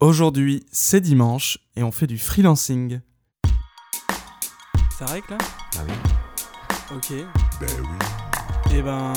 Aujourd'hui, 0.00 0.64
c'est 0.72 1.02
dimanche 1.02 1.58
et 1.76 1.82
on 1.82 1.92
fait 1.92 2.06
du 2.06 2.16
freelancing. 2.16 3.00
Ça 4.98 5.04
règle 5.04 5.26
là? 5.28 5.38
Ah 5.76 5.80
oui. 5.86 6.96
Ok. 6.96 7.12
Ben 7.60 7.68
oui. 7.82 8.76
Et 8.78 8.80
ben. 8.80 9.12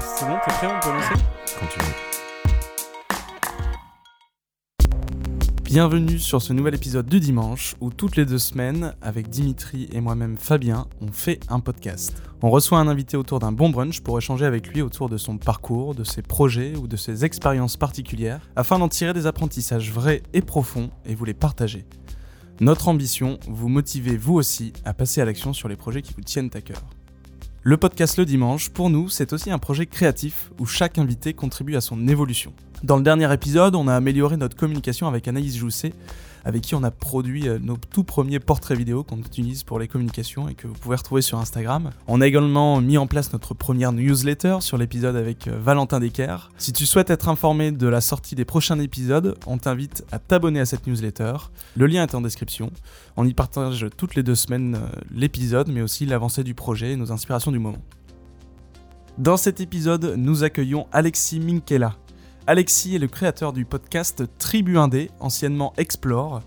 C'est 0.00 0.26
bon, 0.26 0.36
t'es 0.44 0.52
prêt 0.52 0.66
On 0.66 0.80
peut 0.80 0.92
lancer? 0.92 1.14
Quand 1.58 1.66
tu 1.68 1.78
veux. 1.80 2.07
Bienvenue 5.68 6.18
sur 6.18 6.40
ce 6.40 6.54
nouvel 6.54 6.74
épisode 6.74 7.10
du 7.10 7.20
dimanche 7.20 7.76
où 7.82 7.90
toutes 7.90 8.16
les 8.16 8.24
deux 8.24 8.38
semaines, 8.38 8.94
avec 9.02 9.28
Dimitri 9.28 9.86
et 9.92 10.00
moi-même 10.00 10.38
Fabien, 10.38 10.86
on 11.02 11.12
fait 11.12 11.40
un 11.50 11.60
podcast. 11.60 12.22
On 12.40 12.48
reçoit 12.48 12.78
un 12.78 12.88
invité 12.88 13.18
autour 13.18 13.38
d'un 13.38 13.52
bon 13.52 13.68
brunch 13.68 14.00
pour 14.00 14.16
échanger 14.16 14.46
avec 14.46 14.68
lui 14.68 14.80
autour 14.80 15.10
de 15.10 15.18
son 15.18 15.36
parcours, 15.36 15.94
de 15.94 16.04
ses 16.04 16.22
projets 16.22 16.74
ou 16.74 16.88
de 16.88 16.96
ses 16.96 17.26
expériences 17.26 17.76
particulières, 17.76 18.40
afin 18.56 18.78
d'en 18.78 18.88
tirer 18.88 19.12
des 19.12 19.26
apprentissages 19.26 19.92
vrais 19.92 20.22
et 20.32 20.40
profonds 20.40 20.88
et 21.04 21.14
vous 21.14 21.26
les 21.26 21.34
partager. 21.34 21.84
Notre 22.60 22.88
ambition, 22.88 23.38
vous 23.46 23.68
motiver 23.68 24.16
vous 24.16 24.36
aussi 24.36 24.72
à 24.86 24.94
passer 24.94 25.20
à 25.20 25.26
l'action 25.26 25.52
sur 25.52 25.68
les 25.68 25.76
projets 25.76 26.00
qui 26.00 26.14
vous 26.14 26.22
tiennent 26.22 26.50
à 26.54 26.62
cœur. 26.62 26.82
Le 27.68 27.76
podcast 27.76 28.16
le 28.16 28.24
dimanche, 28.24 28.70
pour 28.70 28.88
nous, 28.88 29.10
c'est 29.10 29.34
aussi 29.34 29.50
un 29.50 29.58
projet 29.58 29.84
créatif 29.84 30.50
où 30.58 30.64
chaque 30.64 30.96
invité 30.96 31.34
contribue 31.34 31.76
à 31.76 31.82
son 31.82 32.08
évolution. 32.08 32.54
Dans 32.82 32.96
le 32.96 33.02
dernier 33.02 33.30
épisode, 33.30 33.74
on 33.74 33.88
a 33.88 33.94
amélioré 33.94 34.38
notre 34.38 34.56
communication 34.56 35.06
avec 35.06 35.28
Anaïs 35.28 35.54
Jousset, 35.54 35.92
avec 36.48 36.62
qui 36.62 36.74
on 36.74 36.82
a 36.82 36.90
produit 36.90 37.46
euh, 37.46 37.58
nos 37.58 37.76
tout 37.76 38.04
premiers 38.04 38.40
portraits 38.40 38.76
vidéo 38.76 39.04
qu'on 39.04 39.18
utilise 39.18 39.64
pour 39.64 39.78
les 39.78 39.86
communications 39.86 40.48
et 40.48 40.54
que 40.54 40.66
vous 40.66 40.72
pouvez 40.72 40.96
retrouver 40.96 41.20
sur 41.20 41.38
Instagram. 41.38 41.90
On 42.06 42.22
a 42.22 42.26
également 42.26 42.80
mis 42.80 42.96
en 42.96 43.06
place 43.06 43.34
notre 43.34 43.52
première 43.52 43.92
newsletter 43.92 44.56
sur 44.60 44.78
l'épisode 44.78 45.14
avec 45.14 45.46
euh, 45.46 45.58
Valentin 45.60 46.00
Decker. 46.00 46.50
Si 46.56 46.72
tu 46.72 46.86
souhaites 46.86 47.10
être 47.10 47.28
informé 47.28 47.70
de 47.70 47.86
la 47.86 48.00
sortie 48.00 48.34
des 48.34 48.46
prochains 48.46 48.78
épisodes, 48.78 49.36
on 49.46 49.58
t'invite 49.58 50.06
à 50.10 50.18
t'abonner 50.18 50.60
à 50.60 50.64
cette 50.64 50.86
newsletter. 50.86 51.34
Le 51.76 51.86
lien 51.86 52.02
est 52.02 52.14
en 52.14 52.22
description. 52.22 52.70
On 53.18 53.26
y 53.26 53.34
partage 53.34 53.86
toutes 53.98 54.14
les 54.14 54.22
deux 54.22 54.34
semaines 54.34 54.76
euh, 54.76 55.00
l'épisode, 55.14 55.68
mais 55.68 55.82
aussi 55.82 56.06
l'avancée 56.06 56.44
du 56.44 56.54
projet 56.54 56.92
et 56.92 56.96
nos 56.96 57.12
inspirations 57.12 57.52
du 57.52 57.58
moment. 57.58 57.82
Dans 59.18 59.36
cet 59.36 59.60
épisode, 59.60 60.14
nous 60.16 60.44
accueillons 60.44 60.86
Alexis 60.92 61.40
Minkela. 61.40 61.96
Alexis 62.48 62.94
est 62.94 62.98
le 62.98 63.08
créateur 63.08 63.52
du 63.52 63.66
podcast 63.66 64.22
Tribu 64.38 64.78
Indé, 64.78 65.10
anciennement 65.20 65.74
Explore, 65.76 66.40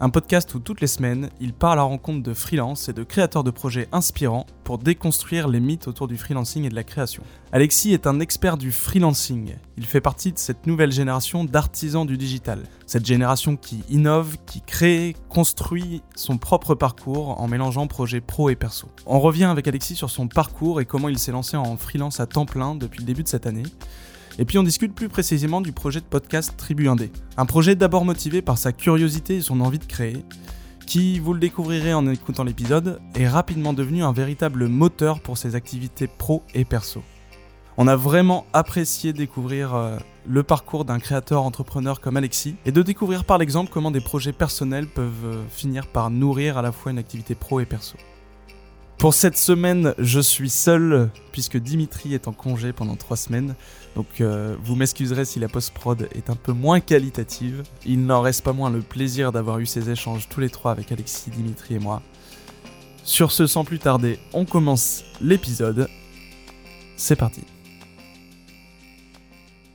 un 0.00 0.10
podcast 0.10 0.52
où 0.56 0.58
toutes 0.58 0.80
les 0.80 0.88
semaines, 0.88 1.30
il 1.40 1.52
part 1.52 1.70
à 1.70 1.76
la 1.76 1.82
rencontre 1.82 2.24
de 2.24 2.34
freelance 2.34 2.88
et 2.88 2.92
de 2.92 3.04
créateurs 3.04 3.44
de 3.44 3.52
projets 3.52 3.86
inspirants 3.92 4.46
pour 4.64 4.78
déconstruire 4.78 5.46
les 5.46 5.60
mythes 5.60 5.86
autour 5.86 6.08
du 6.08 6.16
freelancing 6.16 6.64
et 6.64 6.70
de 6.70 6.74
la 6.74 6.82
création. 6.82 7.22
Alexis 7.52 7.92
est 7.92 8.08
un 8.08 8.18
expert 8.18 8.56
du 8.56 8.72
freelancing. 8.72 9.54
Il 9.76 9.86
fait 9.86 10.00
partie 10.00 10.32
de 10.32 10.38
cette 10.40 10.66
nouvelle 10.66 10.90
génération 10.90 11.44
d'artisans 11.44 12.04
du 12.04 12.18
digital. 12.18 12.64
Cette 12.86 13.06
génération 13.06 13.56
qui 13.56 13.84
innove, 13.88 14.38
qui 14.46 14.60
crée, 14.60 15.14
construit 15.28 16.02
son 16.16 16.36
propre 16.36 16.74
parcours 16.74 17.40
en 17.40 17.46
mélangeant 17.46 17.86
projets 17.86 18.20
pro 18.20 18.50
et 18.50 18.56
perso. 18.56 18.88
On 19.06 19.20
revient 19.20 19.44
avec 19.44 19.68
Alexis 19.68 19.94
sur 19.94 20.10
son 20.10 20.26
parcours 20.26 20.80
et 20.80 20.84
comment 20.84 21.08
il 21.08 21.18
s'est 21.20 21.30
lancé 21.30 21.56
en 21.56 21.76
freelance 21.76 22.18
à 22.18 22.26
temps 22.26 22.46
plein 22.46 22.74
depuis 22.74 22.98
le 22.98 23.06
début 23.06 23.22
de 23.22 23.28
cette 23.28 23.46
année. 23.46 23.62
Et 24.38 24.44
puis 24.44 24.58
on 24.58 24.64
discute 24.64 24.94
plus 24.94 25.08
précisément 25.08 25.60
du 25.60 25.70
projet 25.70 26.00
de 26.00 26.06
podcast 26.06 26.54
Tribu 26.56 26.88
Indé. 26.88 27.12
Un 27.36 27.46
projet 27.46 27.76
d'abord 27.76 28.04
motivé 28.04 28.42
par 28.42 28.58
sa 28.58 28.72
curiosité 28.72 29.36
et 29.36 29.40
son 29.40 29.60
envie 29.60 29.78
de 29.78 29.84
créer, 29.84 30.24
qui, 30.86 31.20
vous 31.20 31.34
le 31.34 31.40
découvrirez 31.40 31.94
en 31.94 32.06
écoutant 32.08 32.42
l'épisode, 32.42 33.00
est 33.14 33.28
rapidement 33.28 33.72
devenu 33.72 34.02
un 34.02 34.12
véritable 34.12 34.66
moteur 34.66 35.20
pour 35.20 35.38
ses 35.38 35.54
activités 35.54 36.08
pro 36.08 36.42
et 36.52 36.64
perso. 36.64 37.02
On 37.76 37.86
a 37.86 37.94
vraiment 37.94 38.44
apprécié 38.52 39.12
découvrir 39.12 39.74
euh, 39.74 39.98
le 40.26 40.42
parcours 40.42 40.84
d'un 40.84 40.98
créateur 40.98 41.42
entrepreneur 41.42 42.00
comme 42.00 42.16
Alexis 42.16 42.56
et 42.66 42.72
de 42.72 42.82
découvrir 42.82 43.24
par 43.24 43.38
l'exemple 43.38 43.70
comment 43.72 43.90
des 43.92 44.00
projets 44.00 44.32
personnels 44.32 44.88
peuvent 44.88 45.12
euh, 45.24 45.42
finir 45.48 45.86
par 45.86 46.10
nourrir 46.10 46.58
à 46.58 46.62
la 46.62 46.72
fois 46.72 46.90
une 46.90 46.98
activité 46.98 47.36
pro 47.36 47.60
et 47.60 47.66
perso. 47.66 47.96
Pour 48.98 49.12
cette 49.12 49.36
semaine, 49.36 49.94
je 49.98 50.20
suis 50.20 50.50
seul 50.50 51.10
puisque 51.32 51.56
Dimitri 51.56 52.14
est 52.14 52.28
en 52.28 52.32
congé 52.32 52.72
pendant 52.72 52.96
trois 52.96 53.16
semaines. 53.16 53.54
Donc 53.94 54.20
euh, 54.20 54.56
vous 54.62 54.74
m'excuserez 54.74 55.24
si 55.24 55.38
la 55.38 55.48
post-prod 55.48 56.08
est 56.12 56.28
un 56.28 56.34
peu 56.34 56.52
moins 56.52 56.80
qualitative. 56.80 57.62
Il 57.86 58.06
n'en 58.06 58.20
reste 58.22 58.42
pas 58.42 58.52
moins 58.52 58.70
le 58.70 58.80
plaisir 58.80 59.30
d'avoir 59.30 59.58
eu 59.60 59.66
ces 59.66 59.90
échanges 59.90 60.28
tous 60.28 60.40
les 60.40 60.50
trois 60.50 60.72
avec 60.72 60.90
Alexis, 60.90 61.30
Dimitri 61.30 61.76
et 61.76 61.78
moi. 61.78 62.02
Sur 63.04 63.30
ce, 63.30 63.46
sans 63.46 63.64
plus 63.64 63.78
tarder, 63.78 64.18
on 64.32 64.44
commence 64.44 65.04
l'épisode. 65.20 65.88
C'est 66.96 67.16
parti. 67.16 67.42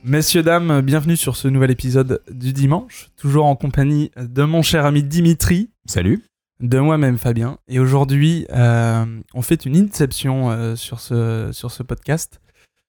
Messieurs, 0.02 0.42
dames, 0.42 0.80
bienvenue 0.80 1.16
sur 1.16 1.36
ce 1.36 1.46
nouvel 1.46 1.70
épisode 1.70 2.22
du 2.30 2.52
dimanche, 2.54 3.10
toujours 3.16 3.44
en 3.44 3.54
compagnie 3.54 4.10
de 4.16 4.42
mon 4.44 4.62
cher 4.62 4.86
ami 4.86 5.02
Dimitri 5.02 5.70
Salut. 5.84 6.24
de 6.60 6.78
moi-même 6.78 7.18
Fabien. 7.18 7.58
Et 7.68 7.78
aujourd'hui, 7.78 8.46
euh, 8.50 9.04
on 9.34 9.42
fait 9.42 9.66
une 9.66 9.76
inception 9.76 10.50
euh, 10.50 10.74
sur, 10.74 11.00
ce, 11.00 11.50
sur 11.52 11.70
ce 11.70 11.82
podcast. 11.82 12.40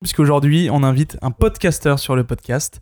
Puisqu'aujourd'hui, 0.01 0.69
on 0.72 0.84
invite 0.84 1.17
un 1.22 1.29
podcasteur 1.31 2.00
sur 2.00 2.16
le 2.16 2.23
podcast. 2.23 2.79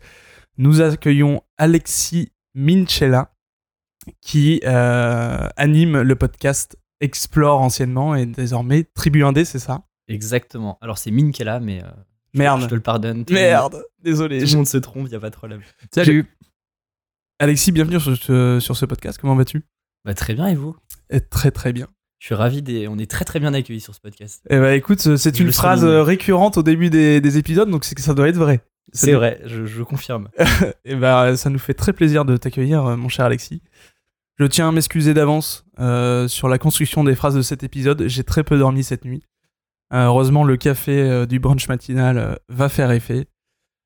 Nous 0.56 0.80
accueillons 0.80 1.42
Alexis 1.58 2.32
Minchella, 2.54 3.34
qui 4.22 4.60
euh, 4.64 5.46
anime 5.56 6.00
le 6.00 6.16
podcast 6.16 6.78
Explore 7.00 7.60
anciennement 7.60 8.14
et 8.14 8.24
désormais 8.26 8.84
Tribu 8.84 9.22
Indé, 9.24 9.44
c'est 9.44 9.58
ça? 9.58 9.82
Exactement. 10.08 10.78
Alors 10.80 10.96
c'est 10.98 11.10
Minkela, 11.10 11.60
mais 11.60 11.82
euh, 11.84 11.88
je- 12.34 12.38
Merde. 12.38 12.62
je 12.62 12.66
te 12.66 12.74
le 12.74 12.80
pardonne. 12.80 13.18
Monde- 13.18 13.30
Merde, 13.30 13.82
désolé. 14.02 14.42
Tout 14.42 14.50
le 14.50 14.56
monde 14.56 14.66
se 14.66 14.78
trompe, 14.78 15.06
il 15.08 15.14
a 15.14 15.20
pas 15.20 15.30
de 15.30 15.36
problème. 15.36 15.60
Salut. 15.94 16.26
Alexis, 17.38 17.72
bienvenue 17.72 18.00
sur 18.00 18.16
ce, 18.16 18.60
sur 18.60 18.76
ce 18.76 18.84
podcast. 18.86 19.18
Comment 19.18 19.34
vas-tu? 19.36 19.62
Bah, 20.04 20.14
très 20.14 20.34
bien, 20.34 20.46
et 20.48 20.54
vous? 20.54 20.76
Eh, 21.10 21.20
Très 21.20 21.50
très 21.50 21.72
bien. 21.72 21.86
Je 22.20 22.26
suis 22.26 22.34
ravi, 22.34 22.60
des... 22.62 22.86
on 22.86 22.98
est 22.98 23.10
très 23.10 23.24
très 23.24 23.40
bien 23.40 23.52
accueillis 23.54 23.80
sur 23.80 23.94
ce 23.94 24.00
podcast. 24.00 24.42
Eh 24.50 24.58
ben 24.58 24.74
écoute, 24.74 25.00
c'est 25.16 25.34
Je 25.36 25.42
une 25.42 25.52
phrase 25.52 25.80
souligne. 25.80 25.94
euh, 25.94 26.02
récurrente 26.02 26.58
au 26.58 26.62
début 26.62 26.90
des, 26.90 27.20
des 27.20 27.38
épisodes, 27.38 27.68
donc 27.70 27.84
c'est 27.84 27.94
que 27.94 28.02
ça 28.02 28.12
doit 28.14 28.28
être 28.28 28.36
vrai. 28.36 28.60
C'est 28.92 29.14
vrai, 29.14 29.40
je, 29.46 29.64
je 29.66 29.82
confirme. 29.82 30.28
Et 30.84 30.94
bah, 30.96 31.36
ça 31.36 31.48
nous 31.48 31.58
fait 31.58 31.74
très 31.74 31.92
plaisir 31.94 32.24
de 32.24 32.36
t'accueillir, 32.36 32.84
euh, 32.84 32.96
mon 32.96 33.08
cher 33.08 33.24
Alexis. 33.24 33.62
Je 34.38 34.44
tiens 34.44 34.68
à 34.68 34.72
m'excuser 34.72 35.14
d'avance 35.14 35.64
euh, 35.78 36.28
sur 36.28 36.48
la 36.48 36.58
construction 36.58 37.04
des 37.04 37.14
phrases 37.14 37.34
de 37.34 37.42
cet 37.42 37.62
épisode. 37.62 38.06
J'ai 38.06 38.24
très 38.24 38.44
peu 38.44 38.58
dormi 38.58 38.84
cette 38.84 39.04
nuit. 39.04 39.22
Euh, 39.92 40.04
heureusement, 40.06 40.44
le 40.44 40.56
café 40.56 41.00
euh, 41.02 41.26
du 41.26 41.40
brunch 41.40 41.68
matinal 41.68 42.18
euh, 42.18 42.34
va 42.48 42.68
faire 42.68 42.90
effet. 42.90 43.26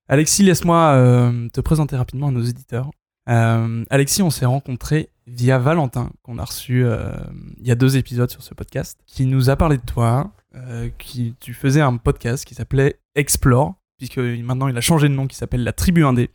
Alexis, 0.08 0.42
laisse-moi 0.42 0.92
euh, 0.94 1.48
te 1.50 1.60
présenter 1.60 1.96
rapidement 1.96 2.28
à 2.28 2.30
nos 2.32 2.42
éditeurs. 2.42 2.90
Euh, 3.28 3.84
Alexis, 3.90 4.22
on 4.22 4.30
s'est 4.30 4.44
rencontrés 4.44 5.10
via 5.26 5.58
Valentin, 5.58 6.10
qu'on 6.22 6.38
a 6.38 6.44
reçu 6.44 6.84
euh, 6.84 7.12
il 7.58 7.66
y 7.66 7.70
a 7.70 7.74
deux 7.74 7.96
épisodes 7.96 8.30
sur 8.30 8.42
ce 8.42 8.54
podcast, 8.54 9.00
qui 9.06 9.26
nous 9.26 9.50
a 9.50 9.56
parlé 9.56 9.78
de 9.78 9.82
toi, 9.82 10.32
euh, 10.54 10.88
qui 10.98 11.34
tu 11.40 11.54
faisais 11.54 11.80
un 11.80 11.96
podcast 11.96 12.44
qui 12.44 12.54
s'appelait 12.54 13.00
Explore, 13.14 13.74
puisque 13.98 14.18
maintenant 14.18 14.68
il 14.68 14.76
a 14.76 14.80
changé 14.80 15.08
de 15.08 15.14
nom, 15.14 15.26
qui 15.26 15.36
s'appelle 15.36 15.64
La 15.64 15.72
Tribu 15.72 16.04
Indé 16.04 16.30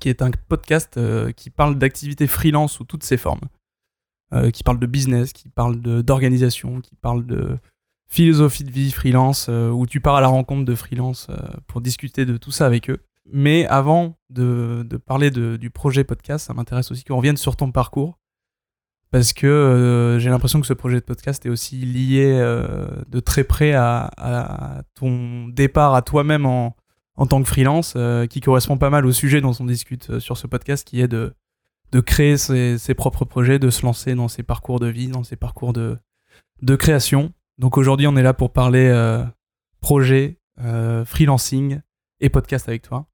qui 0.00 0.08
est 0.08 0.22
un 0.22 0.30
podcast 0.48 0.96
euh, 0.96 1.32
qui 1.32 1.50
parle 1.50 1.76
d'activités 1.76 2.26
freelance 2.26 2.72
sous 2.72 2.84
toutes 2.84 3.04
ses 3.04 3.18
formes, 3.18 3.42
qui 4.54 4.62
parle 4.62 4.78
de 4.78 4.86
business, 4.86 5.34
qui 5.34 5.50
parle 5.50 5.78
d'organisation, 5.78 6.80
qui 6.80 6.94
parle 6.94 7.26
de 7.26 7.58
philosophie 8.08 8.64
de 8.64 8.70
vie 8.70 8.90
freelance, 8.90 9.48
où 9.48 9.84
tu 9.86 10.00
pars 10.00 10.14
à 10.14 10.22
la 10.22 10.28
rencontre 10.28 10.64
de 10.64 10.74
freelance 10.74 11.28
pour 11.66 11.82
discuter 11.82 12.24
de 12.24 12.38
tout 12.38 12.50
ça 12.50 12.64
avec 12.64 12.88
eux. 12.88 12.98
Mais 13.30 13.66
avant 13.66 14.18
de, 14.30 14.86
parler 15.06 15.30
du 15.30 15.70
projet 15.70 16.04
podcast, 16.04 16.46
ça 16.46 16.54
m'intéresse 16.54 16.90
aussi 16.90 17.04
qu'on 17.04 17.16
revienne 17.16 17.36
sur 17.36 17.56
ton 17.56 17.70
parcours, 17.70 18.18
parce 19.12 19.34
que 19.34 19.46
euh, 19.46 20.18
j'ai 20.18 20.30
l'impression 20.30 20.60
que 20.60 20.66
ce 20.66 20.72
projet 20.72 20.96
de 20.96 21.04
podcast 21.04 21.44
est 21.44 21.50
aussi 21.50 21.76
lié 21.76 22.32
euh, 22.32 22.88
de 23.08 23.20
très 23.20 23.44
près 23.44 23.74
à, 23.74 24.82
ton 24.94 25.48
départ 25.48 25.94
à 25.94 26.00
toi-même 26.00 26.46
en, 26.46 26.74
en 27.16 27.26
tant 27.26 27.42
que 27.42 27.48
freelance, 27.48 27.92
euh, 27.96 28.26
qui 28.26 28.40
correspond 28.40 28.78
pas 28.78 28.88
mal 28.88 29.04
au 29.04 29.12
sujet 29.12 29.42
dont 29.42 29.52
on 29.60 29.66
discute 29.66 30.18
sur 30.18 30.38
ce 30.38 30.46
podcast, 30.46 30.86
qui 30.88 31.02
est 31.02 31.08
de, 31.08 31.34
de 31.92 32.00
créer 32.00 32.38
ses, 32.38 32.78
ses 32.78 32.94
propres 32.94 33.26
projets, 33.26 33.58
de 33.58 33.68
se 33.68 33.84
lancer 33.84 34.14
dans 34.14 34.28
ses 34.28 34.42
parcours 34.42 34.80
de 34.80 34.86
vie, 34.86 35.08
dans 35.08 35.24
ses 35.24 35.36
parcours 35.36 35.74
de, 35.74 35.98
de 36.62 36.74
création. 36.74 37.32
Donc 37.58 37.76
aujourd'hui, 37.76 38.06
on 38.06 38.16
est 38.16 38.22
là 38.22 38.32
pour 38.32 38.50
parler 38.50 38.90
projet, 39.82 40.38
freelancing 41.04 41.80
et 42.20 42.30
podcast 42.30 42.66
avec 42.66 42.80
toi. 42.80 43.11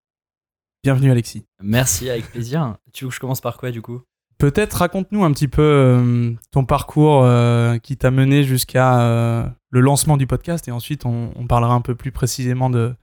Bienvenue 0.89 1.11
Alexis. 1.11 1.45
Merci, 1.63 2.09
avec 2.09 2.31
plaisir. 2.31 2.79
Tu 2.95 3.05
veux 3.05 3.11
que 3.11 3.15
je 3.15 3.21
commence 3.21 3.43
par 3.43 3.59
quoi 3.59 3.71
du 3.71 3.83
coup? 3.83 4.01
Peut-être 4.39 4.73
raconte-nous 4.73 5.23
un 5.23 5.31
petit 5.33 5.47
peu 5.47 5.61
euh, 5.61 6.33
ton 6.51 6.65
parcours 6.65 7.25
euh, 7.25 7.77
qui 7.77 7.99
t'a 7.99 8.11
mené 8.11 8.43
jusqu'à 8.43 9.03
euh, 9.03 9.47
le 9.69 9.81
lancement 9.83 10.17
du 10.17 10.27
podcast 10.27 10.67
et 10.67 10.71
ensuite 10.71 11.05
on, 11.05 11.31
on 11.37 11.47
parlera 11.47 11.75
un 11.75 11.83
peu 11.83 11.95
plus 11.95 12.11
précisément 12.11 12.71
de, 12.71 12.95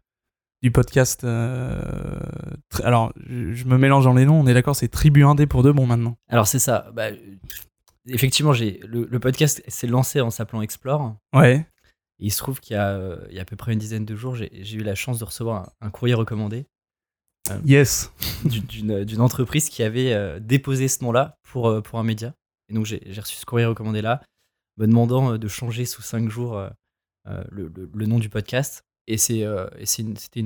du 0.63 0.71
podcast. 0.71 1.23
alors, 2.83 3.13
je, 3.23 3.53
je 3.53 3.65
me 3.65 3.77
mélange 3.77 4.05
dans 4.05 4.15
les 4.15 4.25
noms, 4.25 4.39
on 4.39 4.47
est 4.47 4.55
d'accord, 4.55 4.75
c'est 4.75 4.87
Tribu 4.87 5.23
Indé 5.23 5.45
pour 5.45 5.61
deux 5.61 5.71
bon 5.71 5.85
maintenant. 5.85 6.17
Alors 6.27 6.47
c'est 6.47 6.57
ça. 6.57 6.89
Bah, 6.91 7.09
effectivement, 8.07 8.53
j'ai 8.53 8.79
le, 8.87 9.07
le 9.07 9.19
podcast 9.19 9.61
s'est 9.67 9.85
lancé 9.85 10.21
en 10.21 10.31
s'appelant 10.31 10.63
Explore. 10.63 11.17
Ouais, 11.35 11.57
Et 12.19 12.25
il 12.25 12.31
se 12.31 12.39
trouve 12.39 12.59
qu'il 12.61 12.75
y, 12.75 12.79
a, 12.79 13.15
il 13.29 13.35
y 13.35 13.37
a 13.37 13.43
à 13.43 13.45
peu 13.45 13.55
près 13.55 13.73
une 13.73 13.79
dizaine 13.79 14.05
de 14.05 14.15
jours, 14.15 14.33
j'ai 14.35 14.49
j'ai 14.63 14.77
eu 14.77 14.83
la 14.83 14.95
chance 14.95 15.19
de 15.19 15.25
recevoir 15.25 15.69
un, 15.81 15.85
un 15.85 15.89
courrier 15.91 16.15
recommandé 16.15 16.65
Yes. 17.65 18.11
du- 18.45 18.61
d'une 19.05 19.21
entreprise 19.21 19.69
qui 19.69 19.83
avait 19.83 20.13
euh, 20.13 20.39
déposé 20.39 20.87
ce 20.87 21.03
nom-là 21.03 21.37
pour, 21.43 21.67
euh, 21.69 21.81
pour 21.81 21.99
un 21.99 22.03
média. 22.03 22.33
Et 22.69 22.73
donc 22.73 22.85
j'ai 22.85 22.99
reçu 23.17 23.35
ce 23.37 23.45
courrier 23.45 23.65
recommandé 23.67 24.01
là, 24.01 24.21
me 24.77 24.87
demandant 24.87 25.33
euh, 25.33 25.37
de 25.37 25.47
changer 25.47 25.85
sous 25.85 26.01
5 26.01 26.29
jours 26.29 26.57
euh, 26.57 26.69
euh, 27.27 27.43
le, 27.51 27.71
le- 27.75 27.89
le 27.93 28.05
nom 28.07 28.19
du 28.19 28.29
podcast. 28.29 28.83
Et 29.07 29.17
euh, 29.31 29.67
c'était 29.83 30.43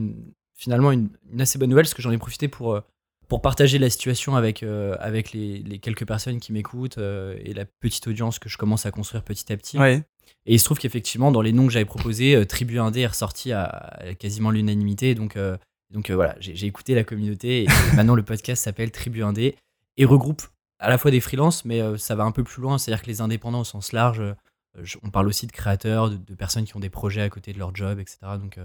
finalement 0.57 0.91
une, 0.91 1.09
une 1.31 1.39
assez 1.41 1.57
bonne 1.57 1.69
nouvelle 1.69 1.85
parce 1.85 1.93
que 1.93 2.01
j'en 2.01 2.11
ai 2.11 2.17
profité 2.17 2.49
pour, 2.49 2.73
euh, 2.73 2.81
pour 3.29 3.41
partager 3.41 3.79
la 3.79 3.89
situation 3.89 4.35
avec, 4.35 4.63
euh, 4.63 4.97
avec 4.99 5.31
les, 5.31 5.59
les 5.59 5.79
quelques 5.79 6.05
personnes 6.05 6.39
qui 6.41 6.51
m'écoutent 6.51 6.97
euh, 6.97 7.37
et 7.45 7.53
la 7.53 7.63
petite 7.65 8.07
audience 8.07 8.37
que 8.39 8.49
je 8.49 8.57
commence 8.57 8.85
à 8.85 8.91
construire 8.91 9.23
petit 9.23 9.51
à 9.53 9.55
petit. 9.57 9.79
Ouais. 9.79 10.03
Et 10.45 10.55
il 10.55 10.59
se 10.59 10.65
trouve 10.65 10.77
qu'effectivement, 10.79 11.31
dans 11.31 11.41
les 11.41 11.53
noms 11.53 11.65
que 11.67 11.71
j'avais 11.71 11.85
proposés, 11.85 12.35
euh, 12.35 12.45
Tribu 12.45 12.79
Indé 12.79 13.01
est 13.01 13.07
ressorti 13.07 13.53
à, 13.53 13.63
à 13.63 14.13
quasiment 14.15 14.51
l'unanimité. 14.51 15.15
Donc, 15.15 15.37
euh, 15.37 15.55
donc 15.91 16.09
euh, 16.09 16.15
voilà, 16.15 16.35
j'ai 16.39 16.65
écouté 16.67 16.93
la 16.95 17.03
communauté 17.03 17.63
et 17.63 17.67
maintenant 17.95 18.15
le 18.15 18.23
podcast 18.23 18.63
s'appelle 18.63 18.91
Tribu 18.91 19.23
Indé 19.23 19.55
et 19.97 20.05
regroupe 20.05 20.43
à 20.79 20.89
la 20.89 20.97
fois 20.97 21.11
des 21.11 21.19
freelances, 21.19 21.65
mais 21.65 21.81
euh, 21.81 21.97
ça 21.97 22.15
va 22.15 22.23
un 22.23 22.31
peu 22.31 22.43
plus 22.43 22.61
loin. 22.61 22.77
C'est-à-dire 22.77 23.01
que 23.03 23.07
les 23.07 23.21
indépendants 23.21 23.61
au 23.61 23.65
sens 23.65 23.91
large, 23.91 24.19
euh, 24.21 24.33
je- 24.81 24.97
on 25.03 25.09
parle 25.09 25.27
aussi 25.27 25.45
de 25.47 25.51
créateurs, 25.51 26.09
de, 26.09 26.15
de 26.17 26.35
personnes 26.35 26.63
qui 26.65 26.75
ont 26.77 26.79
des 26.79 26.89
projets 26.89 27.21
à 27.21 27.29
côté 27.29 27.51
de 27.53 27.59
leur 27.59 27.75
job, 27.75 27.99
etc. 27.99 28.17
Donc 28.39 28.59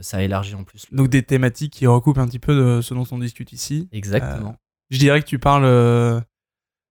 ça 0.00 0.22
élargit 0.22 0.54
en 0.54 0.64
plus. 0.64 0.86
le- 0.90 0.96
Donc 0.98 1.08
des 1.08 1.22
thématiques 1.22 1.72
qui 1.72 1.86
recoupent 1.86 2.18
un 2.18 2.26
petit 2.26 2.38
peu 2.40 2.54
de 2.54 2.80
ce 2.82 2.92
dont 2.92 3.06
on 3.10 3.18
discute 3.18 3.52
ici. 3.52 3.88
Exactement. 3.92 4.56
Je 4.90 4.98
dirais 4.98 5.20
que 5.22 5.26
tu 5.26 5.38
parles 5.38 5.64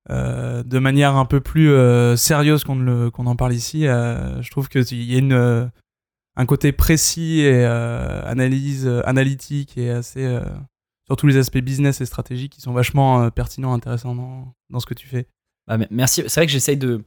de 0.10 0.80
manière 0.80 1.16
un 1.16 1.26
peu 1.26 1.42
plus 1.42 1.70
sérieuse 2.18 2.64
qu'on 2.64 3.10
en 3.12 3.36
parle 3.36 3.54
ici. 3.54 3.82
Je 3.84 4.50
trouve 4.52 4.70
qu'il 4.70 5.04
y 5.04 5.16
a 5.16 5.20
une, 5.20 5.72
un 6.36 6.46
côté 6.46 6.72
précis 6.72 7.40
et 7.42 7.64
euh, 7.66 8.24
analyse 8.26 8.86
euh, 8.88 9.02
analytique 9.06 9.78
et 9.78 9.90
assez 9.90 10.24
euh, 10.26 10.42
sur 11.08 11.16
tous 11.16 11.28
les 11.28 11.38
aspects 11.38 11.58
business 11.60 12.02
et 12.02 12.06
stratégiques 12.06 12.54
qui 12.54 12.62
sont 12.62 12.74
vachement 12.74 13.30
pertinents, 13.32 13.74
intéressants 13.74 14.16
dans, 14.16 14.54
dans 14.70 14.80
ce 14.80 14.86
que 14.86 14.94
tu 14.94 15.08
fais. 15.08 15.28
Bah, 15.68 15.78
merci. 15.92 16.24
C'est 16.28 16.40
vrai 16.42 16.46
que 16.46 16.52
j'essaye 16.52 16.78
de. 16.78 17.04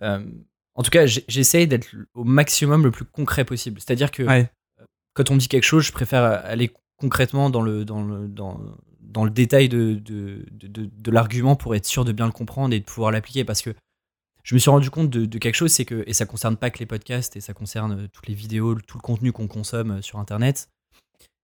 en 0.00 0.82
tout 0.82 0.90
cas, 0.90 1.06
j'essaye 1.06 1.66
d'être 1.66 1.88
au 2.14 2.24
maximum 2.24 2.84
le 2.84 2.90
plus 2.90 3.04
concret 3.04 3.44
possible. 3.44 3.80
C'est-à-dire 3.80 4.10
que 4.10 4.22
Ouais. 4.22 4.50
quand 5.14 5.30
on 5.30 5.34
me 5.34 5.38
dit 5.38 5.48
quelque 5.48 5.64
chose, 5.64 5.84
je 5.84 5.92
préfère 5.92 6.22
aller 6.22 6.70
concrètement 6.96 7.50
dans 7.50 7.62
le, 7.62 7.84
dans 7.84 8.02
le, 8.02 8.28
dans, 8.28 8.60
dans 9.00 9.24
le 9.24 9.30
détail 9.30 9.68
de, 9.68 9.94
de, 9.94 10.44
de, 10.52 10.68
de- 10.68 10.90
de 10.92 11.10
l'argument 11.10 11.56
pour 11.56 11.74
être 11.74 11.86
sûr 11.86 12.04
de 12.04 12.12
bien 12.12 12.26
le 12.26 12.32
comprendre 12.32 12.74
et 12.74 12.80
de 12.80 12.84
pouvoir 12.84 13.10
l'appliquer. 13.10 13.44
Parce 13.44 13.60
que 13.62 13.70
je 14.42 14.54
me 14.54 14.58
suis 14.58 14.70
rendu 14.70 14.90
compte 14.90 15.10
de, 15.10 15.38
quelque 15.38 15.54
chose, 15.54 15.72
c'est 15.72 15.84
que, 15.84 16.02
et 16.06 16.12
ça 16.12 16.26
concerne 16.26 16.56
pas 16.56 16.70
que 16.70 16.78
les 16.78 16.86
podcasts, 16.86 17.36
et 17.36 17.40
ça 17.40 17.54
concerne 17.54 18.04
euh, 18.04 18.08
toutes 18.12 18.26
les 18.26 18.34
vidéos, 18.34 18.74
tout 18.74 18.98
le 18.98 19.02
contenu 19.02 19.32
qu'on 19.32 19.46
consomme 19.46 19.92
euh, 19.92 20.02
sur 20.02 20.18
Internet, 20.18 20.68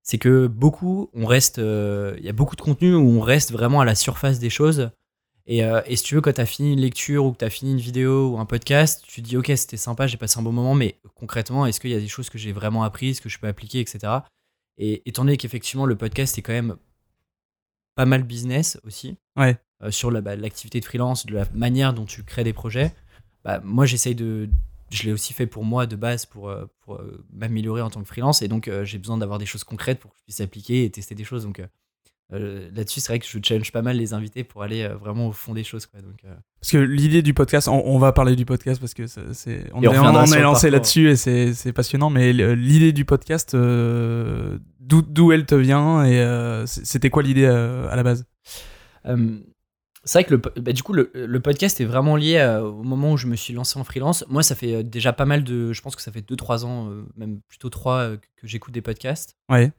c'est 0.03 0.17
que 0.17 0.47
beaucoup, 0.47 1.09
on 1.13 1.25
reste, 1.25 1.59
euh, 1.59 2.15
il 2.17 2.25
y 2.25 2.29
a 2.29 2.33
beaucoup 2.33 2.55
de 2.55 2.61
contenu 2.61 2.93
où 2.95 3.07
on 3.07 3.21
reste 3.21 3.51
vraiment 3.51 3.79
à 3.81 3.85
la 3.85 3.95
surface 3.95 4.39
des 4.39 4.49
choses. 4.49 4.91
Et, 5.45 5.61
et 5.61 5.95
si 5.95 6.03
tu 6.03 6.13
veux, 6.13 6.21
quand 6.21 6.33
tu 6.33 6.41
as 6.41 6.45
fini 6.45 6.73
une 6.73 6.79
lecture 6.79 7.25
ou 7.25 7.31
que 7.31 7.39
tu 7.39 7.45
as 7.45 7.49
fini 7.49 7.71
une 7.71 7.79
vidéo 7.79 8.29
ou 8.29 8.37
un 8.37 8.45
podcast, 8.45 9.03
tu 9.07 9.23
te 9.23 9.27
dis, 9.27 9.35
ok, 9.35 9.51
c'était 9.55 9.77
sympa, 9.77 10.05
j'ai 10.05 10.17
passé 10.17 10.39
un 10.39 10.43
bon 10.43 10.51
moment, 10.51 10.75
mais 10.75 10.99
concrètement, 11.15 11.65
est-ce 11.65 11.79
qu'il 11.79 11.89
y 11.89 11.95
a 11.95 11.99
des 11.99 12.07
choses 12.07 12.29
que 12.29 12.37
j'ai 12.37 12.51
vraiment 12.51 12.83
apprises, 12.83 13.19
que 13.19 13.29
je 13.29 13.39
peux 13.39 13.47
appliquer, 13.47 13.79
etc. 13.79 14.13
Et 14.77 15.01
étant 15.09 15.25
donné 15.25 15.37
qu'effectivement, 15.37 15.87
le 15.87 15.95
podcast 15.95 16.37
est 16.37 16.43
quand 16.43 16.53
même 16.53 16.77
pas 17.95 18.05
mal 18.05 18.21
business 18.21 18.79
aussi, 18.85 19.17
Ouais. 19.35 19.57
Euh, 19.83 19.91
sur 19.91 20.11
la- 20.11 20.21
bah, 20.21 20.35
l'activité 20.35 20.79
de 20.79 20.85
freelance, 20.85 21.25
de 21.25 21.33
la 21.35 21.45
manière 21.53 21.93
dont 21.93 22.05
tu 22.05 22.23
crées 22.23 22.43
des 22.43 22.53
projets, 22.53 22.91
bah, 23.43 23.61
moi 23.63 23.85
j'essaye 23.85 24.15
de. 24.15 24.49
Je 24.91 25.03
l'ai 25.03 25.11
aussi 25.11 25.33
fait 25.33 25.45
pour 25.45 25.63
moi 25.63 25.85
de 25.85 25.95
base 25.95 26.25
pour, 26.25 26.49
euh, 26.49 26.65
pour 26.81 26.95
euh, 26.95 27.23
m'améliorer 27.31 27.81
en 27.83 27.91
tant 27.91 28.01
que 28.01 28.07
freelance 28.07 28.41
et 28.41 28.47
donc 28.47 28.67
euh, 28.67 28.83
j'ai 28.85 28.97
besoin 28.97 29.17
d'avoir 29.19 29.37
des 29.37 29.45
choses 29.45 29.63
concrètes 29.63 29.99
pour 29.99 30.09
que 30.11 30.17
je 30.17 30.23
puisse 30.23 30.41
appliquer 30.41 30.83
et 30.83 30.89
tester 30.89 31.13
des 31.13 31.23
choses. 31.23 31.43
Donc 31.43 31.61
euh, 32.33 32.69
là-dessus, 32.75 32.99
c'est 32.99 33.11
vrai 33.11 33.19
que 33.19 33.25
je 33.27 33.37
challenge 33.43 33.71
pas 33.71 33.81
mal 33.83 33.97
les 33.97 34.13
invités 34.13 34.43
pour 34.43 34.63
aller 34.63 34.81
euh, 34.83 34.95
vraiment 34.95 35.27
au 35.27 35.31
fond 35.31 35.53
des 35.53 35.63
choses. 35.63 35.85
Quoi. 35.85 36.01
Donc, 36.01 36.17
euh, 36.25 36.33
Parce 36.59 36.71
que 36.71 36.77
l'idée 36.79 37.21
du 37.21 37.33
podcast, 37.35 37.67
on, 37.67 37.83
on 37.85 37.99
va 37.99 38.11
parler 38.13 38.35
du 38.35 38.45
podcast 38.45 38.79
parce 38.79 38.95
que 38.95 39.05
ça- 39.05 39.21
c'est 39.33 39.65
on, 39.73 39.79
on 39.79 39.81
est, 39.83 39.87
on 39.99 40.03
lancé 40.41 40.69
là-dessus 40.71 41.09
et 41.09 41.15
c'est 41.15 41.53
c'est 41.53 41.71
passionnant. 41.73 42.09
Mais 42.09 42.33
l'idée 42.33 42.91
du 42.91 43.05
podcast, 43.05 43.53
euh, 43.53 44.57
d'où 44.79 45.03
d'où 45.03 45.31
elle 45.31 45.45
te 45.45 45.53
vient 45.55 46.03
et 46.03 46.19
euh, 46.19 46.65
c'était 46.65 47.11
quoi 47.11 47.21
l'idée 47.21 47.45
euh, 47.45 47.87
à 47.91 47.95
la 47.95 48.01
base? 48.03 48.25
Euh, 49.05 49.37
c'est 50.09 50.17
vrai 50.17 50.23
que 50.23 50.33
le, 50.33 50.61
bah, 50.61 50.71
du 50.73 50.81
coup, 50.81 50.93
le, 50.93 51.11
le 51.13 51.39
podcast 51.39 51.79
est 51.79 51.85
vraiment 51.85 52.15
lié 52.15 52.37
euh, 52.37 52.61
au 52.63 52.81
moment 52.81 53.11
où 53.11 53.17
je 53.17 53.27
me 53.27 53.35
suis 53.35 53.53
lancé 53.53 53.77
en 53.79 53.83
freelance. 53.83 54.25
Moi, 54.27 54.41
ça 54.41 54.55
fait 54.55 54.73
euh, 54.77 54.83
déjà 54.83 55.13
pas 55.13 55.25
mal 55.25 55.43
de. 55.43 55.71
Je 55.71 55.81
pense 55.83 55.95
que 55.95 56.01
ça 56.01 56.11
fait 56.11 56.21
2-3 56.27 56.65
ans, 56.65 56.89
euh, 56.89 57.05
même 57.15 57.41
plutôt 57.47 57.69
3, 57.69 57.93
euh, 57.97 58.17
que, 58.17 58.47
j'écoute 58.47 58.73
des 58.73 58.81
podcasts. 58.81 59.35
Ouais. 59.51 59.71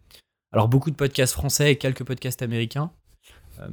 Alors, 0.53 0.69
beaucoup 0.69 0.93
de 0.93 0.95
podcasts 0.95 1.33
français 1.33 1.73
et 1.73 1.77
quelques 1.79 2.05
podcasts 2.05 2.43
américains. 2.43 2.93
Euh, 3.59 3.69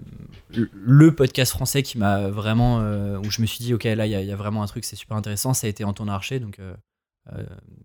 le- 0.74 1.14
podcast 1.14 1.52
français 1.52 1.84
qui 1.84 2.00
m'a 2.00 2.28
vraiment. 2.30 2.80
où 3.20 3.30
je 3.30 3.40
me 3.42 3.46
suis 3.46 3.60
dit, 3.64 3.76
ok, 3.76 3.84
là, 3.84 4.08
il 4.08 4.12
y, 4.12 4.16
a- 4.16 4.22
il 4.22 4.28
y 4.28 4.32
a 4.32 4.36
vraiment 4.36 4.64
un 4.64 4.68
truc, 4.68 4.84
c'est 4.84 4.96
super 4.96 5.16
intéressant, 5.16 5.54
ça 5.54 5.68
a 5.68 5.70
été 5.70 5.84
Anton 5.84 6.08
Archer, 6.08 6.40
donc. 6.40 6.60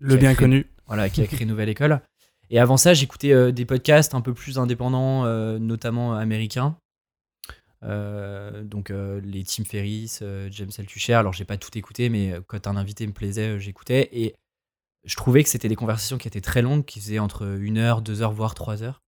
Le 0.00 0.16
bien 0.16 0.32
créé- 0.32 0.36
connu. 0.36 0.66
voilà, 0.86 1.10
qui 1.10 1.20
a 1.20 1.26
créé 1.26 1.44
Nouvelle 1.44 1.68
École. 1.68 2.00
Et 2.48 2.58
avant 2.58 2.76
ça, 2.78 2.94
j'écoutais 2.94 3.52
des 3.52 3.64
podcasts 3.66 4.14
un 4.14 4.20
peu 4.22 4.32
plus 4.34 4.58
indépendants, 4.58 5.24
notamment 5.58 6.14
américains. 6.14 6.76
Euh, 7.84 8.62
donc 8.62 8.90
euh, 8.90 9.20
les 9.24 9.44
Tim 9.44 9.64
Ferriss, 9.64 10.20
euh, 10.22 10.48
James 10.50 10.70
Altucher. 10.78 11.14
Alors 11.14 11.32
j'ai 11.32 11.44
pas 11.44 11.56
tout 11.56 11.76
écouté, 11.76 12.08
mais 12.08 12.32
euh, 12.32 12.40
quand 12.46 12.66
un 12.66 12.76
invité 12.76 13.06
me 13.06 13.12
plaisait, 13.12 13.58
j'écoutais. 13.58 14.08
Et 14.12 14.34
je 15.04 15.16
trouvais 15.16 15.42
que 15.42 15.48
c'était 15.48 15.68
des 15.68 15.76
conversations 15.76 16.18
qui 16.18 16.28
étaient 16.28 16.40
très 16.40 16.62
longues, 16.62 16.84
qui 16.84 17.00
faisaient 17.00 17.18
entre 17.18 17.58
une 17.60 17.78
heure, 17.78 18.02
deux 18.02 18.22
heures, 18.22 18.32
voire 18.32 18.54
trois 18.54 18.82
heures. 18.82 19.00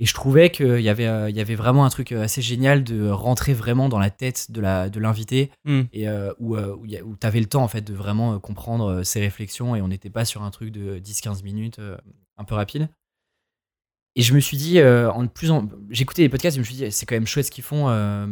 Et 0.00 0.06
je 0.06 0.12
trouvais 0.12 0.50
qu'il 0.50 0.80
y 0.80 0.88
avait, 0.88 1.30
il 1.30 1.36
y 1.36 1.40
avait 1.40 1.54
vraiment 1.54 1.84
un 1.84 1.88
truc 1.88 2.10
assez 2.10 2.42
génial 2.42 2.82
de 2.82 3.08
rentrer 3.08 3.54
vraiment 3.54 3.88
dans 3.88 4.00
la 4.00 4.10
tête 4.10 4.50
de 4.50 4.60
la 4.60 4.90
de 4.90 4.98
l'invité 4.98 5.52
Hmm. 5.64 5.82
et 5.92 6.08
où, 6.40 6.56
où, 6.56 6.84
où 6.84 7.16
tu 7.16 7.26
avais 7.26 7.38
le 7.38 7.46
temps 7.46 7.62
en 7.62 7.68
fait 7.68 7.82
de 7.82 7.94
vraiment 7.94 8.40
comprendre 8.40 9.04
ses 9.04 9.20
réflexions 9.20 9.76
et 9.76 9.82
on 9.82 9.86
n'était 9.86 10.10
pas 10.10 10.24
sur 10.24 10.42
un 10.42 10.50
truc 10.50 10.72
de 10.72 10.98
10-15 10.98 11.44
minutes 11.44 11.80
un 12.36 12.44
peu 12.44 12.56
rapide. 12.56 12.88
Et 14.16 14.22
je 14.22 14.32
me 14.34 14.40
suis 14.40 14.56
dit, 14.56 14.78
euh, 14.78 15.10
en 15.10 15.26
plus 15.26 15.50
en... 15.50 15.68
j'écoutais 15.90 16.22
les 16.22 16.28
podcasts, 16.28 16.54
je 16.56 16.60
me 16.60 16.64
suis 16.64 16.74
dit, 16.76 16.92
c'est 16.92 17.04
quand 17.06 17.16
même 17.16 17.26
chouette 17.26 17.46
ce 17.46 17.50
qu'ils 17.50 17.64
font. 17.64 17.88
euh, 17.88 18.26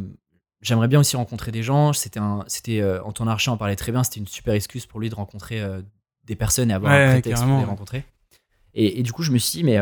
J'aimerais 0.61 0.87
bien 0.87 1.00
aussi 1.00 1.17
rencontrer 1.17 1.50
des 1.50 1.62
gens. 1.64 1.93
C'était 1.93 2.20
un, 2.20 2.44
c'était 2.46 2.81
euh, 2.81 3.02
Anton 3.02 3.26
Archer 3.26 3.50
en 3.50 3.56
parlait 3.56 3.75
très 3.75 3.90
bien. 3.90 4.05
C'était 4.05 4.20
une 4.20 4.29
super 4.29 4.55
excuse 4.55 4.87
pour 4.87 5.00
lui 5.00 5.11
de 5.11 5.14
rencontrer 5.17 5.61
des 6.25 6.37
personnes 6.37 6.70
et 6.70 6.75
avoir 6.75 6.93
Ouais, 6.93 7.05
un 7.06 7.11
prétexte 7.14 7.43
pour 7.43 7.58
les 7.58 7.64
rencontrer. 7.64 8.05
Et, 8.75 9.00
et 9.00 9.02
du 9.02 9.12
coup, 9.12 9.25
je 9.25 9.32
me 9.32 9.38
suis 9.38 9.58
dit, 9.58 9.64
mais 9.64 9.79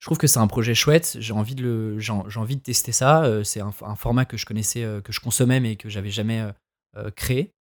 je 0.00 0.06
trouve 0.06 0.18
que 0.18 0.26
c'est 0.26 0.40
un 0.40 0.48
projet 0.48 0.74
chouette. 0.74 1.16
J'ai 1.20 1.32
envie 1.32 1.54
de 1.54 1.62
le, 1.62 1.98
j'ai 2.00 2.12
envie 2.12 2.56
de 2.56 2.60
tester 2.62 2.90
ça. 2.90 3.22
C'est 3.44 3.60
un, 3.60 3.72
un 3.82 3.94
format 3.94 4.24
que 4.24 4.36
je 4.36 4.46
connaissais, 4.46 4.84
que 5.04 5.12
je 5.12 5.20
consommais, 5.20 5.60
mais 5.60 5.76
que 5.76 5.88
j'avais 5.88 6.10
jamais 6.10 6.44
créé. 7.14 7.52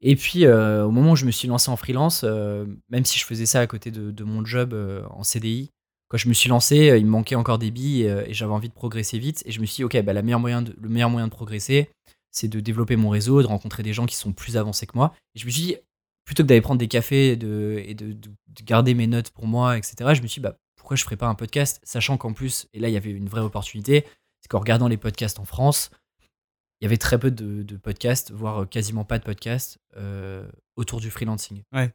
Et 0.00 0.16
puis, 0.16 0.46
euh, 0.46 0.86
au 0.86 0.90
moment 0.90 1.12
où 1.12 1.16
je 1.16 1.26
me 1.26 1.30
suis 1.30 1.46
lancé 1.46 1.70
en 1.70 1.76
freelance, 1.76 2.22
euh, 2.24 2.64
même 2.88 3.04
si 3.04 3.18
je 3.18 3.26
faisais 3.26 3.44
ça 3.44 3.60
à 3.60 3.66
côté 3.66 3.90
de, 3.90 4.10
de 4.10 4.24
mon 4.24 4.44
job 4.46 4.72
euh, 4.72 5.04
en 5.10 5.22
CDI, 5.24 5.70
quand 6.10 6.18
je 6.18 6.28
me 6.28 6.34
suis 6.34 6.48
lancé, 6.48 6.90
euh, 6.90 6.98
il 6.98 7.06
me 7.06 7.10
manquait 7.10 7.36
encore 7.36 7.58
des 7.58 7.70
billes 7.70 8.06
euh, 8.06 8.24
et 8.26 8.34
j'avais 8.34 8.52
envie 8.52 8.68
de 8.68 8.74
progresser 8.74 9.18
vite. 9.18 9.42
Et 9.46 9.52
je 9.52 9.60
me 9.60 9.64
suis 9.64 9.76
dit, 9.76 9.84
ok, 9.84 10.02
bah, 10.02 10.12
le 10.12 10.22
meilleur 10.22 10.40
moyen 10.40 10.62
de 10.62 11.30
progresser, 11.30 11.88
c'est 12.32 12.48
de 12.48 12.58
développer 12.58 12.96
mon 12.96 13.10
réseau, 13.10 13.40
de 13.40 13.46
rencontrer 13.46 13.84
des 13.84 13.92
gens 13.92 14.06
qui 14.06 14.16
sont 14.16 14.32
plus 14.32 14.56
avancés 14.56 14.86
que 14.86 14.96
moi. 14.96 15.14
Et 15.36 15.38
je 15.38 15.46
me 15.46 15.50
suis 15.50 15.62
dit, 15.62 15.76
plutôt 16.24 16.42
que 16.42 16.48
d'aller 16.48 16.60
prendre 16.60 16.80
des 16.80 16.88
cafés 16.88 17.30
et 17.30 17.36
de, 17.36 18.16
garder 18.64 18.94
mes 18.94 19.06
notes 19.06 19.30
pour 19.30 19.46
moi, 19.46 19.78
etc., 19.78 20.14
je 20.14 20.22
me 20.22 20.26
suis 20.26 20.40
dit, 20.40 20.44
bah, 20.44 20.56
pourquoi 20.76 20.96
je 20.96 21.04
ferais 21.04 21.16
pas 21.16 21.28
un 21.28 21.36
podcast, 21.36 21.80
sachant 21.84 22.16
qu'en 22.16 22.32
plus, 22.32 22.66
et 22.72 22.80
là, 22.80 22.88
il 22.88 22.92
y 22.92 22.96
avait 22.96 23.12
une 23.12 23.28
vraie 23.28 23.40
opportunité, 23.40 24.04
c'est 24.40 24.48
qu'en 24.48 24.58
regardant 24.58 24.88
les 24.88 24.96
podcasts 24.96 25.38
en 25.38 25.44
France, 25.44 25.90
il 26.80 26.84
y 26.84 26.86
avait 26.86 26.96
très 26.96 27.20
peu 27.20 27.30
de, 27.30 27.76
podcasts, 27.76 28.32
voire 28.32 28.68
quasiment 28.68 29.04
pas 29.04 29.18
de 29.18 29.24
podcasts 29.24 29.78
euh, 29.96 30.50
autour 30.76 31.00
du 31.00 31.10
freelancing. 31.10 31.62
Ouais. 31.72 31.92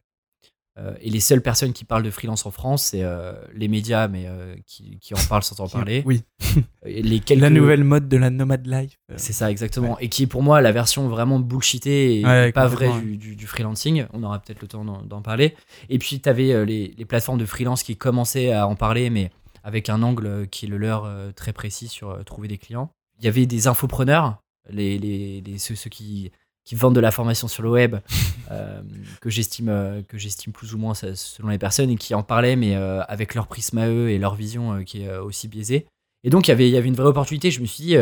Euh, 0.78 0.94
et 1.00 1.08
les 1.08 1.20
seules 1.20 1.40
personnes 1.40 1.72
qui 1.72 1.84
parlent 1.84 2.02
de 2.02 2.10
freelance 2.10 2.44
en 2.44 2.50
France, 2.50 2.82
c'est 2.90 3.02
euh, 3.02 3.32
les 3.54 3.66
médias, 3.66 4.08
mais 4.08 4.24
euh, 4.26 4.54
qui, 4.66 4.98
qui 5.00 5.14
en 5.14 5.18
parlent 5.28 5.42
sans 5.42 5.58
en 5.60 5.68
parler. 5.68 6.02
Oui. 6.04 6.22
Et 6.84 7.02
les 7.02 7.20
quelques... 7.20 7.40
La 7.40 7.48
nouvelle 7.50 7.82
mode 7.82 8.08
de 8.08 8.16
la 8.18 8.28
nomade 8.28 8.66
life. 8.66 8.98
C'est 9.16 9.32
ça, 9.32 9.50
exactement. 9.50 9.98
Et 10.00 10.08
qui 10.10 10.24
est 10.24 10.26
pour 10.26 10.42
moi 10.42 10.60
la 10.60 10.72
version 10.72 11.08
vraiment 11.08 11.40
bullshitée 11.40 12.20
et 12.20 12.24
Ouais, 12.26 12.52
pas 12.52 12.66
vraie 12.66 13.00
du, 13.00 13.16
du- 13.16 13.36
du 13.36 13.46
freelancing. 13.46 14.04
On 14.12 14.22
aura 14.22 14.38
peut-être 14.38 14.60
le 14.60 14.68
temps 14.68 14.84
d'en 14.84 15.22
parler. 15.22 15.56
Et 15.88 15.98
puis, 15.98 16.20
tu 16.20 16.28
avais 16.28 16.64
les, 16.66 16.94
les 16.96 17.04
plateformes 17.06 17.38
de 17.38 17.46
freelance 17.46 17.82
qui 17.82 17.96
commençaient 17.96 18.52
à 18.52 18.68
en 18.68 18.76
parler, 18.76 19.08
mais 19.10 19.30
avec 19.64 19.88
un 19.88 20.02
angle 20.02 20.46
qui 20.48 20.66
est 20.66 20.68
le 20.68 20.76
leur 20.76 21.10
très 21.34 21.52
précis 21.54 21.88
sur 21.88 22.22
trouver 22.24 22.48
des 22.48 22.58
clients. 22.58 22.90
Il 23.18 23.24
y 23.24 23.28
avait 23.28 23.46
des 23.46 23.66
infopreneurs, 23.66 24.42
les, 24.70 24.98
les, 24.98 25.40
les- 25.40 25.58
ceux, 25.58 25.74
ceux 25.74 25.88
qui, 25.90 26.30
qui 26.66 26.74
vendent 26.74 26.94
de 26.96 27.00
la 27.00 27.10
formation 27.12 27.48
sur 27.48 27.62
le 27.62 27.70
web, 27.70 27.96
euh, 28.50 28.82
que 29.22 29.30
j'estime 29.30 29.68
euh, 29.70 30.02
que 30.02 30.18
j'estime 30.18 30.52
plus 30.52 30.74
ou 30.74 30.78
moins 30.78 30.92
selon 30.92 31.48
les 31.48 31.58
personnes, 31.58 31.88
et 31.88 31.96
qui 31.96 32.12
en 32.14 32.22
parlaient, 32.22 32.56
mais 32.56 32.76
euh, 32.76 33.02
avec 33.04 33.34
leur 33.34 33.46
prisme 33.46 33.78
à 33.78 33.88
eux 33.88 34.10
et 34.10 34.18
leur 34.18 34.34
vision 34.34 34.84
qui 34.84 35.04
est 35.04 35.16
aussi 35.16 35.48
biaisée. 35.48 35.86
Et 36.24 36.28
donc, 36.30 36.48
il 36.48 36.50
y 36.50 36.52
avait- 36.52 36.68
il 36.68 36.72
y 36.72 36.76
avait 36.76 36.88
une 36.88 36.96
vraie 36.96 37.06
opportunité. 37.08 37.50
Je 37.50 37.60
me 37.60 37.66
suis 37.66 37.84
dit, 37.84 37.96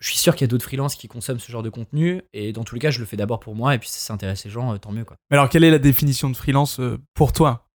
je 0.00 0.08
suis 0.08 0.18
sûr 0.18 0.34
qu'il 0.34 0.42
y 0.42 0.44
a 0.44 0.48
d'autres 0.48 0.64
freelances 0.64 0.96
qui 0.96 1.06
consomment 1.06 1.38
ce 1.38 1.50
genre 1.52 1.62
de 1.62 1.70
contenu. 1.70 2.22
Et 2.32 2.52
dans 2.52 2.64
tous 2.64 2.74
les 2.74 2.80
cas, 2.80 2.90
je 2.90 2.98
le 2.98 3.06
fais 3.06 3.16
d'abord 3.16 3.38
pour 3.38 3.54
moi. 3.54 3.72
Et 3.74 3.78
puis, 3.78 3.88
si 3.88 4.00
ça 4.00 4.12
intéresse 4.12 4.44
les 4.44 4.50
gens, 4.50 4.76
tant 4.78 4.90
mieux. 4.90 5.04
Quoi. 5.04 5.16
Mais 5.30 5.36
alors, 5.36 5.48
quelle 5.48 5.62
est 5.62 5.70
la 5.70 5.78
définition 5.78 6.28
de 6.30 6.36
freelance 6.36 6.80
pour 7.14 7.32
toi? 7.32 7.68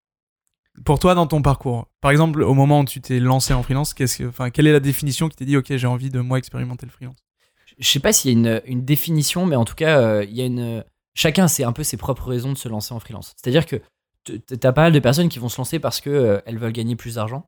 Pour 0.86 1.00
toi 1.00 1.16
dans 1.16 1.28
ton 1.28 1.42
parcours, 1.42 1.88
par 2.02 2.12
exemple, 2.12 2.42
au 2.44 2.54
moment 2.54 2.82
où 2.82 2.86
tu 2.86 3.00
t'es 3.02 3.20
lancé 3.20 3.54
en 3.54 3.64
freelance, 3.64 3.94
qu'est-ce 3.94 4.18
que, 4.24 4.50
quelle 4.50 4.68
est 4.68 4.72
la 4.74 4.80
définition 4.80 5.30
qui 5.30 5.36
t'a 5.38 5.46
dit, 5.46 5.58
ok, 5.58 5.76
j'ai 5.76 5.88
envie 5.88 6.10
de 6.10 6.20
moi 6.20 6.38
expérimenter 6.38 6.86
le 6.86 6.92
freelance 6.92 7.18
Je 7.80 7.88
sais 7.90 8.00
pas 8.00 8.14
s'il 8.14 8.32
y 8.32 8.36
a 8.36 8.38
une, 8.38 8.62
une 8.66 8.86
définition, 8.86 9.46
mais 9.46 9.56
en 9.56 9.66
tout 9.66 9.76
cas, 9.76 10.00
euh, 10.02 10.24
il 10.26 10.36
y 10.36 10.42
a 10.42 10.46
une. 10.46 10.84
Chacun 11.16 11.48
c'est 11.48 11.64
un 11.64 11.74
peu 11.74 11.84
ses 11.84 11.98
propres 11.98 12.28
raisons 12.28 12.54
de 12.54 12.58
se 12.58 12.70
lancer 12.70 12.94
en 12.94 13.00
freelance. 13.00 13.34
C'est-à-dire 13.36 13.66
que 13.66 13.78
t- 14.26 14.40
t'as 14.40 14.72
pas 14.72 14.84
mal 14.84 14.94
de 14.94 15.00
personnes 15.00 15.30
qui 15.30 15.40
vont 15.40 15.50
se 15.50 15.58
lancer 15.58 15.80
parce 15.80 16.00
que 16.02 16.10
euh, 16.10 16.40
elles 16.46 16.58
veulent 16.60 16.72
gagner 16.74 16.96
plus 16.96 17.16
d'argent. 17.16 17.46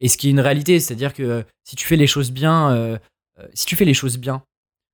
Et 0.00 0.08
ce 0.08 0.16
qui 0.18 0.28
est 0.28 0.30
une 0.30 0.40
réalité, 0.40 0.80
c'est-à-dire 0.80 1.12
que 1.14 1.22
euh, 1.22 1.42
si 1.64 1.76
tu 1.76 1.86
fais 1.86 1.96
les 1.96 2.06
choses 2.06 2.30
bien, 2.32 2.72
euh, 2.72 2.98
si 3.54 3.66
tu 3.66 3.76
fais 3.76 3.84
les 3.84 3.94
choses 3.94 4.18
bien, 4.18 4.42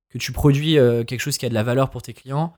que 0.09 0.17
tu 0.17 0.31
produis 0.31 0.73
quelque 1.07 1.19
chose 1.19 1.37
qui 1.37 1.45
a 1.45 1.49
de 1.49 1.53
la 1.53 1.63
valeur 1.63 1.89
pour 1.89 2.01
tes 2.01 2.13
clients, 2.13 2.53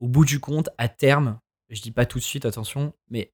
au 0.00 0.08
bout 0.08 0.24
du 0.26 0.40
compte, 0.40 0.68
à 0.76 0.88
terme, 0.88 1.38
je 1.70 1.80
dis 1.80 1.90
pas 1.92 2.04
tout 2.04 2.18
de 2.18 2.22
suite, 2.24 2.44
attention, 2.44 2.92
mais 3.08 3.32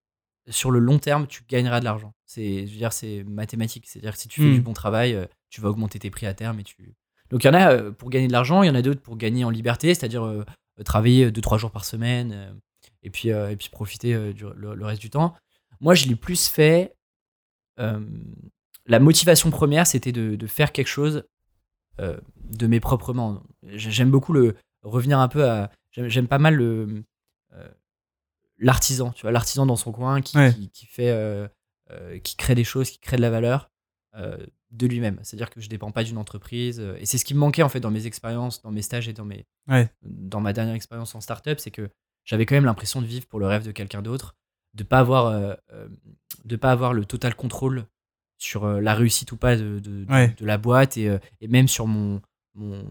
sur 0.48 0.70
le 0.70 0.78
long 0.78 0.98
terme, 1.00 1.26
tu 1.26 1.42
gagneras 1.48 1.80
de 1.80 1.84
l'argent. 1.84 2.12
C'est, 2.24 2.66
je 2.66 2.70
veux 2.72 2.78
dire, 2.78 2.92
c'est 2.92 3.24
mathématique. 3.24 3.86
C'est-à-dire 3.88 4.12
que 4.12 4.18
si 4.18 4.28
tu 4.28 4.40
fais 4.42 4.46
Mm. 4.48 4.54
du 4.54 4.60
bon 4.60 4.74
travail, 4.74 5.28
tu 5.50 5.60
vas 5.60 5.70
augmenter 5.70 5.98
tes 5.98 6.10
prix 6.10 6.26
à 6.26 6.34
terme 6.34 6.60
et 6.60 6.64
tu. 6.64 6.94
Donc 7.30 7.44
il 7.44 7.46
y 7.46 7.50
en 7.50 7.54
a 7.54 7.72
euh, 7.72 7.90
pour 7.92 8.10
gagner 8.10 8.26
de 8.28 8.32
l'argent, 8.32 8.62
il 8.62 8.66
y 8.66 8.70
en 8.70 8.74
a 8.74 8.82
d'autres 8.82 9.00
pour 9.02 9.16
gagner 9.16 9.44
en 9.44 9.50
liberté, 9.50 9.94
c'est-à-dire 9.94 10.24
euh, 10.24 10.44
euh, 10.80 10.82
travailler 10.82 11.30
2-3 11.30 11.58
jours 11.58 11.70
par 11.70 11.84
semaine 11.84 12.32
euh, 12.32 12.52
et 13.02 13.10
puis 13.10 13.30
euh, 13.32 13.50
et 13.50 13.56
puis 13.56 13.68
profiter 13.68 14.32
du- 14.32 14.44
le, 14.56 14.74
le 14.74 14.84
reste 14.84 15.00
du 15.00 15.10
temps. 15.10 15.34
Moi, 15.80 15.94
je 15.94 16.06
l'ai 16.06 16.16
plus 16.16 16.48
fait. 16.48 16.94
la 18.86 18.98
motivation 19.00 19.50
première, 19.50 19.86
c'était 19.86 20.12
de, 20.12 20.34
de 20.36 20.46
faire 20.46 20.72
quelque 20.72 20.88
chose 20.88 21.24
de 21.98 22.66
mes 22.66 22.80
propres 22.80 23.12
mains. 23.12 23.42
J'ai- 23.64 23.90
J'aime 23.90 24.10
beaucoup 24.10 24.32
le 24.32 24.56
revenir 24.82 25.18
un 25.18 25.28
peu 25.28 25.48
à. 25.48 25.70
J'aime 25.92 26.28
pas 26.28 26.38
mal 26.38 26.54
le 26.54 27.04
l'artisan, 28.58 29.10
tu 29.12 29.22
vois, 29.22 29.30
l'artisan 29.30 29.66
dans 29.66 29.76
son 29.76 29.92
coin 29.92 30.20
qui, 30.20 30.36
Ouais. 30.36 30.52
qui, 30.52 30.68
qui 30.70 30.86
fait, 30.86 31.48
qui 32.24 32.36
crée 32.36 32.54
des 32.56 32.64
choses, 32.64 32.90
qui 32.90 32.98
crée 32.98 33.16
de 33.16 33.22
la 33.22 33.30
valeur 33.30 33.70
de 34.14 34.86
lui-même. 34.86 35.18
C'est-à-dire 35.22 35.50
que 35.50 35.60
je 35.60 35.68
dépends 35.68 35.90
pas 35.92 36.04
d'une 36.04 36.18
entreprise. 36.18 36.80
euh, 36.80 36.96
et 36.98 37.06
c'est 37.06 37.18
ce 37.18 37.24
qui 37.24 37.34
me 37.34 37.38
manquait 37.40 37.62
en 37.62 37.68
fait 37.68 37.80
dans 37.80 37.90
mes 37.90 38.06
expériences, 38.06 38.62
dans 38.62 38.70
mes 38.70 38.82
stages 38.82 39.08
et 39.08 39.12
dans 39.12 39.24
mes, 39.24 39.46
Ouais. 39.68 39.88
dans 40.02 40.40
ma 40.40 40.52
dernière 40.52 40.74
expérience 40.74 41.14
en 41.14 41.20
startup, 41.20 41.58
c'est 41.60 41.70
que 41.70 41.90
j'avais 42.24 42.44
quand 42.46 42.54
même 42.54 42.64
l'impression 42.66 43.00
de 43.00 43.06
vivre 43.06 43.26
pour 43.26 43.38
le 43.40 43.46
rêve 43.46 43.64
de 43.64 43.72
quelqu'un 43.72 44.02
d'autre, 44.02 44.34
de 44.74 44.82
pas 44.84 44.98
avoir, 44.98 45.26
euh, 45.26 45.54
euh, 45.72 45.88
de 46.44 46.56
pas 46.56 46.70
avoir 46.72 46.92
le 46.92 47.04
total 47.04 47.34
contrôle 47.34 47.86
sur 48.38 48.64
euh, 48.64 48.80
la 48.80 48.94
réussite 48.94 49.32
ou 49.32 49.36
pas 49.36 49.56
de, 49.56 49.78
de, 49.78 50.04
de- 50.04 50.12
Ouais. 50.12 50.34
de 50.38 50.44
la 50.46 50.58
boîte 50.58 50.96
et, 50.96 51.08
euh, 51.08 51.18
et 51.40 51.48
même 51.48 51.68
sur 51.68 51.86
mon, 51.86 52.20
mon, 52.54 52.84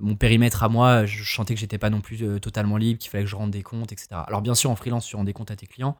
mon 0.00 0.16
périmètre 0.16 0.62
à 0.62 0.68
moi, 0.68 1.04
je 1.06 1.22
sentais 1.30 1.54
que 1.54 1.60
j'étais 1.60 1.78
pas 1.78 1.90
non 1.90 2.00
plus 2.00 2.22
euh, 2.22 2.38
totalement 2.38 2.76
libre, 2.78 2.98
qu'il 2.98 3.10
fallait 3.10 3.24
que 3.24 3.30
je 3.30 3.36
rende 3.36 3.50
des 3.50 3.62
comptes, 3.62 3.92
etc. 3.92 4.08
Alors 4.26 4.40
bien 4.42 4.54
sûr, 4.54 4.70
en 4.70 4.76
freelance, 4.76 5.06
tu 5.06 5.16
rends 5.16 5.24
des 5.24 5.32
comptes 5.34 5.50
à 5.50 5.56
tes 5.56 5.66
clients, 5.66 5.96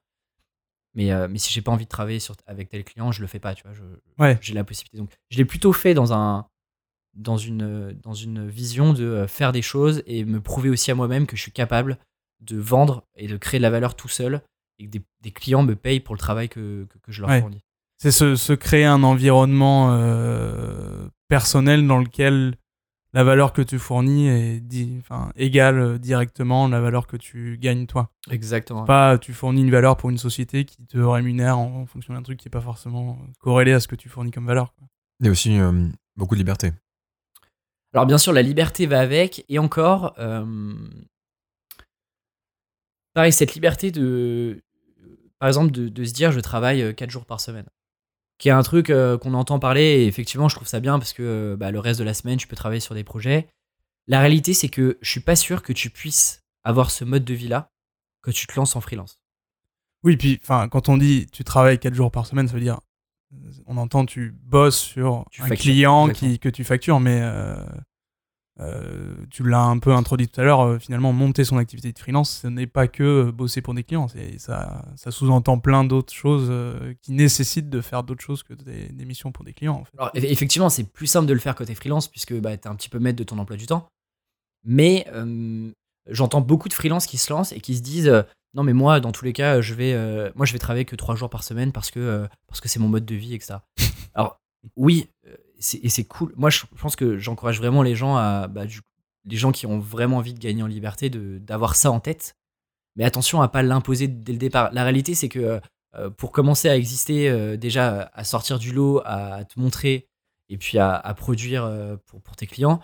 mais, 0.94 1.12
euh, 1.12 1.28
mais 1.28 1.38
si 1.38 1.52
j'ai 1.52 1.62
pas 1.62 1.70
envie 1.72 1.84
de 1.84 1.90
travailler 1.90 2.18
sur, 2.20 2.34
avec 2.46 2.68
tel 2.68 2.84
client, 2.84 3.12
je 3.12 3.20
le 3.20 3.26
fais 3.26 3.38
pas, 3.38 3.54
tu 3.54 3.62
vois. 3.64 3.72
je- 3.74 3.82
Ouais. 4.22 4.38
J'ai 4.40 4.54
la 4.54 4.64
possibilité. 4.64 4.98
Donc, 4.98 5.10
je 5.30 5.36
l'ai 5.38 5.44
plutôt 5.44 5.72
fait 5.72 5.94
dans 5.94 6.12
un 6.12 6.46
dans 7.14 7.36
une 7.36 7.92
dans 8.04 8.14
une 8.14 8.46
vision 8.48 8.92
de 8.92 9.04
euh, 9.04 9.26
faire 9.26 9.50
des 9.52 9.62
choses 9.62 10.02
et 10.06 10.24
me 10.24 10.40
prouver 10.40 10.70
aussi 10.70 10.90
à 10.92 10.94
moi-même 10.94 11.26
que 11.26 11.36
je 11.36 11.42
suis 11.42 11.50
capable 11.52 11.98
de 12.40 12.56
vendre 12.56 13.04
et 13.16 13.26
de 13.26 13.36
créer 13.36 13.58
de 13.58 13.62
la 13.62 13.70
valeur 13.70 13.96
tout 13.96 14.08
seul 14.08 14.42
et 14.78 14.86
que 14.86 14.90
des, 14.90 15.02
des 15.20 15.30
clients 15.32 15.62
me 15.64 15.74
payent 15.74 16.00
pour 16.00 16.14
le 16.14 16.20
travail 16.20 16.48
que, 16.48 16.84
que, 16.88 16.98
que 16.98 17.12
je 17.12 17.20
leur 17.20 17.30
Ouais. 17.30 17.40
fournis. 17.40 17.60
C'est 17.98 18.12
se, 18.12 18.36
se 18.36 18.52
créer 18.54 18.84
un 18.84 19.02
environnement 19.02 19.92
euh, 19.92 21.06
personnel 21.28 21.86
dans 21.86 21.98
lequel 21.98 22.54
la 23.12 23.24
valeur 23.24 23.52
que 23.52 23.62
tu 23.62 23.78
fournis 23.78 24.28
est 24.28 24.62
enfin, 24.98 25.32
égale 25.36 25.78
euh, 25.78 25.98
directement 25.98 26.68
la 26.68 26.80
valeur 26.80 27.06
que 27.06 27.16
tu 27.16 27.58
gagnes 27.58 27.86
toi. 27.86 28.10
Exactement. 28.30 28.84
Pas 28.84 29.18
tu 29.18 29.32
fournis 29.32 29.62
une 29.62 29.70
valeur 29.70 29.96
pour 29.96 30.10
une 30.10 30.18
société 30.18 30.64
qui 30.64 30.86
te 30.86 30.98
rémunère 30.98 31.58
en, 31.58 31.80
en 31.82 31.86
fonction 31.86 32.14
d'un 32.14 32.22
truc 32.22 32.38
qui 32.38 32.48
est 32.48 32.50
pas 32.50 32.60
forcément 32.60 33.18
corrélé 33.40 33.72
à 33.72 33.80
ce 33.80 33.88
que 33.88 33.96
tu 33.96 34.08
fournis 34.08 34.30
comme 34.30 34.46
valeur. 34.46 34.72
quoi. 34.74 34.86
Il 35.20 35.26
y 35.26 35.28
a 35.28 35.32
aussi 35.32 35.58
euh, 35.58 35.88
beaucoup 36.16 36.34
de 36.34 36.40
liberté. 36.40 36.72
Alors 37.92 38.06
bien 38.06 38.18
sûr, 38.18 38.32
la 38.32 38.42
liberté 38.42 38.86
va 38.86 39.00
avec, 39.00 39.44
et 39.48 39.58
encore, 39.58 40.14
euh, 40.18 40.74
pareil, 43.14 43.32
cette 43.32 43.54
liberté 43.54 43.90
de, 43.90 44.62
par 45.40 45.48
exemple, 45.48 45.72
de, 45.72 45.88
de 45.88 46.04
se 46.04 46.12
dire 46.12 46.30
je 46.30 46.38
travaille 46.38 46.94
4 46.94 47.10
jours 47.10 47.26
par 47.26 47.40
semaine, 47.40 47.66
qui 48.40 48.48
est 48.48 48.52
un 48.52 48.62
truc 48.62 48.88
euh, 48.88 49.18
qu'on 49.18 49.34
entend 49.34 49.58
parler, 49.58 49.82
et 49.82 50.06
effectivement, 50.06 50.48
je 50.48 50.56
trouve 50.56 50.66
ça 50.66 50.80
bien 50.80 50.98
parce 50.98 51.12
que 51.12 51.22
euh, 51.22 51.56
bah, 51.56 51.70
le 51.70 51.78
reste 51.78 52.00
de 52.00 52.04
la 52.04 52.14
semaine, 52.14 52.38
tu 52.38 52.48
peux 52.48 52.56
travailler 52.56 52.80
sur 52.80 52.94
des 52.94 53.04
projets. 53.04 53.48
La 54.08 54.18
réalité, 54.18 54.54
c'est 54.54 54.70
que 54.70 54.98
je 55.02 55.10
suis 55.10 55.20
pas 55.20 55.36
sûr 55.36 55.62
que 55.62 55.74
tu 55.74 55.90
puisses 55.90 56.42
avoir 56.64 56.90
ce 56.90 57.04
mode 57.04 57.24
de 57.24 57.34
vie-là 57.34 57.70
quand 58.22 58.32
tu 58.32 58.46
te 58.46 58.56
lances 58.56 58.74
en 58.76 58.80
freelance. 58.80 59.22
Oui, 60.02 60.16
puis 60.16 60.40
enfin, 60.42 60.68
quand 60.70 60.88
on 60.88 60.96
dit 60.96 61.26
tu 61.30 61.44
travailles 61.44 61.78
4 61.78 61.92
jours 61.92 62.10
par 62.10 62.26
semaine, 62.26 62.48
ça 62.48 62.54
veut 62.54 62.60
dire 62.60 62.80
on 63.66 63.76
entend 63.76 64.06
tu 64.06 64.34
bosses 64.42 64.78
sur 64.78 65.24
Tu 65.30 65.42
un 65.42 65.46
factures, 65.46 65.62
client 65.62 66.08
qui, 66.08 66.38
que 66.38 66.48
tu 66.48 66.64
factures, 66.64 66.98
mais 66.98 67.20
euh, 67.22 67.62
euh, 68.60 69.14
tu 69.30 69.42
l'as 69.42 69.62
un 69.62 69.78
peu 69.78 69.92
introduit 69.94 70.28
tout 70.28 70.40
à 70.40 70.44
l'heure, 70.44 70.60
euh, 70.60 70.78
finalement, 70.78 71.12
monter 71.12 71.44
son 71.44 71.56
activité 71.56 71.92
de 71.92 71.98
freelance, 71.98 72.40
ce 72.42 72.46
n'est 72.46 72.66
pas 72.66 72.88
que 72.88 73.02
euh, 73.02 73.32
bosser 73.32 73.62
pour 73.62 73.74
des 73.74 73.84
clients, 73.84 74.08
ça, 74.38 74.84
ça 74.96 75.10
sous-entend 75.10 75.58
plein 75.58 75.84
d'autres 75.84 76.12
choses 76.12 76.52
qui 77.02 77.12
nécessitent 77.12 77.70
de 77.70 77.80
faire 77.80 78.02
d'autres 78.02 78.22
choses 78.22 78.42
que 78.42 78.54
des, 78.54 79.04
missions 79.04 79.32
pour 79.32 79.44
des 79.44 79.52
clients. 79.52 79.84
Alors, 79.96 80.10
effectivement, 80.14 80.68
c'est 80.68 80.84
plus 80.84 81.06
simple 81.06 81.26
de 81.26 81.32
le 81.32 81.40
faire 81.40 81.54
côté 81.54 81.74
freelance 81.74 82.08
puisque 82.08 82.38
bah, 82.38 82.56
tu 82.56 82.68
es 82.68 82.70
un 82.70 82.74
petit 82.74 82.88
peu 82.88 82.98
maître 82.98 83.18
de 83.18 83.24
ton 83.24 83.38
emploi 83.38 83.56
du 83.56 83.66
temps. 83.66 83.88
Mais 84.64 85.06
j'entends 86.08 86.40
beaucoup 86.40 86.68
de 86.68 86.74
freelance 86.74 87.06
qui 87.06 87.18
se 87.18 87.32
lancent 87.32 87.52
et 87.52 87.60
qui 87.60 87.76
se 87.76 87.82
disent 87.82 88.24
non 88.54 88.62
mais 88.62 88.72
moi 88.72 89.00
dans 89.00 89.12
tous 89.12 89.24
les 89.24 89.32
cas 89.32 89.60
je 89.60 89.74
vais 89.74 89.94
moi 90.34 90.44
je 90.44 90.52
vais 90.52 90.58
travailler 90.58 90.84
que 90.84 90.96
trois 90.96 91.14
jours 91.14 91.30
par 91.30 91.44
semaine 91.44 91.72
parce 91.72 91.90
que 91.90 92.28
que 92.60 92.68
c'est 92.68 92.78
mon 92.78 92.88
mode 92.88 93.06
de 93.06 93.14
vie 93.14 93.34
etc. 93.34 93.60
Alors 94.14 94.38
oui 94.76 95.08
euh, 95.26 95.36
c'est- 95.36 95.49
et 95.82 95.88
c'est 95.88 96.04
cool. 96.04 96.32
Moi 96.36 96.50
je 96.50 96.62
pense 96.80 96.96
que 96.96 97.18
j'encourage 97.18 97.58
vraiment 97.58 97.82
les 97.82 97.94
gens 97.94 98.16
à 98.16 98.48
bah, 98.48 98.64
les 99.24 99.36
gens 99.36 99.52
qui 99.52 99.66
ont 99.66 99.78
vraiment 99.78 100.18
envie 100.18 100.34
de 100.34 100.38
gagner 100.38 100.62
en 100.62 100.66
liberté 100.66 101.10
d'avoir 101.10 101.76
ça 101.76 101.90
en 101.90 102.00
tête. 102.00 102.36
Mais 102.96 103.04
attention 103.04 103.42
à 103.42 103.48
pas 103.48 103.62
l'imposer 103.62 104.08
dès 104.08 104.32
le 104.32 104.38
départ. 104.38 104.72
La 104.72 104.82
réalité 104.82 105.14
c'est 105.14 105.28
que 105.28 105.60
euh, 105.96 106.10
pour 106.10 106.32
commencer 106.32 106.68
à 106.68 106.76
exister 106.76 107.28
euh, 107.28 107.56
déjà 107.56 108.10
à 108.14 108.24
sortir 108.24 108.58
du 108.58 108.72
lot, 108.72 109.02
à 109.04 109.44
te 109.44 109.58
montrer 109.58 110.08
et 110.48 110.56
puis 110.56 110.78
à, 110.78 111.14
produire 111.16 111.64
euh, 111.64 111.96
pour, 112.06 112.20
pour 112.20 112.36
tes 112.36 112.46
clients, 112.46 112.80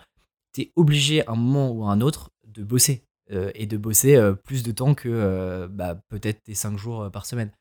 tu 0.53 0.61
es 0.61 0.71
obligé 0.75 1.25
à 1.27 1.31
un 1.31 1.35
moment 1.35 1.71
ou 1.71 1.85
à 1.85 1.91
un 1.91 2.01
autre 2.01 2.31
de 2.45 2.63
bosser. 2.63 3.03
et 3.29 3.65
de 3.65 3.75
bosser 3.75 4.17
plus 4.45 4.63
de 4.63 4.71
temps 4.71 4.93
que 4.93 5.67
bah, 5.69 5.95
peut-être 6.07 6.43
tes 6.43 6.55
5 6.55 6.77
jours 6.77 7.11
par 7.11 7.25
semaine. 7.25 7.51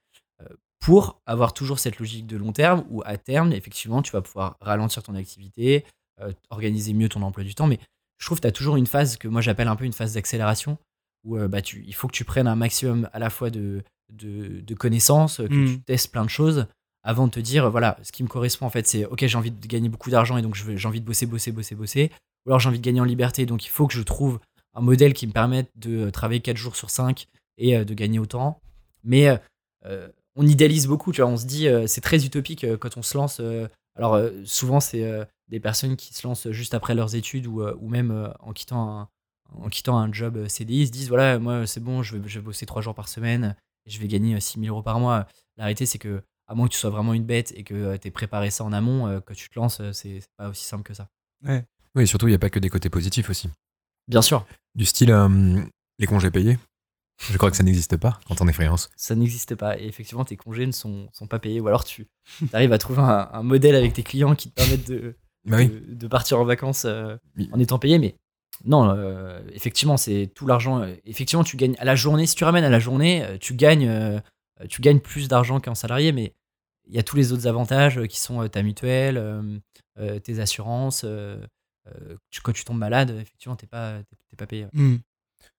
Pour 0.86 1.20
avoir 1.26 1.52
toujours 1.52 1.80
cette 1.80 1.98
logique 1.98 2.28
de 2.28 2.36
long 2.36 2.52
terme 2.52 2.84
où 2.90 3.02
à 3.04 3.16
terme, 3.16 3.52
effectivement, 3.52 4.02
tu 4.02 4.12
vas 4.12 4.20
pouvoir 4.20 4.56
ralentir 4.60 5.02
ton 5.02 5.16
activité, 5.16 5.84
euh, 6.20 6.32
organiser 6.50 6.92
mieux 6.92 7.08
ton 7.08 7.22
emploi 7.22 7.42
du 7.42 7.56
temps. 7.56 7.66
Mais 7.66 7.80
je 8.18 8.26
trouve 8.26 8.38
que 8.38 8.42
tu 8.42 8.46
as 8.46 8.52
toujours 8.52 8.76
une 8.76 8.86
phase 8.86 9.16
que 9.16 9.26
moi 9.26 9.40
j'appelle 9.40 9.66
un 9.66 9.74
peu 9.74 9.84
une 9.84 9.92
phase 9.92 10.14
d'accélération 10.14 10.78
où 11.24 11.38
euh, 11.38 11.48
bah, 11.48 11.60
tu, 11.60 11.82
il 11.88 11.92
faut 11.92 12.06
que 12.06 12.12
tu 12.12 12.24
prennes 12.24 12.46
un 12.46 12.54
maximum 12.54 13.10
à 13.12 13.18
la 13.18 13.30
fois 13.30 13.50
de, 13.50 13.82
de, 14.12 14.60
de 14.60 14.74
connaissances, 14.76 15.38
que 15.38 15.66
tu 15.66 15.80
testes 15.80 16.12
plein 16.12 16.24
de 16.24 16.30
choses 16.30 16.68
avant 17.02 17.26
de 17.26 17.32
te 17.32 17.40
dire, 17.40 17.68
voilà, 17.68 17.98
ce 18.04 18.12
qui 18.12 18.22
me 18.22 18.28
correspond 18.28 18.66
en 18.66 18.70
fait, 18.70 18.86
c'est 18.86 19.06
ok, 19.06 19.26
j'ai 19.26 19.38
envie 19.38 19.50
de 19.50 19.66
gagner 19.66 19.88
beaucoup 19.88 20.10
d'argent 20.10 20.36
et 20.36 20.42
donc 20.42 20.54
j'ai 20.54 20.86
envie 20.86 21.00
de 21.00 21.04
bosser, 21.04 21.26
bosser, 21.26 21.50
bosser, 21.50 21.74
bosser. 21.74 22.12
Ou 22.46 22.50
alors 22.50 22.60
j'ai 22.60 22.68
envie 22.68 22.78
de 22.78 22.84
gagner 22.84 23.00
en 23.00 23.04
liberté, 23.04 23.44
donc 23.44 23.66
il 23.66 23.70
faut 23.70 23.88
que 23.88 23.94
je 23.94 24.02
trouve 24.02 24.38
un 24.72 24.82
modèle 24.82 25.14
qui 25.14 25.26
me 25.26 25.32
permette 25.32 25.68
de 25.74 26.06
euh, 26.06 26.10
travailler 26.12 26.38
4 26.38 26.56
jours 26.56 26.76
sur 26.76 26.90
5 26.90 27.26
et 27.58 27.84
de 27.84 27.94
gagner 27.94 28.20
autant. 28.20 28.60
Mais 29.02 29.36
euh, 29.84 30.08
on 30.36 30.46
idéalise 30.46 30.86
beaucoup, 30.86 31.12
tu 31.12 31.20
vois, 31.22 31.30
on 31.30 31.36
se 31.36 31.46
dit, 31.46 31.66
euh, 31.68 31.86
c'est 31.86 32.00
très 32.00 32.24
utopique 32.24 32.64
euh, 32.64 32.76
quand 32.76 32.96
on 32.96 33.02
se 33.02 33.16
lance. 33.16 33.40
euh, 33.40 33.68
alors 33.96 34.14
euh, 34.14 34.30
souvent, 34.44 34.78
c'est 34.80 35.04
euh, 35.04 35.24
des 35.48 35.58
personnes 35.60 35.96
qui 35.96 36.12
se 36.14 36.26
lancent 36.26 36.50
juste 36.50 36.74
après 36.74 36.94
leurs 36.94 37.14
études 37.14 37.46
ou, 37.46 37.62
euh, 37.62 37.74
ou 37.80 37.88
même 37.88 38.10
euh, 38.10 38.28
en 38.40 38.52
quittant 38.52 38.88
un, 39.00 39.08
en 39.54 39.68
quittant 39.68 39.96
un 39.98 40.12
job 40.12 40.46
CDI, 40.48 40.82
ils 40.82 40.86
se 40.88 40.92
disent, 40.92 41.08
voilà, 41.08 41.38
moi 41.38 41.66
c'est 41.66 41.80
bon, 41.80 42.02
je 42.02 42.16
vais, 42.16 42.28
je 42.28 42.38
vais 42.38 42.44
bosser 42.44 42.66
3 42.66 42.82
jours 42.82 42.94
par 42.94 43.08
semaine, 43.08 43.56
et 43.86 43.90
je 43.90 43.98
vais 44.00 44.08
gagner 44.08 44.38
6 44.38 44.60
000 44.60 44.72
euros 44.72 44.82
par 44.82 45.00
mois. 45.00 45.26
La 45.56 45.64
réalité, 45.64 45.86
c'est 45.86 45.98
que 45.98 46.22
à 46.48 46.54
moins 46.54 46.68
que 46.68 46.72
tu 46.72 46.78
sois 46.78 46.90
vraiment 46.90 47.14
une 47.14 47.24
bête 47.24 47.52
et 47.56 47.64
que 47.64 47.96
tu 47.96 48.08
aies 48.08 48.10
préparé 48.10 48.50
ça 48.50 48.64
en 48.64 48.72
amont, 48.72 49.06
euh, 49.08 49.20
quand 49.20 49.34
tu 49.34 49.48
te 49.48 49.58
lances, 49.58 49.80
euh, 49.80 49.92
c'est 49.92 50.20
pas 50.36 50.48
aussi 50.48 50.64
simple 50.64 50.82
que 50.84 50.94
ça. 50.94 51.08
Oui, 51.94 52.06
surtout, 52.06 52.26
il 52.26 52.32
n'y 52.32 52.36
a 52.36 52.38
pas 52.38 52.50
que 52.50 52.58
des 52.58 52.68
côtés 52.68 52.90
positifs 52.90 53.30
aussi. 53.30 53.48
Bien 54.06 54.22
sûr, 54.22 54.46
Du 54.74 54.84
style, 54.84 55.10
euh, 55.10 55.62
les 55.98 56.06
congés 56.06 56.30
payés. 56.30 56.58
Je 57.30 57.36
crois 57.38 57.50
que 57.50 57.56
ça 57.56 57.62
n'existe 57.62 57.96
pas 57.96 58.20
quand 58.28 58.40
on 58.40 58.48
est 58.48 58.52
freelance. 58.52 58.90
ça 58.96 59.14
n'existe 59.14 59.54
pas. 59.54 59.78
Et 59.78 59.86
effectivement, 59.86 60.24
tes 60.24 60.36
congés 60.36 60.66
ne 60.66 60.72
sont, 60.72 61.08
sont 61.12 61.26
pas 61.26 61.38
payés. 61.38 61.60
Ou 61.60 61.68
alors 61.68 61.84
tu 61.84 62.06
arrives 62.52 62.72
à 62.72 62.78
trouver 62.78 63.00
un, 63.00 63.28
un 63.32 63.42
modèle 63.42 63.74
avec 63.74 63.92
tes 63.94 64.02
clients 64.02 64.34
qui 64.34 64.50
te 64.50 64.54
permettent 64.54 64.88
de, 64.88 65.16
Bah 65.46 65.56
oui. 65.58 65.68
de, 65.68 65.94
de 65.94 66.06
partir 66.08 66.38
en 66.40 66.44
vacances 66.44 66.84
euh, 66.84 67.16
Oui. 67.36 67.48
en 67.52 67.58
étant 67.58 67.78
payé. 67.78 67.98
Mais 67.98 68.16
non, 68.64 68.90
euh, 68.90 69.40
effectivement, 69.52 69.96
c'est 69.96 70.30
tout 70.34 70.46
l'argent. 70.46 70.82
euh, 70.82 70.94
Effectivement, 71.04 71.44
tu 71.44 71.56
gagnes 71.56 71.76
à 71.78 71.84
la 71.84 71.94
journée. 71.96 72.26
Si 72.26 72.34
tu 72.36 72.44
ramènes 72.44 72.64
à 72.64 72.70
la 72.70 72.80
journée, 72.80 73.24
tu 73.40 73.54
gagnes, 73.54 73.88
euh, 73.88 74.18
tu 74.68 74.80
gagnes 74.82 75.00
plus 75.00 75.28
d'argent 75.28 75.58
qu'un 75.60 75.74
salarié. 75.74 76.12
Mais 76.12 76.34
il 76.86 76.94
y 76.94 76.98
a 76.98 77.02
tous 77.02 77.16
les 77.16 77.32
autres 77.32 77.46
avantages 77.46 78.00
qui 78.08 78.20
sont 78.20 78.46
ta 78.48 78.62
mutuelle, 78.62 79.60
tes 80.22 80.38
assurances. 80.40 81.02
euh, 81.04 81.38
euh, 81.88 82.16
tu- 82.30 82.40
quand 82.40 82.52
tu 82.52 82.64
tombes 82.64 82.78
malade, 82.78 83.10
effectivement, 83.20 83.56
t'es 83.56 83.66
pas, 83.66 83.98
t'es- 83.98 84.16
t'es 84.30 84.36
pas 84.36 84.46
payé. 84.46 84.66
Hmm. 84.72 84.96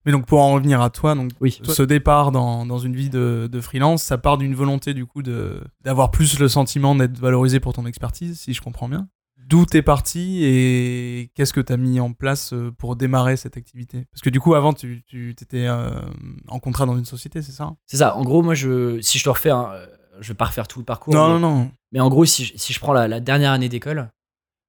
Mais 0.08 0.12
donc 0.14 0.26
pour 0.26 0.40
en 0.40 0.54
revenir 0.54 0.82
à 0.82 0.90
toi, 0.90 1.14
donc 1.14 1.32
Oui. 1.42 1.60
ce 1.62 1.84
départ 1.84 2.32
dans, 2.32 2.66
dans 2.66 2.80
une 2.80 2.96
vie 2.96 3.10
de, 3.10 3.48
de 3.52 3.62
freelance, 3.62 4.02
ça 4.02 4.18
part 4.18 4.38
d'une 4.40 4.56
volonté 4.56 4.94
du 4.96 5.06
coup 5.06 5.22
de 5.22 5.62
d'avoir 5.84 6.10
plus 6.10 6.40
le 6.40 6.48
sentiment 6.48 6.96
d'être 6.96 7.20
valorisé 7.20 7.60
pour 7.60 7.74
ton 7.74 7.86
expertise, 7.86 8.40
si 8.40 8.54
je 8.54 8.62
comprends 8.62 8.88
bien. 8.90 9.10
D'où 9.48 9.66
t'es 9.66 9.82
parti 9.82 10.44
et 10.44 11.32
qu'est-ce 11.36 11.54
que 11.54 11.62
t'as 11.62 11.78
mis 11.78 12.00
en 12.00 12.12
place 12.14 12.52
euh, 12.54 12.72
pour 12.78 12.96
démarrer 12.98 13.38
cette 13.38 13.56
activité? 13.58 14.06
Parce 14.12 14.22
que 14.22 14.30
du 14.30 14.40
coup, 14.42 14.56
avant, 14.56 14.74
tu, 14.74 15.04
tu 15.06 15.30
étais 15.32 15.68
en 15.70 16.60
contrat 16.60 16.86
dans 16.86 16.98
une 16.98 17.06
société, 17.06 17.42
c'est 17.42 17.52
ça 17.54 17.76
C'est 17.86 17.98
ça. 17.98 18.16
En 18.18 18.24
gros, 18.24 18.42
moi, 18.42 18.56
je, 18.56 19.00
si 19.02 19.20
je 19.20 19.24
te 19.24 19.30
refais, 19.30 19.50
un, 19.50 19.70
euh, 19.72 19.86
je 20.20 20.30
vais 20.30 20.34
pas 20.38 20.46
refaire 20.46 20.68
tout 20.68 20.80
le 20.80 20.86
parcours. 20.86 21.14
Non, 21.14 21.34
mais, 21.36 21.40
non, 21.40 21.56
non. 21.60 21.72
mais 21.94 22.00
en 22.02 22.10
gros, 22.10 22.26
si 22.26 22.44
je, 22.46 22.54
si 22.58 22.74
je 22.74 22.80
prends 22.80 22.94
la, 22.94 23.08
la 23.08 23.20
dernière 23.22 23.52
année 23.52 23.70
d'école, 23.70 24.10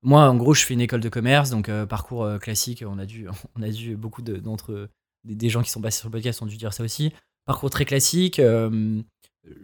moi, 0.02 0.28
en 0.28 0.36
gros, 0.36 0.54
je 0.54 0.64
fais 0.64 0.74
une 0.74 0.80
école 0.80 1.00
de 1.00 1.08
commerce, 1.08 1.50
donc 1.50 1.68
euh, 1.68 1.84
parcours 1.86 2.22
euh, 2.24 2.38
classique. 2.38 2.84
On 2.86 2.98
a 2.98 3.06
dû, 3.06 3.26
on 3.56 3.62
a 3.62 3.68
dû 3.68 3.96
beaucoup 3.96 4.22
de- 4.22 4.36
d'entre 4.36 4.88
des, 5.24 5.34
des 5.34 5.48
gens 5.48 5.62
qui 5.62 5.70
sont 5.70 5.80
passés 5.80 5.98
sur 5.98 6.08
le 6.08 6.12
podcast 6.12 6.40
ont 6.42 6.46
dû 6.46 6.56
dire 6.56 6.72
ça 6.72 6.82
aussi. 6.84 7.12
Parcours 7.44 7.70
très 7.70 7.84
classique. 7.84 8.38
euh, 8.38 9.02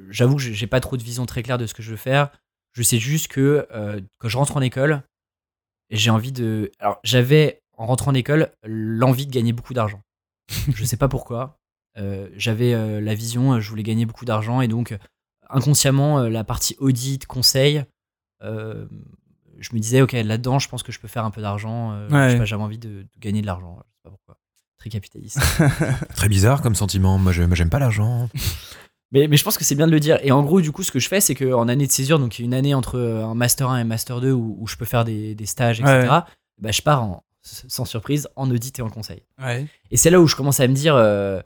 J'avoue 0.08 0.36
que 0.36 0.42
j'ai 0.42 0.66
pas 0.66 0.80
trop 0.80 0.96
de 0.96 1.02
vision 1.02 1.26
très 1.26 1.42
claire 1.42 1.58
de 1.58 1.66
ce 1.66 1.74
que 1.74 1.82
je 1.82 1.90
veux 1.90 1.96
faire. 1.98 2.30
Je 2.72 2.82
sais 2.82 2.98
juste 2.98 3.28
que 3.28 3.66
euh, 3.72 4.00
quand 4.18 4.28
je 4.28 4.36
rentre 4.38 4.56
en 4.56 4.60
école, 4.62 5.02
j'ai 5.90 6.10
envie 6.10 6.32
de. 6.32 6.70
Alors, 6.78 6.98
j'avais 7.04 7.60
en 7.76 7.86
rentrant 7.86 8.10
en 8.10 8.14
école 8.14 8.50
l'envie 8.64 9.26
de 9.26 9.30
gagner 9.32 9.52
beaucoup 9.52 9.74
d'argent. 9.74 10.00
je 10.74 10.84
sais 10.84 10.96
pas 10.96 11.08
pourquoi. 11.08 11.58
Euh, 11.98 12.28
j'avais 12.36 12.72
la 13.00 13.14
vision, 13.14 13.60
je 13.60 13.68
voulais 13.68 13.82
gagner 13.82 14.06
beaucoup 14.06 14.24
d'argent 14.24 14.60
et 14.60 14.68
donc 14.68 14.96
inconsciemment 15.50 16.22
la 16.22 16.42
partie 16.44 16.74
audit, 16.78 17.26
conseil, 17.26 17.84
je 18.40 19.70
me 19.72 19.78
disais 19.78 20.00
ok 20.02 20.12
là-dedans 20.12 20.58
je 20.58 20.68
pense 20.68 20.82
que 20.82 20.90
je 20.92 20.98
peux 20.98 21.08
faire 21.08 21.24
un 21.24 21.30
peu 21.30 21.40
d'argent. 21.42 22.06
Ouais. 22.08 22.44
J'avais 22.44 22.62
envie 22.62 22.78
de, 22.78 23.02
de 23.02 23.06
gagner 23.18 23.40
de 23.42 23.46
l'argent. 23.46 23.76
Je 23.78 23.82
sais 23.82 24.02
pas 24.02 24.10
pourquoi. 24.10 24.36
Très 24.84 24.90
capitaliste. 24.90 25.40
Très 26.14 26.28
bizarre 26.28 26.60
comme 26.60 26.74
sentiment. 26.74 27.16
Moi, 27.16 27.32
j'aime 27.32 27.70
pas 27.70 27.78
l'argent. 27.78 28.28
mais, 29.12 29.28
mais 29.28 29.38
je 29.38 29.42
pense 29.42 29.56
que 29.56 29.64
c'est 29.64 29.74
bien 29.74 29.86
de 29.86 29.92
le 29.92 30.00
dire. 30.00 30.18
Et 30.22 30.30
en 30.30 30.42
gros 30.42 30.60
du 30.60 30.72
coup 30.72 30.82
ce 30.82 30.92
que 30.92 30.98
je 30.98 31.08
fais 31.08 31.22
c'est 31.22 31.34
qu'en 31.34 31.68
année 31.68 31.86
de 31.86 31.92
césure, 31.92 32.18
donc 32.18 32.38
une 32.38 32.52
année 32.52 32.74
entre 32.74 32.98
euh, 32.98 33.24
un 33.24 33.34
master 33.34 33.70
1 33.70 33.78
et 33.78 33.84
master 33.84 34.20
2 34.20 34.32
où, 34.32 34.58
où 34.60 34.66
je 34.66 34.76
peux 34.76 34.84
faire 34.84 35.06
des, 35.06 35.34
des 35.34 35.46
stages 35.46 35.80
etc. 35.80 35.92
Ouais. 36.02 36.20
Bah, 36.60 36.70
je 36.70 36.82
pars 36.82 37.02
en, 37.02 37.24
sans 37.40 37.86
surprise 37.86 38.28
en 38.36 38.50
audit 38.50 38.78
et 38.78 38.82
en 38.82 38.90
conseil. 38.90 39.22
Ouais. 39.42 39.66
Et 39.90 39.96
c'est 39.96 40.10
là 40.10 40.20
où 40.20 40.26
je 40.26 40.36
commence 40.36 40.60
à 40.60 40.68
me 40.68 40.74
dire, 40.74 40.96
euh, 40.96 41.40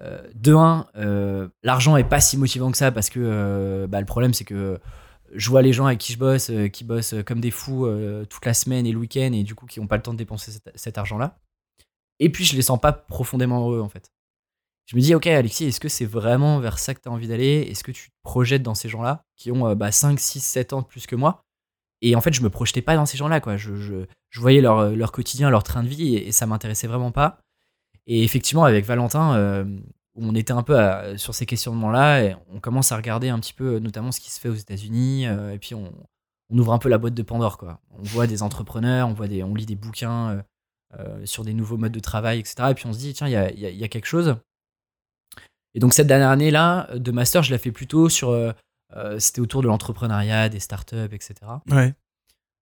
euh, 0.00 0.20
de 0.34 0.52
un, 0.52 0.86
euh, 0.96 1.48
l'argent 1.62 1.96
est 1.96 2.04
pas 2.04 2.20
si 2.20 2.36
motivant 2.36 2.70
que 2.70 2.76
ça 2.76 2.92
parce 2.92 3.08
que 3.08 3.20
euh, 3.22 3.86
bah, 3.86 4.00
le 4.00 4.06
problème 4.06 4.34
c'est 4.34 4.44
que 4.44 4.78
je 5.34 5.48
vois 5.48 5.62
les 5.62 5.72
gens 5.72 5.86
avec 5.86 6.00
qui 6.00 6.12
je 6.12 6.18
bosse, 6.18 6.50
euh, 6.50 6.68
qui 6.68 6.84
bossent 6.84 7.14
comme 7.24 7.40
des 7.40 7.50
fous 7.50 7.88
toute 8.28 8.44
la 8.44 8.52
semaine 8.52 8.84
et 8.84 8.92
le 8.92 8.98
week-end 8.98 9.30
et 9.32 9.42
du 9.42 9.54
coup 9.54 9.64
qui 9.64 9.80
n'ont 9.80 9.86
pas 9.86 9.96
le 9.96 10.02
temps 10.02 10.12
de 10.12 10.18
dépenser 10.18 10.52
cet, 10.52 10.70
cet 10.74 10.98
argent-là. 10.98 11.38
Et 12.20 12.30
puis 12.30 12.44
je 12.44 12.54
les 12.56 12.62
sens 12.62 12.80
pas 12.80 12.92
profondément 12.92 13.60
heureux 13.68 13.80
en 13.80 13.88
fait. 13.88 14.10
Je 14.86 14.96
me 14.96 15.00
dis, 15.00 15.14
ok 15.14 15.26
Alexis, 15.26 15.64
est-ce 15.64 15.80
que 15.80 15.88
c'est 15.88 16.04
vraiment 16.04 16.58
vers 16.60 16.78
ça 16.78 16.94
que 16.94 17.00
tu 17.00 17.08
as 17.08 17.12
envie 17.12 17.26
d'aller? 17.28 17.66
Est-ce 17.70 17.82
que 17.82 17.92
tu 17.92 18.10
te 18.10 18.14
projettes 18.22 18.62
dans 18.62 18.74
ces 18.74 18.88
gens-là 18.90 19.24
qui 19.36 19.50
ont 19.50 19.66
euh, 19.66 19.74
bah, 19.74 19.90
5, 19.90 20.20
6, 20.20 20.40
7 20.40 20.72
ans 20.74 20.82
de 20.82 20.86
plus 20.86 21.06
que 21.06 21.16
moi? 21.16 21.42
Et 22.02 22.14
en 22.16 22.20
fait, 22.20 22.34
je 22.34 22.42
me 22.42 22.50
projetais 22.50 22.82
pas 22.82 22.96
dans 22.96 23.06
ces 23.06 23.16
gens-là. 23.16 23.40
quoi. 23.40 23.56
Je, 23.56 23.76
je- 23.76 24.04
je 24.28 24.40
voyais 24.40 24.60
leur, 24.60 24.90
leur 24.90 25.10
quotidien, 25.12 25.48
leur 25.48 25.62
train 25.62 25.82
de 25.82 25.88
vie 25.88 26.16
et, 26.16 26.28
et 26.28 26.32
ça 26.32 26.44
m'intéressait 26.46 26.86
vraiment 26.88 27.12
pas. 27.12 27.38
Et 28.06 28.24
effectivement, 28.24 28.64
avec 28.64 28.84
Valentin, 28.84 29.34
euh, 29.36 29.64
on 30.16 30.34
était 30.34 30.52
un 30.52 30.62
peu 30.62 30.78
à- 30.78 31.16
sur 31.16 31.34
ces 31.34 31.46
questionnements-là, 31.46 32.36
on 32.52 32.60
commence 32.60 32.92
à 32.92 32.96
regarder 32.96 33.30
un 33.30 33.38
petit 33.40 33.54
peu, 33.54 33.76
euh, 33.76 33.80
notamment 33.80 34.12
ce 34.12 34.20
qui 34.20 34.30
se 34.30 34.38
fait 34.38 34.48
aux 34.50 34.54
États-Unis, 34.54 35.26
euh, 35.26 35.52
et 35.54 35.58
puis 35.58 35.74
on, 35.74 35.90
on 36.50 36.58
ouvre 36.58 36.72
un 36.74 36.78
peu 36.78 36.88
la 36.90 36.98
boîte 36.98 37.14
de 37.14 37.22
Pandore, 37.22 37.56
quoi. 37.56 37.80
On 37.90 38.02
voit 38.02 38.26
des 38.26 38.42
entrepreneurs, 38.42 39.08
on 39.08 39.14
voit 39.14 39.28
des, 39.28 39.42
on 39.42 39.54
lit 39.54 39.66
des 39.66 39.76
bouquins 39.76 40.30
euh, 40.32 40.34
euh, 40.36 40.42
sur 41.24 41.44
des 41.44 41.54
nouveaux 41.54 41.76
modes 41.76 41.92
de 41.92 42.00
travail, 42.00 42.38
etc. 42.38 42.68
Et 42.70 42.74
puis 42.74 42.86
on 42.86 42.92
se 42.92 42.98
dit, 42.98 43.12
tiens, 43.14 43.26
il 43.28 43.32
y 43.32 43.36
a, 43.36 43.50
il 43.50 43.58
y 43.60 43.66
a- 43.66 43.70
il 43.70 43.76
y 43.78 43.84
a 43.84 43.88
quelque 43.88 44.06
chose. 44.06 44.36
Et 45.74 45.80
donc 45.80 45.92
cette 45.92 46.06
dernière 46.06 46.30
année-là 46.30 46.88
de 46.94 47.10
master, 47.10 47.42
je 47.42 47.50
la 47.50 47.58
fais 47.58 47.72
plutôt 47.72 48.08
sur, 48.08 48.30
euh, 48.30 48.52
euh, 48.96 49.18
c'était 49.18 49.40
autour 49.40 49.62
de 49.62 49.66
l'entrepreneuriat, 49.66 50.48
des 50.48 50.60
startups, 50.60 51.12
etc 51.12 51.34
Ouais. 51.70 51.94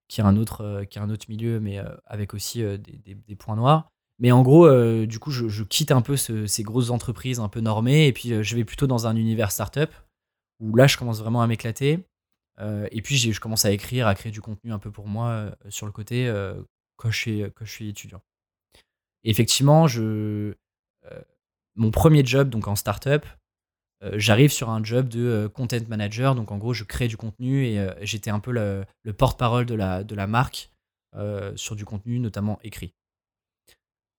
qui 0.09 0.21
est 0.21 0.25
un 0.25 0.37
autre, 0.37 0.63
euh, 0.63 0.85
qui 0.85 0.99
est 0.99 1.03
un 1.03 1.11
autre 1.11 1.27
milieu, 1.29 1.61
mais 1.61 1.79
euh, 1.79 1.85
avec 2.07 2.33
aussi 2.35 2.63
euh, 2.63 2.79
des, 2.79 2.97
des- 2.99 3.15
des 3.15 3.37
points 3.37 3.57
noirs. 3.57 3.89
Mais 4.19 4.31
en 4.33 4.43
gros, 4.43 4.67
euh, 4.67 5.07
du 5.07 5.19
coup, 5.19 5.31
je, 5.31 5.49
je 5.49 5.63
quitte 5.65 5.91
un 5.91 6.01
peu 6.01 6.17
ce- 6.17 6.47
ces 6.47 6.63
grosses 6.63 6.91
entreprises 6.91 7.41
un 7.41 7.49
peu 7.49 7.61
normées 7.61 8.07
et 8.07 8.13
puis 8.13 8.33
euh, 8.33 8.43
je 8.43 8.57
vais 8.57 8.65
plutôt 8.65 8.87
dans 8.87 9.07
un 9.07 9.17
univers 9.17 9.51
startup 9.53 9.91
où 10.61 10.75
là, 10.77 10.87
je 10.87 10.97
commence 10.97 11.19
vraiment 11.21 11.43
à 11.43 11.47
m'éclater. 11.47 12.05
Euh, 12.61 12.87
et 12.93 13.03
puis, 13.03 13.17
je 13.17 13.41
commence 13.41 13.65
à 13.65 13.73
écrire, 13.73 14.07
à 14.07 14.15
créer 14.15 14.31
du 14.31 14.41
contenu 14.43 14.73
un 14.73 14.79
peu 14.79 14.91
pour 14.91 15.09
moi 15.09 15.29
euh, 15.29 15.51
sur 15.71 15.87
le 15.87 15.93
côté 15.93 16.29
euh, 16.29 16.55
quand, 16.97 17.11
je 17.11 17.45
suis, 17.65 17.89
étudiant. 17.89 18.23
Effectivement, 19.25 19.87
euh, 21.11 21.23
mon 21.75 21.91
premier 21.91 22.25
job, 22.25 22.51
donc 22.51 22.69
en 22.69 22.77
startup, 22.77 23.25
euh, 24.03 24.15
j'arrive 24.17 24.51
sur 24.51 24.71
un 24.71 24.83
job 24.83 25.09
de 25.09 25.21
euh, 25.21 25.49
content 25.49 25.79
manager. 25.89 26.35
Donc 26.35 26.51
en 26.51 26.59
gros, 26.59 26.75
je 26.75 26.85
crée 26.85 27.09
du 27.09 27.17
contenu 27.17 27.65
et 27.65 27.89
j'étais 28.03 28.31
un 28.31 28.41
peu 28.41 28.53
le, 28.53 28.85
le 29.03 29.13
porte-parole 29.13 29.67
de 29.67 29.75
la, 29.75 30.27
marque 30.27 30.71
sur 31.57 31.77
du 31.77 31.85
contenu, 31.85 32.19
notamment 32.19 32.59
écrit. 32.63 32.95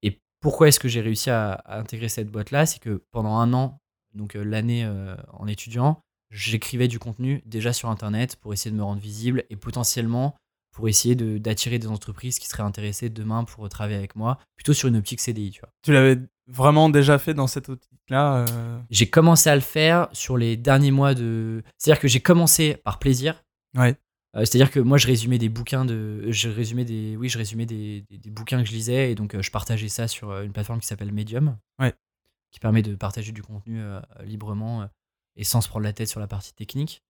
Et 0.01 0.19
pourquoi 0.39 0.67
est-ce 0.67 0.79
que 0.79 0.87
j'ai 0.87 1.01
réussi 1.01 1.29
à, 1.29 1.63
intégrer 1.65 2.09
cette 2.09 2.29
boîte-là? 2.29 2.65
C'est 2.65 2.79
que 2.79 3.03
pendant 3.11 3.37
un 3.37 3.53
an, 3.53 3.79
donc 4.13 4.35
l'année 4.35 4.87
en 5.33 5.47
étudiant, 5.47 6.01
j'écrivais 6.29 6.87
du 6.87 6.99
contenu 6.99 7.41
déjà 7.45 7.73
sur 7.73 7.89
Internet 7.89 8.35
pour 8.37 8.53
essayer 8.53 8.71
de 8.71 8.75
me 8.75 8.83
rendre 8.83 9.01
visible 9.01 9.43
et 9.49 9.55
potentiellement 9.55 10.35
pour 10.73 10.89
essayer 10.89 11.15
de- 11.15 11.37
d'attirer 11.37 11.79
des 11.79 11.87
entreprises 11.87 12.39
qui 12.39 12.47
seraient 12.47 12.63
intéressées 12.63 13.09
demain 13.09 13.43
pour 13.45 13.67
travailler 13.69 13.97
avec 13.97 14.15
moi, 14.15 14.39
plutôt 14.55 14.73
sur 14.73 14.89
une 14.89 14.97
optique 14.97 15.19
CDI, 15.21 15.51
tu 15.51 15.59
vois. 15.61 15.69
Tu 15.83 15.93
l'avais 15.93 16.19
vraiment 16.47 16.89
déjà 16.89 17.17
fait 17.19 17.33
dans 17.33 17.47
cette 17.47 17.69
optique-là 17.69 18.45
euh, 18.49 18.79
J'ai 18.89 19.09
commencé 19.09 19.49
à 19.49 19.55
le 19.55 19.61
faire 19.61 20.09
sur 20.11 20.35
les 20.35 20.57
derniers 20.57 20.91
mois 20.91 21.13
de. 21.13 21.63
C'est-à-dire 21.77 22.01
que 22.01 22.07
j'ai 22.07 22.19
commencé 22.19 22.75
par 22.83 22.99
plaisir. 22.99 23.43
Ouais. 23.77 23.95
Euh, 24.35 24.39
C'est-à-dire 24.45 24.71
que 24.71 24.79
moi, 24.79 24.97
je 24.97 25.05
résumais 25.07 25.37
des 25.37 25.47
bouquins 25.49 25.85
de. 25.85 26.25
Je 26.31 26.49
résumais 26.49 26.85
des. 26.85 27.15
Oui, 27.17 27.29
je 27.29 27.37
résumais 27.37 27.65
des, 27.67 28.01
des- 28.09 28.17
des 28.17 28.29
bouquins 28.31 28.61
que 28.63 28.67
je 28.67 28.73
lisais 28.73 29.11
et 29.11 29.15
donc 29.15 29.35
euh, 29.35 29.41
je 29.43 29.51
partageais 29.51 29.89
ça 29.89 30.07
sur 30.07 30.37
une 30.41 30.51
plateforme 30.51 30.79
qui 30.79 30.87
s'appelle 30.87 31.13
Medium. 31.13 31.55
Ouais. 31.79 31.93
Qui 32.51 32.59
permet 32.59 32.81
de 32.81 32.95
partager 32.95 33.31
du 33.31 33.41
contenu 33.43 33.79
librement 34.23 34.87
et 35.35 35.43
sans 35.43 35.61
se 35.61 35.67
prendre 35.67 35.83
la 35.85 35.93
tête 35.93 36.07
sur 36.07 36.19
la 36.19 36.27
partie 36.27 36.53
technique. 36.53 37.03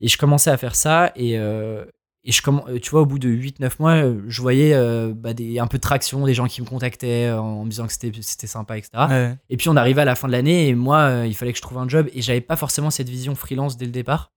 Et 0.00 0.08
je 0.08 0.16
commençais 0.18 0.50
à 0.50 0.56
faire 0.56 0.74
ça 0.76 1.10
et. 1.16 1.38
euh, 1.38 1.84
et 2.24 2.32
je 2.32 2.42
euh, 2.68 2.78
tu 2.80 2.90
vois, 2.90 3.02
au 3.02 3.06
bout 3.06 3.18
de 3.18 3.28
8-9 3.28 3.72
mois, 3.78 3.92
euh, 3.92 4.20
je 4.26 4.42
voyais 4.42 4.74
euh, 4.74 5.12
bah, 5.14 5.32
des, 5.34 5.58
un 5.60 5.66
peu 5.66 5.78
de 5.78 5.82
traction, 5.82 6.26
des 6.26 6.34
gens 6.34 6.46
qui 6.46 6.60
me 6.60 6.66
contactaient 6.66 7.30
en 7.30 7.64
me 7.64 7.70
disant 7.70 7.86
que 7.86 7.92
c'était 7.92 8.10
c'était 8.22 8.46
sympa, 8.48 8.76
etc. 8.76 8.90
ouais. 9.08 9.36
Et 9.50 9.56
puis 9.56 9.68
on 9.68 9.76
arrivait 9.76 10.02
à 10.02 10.04
la 10.04 10.14
fin 10.14 10.26
de 10.26 10.32
l'année 10.32 10.68
et 10.68 10.74
moi, 10.74 10.98
euh, 10.98 11.26
il 11.26 11.34
fallait 11.34 11.52
que 11.52 11.58
je 11.58 11.62
trouve 11.62 11.78
un 11.78 11.88
job 11.88 12.08
et 12.12 12.20
j'avais 12.20 12.40
pas 12.40 12.56
forcément 12.56 12.90
cette 12.90 13.08
vision 13.08 13.34
freelance 13.34 13.76
dès 13.76 13.86
le 13.86 13.92
départ. 13.92 14.32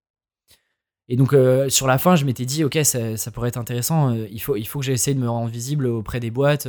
Et 1.10 1.18
donc 1.18 1.34
euh, 1.34 1.70
sur 1.70 1.88
la 1.88 1.98
fin, 1.98 2.16
je 2.16 2.24
m'étais 2.26 2.46
dit, 2.46 2.64
ok, 2.64 2.78
ça, 2.84 3.18
ça 3.18 3.32
pourrait 3.32 3.50
être 3.50 3.58
intéressant. 3.58 4.14
il, 4.14 4.40
faut, 4.42 4.56
il 4.56 4.66
faut 4.66 4.80
que 4.80 4.86
j'essaie 4.86 5.14
de 5.14 5.20
me 5.20 5.30
rendre 5.30 5.50
visible 5.50 5.88
auprès 5.88 6.20
des 6.20 6.32
boîtes, 6.32 6.68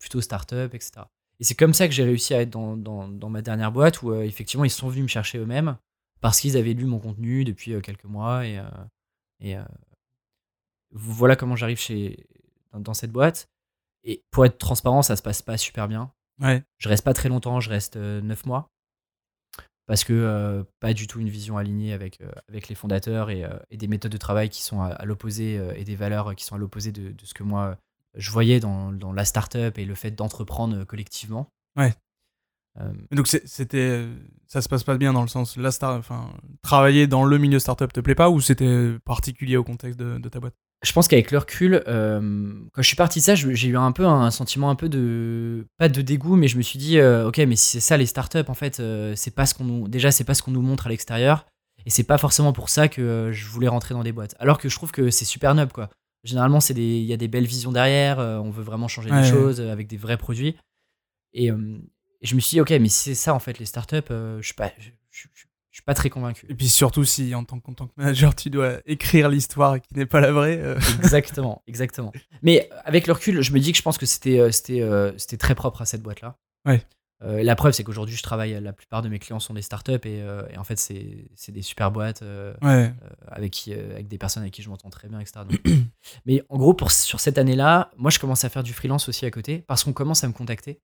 plutôt 0.00 0.20
start-up, 0.20 0.74
etc. 0.74 0.92
Et 1.38 1.44
c'est 1.44 1.54
comme 1.54 1.74
ça 1.74 1.86
que 1.86 1.94
j'ai 1.94 2.02
réussi 2.02 2.34
à 2.34 2.40
être 2.40 2.50
dans, 2.50 2.76
dans- 2.76 3.06
dans 3.06 3.28
ma 3.28 3.42
dernière 3.42 3.70
boîte 3.70 4.02
où 4.02 4.12
effectivement 4.14 4.64
ils 4.64 4.70
sont 4.70 4.88
venus 4.88 5.04
me 5.04 5.08
chercher 5.08 5.38
eux-mêmes 5.38 5.76
parce 6.20 6.40
qu'ils 6.40 6.56
avaient 6.56 6.72
lu 6.72 6.84
mon 6.86 6.98
contenu 6.98 7.44
depuis 7.44 7.80
quelques 7.80 8.06
mois 8.06 8.44
et, 8.44 8.58
et 9.40 9.54
voilà 10.92 11.36
comment 11.36 11.56
j'arrive 11.56 11.78
chez 11.78 12.26
dans, 12.72 12.80
dans 12.80 12.94
cette 12.94 13.12
boîte. 13.12 13.48
Et 14.04 14.22
pour 14.30 14.46
être 14.46 14.58
transparent, 14.58 15.02
ça 15.02 15.16
se 15.16 15.22
passe 15.22 15.42
pas 15.42 15.56
super 15.56 15.88
bien. 15.88 16.12
Ouais. 16.40 16.62
Je 16.78 16.88
reste 16.88 17.04
pas 17.04 17.14
très 17.14 17.28
longtemps, 17.28 17.60
je 17.60 17.68
reste 17.68 17.96
9 17.96 18.46
mois. 18.46 18.70
Parce 19.86 20.04
que 20.04 20.12
euh, 20.12 20.64
pas 20.80 20.92
du 20.92 21.06
tout 21.06 21.18
une 21.18 21.30
vision 21.30 21.56
alignée 21.56 21.94
avec, 21.94 22.20
euh, 22.20 22.30
avec 22.48 22.68
les 22.68 22.74
fondateurs 22.74 23.30
et, 23.30 23.44
euh, 23.44 23.58
et 23.70 23.78
des 23.78 23.88
méthodes 23.88 24.12
de 24.12 24.18
travail 24.18 24.50
qui 24.50 24.62
sont 24.62 24.82
à, 24.82 24.88
à 24.88 25.04
l'opposé 25.06 25.58
euh, 25.58 25.72
et 25.76 25.84
des 25.84 25.96
valeurs 25.96 26.34
qui 26.36 26.44
sont 26.44 26.54
à 26.54 26.58
l'opposé 26.58 26.92
de, 26.92 27.10
de 27.10 27.24
ce 27.24 27.32
que 27.32 27.42
moi 27.42 27.64
euh, 27.64 27.74
je 28.14 28.30
voyais 28.30 28.60
dans, 28.60 28.92
dans 28.92 29.12
la 29.12 29.24
startup 29.24 29.78
et 29.78 29.86
le 29.86 29.94
fait 29.94 30.10
d'entreprendre 30.10 30.76
euh, 30.80 30.84
collectivement. 30.84 31.48
Ouais. 31.76 31.94
Euh, 32.80 32.92
Donc 33.12 33.28
c'était, 33.28 33.78
euh, 33.78 34.14
ça 34.46 34.60
se 34.60 34.68
passe 34.68 34.84
pas 34.84 34.98
bien 34.98 35.14
dans 35.14 35.22
le 35.22 35.28
sens, 35.28 35.56
la 35.56 35.70
star, 35.70 35.96
enfin, 35.96 36.34
travailler 36.60 37.06
dans 37.06 37.24
le 37.24 37.38
milieu 37.38 37.58
startup 37.58 37.90
te 37.90 38.00
plaît 38.00 38.14
pas 38.14 38.28
ou 38.28 38.42
c'était 38.42 38.98
particulier 39.06 39.56
au 39.56 39.64
contexte 39.64 39.98
de, 39.98 40.18
de 40.18 40.28
ta 40.28 40.38
boîte? 40.38 40.54
Je 40.84 40.92
pense 40.92 41.08
qu'avec 41.08 41.30
le 41.32 41.38
recul, 41.38 41.82
euh, 41.88 42.52
quand 42.72 42.82
je 42.82 42.86
suis 42.86 42.96
parti 42.96 43.18
de 43.18 43.24
ça, 43.24 43.34
j'ai 43.34 43.68
eu 43.68 43.76
un 43.76 43.90
peu 43.92 44.06
un 44.06 44.30
sentiment 44.30 44.70
un 44.70 44.76
peu 44.76 44.88
de 44.88 45.66
pas 45.76 45.88
de 45.88 46.02
dégoût, 46.02 46.36
mais 46.36 46.46
je 46.48 46.56
me 46.56 46.62
suis 46.62 46.78
dit, 46.78 46.98
euh, 46.98 47.26
ok, 47.28 47.38
mais 47.38 47.56
si 47.56 47.66
c'est 47.66 47.80
ça 47.80 47.96
les 47.96 48.06
startups, 48.06 48.38
en 48.48 48.54
fait, 48.54 48.78
euh, 48.78 49.14
c'est 49.16 49.34
pas 49.34 49.44
ce 49.46 49.54
qu'on 49.54 49.64
nous, 49.64 49.88
déjà 49.88 50.10
c'est 50.12 50.24
pas 50.24 50.34
ce 50.34 50.42
qu'on 50.42 50.52
nous 50.52 50.62
montre 50.62 50.86
à 50.86 50.90
l'extérieur, 50.90 51.46
et 51.84 51.90
c'est 51.90 52.04
pas 52.04 52.18
forcément 52.18 52.52
pour 52.52 52.68
ça 52.68 52.86
que 52.88 53.30
je 53.32 53.46
voulais 53.46 53.66
rentrer 53.68 53.94
dans 53.94 54.04
des 54.04 54.12
boîtes. 54.12 54.36
Alors 54.38 54.58
que 54.58 54.68
je 54.68 54.76
trouve 54.76 54.92
que 54.92 55.10
c'est 55.10 55.24
super 55.24 55.54
noble, 55.54 55.72
quoi. 55.72 55.90
Généralement, 56.24 56.60
c'est 56.60 56.74
des, 56.74 56.98
il 56.98 57.04
y 57.06 57.12
a 57.12 57.16
des 57.16 57.28
belles 57.28 57.46
visions 57.46 57.72
derrière, 57.72 58.18
on 58.18 58.50
veut 58.50 58.62
vraiment 58.62 58.86
changer 58.88 59.10
Ouais, 59.10 59.20
les 59.22 59.28
choses 59.28 59.60
avec 59.60 59.88
des 59.88 59.96
vrais 59.96 60.16
produits, 60.16 60.56
et, 61.32 61.46
et 61.48 61.52
je 62.26 62.34
me 62.36 62.40
suis 62.40 62.56
dit, 62.56 62.60
ok, 62.60 62.70
mais 62.70 62.88
si 62.88 63.02
c'est 63.10 63.14
ça 63.16 63.34
en 63.34 63.38
fait 63.40 63.58
les 63.58 63.66
startups, 63.66 63.96
je 64.10 64.40
suis 64.42 64.54
pas, 64.54 64.70
je, 64.78 64.90
je- 65.10 65.26
je- 65.34 65.42
je 65.42 65.44
suis 65.78 65.84
pas 65.84 65.94
très 65.94 66.10
convaincu. 66.10 66.46
Et 66.48 66.54
puis 66.54 66.68
surtout 66.68 67.04
si 67.04 67.34
en 67.34 67.44
tant, 67.44 67.58
que 67.60 67.70
manager 67.96 68.34
tu 68.34 68.50
dois 68.50 68.74
écrire 68.86 69.28
l'histoire 69.28 69.80
qui 69.80 69.94
n'est 69.94 70.06
pas 70.06 70.20
la 70.20 70.32
vraie. 70.32 70.58
euh, 70.58 70.78
exactement, 71.02 71.62
exactement. 71.66 72.12
Mais 72.42 72.68
avec 72.84 73.06
le 73.06 73.12
recul, 73.14 73.40
je 73.42 73.52
me 73.52 73.58
dis 73.60 73.72
que 73.72 73.78
je 73.78 73.82
pense 73.82 73.98
que 73.98 74.06
c'était 74.06 74.38
euh, 74.40 74.50
c'était 74.52 74.80
euh, 74.82 75.12
c'était 75.18 75.36
très 75.36 75.54
propre 75.54 75.82
à 75.82 75.86
cette 75.86 76.02
boîte-là. 76.02 76.36
Ouais. 76.66 76.82
Euh, 77.24 77.42
la 77.42 77.56
preuve, 77.56 77.72
c'est 77.72 77.82
qu'aujourd'hui, 77.82 78.14
je 78.14 78.22
travaille, 78.22 78.60
la 78.62 78.72
plupart 78.72 79.02
de 79.02 79.08
mes 79.08 79.18
clients 79.18 79.40
sont 79.40 79.52
des 79.52 79.62
startups 79.62 79.90
et, 80.04 80.22
euh, 80.22 80.46
et 80.52 80.56
en 80.56 80.62
fait, 80.62 80.78
c'est 80.78 81.28
c'est 81.34 81.50
des 81.50 81.62
super 81.62 81.90
boîtes 81.90 82.22
euh, 82.22 82.54
Ouais. 82.62 82.92
avec, 83.26 83.50
qui, 83.52 83.72
avec 83.72 84.06
des 84.06 84.18
personnes 84.18 84.44
avec 84.44 84.52
qui 84.54 84.62
je 84.62 84.68
m'entends 84.70 84.88
très 84.90 85.08
bien, 85.08 85.18
etc. 85.18 85.40
Donc, 85.48 85.60
mais 86.26 86.44
en 86.48 86.58
gros, 86.58 86.74
pour, 86.74 86.92
sur 86.92 87.18
cette 87.18 87.36
année-là, 87.36 87.90
moi, 87.96 88.12
je 88.12 88.20
commence 88.20 88.44
à 88.44 88.48
faire 88.48 88.62
du 88.62 88.72
freelance 88.72 89.08
aussi 89.08 89.26
à 89.26 89.32
côté 89.32 89.64
parce 89.66 89.82
qu'on 89.82 89.92
commence 89.92 90.22
à 90.22 90.28
me 90.28 90.32
contacter. 90.32 90.80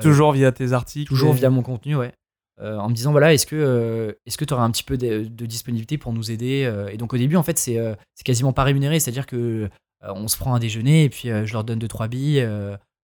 Toujours 0.00 0.32
via 0.32 0.52
tes 0.52 0.72
articles. 0.72 1.08
Toujours 1.08 1.34
et- 1.34 1.38
via 1.38 1.50
mon 1.50 1.62
contenu, 1.62 1.96
ouais. 1.96 2.12
Euh, 2.60 2.78
en 2.78 2.88
me 2.88 2.94
disant, 2.94 3.10
voilà, 3.10 3.34
est-ce 3.34 3.44
que 3.46 3.54
euh, 3.56 4.12
est-ce 4.24 4.38
que 4.38 4.44
tu 4.46 4.54
auras 4.54 4.64
un 4.64 4.70
petit 4.70 4.82
peu 4.82 4.96
de, 4.96 5.24
de 5.24 5.46
disponibilité 5.46 5.98
pour 5.98 6.12
nous 6.14 6.30
aider 6.30 6.64
euh, 6.64 6.88
Et 6.88 6.96
donc, 6.96 7.12
au 7.12 7.18
début, 7.18 7.36
en 7.36 7.42
fait, 7.42 7.58
c'est 7.58 7.96
quasiment 8.24 8.52
pas 8.54 8.64
rémunéré. 8.64 8.98
C'est-à-dire 9.00 9.26
que 9.26 9.68
on 10.02 10.28
se 10.28 10.36
prend 10.36 10.54
un 10.54 10.58
déjeuner 10.58 11.04
et 11.04 11.08
puis 11.10 11.28
je 11.30 11.52
leur 11.52 11.64
donne 11.64 11.78
deux, 11.78 11.88
trois 11.88 12.06
billes. 12.08 12.38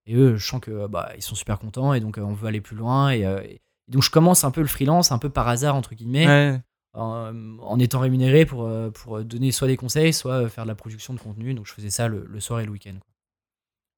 et 0.07 0.15
eux, 0.15 0.37
je 0.37 0.47
sens 0.47 0.61
que 0.61 0.87
bah, 0.87 1.11
ils 1.17 1.23
sont 1.23 1.35
super 1.35 1.59
contents 1.59 1.95
et 1.95 2.01
donc 2.01 2.19
on 2.19 2.33
veut 2.33 2.47
aller 2.49 2.61
plus 2.61 2.77
loin. 2.77 3.11
Et, 3.13 3.21
et 3.23 3.61
donc, 3.89 4.03
je 4.03 4.11
commence 4.11 4.45
un 4.45 4.51
peu 4.51 4.61
le 4.61 4.67
freelance, 4.69 5.11
un 5.13 5.19
peu 5.19 5.29
par 5.29 5.49
hasard, 5.49 5.75
entre 5.75 5.95
guillemets, 5.95 6.27
Ouais. 6.27 6.61
en, 6.95 7.59
en 7.61 7.79
étant 7.79 8.01
rémunéré 8.01 8.47
pour, 8.47 8.71
pour 8.95 9.23
donner 9.25 9.51
soit 9.53 9.69
des 9.69 9.77
conseils, 9.77 10.13
soit 10.13 10.49
faire 10.49 10.65
de 10.65 10.69
la 10.69 10.75
production 10.77 11.13
de 11.13 11.19
contenu. 11.19 11.55
Donc, 11.55 11.67
je 11.67 11.73
faisais 11.73 11.91
ça 11.91 12.09
le, 12.09 12.25
le 12.27 12.41
soir 12.41 12.61
et 12.61 12.65
le 12.67 12.71
week-end. 12.71 12.95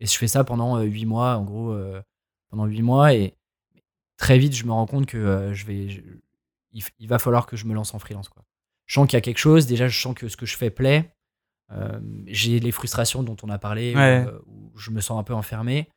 Et 0.00 0.06
je 0.06 0.16
fais 0.18 0.26
ça 0.28 0.42
pendant 0.44 0.78
euh, 0.78 0.82
huit 0.82 1.06
mois, 1.06 1.36
en 1.36 1.42
gros, 1.44 1.76
pendant 2.50 2.64
huit 2.66 2.82
mois. 2.82 3.12
Et 3.14 3.34
très 4.16 4.38
vite, 4.38 4.54
je 4.54 4.64
me 4.64 4.72
rends 4.72 4.86
compte 4.86 5.06
que 5.06 5.18
euh, 5.18 5.54
je 5.54 5.64
vais, 5.66 5.88
je- 5.88 6.00
il, 6.72 6.82
il 6.98 7.08
va 7.08 7.18
falloir 7.18 7.46
que 7.46 7.56
je 7.56 7.64
me 7.66 7.74
lance 7.74 7.94
en 7.94 7.98
freelance. 7.98 8.28
Quoi. 8.28 8.44
Je 8.86 8.94
sens 8.94 9.06
qu'il 9.06 9.16
y 9.16 9.18
a 9.18 9.20
quelque 9.22 9.38
chose. 9.38 9.66
Déjà, 9.66 9.88
je 9.88 9.98
sens 10.00 10.14
que 10.14 10.28
ce 10.28 10.36
que 10.36 10.46
je 10.46 10.56
fais 10.56 10.70
plaît. 10.70 11.10
Euh, 11.72 11.98
j'ai 12.26 12.60
les 12.60 12.70
frustrations 12.72 13.22
dont 13.22 13.36
on 13.42 13.48
a 13.48 13.58
parlé, 13.58 13.94
Ouais. 13.94 14.24
euh, 14.26 14.38
où 14.46 14.72
je 14.78 14.90
me 14.90 15.00
sens 15.00 15.18
un 15.18 15.22
peu 15.22 15.34
enfermé. 15.34 15.88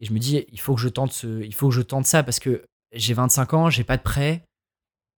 Et 0.00 0.06
je 0.06 0.12
me 0.12 0.18
dis, 0.18 0.44
il 0.50 0.58
faut 0.60 0.74
que 0.74 0.80
je 0.80 0.88
tente, 0.88 1.12
ce, 1.12 1.42
il 1.42 1.54
faut 1.54 1.68
que 1.68 1.74
je 1.74 1.80
tente 1.82 2.06
ça 2.06 2.22
parce 2.24 2.40
que 2.40 2.64
j'ai 2.92 3.14
25 3.14 3.54
ans, 3.54 3.70
j'ai 3.70 3.84
pas 3.84 3.96
de 3.96 4.02
prêt, 4.02 4.44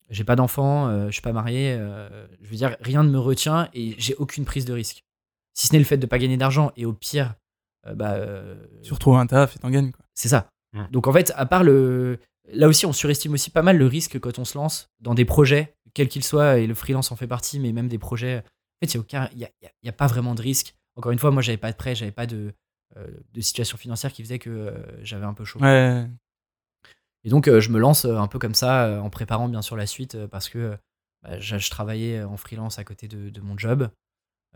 j'ai 0.09 0.25
pas 0.25 0.35
d'enfant, 0.35 0.87
euh, 0.89 1.07
je 1.07 1.11
suis 1.13 1.21
pas 1.21 1.31
marié. 1.31 1.73
euh, 1.79 2.27
je 2.41 2.49
veux 2.49 2.57
dire, 2.57 2.75
rien 2.81 3.03
ne 3.03 3.09
me 3.09 3.17
retient 3.19 3.69
et 3.73 3.95
j'ai 3.97 4.13
aucune 4.15 4.43
prise 4.45 4.65
de 4.65 4.73
risque. 4.73 5.01
Si 5.53 5.67
ce 5.67 5.73
n'est 5.73 5.79
le 5.79 5.85
fait 5.85 5.97
de 5.97 6.05
pas 6.05 6.17
gagner 6.19 6.35
d'argent 6.37 6.71
et 6.75 6.85
au 6.85 6.91
pire, 6.93 7.35
euh, 7.87 7.95
bah, 7.95 8.13
euh, 8.15 8.55
Tu 8.83 8.91
retrouves 8.93 9.15
un 9.15 9.25
taf 9.27 9.55
et 9.55 9.59
t'en 9.59 9.69
gagnes. 9.69 9.91
Quoi. 9.91 10.03
c'est 10.13 10.27
ça. 10.29 10.49
Mm. 10.73 10.83
Donc 10.91 11.07
en 11.07 11.13
fait, 11.13 11.31
à 11.37 11.45
part 11.45 11.63
le. 11.63 12.19
Là 12.51 12.67
aussi, 12.67 12.85
on 12.85 12.93
surestime 12.93 13.33
aussi 13.33 13.49
pas 13.49 13.61
mal 13.61 13.77
le 13.77 13.87
risque 13.87 14.19
quand 14.19 14.37
on 14.39 14.45
se 14.45 14.57
lance 14.57 14.91
dans 14.99 15.13
des 15.13 15.25
projets, 15.25 15.75
quels 15.93 16.09
qu'ils 16.09 16.23
soient, 16.23 16.57
et 16.57 16.67
le 16.67 16.73
freelance 16.75 17.11
en 17.11 17.15
fait 17.15 17.27
partie, 17.27 17.59
mais 17.59 17.71
même 17.71 17.87
des 17.87 17.97
projets. 17.99 18.39
En 18.39 18.85
fait, 18.87 18.93
il 18.95 18.99
n'y 18.99 19.15
a, 19.15 19.29
y 19.33 19.45
a, 19.45 19.49
y 19.83 19.89
a- 19.89 19.93
pas 19.93 20.07
vraiment 20.07 20.35
de 20.35 20.41
risque. 20.41 20.75
Encore 20.95 21.11
une 21.11 21.19
fois, 21.19 21.31
moi, 21.31 21.41
j'avais 21.41 21.57
pas 21.57 21.71
de 21.71 21.77
prêt, 21.77 21.95
j'avais 21.95 22.11
pas 22.11 22.25
de, 22.27 22.53
euh, 22.97 23.07
de 23.33 23.41
situation 23.41 23.77
financière 23.77 24.11
qui 24.11 24.23
faisait 24.23 24.39
que 24.39 24.49
euh, 24.49 25.03
j'avais 25.03 25.25
un 25.25 25.33
peu 25.33 25.45
chaud. 25.45 25.59
Ouais. 25.59 26.05
Et 27.23 27.29
donc, 27.29 27.47
euh, 27.47 27.61
je 27.61 27.69
me 27.69 27.79
lance 27.79 28.05
un 28.05 28.27
peu 28.27 28.39
comme 28.39 28.53
ça, 28.55 29.01
en 29.01 29.09
préparant 29.09 29.47
bien 29.47 29.61
sûr 29.61 29.77
la 29.77 29.87
suite, 29.87 30.25
parce 30.27 30.49
que 30.49 30.77
bah, 31.23 31.39
je, 31.39 31.57
je 31.57 31.69
travaillais 31.69 32.23
en 32.23 32.35
freelance 32.35 32.77
à 32.79 32.83
côté 32.83 33.07
de, 33.07 33.29
de 33.29 33.41
mon 33.41 33.57
job. 33.57 33.89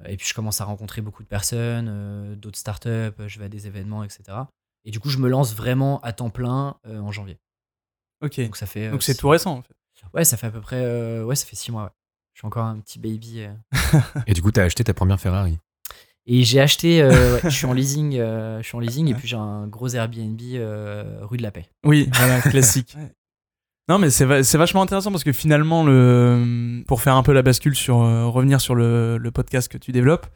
Et 0.06 0.18
puis, 0.18 0.28
je 0.28 0.34
commence 0.34 0.60
à 0.62 0.66
rencontrer 0.66 1.02
beaucoup 1.02 1.24
de 1.24 1.28
personnes, 1.28 2.36
d'autres 2.36 2.60
startups, 2.60 3.14
je 3.28 3.40
vais 3.40 3.46
à 3.46 3.50
des 3.50 3.66
événements, 3.66 4.04
etc. 4.04 4.38
Et 4.86 4.92
du 4.92 5.00
coup, 5.00 5.10
je 5.10 5.18
me 5.18 5.28
lance 5.30 5.56
vraiment 5.56 6.00
à 6.02 6.12
temps 6.14 6.30
plein 6.30 6.78
en 6.86 7.12
janvier. 7.12 7.40
Ok. 8.22 8.40
Donc, 8.42 8.56
ça 8.58 8.66
fait. 8.66 8.88
euh, 8.88 8.92
Donc 8.92 9.04
c'est 9.04 9.16
tout 9.16 9.30
récent 9.30 9.58
en 9.58 9.62
fait. 9.62 9.74
Ouais, 10.14 10.24
ça 10.24 10.38
fait 10.38 10.48
à 10.48 10.52
peu 10.52 10.62
près. 10.62 10.78
euh, 10.84 11.24
ouais, 11.24 11.36
ça 11.36 11.46
fait 11.46 11.56
six 11.56 11.72
mois. 11.72 11.84
ouais. 11.84 11.90
Je 12.34 12.40
suis 12.42 12.46
encore 12.48 12.66
un 12.66 12.80
petit 12.80 13.00
baby. 13.00 13.42
euh. 13.42 14.00
Et 14.28 14.34
du 14.34 14.42
coup, 14.42 14.52
t'as 14.52 14.64
acheté 14.64 14.84
ta 14.84 14.94
première 14.94 15.20
Ferrari. 15.20 15.58
Et 16.28 16.44
j'ai 16.44 16.60
acheté. 16.60 17.02
euh, 17.02 17.36
ouais, 17.42 17.42
je 17.44 17.50
suis 17.50 17.66
en 17.66 17.74
leasing. 17.74 18.16
euh, 18.18 18.62
je 18.62 18.68
suis 18.68 18.76
en 18.78 18.80
leasing 18.80 19.08
et 19.10 19.14
puis 19.16 19.28
j'ai 19.28 19.38
un 19.38 19.66
gros 19.68 19.88
Airbnb 19.90 20.40
euh, 20.54 21.20
rue 21.22 21.38
de 21.38 21.44
la 21.44 21.52
Paix. 21.52 21.68
Oui, 21.86 22.10
voilà, 22.14 22.42
classique. 22.42 22.96
Non, 23.90 23.98
mais 24.00 24.10
c'est 24.10 24.26
va- 24.26 24.44
c'est 24.44 24.58
vachement 24.58 24.82
intéressant 24.82 25.12
parce 25.12 25.24
que 25.24 25.32
finalement, 25.32 25.84
le, 25.86 26.84
pour 26.88 27.02
faire 27.02 27.16
un 27.16 27.24
peu 27.24 27.32
la 27.34 27.42
bascule 27.42 27.76
sur 27.76 28.02
euh, 28.02 28.26
revenir 28.28 28.60
sur 28.62 28.76
le, 28.76 29.18
le 29.18 29.32
podcast 29.32 29.72
que 29.72 29.78
tu 29.78 29.92
développes, 29.94 30.28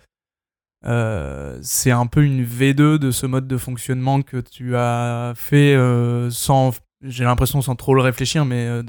euh, 0.86 1.60
c'est 1.62 1.91
un 1.91 2.08
peu 2.08 2.24
une 2.24 2.44
V2 2.44 2.98
de 2.98 3.12
ce 3.12 3.26
mode 3.26 3.48
de 3.48 3.58
fonctionnement 3.58 4.22
que 4.22 4.38
tu 4.38 4.76
as 4.76 5.34
fait 5.36 5.76
euh, 5.76 6.30
sans, 6.32 6.72
j'ai 7.04 7.24
l'impression 7.24 7.62
sans 7.62 7.76
trop 7.76 7.94
le 7.96 8.02
réfléchir, 8.02 8.46
mais 8.46 8.66
euh, 8.68 8.84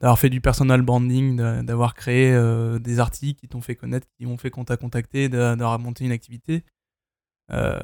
d'avoir 0.00 0.18
fait 0.18 0.30
du 0.30 0.40
personal 0.40 0.82
branding, 0.82 1.36
d'a- 1.36 1.62
d'avoir 1.62 1.94
créé 1.94 2.32
euh, 2.32 2.78
des 2.78 2.98
articles 3.00 3.40
qui 3.40 3.48
t'ont 3.48 3.60
fait 3.60 3.74
connaître, 3.76 4.06
qui 4.18 4.26
m'ont 4.26 4.36
fait 4.38 4.50
qu'on 4.50 4.64
t'a 4.64 4.76
contacté, 4.76 5.28
d'a- 5.28 5.56
d'avoir 5.56 5.78
monté 5.78 6.04
une 6.04 6.12
activité. 6.12 6.64
Euh, 7.52 7.78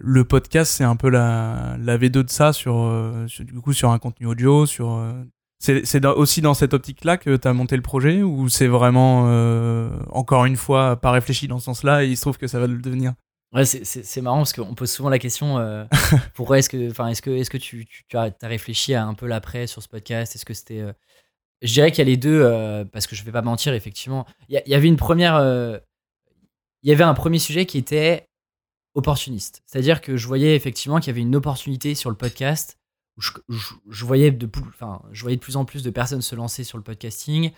le 0.00 0.24
podcast, 0.24 0.72
c'est 0.72 0.84
un 0.84 0.96
peu 0.96 1.08
la, 1.08 1.76
la 1.78 1.96
V2 1.98 2.24
de 2.24 2.30
ça 2.30 2.52
sur, 2.52 2.74
du 3.40 3.60
coup, 3.60 3.72
sur 3.72 3.90
un 3.90 3.98
contenu 3.98 4.26
audio. 4.26 4.66
C'est 5.60 6.04
aussi 6.06 6.40
dans 6.40 6.54
cette 6.54 6.74
optique-là 6.74 7.16
que 7.16 7.36
tu 7.36 7.48
as 7.48 7.52
monté 7.52 7.76
le 7.76 7.82
projet 7.82 8.22
ou 8.22 8.48
c'est 8.48 8.66
vraiment, 8.66 9.22
encore 10.10 10.44
une 10.46 10.56
fois, 10.56 10.96
pas 10.96 11.10
réfléchi 11.12 11.46
dans 11.48 11.58
ce 11.58 11.66
sens-là 11.66 12.04
et 12.04 12.08
il 12.08 12.16
se 12.16 12.22
trouve 12.22 12.38
que 12.38 12.46
ça 12.48 12.58
va 12.58 12.66
le 12.66 12.78
devenir? 12.78 13.14
Ouais, 13.52 13.64
c'est- 13.64 14.20
marrant 14.20 14.38
parce 14.38 14.52
qu'on 14.52 14.74
pose 14.74 14.90
souvent 14.90 15.08
la 15.08 15.18
question 15.18 15.58
euh, 15.58 15.84
pourquoi 16.34 16.58
est-ce 16.58 16.68
que, 16.68 16.90
enfin, 16.90 17.08
est-ce 17.08 17.22
que, 17.22 17.30
est-ce 17.30 17.48
que 17.48 17.56
tu, 17.56 17.86
tu, 17.86 18.04
tu 18.06 18.16
as, 18.16 18.30
réfléchi 18.42 18.92
à 18.94 19.04
un 19.06 19.14
peu 19.14 19.26
l'après 19.26 19.66
sur 19.66 19.82
ce 19.82 19.88
podcast? 19.88 20.34
Est-ce 20.34 20.44
que 20.44 20.52
c'était. 20.54 20.80
euh, 20.80 20.92
Je 21.62 21.72
dirais 21.72 21.90
qu'il 21.90 22.00
y 22.00 22.02
a 22.02 22.10
les 22.10 22.18
deux 22.18 22.42
euh, 22.42 22.84
parce 22.84 23.06
que 23.06 23.16
je 23.16 23.24
vais 23.24 23.32
pas 23.32 23.40
mentir, 23.42 23.72
effectivement. 23.72 24.26
Il 24.50 24.62
y, 24.66 24.74
avait 24.74 24.88
une 24.88 24.96
première. 24.98 25.40
Il 26.82 26.88
y 26.90 26.92
avait 26.92 27.04
un 27.04 27.14
premier 27.14 27.38
sujet 27.38 27.64
qui 27.66 27.78
était 27.78 28.26
opportuniste. 28.94 29.62
C'est-à-dire 29.66 30.00
que 30.02 30.16
je 30.16 30.26
voyais 30.26 30.54
effectivement 30.54 30.98
qu'il 31.00 31.08
y 31.08 31.10
avait 31.10 31.22
une 31.22 31.34
opportunité 31.36 31.94
sur 31.94 32.10
le 32.10 32.16
podcast. 32.16 32.76
Où 33.16 33.20
je, 33.22 33.32
je- 33.48 33.74
je 33.88 34.04
voyais 34.04 34.30
de, 34.30 34.48
enfin, 34.68 35.00
je 35.12 35.22
voyais 35.22 35.36
de 35.36 35.42
plus 35.42 35.56
en 35.56 35.64
plus 35.64 35.82
de 35.82 35.90
personnes 35.90 36.22
se 36.22 36.36
lancer 36.36 36.64
sur 36.64 36.76
le 36.78 36.84
podcasting. 36.84 37.50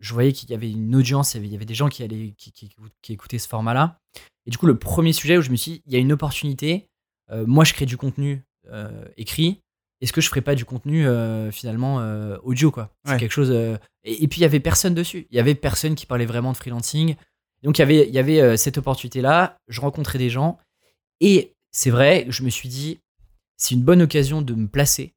Je 0.00 0.12
voyais 0.14 0.32
qu'il 0.32 0.50
y 0.50 0.54
avait 0.54 0.70
une 0.70 0.94
audience, 0.96 1.34
il 1.34 1.36
y 1.36 1.38
avait, 1.40 1.46
il 1.48 1.52
y 1.52 1.56
avait 1.56 1.64
des 1.66 1.74
gens 1.74 1.88
qui, 1.88 2.02
allaient, 2.02 2.32
qui, 2.38 2.52
qui- 2.52 2.74
qui 3.02 3.12
écoutaient 3.12 3.38
ce 3.38 3.48
format-là. 3.48 3.98
Et 4.46 4.50
du 4.50 4.56
coup, 4.58 4.66
le 4.66 4.78
premier 4.78 5.12
sujet 5.12 5.36
où 5.38 5.42
je 5.42 5.50
me 5.50 5.56
suis 5.56 5.72
dit, 5.72 5.82
il 5.86 5.92
y 5.92 5.96
a 5.96 5.98
une 5.98 6.12
opportunité. 6.12 6.88
euh, 7.30 7.44
moi, 7.46 7.64
je 7.64 7.74
crée 7.74 7.86
du 7.86 7.96
contenu 7.96 8.42
euh, 8.72 9.04
écrit. 9.16 9.60
Est-ce 10.00 10.12
que 10.12 10.20
je 10.22 10.28
ferais 10.28 10.40
pas 10.40 10.54
du 10.54 10.64
contenu 10.64 11.06
euh, 11.06 11.50
finalement 11.52 11.96
audio 12.42 12.70
quoi? 12.70 12.90
C'est 13.04 13.12
Ouais. 13.12 13.18
quelque 13.18 13.32
chose. 13.32 13.50
et, 13.50 14.24
et 14.24 14.26
puis 14.28 14.38
il 14.38 14.42
y 14.42 14.46
avait 14.46 14.58
personne 14.60 14.94
dessus. 14.94 15.26
Il 15.30 15.36
y 15.36 15.38
avait 15.38 15.54
personne 15.54 15.94
qui 15.94 16.06
parlait 16.06 16.24
vraiment 16.26 16.52
de 16.52 16.56
freelancing. 16.56 17.16
Donc 17.62 17.76
il 17.78 17.82
y 17.82 17.84
avait, 17.84 18.08
il 18.08 18.14
y 18.14 18.18
avait 18.18 18.56
cette 18.56 18.78
opportunité-là. 18.78 19.58
Je 19.68 19.80
rencontrais 19.82 20.18
des 20.18 20.30
gens 20.30 20.58
et 21.20 21.52
c'est 21.70 21.90
vrai. 21.90 22.24
Je 22.30 22.42
me 22.42 22.48
suis 22.50 22.70
dit, 22.70 22.98
c'est 23.58 23.74
une 23.74 23.82
bonne 23.82 24.00
occasion 24.00 24.40
de 24.40 24.54
me 24.54 24.66
placer 24.68 25.12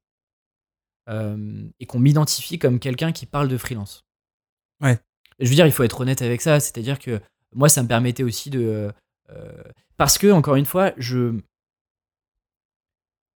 et 1.08 1.86
qu'on 1.86 2.00
m'identifie 2.00 2.60
comme 2.60 2.80
quelqu'un 2.80 3.12
qui 3.12 3.26
parle 3.26 3.48
de 3.48 3.58
freelance. 3.58 4.04
Ouais. 4.84 5.00
Je 5.40 5.50
veux 5.50 5.56
dire, 5.56 5.66
il 5.66 5.72
faut 5.72 5.84
être 5.84 6.00
honnête 6.02 6.22
avec 6.22 6.42
ça. 6.42 6.60
C'est-à-dire 6.60 7.00
que 7.00 7.20
moi, 7.56 7.70
ça 7.70 7.82
me 7.84 7.88
permettait 7.88 8.24
aussi 8.24 8.50
de. 8.50 8.92
euh, 9.32 9.52
parce 9.98 10.18
que, 10.18 10.32
encore 10.32 10.56
une 10.56 10.66
fois, 10.66 10.92
je. 10.98 11.34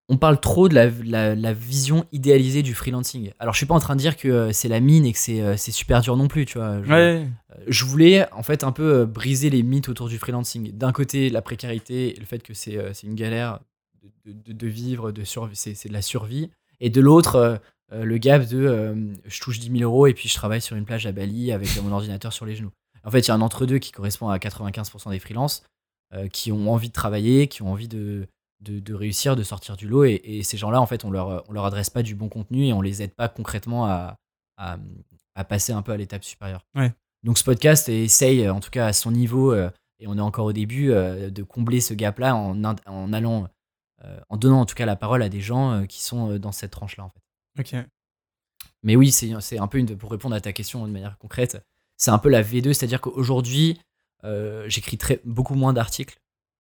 On 0.10 0.17
parle 0.17 0.39
trop 0.39 0.69
de 0.69 0.75
la, 0.75 0.89
la- 1.03 1.36
la 1.36 1.53
vision 1.53 2.05
idéalisée 2.13 2.63
du 2.63 2.73
freelancing. 2.73 3.31
Alors, 3.39 3.53
je 3.53 3.57
suis 3.57 3.65
pas 3.65 3.73
en 3.75 3.79
train 3.81 3.95
de 3.95 3.99
dire 3.99 4.15
que 4.15 4.29
euh, 4.29 4.51
c'est 4.53 4.69
la 4.69 4.79
mine 4.79 5.05
et 5.05 5.12
que 5.12 5.19
c'est 5.19 5.41
euh, 5.41 5.57
c'est 5.57 5.73
super 5.73 5.99
dur 5.99 6.15
non 6.15 6.29
plus, 6.29 6.45
tu 6.45 6.57
vois. 6.60 6.81
Je, 6.81 6.89
Ouais, 6.93 7.27
je 7.67 7.83
voulais 7.83 8.31
en 8.31 8.41
fait 8.41 8.63
un 8.63 8.71
peu 8.71 9.05
briser 9.05 9.49
les 9.49 9.63
mythes 9.63 9.89
autour 9.89 10.07
du 10.07 10.17
freelancing. 10.17 10.71
D'un 10.71 10.93
côté, 10.93 11.29
la 11.29 11.41
précarité 11.41 12.15
le 12.17 12.25
fait 12.25 12.39
que 12.41 12.53
c'est 12.53 12.77
une 13.03 13.15
galère 13.15 13.60
de, 14.25 14.31
de- 14.31 14.53
de 14.53 14.67
vivre, 14.67 15.12
de 15.12 15.25
survie, 15.25 15.57
c'est 15.57 15.75
c'est 15.75 15.89
de 15.89 15.93
la 15.93 16.01
survie. 16.01 16.49
Et 16.79 16.89
de 16.89 17.01
l'autre, 17.01 17.60
euh, 17.93 18.04
le 18.04 18.17
gap 18.17 18.45
de 18.47 18.58
euh, 18.58 18.95
je 19.26 19.39
touche 19.39 19.60
10 19.60 19.71
000 19.80 19.84
euros 19.89 20.08
et 20.08 20.13
puis 20.13 20.28
je 20.28 20.36
travaille 20.36 20.62
sur 20.62 20.76
une 20.76 20.86
plage 20.86 21.06
à 21.08 21.12
Bali 21.12 21.52
avec 21.52 21.69
mon 21.82 21.91
ordinateur 21.91 22.34
sur 22.34 22.45
les 22.45 22.56
genoux. 22.56 22.71
En 23.04 23.12
fait, 23.12 23.19
il 23.19 23.28
y 23.30 23.32
a 23.32 23.36
un 23.36 23.41
entre-deux 23.41 23.80
qui 23.80 23.91
correspond 23.91 24.28
à 24.28 24.38
95% 24.38 25.12
des 25.12 25.19
freelances 25.19 25.63
euh, 26.13 26.28
qui 26.28 26.52
ont 26.52 26.71
envie 26.71 26.89
de 26.89 26.93
travailler, 26.93 27.47
qui 27.47 27.62
ont 27.62 27.71
envie 27.71 27.88
de, 27.88 28.28
de, 28.60 28.80
de 28.80 28.93
réussir, 28.93 29.38
de 29.38 29.43
sortir 29.43 29.78
du 29.78 29.88
lot. 29.88 30.04
Et, 30.04 30.19
et 30.23 30.43
ces 30.43 30.58
gens-là, 30.58 30.82
en 30.82 30.86
fait, 30.86 31.06
on 31.06 31.12
leur, 31.12 31.45
on 31.47 31.54
leur 31.54 31.65
adresse 31.65 31.89
pas 31.89 32.04
du 32.04 32.15
bon 32.15 32.28
contenu 32.28 32.65
et 32.65 32.73
on 32.73 32.82
les 32.82 33.02
aide 33.02 33.13
pas 33.13 33.30
concrètement 33.30 33.86
à, 33.86 34.17
à, 34.58 34.78
à 35.36 35.43
passer 35.45 35.71
un 35.71 35.82
peu 35.82 35.93
à 35.93 35.97
l'étape 35.97 36.26
supérieure. 36.26 36.65
Ouais. 36.76 36.91
Donc 37.23 37.38
ce 37.38 37.45
podcast 37.45 37.88
essaye, 37.88 38.50
en 38.50 38.60
tout 38.60 38.69
cas 38.69 38.88
à 38.88 38.93
son 38.93 39.12
niveau, 39.12 39.56
et 39.56 40.06
on 40.06 40.17
est 40.17 40.21
encore 40.21 40.45
au 40.45 40.54
début, 40.54 40.89
de 40.89 41.43
combler 41.43 41.82
ce 41.82 41.93
gap-là 41.93 42.36
en, 42.36 42.63
en 42.63 43.13
allant, 43.13 43.47
en 44.30 44.38
donnant 44.38 44.62
en 44.62 44.65
tout 44.65 44.76
cas 44.76 44.86
la 44.86 44.95
parole 44.95 45.23
à 45.23 45.30
des 45.30 45.41
gens 45.41 45.86
qui 45.88 46.02
sont 46.04 46.38
dans 46.38 46.52
cette 46.52 46.71
tranche-là, 46.71 47.06
en 47.06 47.10
fait. 47.10 47.21
Ok. 47.59 47.75
Mais 48.83 48.95
oui, 48.95 49.11
c'est 49.11 49.57
un 49.59 49.67
peu 49.67 49.77
une, 49.79 49.97
pour 49.97 50.11
répondre 50.11 50.35
à 50.35 50.41
ta 50.41 50.53
question 50.53 50.85
de 50.85 50.91
manière 50.91 51.17
concrète, 51.17 51.63
c'est 51.97 52.11
un 52.11 52.17
peu 52.19 52.29
la 52.29 52.43
V2, 52.43 52.73
c'est-à-dire 52.73 53.01
qu'aujourd'hui, 53.01 53.79
euh, 54.23 54.65
j'écris 54.69 54.97
très 54.97 55.19
beaucoup 55.25 55.55
moins 55.55 55.73
d'articles 55.73 56.17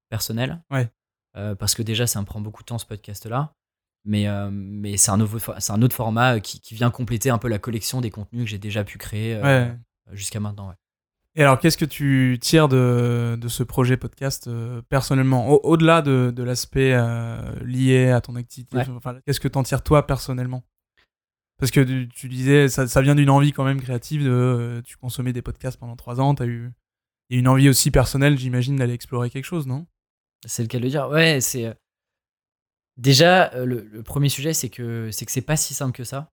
personnels. 0.09 0.61
Ouais. 0.71 0.89
Euh, 1.35 1.53
parce 1.55 1.75
que 1.75 1.83
déjà, 1.83 2.07
ça 2.07 2.19
me 2.19 2.25
prend 2.25 2.41
beaucoup 2.41 2.63
de 2.63 2.67
temps 2.67 2.77
ce 2.79 2.85
podcast-là. 2.85 3.53
Mais, 4.05 4.27
euh, 4.27 4.49
mais 4.51 4.95
c'est 4.97 5.11
un, 5.11 5.19
un 5.19 5.81
autre 5.81 5.95
format 5.95 6.35
euh, 6.35 6.39
qui, 6.39 6.59
qui 6.61 6.73
vient 6.75 6.89
compléter 6.89 7.29
un 7.29 7.37
peu 7.37 7.49
la 7.49 7.59
collection 7.59 7.99
des 8.01 8.09
contenus 8.09 8.45
que 8.45 8.49
j'ai 8.49 8.57
déjà 8.57 8.83
pu 8.83 8.97
créer 8.97 9.39
Ouais. 9.41 9.75
jusqu'à 10.13 10.39
maintenant. 10.39 10.69
ouais. 10.69 10.75
Et 11.35 11.43
alors, 11.43 11.59
qu'est-ce 11.59 11.77
que 11.77 11.85
tu 11.85 12.39
tires 12.41 12.67
de, 12.67 13.37
de 13.39 13.47
ce 13.47 13.61
projet 13.61 13.95
podcast 13.97 14.47
euh, 14.47 14.81
personnellement? 14.89 15.49
Au- 15.51 15.59
Au-delà 15.63 16.01
de, 16.01 16.31
de 16.35 16.41
l'aspect 16.43 16.93
euh, 16.95 17.37
lié 17.63 18.09
à 18.09 18.21
ton 18.21 18.35
activité, 18.35 18.77
Ouais. 18.77 18.85
enfin, 18.95 19.19
qu'est-ce 19.25 19.39
que 19.39 19.47
t'en 19.47 19.61
tires 19.61 19.83
toi 19.83 20.07
personnellement? 20.07 20.63
Parce 21.59 21.71
que 21.71 21.79
tu, 21.81 22.07
tu 22.09 22.27
disais, 22.29 22.67
ça, 22.69 22.87
ça 22.87 23.01
vient 23.01 23.15
d'une 23.15 23.29
envie 23.31 23.51
quand 23.51 23.63
même 23.63 23.81
créative 23.81 24.23
de. 24.23 24.29
euh, 24.29 24.81
tu 24.83 24.95
consommais 24.97 25.33
des 25.33 25.41
podcasts 25.41 25.77
pendant 25.79 25.95
trois 25.95 26.19
ans, 26.21 26.35
t'as 26.35 26.45
eu. 26.45 26.71
Il 27.29 27.35
y 27.35 27.37
a 27.37 27.39
une 27.39 27.47
envie 27.47 27.67
aussi 27.67 27.89
personnelle, 27.91 28.37
j'imagine, 28.37 28.75
d'aller 28.75 28.93
explorer 28.93 29.29
quelque 29.29 29.45
chose, 29.45 29.65
non? 29.67 29.85
C'est 30.45 30.61
le 30.61 30.67
cas 30.67 30.77
de 30.77 30.83
le 30.83 30.89
dire. 30.89 31.09
Ouais, 31.09 31.41
c'est. 31.41 31.65
euh, 31.65 31.73
Déjà, 32.97 33.53
euh, 33.53 33.65
le, 33.65 33.81
le 33.91 34.01
premier 34.03 34.29
sujet, 34.29 34.53
c'est 34.53 34.69
que 34.69 35.11
c'est 35.11 35.25
que 35.25 35.31
c'est 35.31 35.41
pas 35.41 35.55
si 35.57 35.73
simple 35.73 35.95
que 35.95 36.03
ça. 36.03 36.31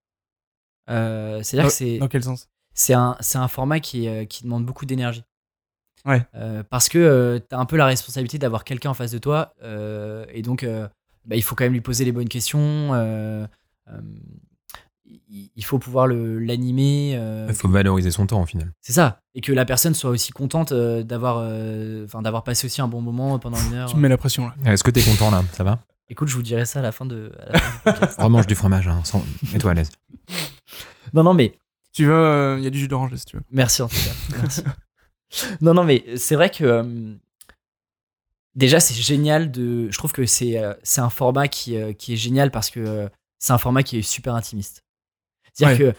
Euh, 0.89 1.43
C'est-à-dire 1.43 1.69
que 1.69 1.75
c'est 1.75 1.99
dans 1.99 2.09
quel 2.09 2.23
sens? 2.23 2.49
c'est 2.75 2.95
un, 2.95 3.17
c'est 3.21 3.39
un 3.39 3.49
format 3.49 3.81
qui, 3.81 4.09
euh, 4.09 4.25
qui 4.25 4.45
demande 4.45 4.65
beaucoup 4.65 4.87
d'énergie. 4.87 5.25
Ouais. 6.07 6.27
Euh, 6.35 6.63
parce 6.63 6.89
que 6.89 7.43
tu 7.49 7.55
as 7.55 7.59
un 7.59 7.67
peu 7.67 7.77
la 7.77 7.87
responsabilité 7.87 8.39
d'avoir 8.39 8.65
quelqu'un 8.65 8.91
en 8.91 8.95
face 8.95 9.11
de 9.11 9.19
toi. 9.19 9.55
euh, 9.63 10.25
et 10.31 10.43
donc, 10.43 10.63
euh, 10.63 10.89
bah, 11.27 11.37
il 11.37 11.43
faut 11.43 11.55
quand 11.55 11.65
même 11.65 11.73
lui 11.75 11.81
poser 11.81 12.05
les 12.05 12.13
bonnes 12.13 12.29
questions. 12.29 12.93
euh, 12.95 13.47
euh, 13.89 14.01
il 15.07 15.65
faut 15.65 15.79
pouvoir 15.79 16.07
l'animer. 16.07 17.15
euh, 17.17 17.47
Il 17.49 17.55
faut 17.55 17.69
valoriser 17.69 18.11
son 18.11 18.27
temps 18.27 18.43
au 18.43 18.47
final. 18.47 18.73
c'est 18.81 18.93
ça. 18.93 19.21
Et 19.35 19.41
que 19.41 19.53
la 19.53 19.65
personne 19.65 19.95
soit 19.95 20.11
aussi 20.11 20.33
contente 20.33 20.73
euh, 20.73 21.03
d'avoir 21.03 21.39
euh, 21.41 22.05
enfin, 22.05 22.23
d'avoir 22.23 22.45
passé 22.45 22.67
aussi 22.67 22.81
un 22.81 22.89
bon 22.89 23.01
moment 23.01 23.39
pendant 23.39 23.59
une 23.59 23.75
heure. 23.75 23.89
Tu 23.91 23.97
me 23.97 24.01
mets 24.03 24.09
la 24.09 24.17
pression 24.17 24.47
là. 24.47 24.55
Est-ce 24.73 24.85
que 24.85 24.91
t'es 24.91 25.03
content 25.03 25.31
là? 25.31 25.43
Ça 25.53 25.65
va? 25.65 25.81
Écoute, 26.09 26.29
je 26.29 26.35
vous 26.37 26.43
dirai 26.43 26.65
ça 26.67 26.79
à 26.79 26.83
la 26.83 26.93
fin 26.93 27.07
de. 27.07 27.33
à 27.39 27.53
la 27.53 27.59
fin 27.59 27.71
du 27.77 27.83
podcast. 27.99 28.21
Remange 28.21 28.47
du 28.47 28.55
fromage, 28.55 28.89
hein, 28.89 29.01
sans... 29.05 29.25
mets-toi 29.53 29.71
à 29.73 29.75
l'aise. 29.75 29.91
non, 31.13 31.23
non, 31.25 31.35
mais 31.35 31.57
Tu 31.93 32.05
veux, 32.07 32.13
euh, 32.15 32.59
il 32.59 32.65
y 32.65 32.67
a 32.67 32.71
du 32.71 32.79
jus 32.79 32.89
d'orange 32.89 33.11
là, 33.11 33.17
si 33.17 33.25
tu 33.25 33.37
veux. 33.37 33.43
Merci 33.51 33.83
en 33.83 33.89
tout 33.89 33.97
cas. 33.97 34.37
Merci. 34.43 34.63
non, 35.61 35.75
non, 35.75 35.85
mais 35.85 36.05
c'est 36.17 36.35
vrai 36.37 36.51
que 36.51 36.65
euh, 36.65 37.15
déjà 38.55 38.81
c'est 38.81 38.95
génial 38.95 39.51
de. 39.51 39.91
Je 39.91 39.99
trouve 39.99 40.13
que 40.13 40.27
c'est 40.27 40.59
euh, 40.59 40.75
c'est 40.83 41.01
un 41.01 41.11
format 41.11 41.49
qui, 41.49 41.77
euh, 41.77 41.93
qui 41.93 42.13
est 42.13 42.17
génial 42.17 42.51
parce 42.51 42.71
que 42.71 42.81
euh, 42.81 43.09
c'est 43.39 43.53
un 43.53 43.59
format 43.59 43.83
qui 43.83 43.99
est 43.99 44.03
super 44.03 44.35
intimiste. 44.35 44.84
C'est-à-dire 45.55 45.93
que 45.93 45.99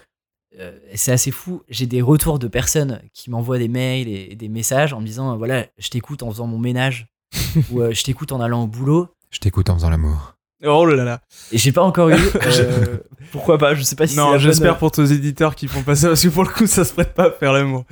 euh, 0.60 0.78
c'est 0.94 1.12
assez 1.12 1.32
fou. 1.32 1.64
J'ai 1.70 1.86
des 1.88 2.02
retours 2.02 2.40
de 2.40 2.48
personnes 2.48 3.02
qui 3.14 3.30
m'envoient 3.30 3.58
des 3.58 3.68
mails 3.68 4.08
et, 4.08 4.30
et 4.32 4.36
des 4.36 4.48
messages 4.50 4.94
en 4.94 5.02
me 5.02 5.06
disant 5.06 5.34
euh, 5.34 5.36
voilà, 5.36 5.66
je 5.78 5.90
t'écoute 5.90 6.24
en 6.24 6.30
faisant 6.32 6.48
mon 6.48 6.60
ménage 6.60 7.08
ou 7.72 7.82
euh, 7.82 7.92
je 7.94 8.04
t'écoute 8.04 8.32
en 8.32 8.40
allant 8.42 8.64
au 8.64 8.68
boulot. 8.68 9.08
Je 9.32 9.40
t'écoute 9.40 9.70
en 9.70 9.76
faisant 9.76 9.90
l'amour. 9.90 10.34
Oh 10.64 10.86
là 10.86 11.04
là. 11.04 11.22
Et 11.52 11.58
j'ai 11.58 11.72
pas 11.74 11.84
encore 11.84 12.10
eu. 12.10 12.14
euh, 12.46 12.98
pourquoi 13.32 13.58
pas 13.58 13.76
Je 13.76 13.84
sais 13.84 13.96
pas 13.98 14.08
si 14.08 14.16
Non, 14.16 14.30
bonne- 14.32 14.40
j'espère 14.40 14.78
pour 14.78 14.90
tes 14.92 15.12
éditeurs 15.12 15.54
qui 15.56 15.68
font 15.68 15.84
pas 15.84 15.96
ça, 15.96 16.08
parce 16.08 16.24
que 16.24 16.30
pour 16.30 16.44
le 16.44 16.50
coup, 16.50 16.66
ça 16.66 16.86
se 16.86 16.94
prête 16.94 17.14
pas 17.14 17.26
à 17.28 17.32
faire 17.32 17.52
l'amour. 17.52 17.84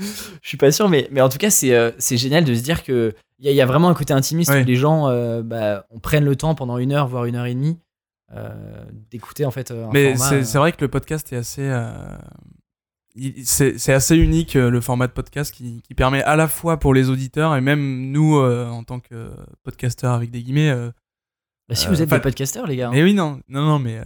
Je 0.41 0.47
suis 0.47 0.57
pas 0.57 0.71
sûr, 0.71 0.87
mais, 0.87 1.07
mais 1.11 1.19
en 1.21 1.27
tout 1.29 1.37
cas, 1.37 1.49
c'est 1.49 1.73
euh, 1.75 1.91
c'est 1.97 2.15
génial 2.17 2.45
de 2.45 2.55
se 2.55 2.61
dire 2.61 2.83
que 2.83 3.13
il 3.39 3.45
y, 3.45 3.49
a- 3.49 3.51
il 3.51 3.57
y 3.57 3.61
a 3.61 3.65
vraiment 3.65 3.89
un 3.89 3.93
côté 3.93 4.13
intimiste 4.13 4.49
Ouais. 4.51 4.61
où 4.63 4.65
les 4.65 4.75
gens 4.77 5.09
euh, 5.09 5.41
bah, 5.43 5.85
on 5.91 5.99
prenne 5.99 6.23
le 6.23 6.35
temps 6.37 6.55
pendant 6.55 6.77
une 6.77 6.93
heure, 6.93 7.09
voire 7.09 7.25
une 7.25 7.35
heure 7.35 7.45
et 7.45 7.53
demie, 7.53 7.77
d'écouter 9.11 9.45
en 9.45 9.51
fait 9.51 9.71
euh, 9.71 9.87
un 9.87 9.91
Mais 9.91 10.15
c'est 10.17 10.55
euh, 10.55 10.59
vrai 10.59 10.71
que 10.71 10.81
le 10.81 10.87
podcast 10.87 11.31
est 11.33 11.37
assez. 11.37 11.61
euh, 11.61 11.91
C'est 13.43 13.93
assez 13.93 14.17
unique 14.17 14.55
euh, 14.55 14.71
le 14.71 14.81
format 14.81 15.05
de 15.07 15.11
podcast 15.11 15.53
qui, 15.53 15.81
qui 15.83 15.93
permet 15.93 16.23
à 16.23 16.35
la 16.35 16.47
fois 16.47 16.77
pour 16.79 16.93
les 16.95 17.09
auditeurs 17.09 17.55
et 17.55 17.61
même 17.61 18.09
nous 18.11 18.37
euh, 18.37 18.67
en 18.69 18.83
tant 18.83 18.99
que 18.99 19.29
podcasteurs 19.61 20.13
avec 20.13 20.31
des 20.31 20.41
guillemets. 20.41 20.71
euh, 20.71 20.89
bah, 21.69 21.75
si 21.75 21.85
euh, 21.85 21.89
vous 21.91 22.01
êtes 22.01 22.09
des 22.09 22.19
podcasteurs, 22.19 22.65
les 22.65 22.75
gars, 22.75 22.89
Mais 22.91 23.03
oui, 23.03 23.13
non, 23.13 23.39
non, 23.47 23.61
non, 23.65 23.77
mais. 23.79 23.99
euh, 23.99 24.03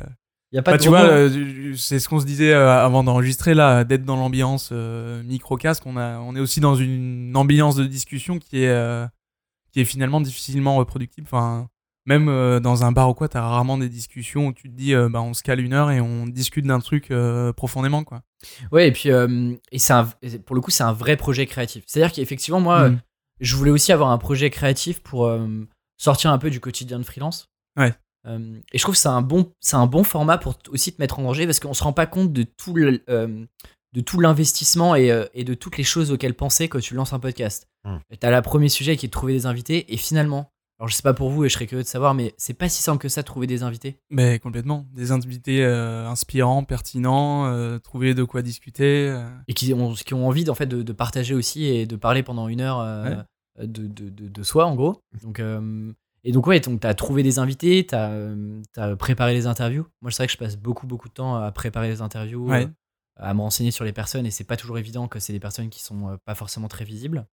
y 0.52 0.58
a 0.58 0.62
pas 0.62 0.72
bah, 0.72 0.78
de 0.78 0.84
tu 0.84 0.90
vois, 0.90 1.04
euh, 1.04 1.74
c'est 1.78 2.00
ce 2.00 2.10
qu'on 2.10 2.20
se 2.20 2.26
disait 2.26 2.54
euh, 2.54 2.70
avant 2.70 3.04
d'enregistrer 3.04 3.54
là, 3.54 3.84
d'être 3.86 4.04
dans 4.04 4.18
l'ambiance 4.18 4.70
euh, 4.74 5.24
micro-casque. 5.24 5.84
On, 5.86 5.96
a- 5.98 6.20
on 6.20 6.36
est 6.36 6.40
aussi 6.42 6.60
dans 6.60 6.76
une 6.76 7.32
ambiance 7.36 7.76
de 7.78 7.86
discussion 7.86 8.40
qui 8.40 8.64
est, 8.64 8.70
euh, 8.70 9.08
qui 9.72 9.80
est 9.80 9.86
finalement 9.86 10.20
difficilement 10.22 10.76
reproductible. 10.76 11.28
Enfin, 11.32 11.70
même 12.08 12.28
euh, 12.30 12.60
dans 12.60 12.84
un 12.84 12.92
bar 12.92 13.10
ou 13.10 13.14
quoi, 13.14 13.28
t'as 13.30 13.42
rarement 13.42 13.78
des 13.78 13.90
discussions 13.90 14.48
où 14.48 14.54
tu 14.54 14.70
te 14.70 14.76
dis, 14.76 14.96
euh, 14.96 15.10
bah, 15.10 15.22
on 15.22 15.34
se 15.36 15.44
cale 15.44 15.60
une 15.60 15.74
heure 15.74 15.92
et 15.92 16.02
on 16.02 16.26
discute 16.26 16.66
d'un 16.66 16.80
truc 16.80 17.12
euh, 17.12 17.54
profondément, 17.54 18.04
quoi. 18.04 18.24
Ouais, 18.72 18.88
et 18.88 18.92
puis 18.92 19.12
euh, 19.12 19.54
et 19.72 19.78
c'est 19.78 19.94
un- 19.94 20.10
pour 20.46 20.56
le 20.56 20.62
coup, 20.62 20.72
c'est 20.72 20.84
un 20.84 20.94
vrai 20.94 21.18
projet 21.18 21.46
créatif. 21.46 21.84
C'est-à-dire 21.86 22.12
qu'effectivement, 22.14 22.60
moi, 22.62 22.90
Mm. 22.90 23.02
je 23.42 23.56
voulais 23.56 23.72
aussi 23.72 23.92
avoir 23.92 24.10
un 24.10 24.18
projet 24.18 24.50
créatif 24.50 25.02
pour 25.04 25.26
euh, 25.28 25.48
sortir 25.98 26.32
un 26.32 26.38
peu 26.40 26.50
du 26.50 26.60
quotidien 26.60 26.98
de 26.98 27.04
freelance. 27.04 27.50
Ouais. 27.78 27.94
Euh, 28.26 28.58
et 28.74 28.78
je 28.78 28.84
trouve 28.84 28.96
que 28.96 29.00
c'est 29.02 29.08
un 29.10 29.22
bon, 29.22 29.52
c'est 29.60 29.76
un 29.76 29.86
bon 29.88 30.04
format 30.04 30.38
pour 30.38 30.58
t- 30.58 30.70
aussi 30.72 30.94
te 30.94 31.02
mettre 31.02 31.20
en 31.20 31.24
danger 31.24 31.46
parce 31.46 31.60
qu'on 31.60 31.74
se 31.74 31.84
rend 31.84 31.94
pas 31.94 32.06
compte 32.08 32.34
de 32.34 32.44
tout 32.44 32.74
le, 32.74 33.02
euh, 33.10 33.46
de 33.94 34.02
tout 34.02 34.20
l'investissement 34.20 34.96
et, 34.96 35.12
euh, 35.12 35.26
et 35.34 35.44
de 35.44 35.54
toutes 35.54 35.78
les 35.78 35.84
choses 35.84 36.12
auxquelles 36.12 36.34
penser 36.36 36.68
quand 36.68 36.80
tu 36.80 36.94
lances 36.94 37.14
un 37.14 37.20
podcast. 37.20 37.68
Hmm. 37.86 37.98
T'as 38.20 38.36
le 38.36 38.42
premier 38.42 38.70
sujet 38.70 38.98
qui 38.98 39.06
est 39.06 39.10
de 39.10 39.12
trouver 39.12 39.34
des 39.34 39.46
invités 39.46 39.92
et 39.94 39.98
finalement, 39.98 40.52
alors 40.80 40.88
je 40.90 40.96
sais 40.96 41.02
pas 41.02 41.14
pour 41.14 41.30
vous 41.30 41.44
et 41.46 41.50
je 41.50 41.54
serais 41.54 41.66
curieux 41.68 41.84
de 41.84 41.88
savoir, 41.88 42.14
mais 42.14 42.34
c'est 42.38 42.54
pas 42.54 42.70
si 42.70 42.82
simple 42.84 43.02
que 43.02 43.10
ça 43.10 43.22
de 43.22 43.26
trouver 43.26 43.48
des 43.48 43.64
invités. 43.64 44.00
Mais 44.10 44.38
complètement. 44.40 44.86
Des 44.94 45.12
invités 45.12 45.64
euh, 45.66 46.08
inspirants, 46.08 46.64
pertinents, 46.64 47.46
euh, 47.48 47.80
trouver 47.80 48.14
de 48.14 48.24
quoi 48.24 48.42
discuter. 48.42 49.10
euh. 49.10 49.28
et 49.48 49.54
qui 49.54 49.74
ont, 49.74 49.94
qui 49.94 50.14
ont 50.14 50.28
envie 50.28 50.50
en 50.50 50.56
fait 50.56 50.68
de, 50.68 50.84
de 50.84 50.94
partager 50.94 51.34
aussi 51.34 51.66
et 51.66 51.86
de 51.86 51.96
parler 51.96 52.22
pendant 52.24 52.48
une 52.48 52.62
heure 52.62 52.80
euh, 52.80 53.16
de, 53.60 53.88
de, 53.88 54.10
de, 54.10 54.28
de 54.28 54.44
soi 54.44 54.66
en 54.66 54.76
gros. 54.76 55.02
Donc, 55.24 55.40
euh, 55.40 55.92
et 56.24 56.32
donc 56.32 56.46
ouais, 56.48 56.60
donc 56.60 56.82
t'as 56.82 56.94
trouvé 56.94 57.24
des 57.24 57.40
invités, 57.40 57.86
t'as 57.86 58.12
as 58.76 58.96
préparé 58.98 59.34
les 59.34 59.48
interviews. 59.48 59.86
Moi 60.02 60.12
c'est 60.12 60.18
vrai 60.24 60.28
que 60.28 60.34
je 60.34 60.38
passe 60.38 60.58
beaucoup 60.58 60.86
beaucoup 60.86 61.08
de 61.08 61.14
temps 61.14 61.36
à 61.38 61.52
préparer 61.52 61.88
les 61.88 62.02
interviews, 62.02 62.50
Ouais. 62.50 62.66
euh, 62.66 62.70
à 63.16 63.34
me 63.34 63.42
renseigner 63.42 63.72
sur 63.72 63.86
les 63.86 63.94
personnes 63.94 64.26
et 64.26 64.32
c'est 64.32 64.44
pas 64.44 64.58
toujours 64.58 64.78
évident 64.78 65.08
que 65.08 65.20
c'est 65.20 65.32
des 65.34 65.40
personnes 65.40 65.70
qui 65.70 65.82
sont 65.82 66.18
pas 66.26 66.36
forcément 66.36 66.68
très 66.68 66.84
visibles. 66.86 67.26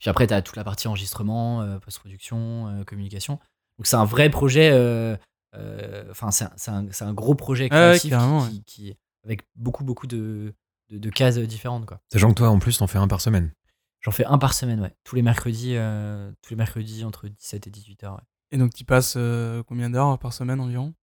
Puis 0.00 0.10
après 0.10 0.26
t'as 0.26 0.42
toute 0.42 0.56
la 0.56 0.64
partie 0.64 0.88
enregistrement, 0.88 1.62
euh, 1.62 1.78
post-production, 1.78 2.68
euh, 2.68 2.84
communication. 2.84 3.34
Donc 3.78 3.86
c'est 3.86 3.96
un 3.96 4.04
vrai 4.04 4.28
projet. 4.30 4.70
euh, 4.72 5.16
euh, 5.54 6.04
Enfin 6.10 6.30
c'est 6.30 6.44
un, 6.44 6.86
c'est 6.90 7.04
un, 7.04 7.12
gros 7.14 7.34
projet 7.34 7.68
Ah 7.70 7.74
ouais, 7.74 7.80
créatif 7.90 8.10
carrément, 8.10 8.46
qui, 8.48 8.62
qui- 8.64 8.96
avec 9.24 9.42
beaucoup 9.56 9.84
beaucoup 9.84 10.06
de, 10.06 10.54
de, 10.90 10.98
de 10.98 11.10
cases 11.10 11.38
différentes 11.38 11.86
quoi. 11.86 12.00
Sachant 12.12 12.30
que 12.30 12.34
toi, 12.34 12.48
en 12.48 12.58
plus, 12.58 12.78
t'en 12.78 12.86
fais 12.86 12.98
un 12.98 13.08
par 13.08 13.20
semaine. 13.20 13.52
J'en 14.00 14.10
fais 14.12 14.24
un 14.24 14.38
par 14.38 14.54
semaine, 14.54 14.80
ouais. 14.80 14.94
Tous 15.04 15.14
les 15.16 15.20
mercredis, 15.22 15.74
euh, 15.76 16.32
tous 16.42 16.50
les 16.50 16.56
mercredis 16.56 17.04
entre 17.04 17.28
17 17.28 17.66
et 17.66 17.70
18 17.70 18.04
heures. 18.04 18.14
ouais. 18.14 18.22
Et 18.52 18.56
donc, 18.58 18.72
tu 18.72 18.84
passes 18.84 19.14
euh, 19.18 19.62
combien 19.64 19.90
d'heures 19.90 20.18
par 20.18 20.32
semaine 20.32 20.58
environ? 20.60 20.94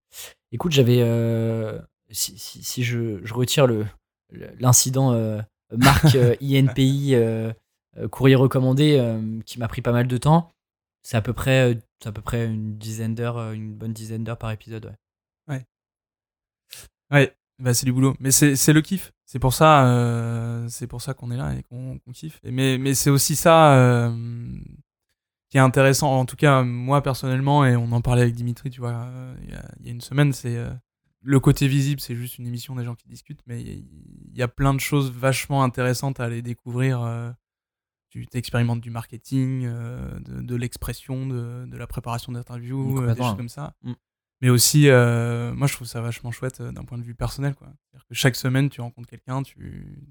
Écoute, 0.51 0.71
j'avais. 0.71 1.01
euh, 1.01 1.79
si, 2.09 2.37
si, 2.39 2.63
si 2.63 2.83
je, 2.83 3.23
je 3.23 3.33
retire 3.35 3.67
le 3.67 3.85
le- 4.31 4.49
l'incident 4.59 5.11
euh, 5.13 5.39
marque 5.71 6.05
euh, 6.15 6.35
INPI 6.41 7.13
euh, 7.13 7.53
courrier 8.11 8.35
recommandé 8.35 8.97
euh, 8.99 9.39
qui 9.45 9.59
m'a 9.59 9.67
pris 9.67 9.81
pas 9.81 9.91
mal 9.91 10.07
de 10.07 10.17
temps, 10.17 10.51
c'est 11.03 11.17
à 11.17 11.21
peu 11.21 11.33
près, 11.33 11.73
euh, 11.73 12.45
une 12.45 12.77
dizaine 12.77 13.15
d'heures, 13.15 13.37
euh, 13.37 13.53
une 13.53 13.73
bonne 13.73 13.93
dizaine 13.93 14.23
d'heures 14.23 14.37
par 14.37 14.51
épisode, 14.51 14.93
ouais. 15.47 15.65
Ouais, 17.09 17.33
bah 17.59 17.73
c'est 17.73 17.85
du 17.85 17.93
boulot. 17.93 18.15
Mais 18.19 18.31
c'est 18.31 18.73
le 18.73 18.81
kiff. 18.81 19.13
C'est 19.25 19.39
pour 19.39 19.53
ça, 19.53 19.87
euh, 19.87 20.67
c'est 20.69 20.87
pour 20.87 21.01
ça 21.01 21.13
qu'on 21.13 21.31
est 21.31 21.37
là 21.37 21.53
et 21.53 21.63
qu'on 21.63 21.99
kiffe. 22.13 22.39
Mais 22.43 22.77
mais 22.77 22.93
c'est 22.93 23.09
aussi 23.09 23.35
ça 23.35 23.75
euh, 23.75 24.11
qui 25.49 25.57
est 25.57 25.61
intéressant. 25.61 26.11
En 26.11 26.25
tout 26.25 26.35
cas, 26.35 26.63
moi 26.63 27.01
personnellement, 27.01 27.65
et 27.65 27.75
on 27.75 27.91
en 27.91 28.01
parlait 28.01 28.23
avec 28.23 28.35
Dimitri, 28.35 28.69
tu 28.69 28.81
vois, 28.81 28.91
euh, 28.91 29.35
il 29.43 29.85
y, 29.85 29.89
a, 29.89 29.91
une 29.91 30.01
semaine, 30.01 30.33
c'est 30.33 30.57
euh, 30.57 30.69
le 31.21 31.39
côté 31.39 31.67
visible, 31.67 32.01
c'est 32.01 32.15
juste 32.15 32.37
une 32.37 32.47
émission 32.47 32.75
des 32.75 32.83
gens 32.83 32.95
qui 32.95 33.07
discutent, 33.07 33.41
mais 33.47 33.61
il 33.61 33.67
y, 33.69 33.85
il 34.33 34.37
y 34.37 34.43
a 34.43 34.47
plein 34.49 34.73
de 34.73 34.79
choses 34.79 35.11
vachement 35.11 35.63
intéressantes 35.63 36.19
à 36.19 36.25
aller 36.25 36.41
découvrir. 36.41 36.99
Tu 38.25 38.37
expérimentes 38.37 38.81
du 38.81 38.89
marketing, 38.89 39.65
euh, 39.65 40.19
de, 40.19 40.41
de 40.41 40.55
l'expression, 40.55 41.27
de, 41.27 41.65
de 41.67 41.77
la 41.77 41.85
préparation 41.87 42.31
d'interviews, 42.31 43.01
euh, 43.01 43.13
des 43.13 43.21
choses 43.21 43.35
comme 43.37 43.49
ça 43.49 43.73
Mm. 43.83 43.93
mais 44.41 44.49
aussi 44.49 44.87
euh, 44.89 45.53
moi 45.53 45.67
je 45.67 45.73
trouve 45.73 45.87
ça 45.87 46.01
vachement 46.01 46.31
chouette 46.31 46.61
euh, 46.61 46.71
d'un 46.71 46.83
point 46.85 46.97
de 46.97 47.03
vue 47.03 47.15
personnel 47.15 47.53
quoi 47.55 47.67
que 48.09 48.15
chaque 48.15 48.35
semaine 48.35 48.69
tu 48.69 48.81
rencontres 48.81 49.09
quelqu'un 49.09 49.41
tu 49.43 50.03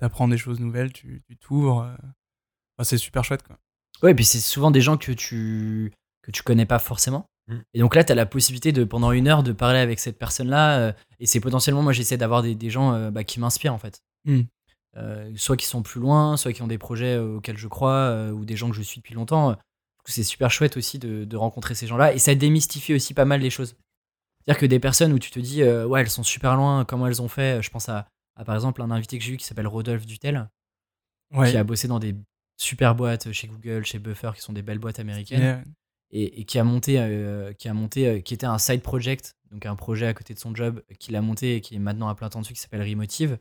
apprends 0.00 0.28
des 0.28 0.38
choses 0.38 0.60
nouvelles 0.60 0.92
tu 0.92 1.22
tu 1.26 1.36
t'ouvres 1.36 1.82
euh. 1.82 1.94
Enfin, 2.78 2.84
c'est 2.84 2.98
super 2.98 3.24
chouette 3.24 3.42
quoi 3.42 3.58
Ouais, 4.02 4.10
et 4.10 4.14
puis 4.14 4.26
c'est 4.26 4.40
souvent 4.40 4.70
des 4.70 4.82
gens 4.82 4.98
que 4.98 5.12
tu 5.12 5.90
que 6.22 6.30
tu 6.30 6.42
connais 6.42 6.66
pas 6.66 6.78
forcément. 6.78 7.30
Mm. 7.48 7.56
Et 7.72 7.78
donc 7.80 7.94
là, 7.94 8.04
tu 8.04 8.12
as 8.12 8.14
la 8.14 8.26
possibilité 8.26 8.70
de 8.72 8.84
pendant 8.84 9.10
une 9.12 9.26
heure 9.28 9.42
de 9.42 9.52
parler 9.52 9.78
avec 9.78 9.98
cette 10.00 10.18
personne-là. 10.18 10.78
euh, 10.80 10.92
et 11.20 11.24
c'est 11.26 11.40
potentiellement, 11.40 11.82
moi, 11.82 11.92
j'essaie 11.94 12.18
d'avoir 12.18 12.42
des, 12.42 12.54
des 12.54 12.68
gens 12.68 12.92
euh, 12.92 13.10
bah, 13.10 13.24
qui 13.24 13.40
m'inspirent 13.40 13.72
en 13.72 13.78
fait. 13.78 14.02
Mm. 14.26 14.40
Euh, 14.96 15.30
soit 15.36 15.56
qui 15.56 15.66
sont 15.66 15.82
plus 15.82 16.00
loin, 16.00 16.36
soit 16.36 16.52
qui 16.52 16.62
ont 16.62 16.66
des 16.66 16.78
projets 16.78 17.16
euh, 17.16 17.36
auxquels 17.36 17.58
je 17.58 17.68
crois, 17.68 17.92
euh, 17.92 18.30
ou 18.30 18.44
des 18.44 18.56
gens 18.56 18.70
que 18.70 18.76
je 18.76 18.82
suis 18.82 19.00
depuis 19.00 19.14
longtemps. 19.14 19.56
C'est 20.06 20.22
super 20.22 20.50
chouette 20.50 20.76
aussi 20.76 20.98
de, 20.98 21.24
de 21.24 21.36
rencontrer 21.36 21.74
ces 21.74 21.86
gens-là. 21.86 22.14
Et 22.14 22.18
ça 22.18 22.34
démystifie 22.34 22.94
aussi 22.94 23.12
pas 23.12 23.24
mal 23.24 23.40
les 23.40 23.50
choses. 23.50 23.76
C'est-à-dire 24.44 24.60
que 24.60 24.66
des 24.66 24.78
personnes 24.78 25.12
où 25.12 25.18
tu 25.18 25.30
te 25.30 25.40
dis, 25.40 25.62
euh, 25.62 25.84
ouais, 25.86 26.00
elles 26.00 26.08
sont 26.10 26.22
super 26.22 26.56
loin, 26.56 26.84
comment 26.84 27.06
elles 27.08 27.20
ont 27.20 27.28
fait. 27.28 27.60
Je 27.62 27.70
pense 27.70 27.88
à, 27.88 28.06
à, 28.36 28.44
par 28.44 28.54
exemple 28.54 28.80
un 28.80 28.90
invité 28.90 29.18
que 29.18 29.24
j'ai 29.24 29.32
eu 29.32 29.36
qui 29.36 29.44
s'appelle 29.44 29.66
Rodolphe 29.66 30.06
Dutel 30.06 30.48
ouais 31.32 31.50
qui 31.50 31.56
a 31.56 31.64
bossé 31.64 31.88
dans 31.88 31.98
des 31.98 32.14
super 32.56 32.94
boîtes 32.94 33.32
chez 33.32 33.48
Google, 33.48 33.84
chez 33.84 33.98
Buffer, 33.98 34.30
qui 34.34 34.40
sont 34.40 34.52
des 34.52 34.62
belles 34.62 34.78
boîtes 34.78 34.98
américaines, 35.00 35.64
et, 36.10 36.40
et 36.40 36.44
qui 36.44 36.58
a 36.58 36.64
monté, 36.64 36.98
euh, 36.98 37.52
qui 37.52 37.68
a 37.68 37.74
monté, 37.74 38.06
euh, 38.06 38.20
qui 38.20 38.32
était 38.32 38.46
un 38.46 38.58
side 38.58 38.82
project, 38.82 39.34
donc 39.50 39.66
un 39.66 39.76
projet 39.76 40.06
à 40.06 40.14
côté 40.14 40.32
de 40.34 40.38
son 40.38 40.54
job, 40.54 40.82
qu'il 41.00 41.16
a 41.16 41.20
monté 41.20 41.56
et 41.56 41.60
qui 41.60 41.74
est 41.74 41.80
maintenant 41.80 42.08
à 42.08 42.14
plein 42.14 42.28
temps 42.28 42.40
dessus, 42.40 42.54
qui 42.54 42.60
s'appelle 42.60 42.88
Remotive. 42.88 43.38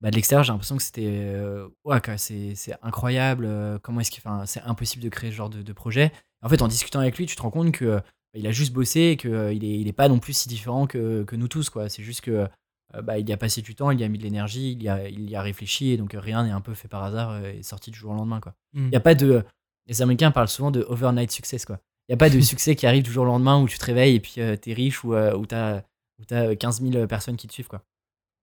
Bah, 0.00 0.10
de 0.10 0.16
l'extérieur, 0.16 0.44
j'ai 0.44 0.52
l'impression 0.52 0.76
que 0.76 0.82
c'était 0.82 1.06
euh, 1.06 1.68
ouais, 1.84 2.00
c'est 2.18 2.54
incroyable. 2.82 3.46
euh, 3.46 3.78
comment 3.78 4.00
est-ce 4.00 4.10
qu'il, 4.10 4.22
enfin, 4.24 4.44
c'est 4.46 4.60
impossible 4.62 5.02
de 5.02 5.08
créer 5.08 5.30
ce 5.30 5.36
genre 5.36 5.50
de, 5.50 5.62
de 5.62 5.72
projet. 5.72 6.12
En 6.42 6.48
fait, 6.48 6.62
en 6.62 6.68
discutant 6.68 7.00
avec 7.00 7.16
lui, 7.16 7.26
tu 7.26 7.36
te 7.36 7.42
rends 7.42 7.50
compte 7.50 7.72
que 7.72 7.84
euh, 7.84 8.00
il 8.34 8.46
a 8.46 8.50
juste 8.52 8.72
bossé 8.72 9.00
et 9.00 9.16
que 9.16 9.28
euh, 9.28 9.52
il 9.52 9.64
est, 9.64 9.80
il 9.80 9.88
est 9.88 9.92
pas 9.92 10.08
non 10.08 10.18
plus 10.18 10.34
si 10.34 10.48
différent 10.48 10.86
que, 10.86 11.24
que 11.24 11.36
nous 11.36 11.48
tous, 11.48 11.70
quoi. 11.70 11.88
C'est 11.88 12.02
juste 12.02 12.20
que 12.20 12.46
euh, 12.94 13.02
bah, 13.02 13.18
il 13.18 13.28
y 13.28 13.32
a 13.32 13.36
passé 13.36 13.62
du 13.62 13.74
temps, 13.74 13.90
il 13.90 14.00
y 14.00 14.04
a 14.04 14.08
mis 14.08 14.18
de 14.18 14.22
l'énergie, 14.22 14.72
il 14.72 14.82
y 14.82 14.88
a, 14.88 15.08
il 15.08 15.28
y 15.30 15.34
a 15.34 15.42
réfléchi 15.42 15.90
et 15.90 15.96
donc 15.96 16.14
rien 16.14 16.44
n'est 16.44 16.50
un 16.50 16.60
peu 16.60 16.74
fait 16.74 16.88
par 16.88 17.02
hasard 17.02 17.44
et 17.44 17.62
sorti 17.62 17.90
du 17.90 17.98
jour 17.98 18.12
au 18.12 18.14
lendemain, 18.14 18.40
quoi. 18.40 18.54
Mm. 18.74 18.90
Y 18.92 18.96
a 18.96 19.00
pas 19.00 19.14
de, 19.14 19.44
les 19.86 20.02
Américains 20.02 20.30
parlent 20.30 20.48
souvent 20.48 20.70
de 20.70 20.84
overnight 20.88 21.30
success, 21.30 21.64
quoi. 21.64 21.80
Il 22.08 22.12
y 22.12 22.14
a 22.14 22.18
pas 22.18 22.30
de 22.30 22.38
succès 22.40 22.76
qui 22.76 22.86
arrive 22.86 23.02
du 23.02 23.10
jour 23.10 23.24
au 23.24 23.26
lendemain 23.26 23.60
où 23.60 23.66
tu 23.66 23.78
te 23.78 23.84
réveilles 23.84 24.14
et 24.14 24.20
puis 24.20 24.34
tu 24.34 24.58
t'es 24.58 24.72
riche 24.72 25.02
ou 25.02 25.14
t'as 25.46 25.82
où 26.18 26.24
t'as 26.24 26.54
15 26.54 26.82
000 26.82 27.06
personnes 27.08 27.36
qui 27.36 27.48
te 27.48 27.52
suivent, 27.52 27.68
quoi. 27.68 27.82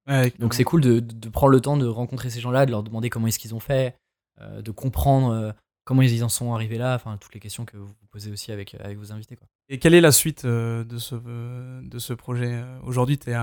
Ouais, 0.08 0.34
Donc 0.40 0.54
c'est 0.54 0.64
cool 0.64 0.82
de, 0.82 1.30
prendre 1.30 1.52
le 1.52 1.62
temps 1.62 1.78
de 1.78 1.88
rencontrer 1.88 2.30
ces 2.30 2.42
gens-là, 2.42 2.66
de 2.66 2.72
leur 2.72 2.84
demander 2.84 3.10
comment 3.10 3.28
est-ce 3.28 3.40
qu'ils 3.40 3.56
ont 3.56 3.60
fait, 3.60 3.98
euh, 4.42 4.62
de 4.62 4.72
comprendre 4.72 5.32
euh, 5.32 5.52
comment 5.86 6.02
ils 6.02 6.24
en 6.24 6.30
sont 6.30 6.54
arrivés 6.54 6.78
là, 6.78 6.96
enfin 6.96 7.18
toutes 7.18 7.34
les 7.34 7.40
questions 7.40 7.66
que 7.66 7.78
vous 7.78 7.88
vous 7.88 8.08
posez 8.12 8.32
aussi 8.32 8.52
avec, 8.52 8.76
avec 8.76 8.98
vos 8.98 9.12
invités. 9.12 9.36
Quoi. 9.36 9.48
Et 9.70 9.80
quelle 9.80 9.94
est 9.94 10.02
la 10.02 10.12
suite 10.12 10.46
euh, 10.46 10.84
de, 10.84 10.98
ce, 10.98 11.16
euh, 11.16 11.82
de 11.84 12.00
ce 12.00 12.14
projet 12.14 12.54
euh, 12.54 12.80
Aujourd'hui, 12.84 13.18
tu 13.18 13.32
es 13.32 13.38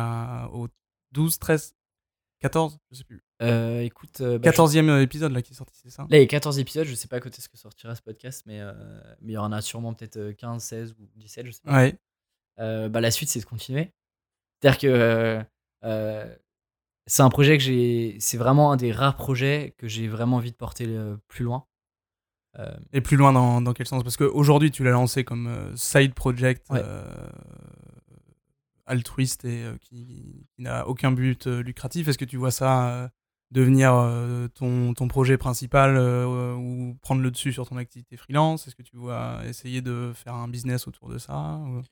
au 0.52 0.68
12, 1.12 1.38
13, 1.38 1.74
14 2.40 2.78
Je 2.90 2.96
sais 2.96 3.04
plus. 3.04 3.22
Euh, 3.42 3.80
écoute, 3.80 4.20
euh, 4.20 4.38
bah, 4.38 4.50
14e 4.50 5.02
épisode 5.02 5.32
là 5.32 5.42
qui 5.42 5.52
est 5.52 5.56
sorti, 5.56 5.78
c'est 5.82 5.90
ça? 5.90 6.06
Là 6.10 6.18
il 6.18 6.20
y 6.20 6.24
a 6.24 6.26
14 6.26 6.58
épisodes, 6.58 6.86
je 6.86 6.94
sais 6.94 7.08
pas 7.08 7.20
quand 7.20 7.30
est-ce 7.30 7.48
que 7.48 7.56
sortira 7.56 7.94
ce 7.94 8.02
podcast, 8.02 8.42
mais, 8.46 8.60
euh, 8.60 8.72
mais 9.20 9.32
il 9.32 9.34
y 9.34 9.38
en 9.38 9.52
a 9.52 9.60
sûrement 9.62 9.94
peut-être 9.94 10.16
euh, 10.16 10.32
15, 10.32 10.62
16 10.62 10.94
ou 10.98 11.06
17, 11.16 11.46
je 11.46 11.50
sais 11.52 11.60
pas. 11.64 11.74
Ouais. 11.74 11.94
Euh, 12.58 12.88
bah, 12.88 13.00
la 13.00 13.10
suite 13.10 13.28
c'est 13.28 13.40
de 13.40 13.44
continuer. 13.44 13.92
C'est-à-dire 14.60 14.78
que 14.78 14.86
euh, 14.86 15.42
euh, 15.84 16.36
c'est 17.10 17.22
un 17.22 17.28
projet 17.30 17.58
que 17.58 17.64
j'ai, 17.64 18.16
c'est 18.20 18.36
vraiment 18.38 18.72
un 18.72 18.76
des 18.76 18.92
rares 18.92 19.16
projets 19.16 19.74
que 19.78 19.88
j'ai 19.88 20.06
vraiment 20.08 20.36
envie 20.36 20.52
de 20.52 20.56
porter 20.56 20.86
euh, 20.86 21.16
plus 21.28 21.44
loin. 21.44 21.66
Euh, 22.58 22.74
Et 22.92 23.00
plus 23.00 23.16
loin 23.16 23.32
dans, 23.32 23.60
dans 23.60 23.72
quel 23.72 23.86
sens? 23.86 24.02
Parce 24.02 24.16
qu'aujourd'hui, 24.16 24.70
tu 24.70 24.82
l'as 24.84 24.90
lancé 24.90 25.24
comme 25.24 25.46
euh, 25.46 25.74
side 25.76 26.14
project 26.14 26.66
Ouais. 26.70 26.80
euh, 26.84 27.04
altruiste 28.86 29.44
et 29.44 29.64
euh, 29.64 29.76
qui, 29.80 30.46
qui 30.54 30.62
n'a 30.62 30.86
aucun 30.88 31.12
but 31.12 31.46
euh, 31.46 31.62
lucratif. 31.62 32.08
Est-ce 32.08 32.18
que 32.18 32.24
tu 32.24 32.36
vois 32.36 32.50
ça 32.50 32.88
euh, 33.04 33.08
devenir 33.52 33.94
euh, 33.94 34.48
ton, 34.48 34.94
ton 34.94 35.06
projet 35.08 35.36
principal 35.38 35.96
euh, 35.96 36.54
ou 36.56 36.96
prendre 37.02 37.22
le 37.22 37.30
dessus 37.30 37.52
sur 37.52 37.68
ton 37.68 37.76
activité 37.76 38.16
freelance? 38.16 38.66
Est-ce 38.66 38.74
que 38.74 38.82
tu 38.82 38.96
vois 38.96 39.40
essayer 39.46 39.80
de 39.80 40.12
faire 40.14 40.34
un 40.34 40.48
business 40.48 40.86
autour 40.88 41.08
de 41.08 41.18
ça 41.18 41.58
ou- 41.66 41.82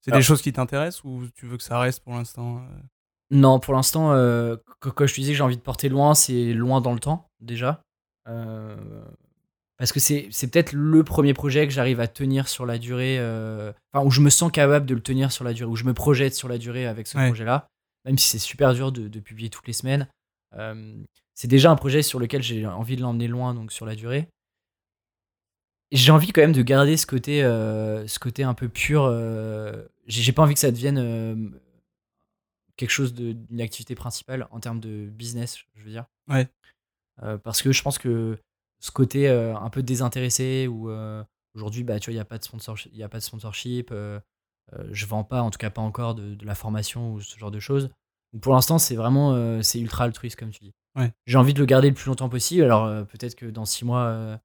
C'est 0.00 0.12
des 0.12 0.16
Alors- 0.16 0.22
choses 0.24 0.42
qui 0.42 0.52
t'intéressent 0.52 1.02
ou 1.04 1.26
tu 1.34 1.46
veux 1.46 1.56
que 1.56 1.62
ça 1.64 1.78
reste 1.80 2.04
pour 2.04 2.14
l'instant 2.14 2.58
euh? 2.58 2.80
Non, 3.30 3.60
pour 3.60 3.74
l'instant, 3.74 4.12
euh, 4.12 4.56
quand, 4.80 5.06
je 5.06 5.14
te 5.14 5.20
disais 5.20 5.32
que 5.32 5.36
j'ai 5.36 5.42
envie 5.42 5.56
de 5.56 5.62
porter 5.62 5.88
loin, 5.88 6.14
c'est 6.14 6.52
loin 6.54 6.80
dans 6.80 6.94
le 6.94 7.00
temps, 7.00 7.28
déjà. 7.40 7.82
Euh, 8.26 8.76
parce 9.76 9.92
que 9.92 10.00
c'est 10.00 10.28
peut-être 10.50 10.72
le 10.72 11.04
premier 11.04 11.34
projet 11.34 11.66
que 11.66 11.72
j'arrive 11.72 12.00
à 12.00 12.08
tenir 12.08 12.48
sur 12.48 12.64
la 12.64 12.78
durée, 12.78 13.18
euh, 13.18 13.72
enfin, 13.92 14.04
où 14.04 14.10
je 14.10 14.20
me 14.20 14.30
sens 14.30 14.50
capable 14.50 14.86
de 14.86 14.94
le 14.94 15.02
tenir 15.02 15.30
sur 15.30 15.44
la 15.44 15.52
durée, 15.52 15.70
où 15.70 15.76
je 15.76 15.84
me 15.84 15.94
projette 15.94 16.34
sur 16.34 16.48
la 16.48 16.58
durée 16.58 16.86
avec 16.86 17.06
ce 17.06 17.18
Ouais. 17.18 17.26
projet-là, 17.28 17.68
même 18.06 18.16
si 18.18 18.28
c'est 18.28 18.38
super 18.38 18.72
dur 18.74 18.92
de, 18.92 19.08
de 19.08 19.20
publier 19.20 19.50
toutes 19.50 19.66
les 19.66 19.72
semaines. 19.74 20.08
Euh, 20.56 20.96
c'est 21.34 21.48
déjà 21.48 21.70
un 21.70 21.76
projet 21.76 22.02
sur 22.02 22.18
lequel 22.18 22.42
j'ai 22.42 22.66
envie 22.66 22.96
de 22.96 23.02
l'emmener 23.02 23.28
loin, 23.28 23.54
donc 23.54 23.72
sur 23.72 23.84
la 23.84 23.94
durée. 23.94 24.28
J'ai 25.92 26.12
envie 26.12 26.32
quand 26.32 26.40
même 26.40 26.52
de 26.52 26.62
garder 26.62 26.96
ce 26.96 27.06
côté, 27.06 27.40
ce 27.40 28.18
côté 28.18 28.42
un 28.42 28.52
peu 28.52 28.68
pur. 28.68 29.04
j'ai 30.06 30.32
pas 30.32 30.42
envie 30.42 30.52
que 30.52 30.60
ça 30.60 30.70
devienne 30.70 31.58
quelque 32.78 32.90
chose 32.90 33.12
d'une 33.12 33.60
activité 33.60 33.94
principale 33.94 34.48
en 34.50 34.60
termes 34.60 34.80
de 34.80 35.06
business, 35.06 35.58
je 35.76 35.84
veux 35.84 35.90
dire. 35.90 36.06
Ouais. 36.28 36.48
Euh, 37.22 37.36
parce 37.36 37.60
que 37.60 37.72
je 37.72 37.82
pense 37.82 37.98
que 37.98 38.38
ce 38.80 38.90
côté 38.90 39.28
euh, 39.28 39.54
un 39.56 39.68
peu 39.68 39.82
désintéressé 39.82 40.66
où 40.66 40.88
euh, 40.88 41.22
aujourd'hui, 41.54 41.84
bah, 41.84 42.00
tu 42.00 42.06
vois, 42.06 42.12
il 42.12 42.16
n'y 42.16 42.22
a 42.22 42.24
pas 42.24 42.38
de 42.38 42.44
sponsorship, 42.44 42.90
y 42.94 43.02
a 43.02 43.08
pas 43.10 43.18
de 43.18 43.24
sponsorship 43.24 43.92
je 44.90 45.06
vends 45.06 45.24
pas, 45.24 45.40
en 45.40 45.50
tout 45.50 45.56
cas 45.56 45.70
pas 45.70 45.80
encore, 45.80 46.14
de, 46.14 46.34
de 46.34 46.44
la 46.44 46.54
formation 46.54 47.14
ou 47.14 47.20
ce 47.20 47.38
genre 47.38 47.50
de 47.50 47.60
choses. 47.60 47.90
Donc 48.32 48.42
pour 48.42 48.52
l'instant, 48.52 48.78
c'est 48.78 48.96
vraiment 48.96 49.62
c'est 49.62 49.80
ultra 49.80 50.04
altruiste, 50.04 50.38
comme 50.38 50.50
tu 50.50 50.60
dis. 50.60 50.74
Ouais. 50.98 51.12
J'ai 51.26 51.38
envie 51.38 51.54
de 51.54 51.60
le 51.60 51.66
garder 51.66 51.88
le 51.88 51.94
plus 51.94 52.08
longtemps 52.08 52.28
possible. 52.28 52.64
Alors 52.64 52.84
euh, 52.84 53.04
peut-être 53.04 53.34
que 53.34 53.46
dans 53.46 53.64
six 53.64 53.84
mois, 53.84 54.04
euh, 54.04 54.36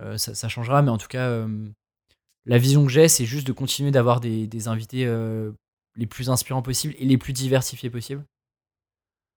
euh, 0.00 0.16
ça, 0.16 0.34
ça 0.34 0.48
changera, 0.48 0.80
mais 0.82 0.90
en 0.90 0.98
tout 0.98 1.08
cas, 1.08 1.46
la 2.46 2.58
vision 2.58 2.84
que 2.84 2.90
j'ai, 2.90 3.08
c'est 3.08 3.24
juste 3.24 3.46
de 3.46 3.52
continuer 3.52 3.90
d'avoir 3.90 4.20
des, 4.20 4.46
des 4.46 4.68
invités 4.68 5.04
les 5.98 6.06
plus 6.06 6.30
inspirants 6.30 6.62
possibles 6.62 6.94
et 6.98 7.04
les 7.04 7.18
plus 7.18 7.32
diversifiés 7.34 7.90
possibles. 7.90 8.24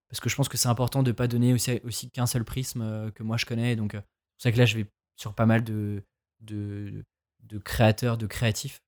Parce 0.10 0.20
que 0.20 0.30
je 0.30 0.36
pense 0.36 0.48
que 0.50 0.58
c'est 0.58 0.68
important 0.70 1.04
de 1.04 1.10
ne 1.10 1.16
pas 1.16 1.28
donner 1.28 1.54
aussi, 1.54 1.80
aussi 1.84 2.10
qu'un 2.10 2.26
seul 2.26 2.44
prisme 2.46 2.82
euh, 2.82 3.12
que 3.12 3.24
moi 3.24 3.38
je 3.38 3.46
connais. 3.46 3.76
Donc, 3.76 3.96
euh, 3.96 4.00
c'est 4.00 4.04
pour 4.04 4.42
ça 4.44 4.52
que 4.54 4.58
là, 4.58 4.66
je 4.66 4.78
vais 4.78 4.86
sur 5.16 5.34
pas 5.34 5.46
mal 5.46 5.64
de, 5.64 6.04
de, 6.42 7.04
de 7.44 7.58
créateurs, 7.58 8.18
de 8.18 8.28
créatifs, 8.28 8.82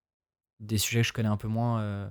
des 0.60 0.78
sujets 0.78 1.02
que 1.02 1.08
je 1.08 1.14
connais 1.14 1.30
un 1.30 1.38
peu 1.38 1.48
moins. 1.48 1.82
euh, 1.82 2.10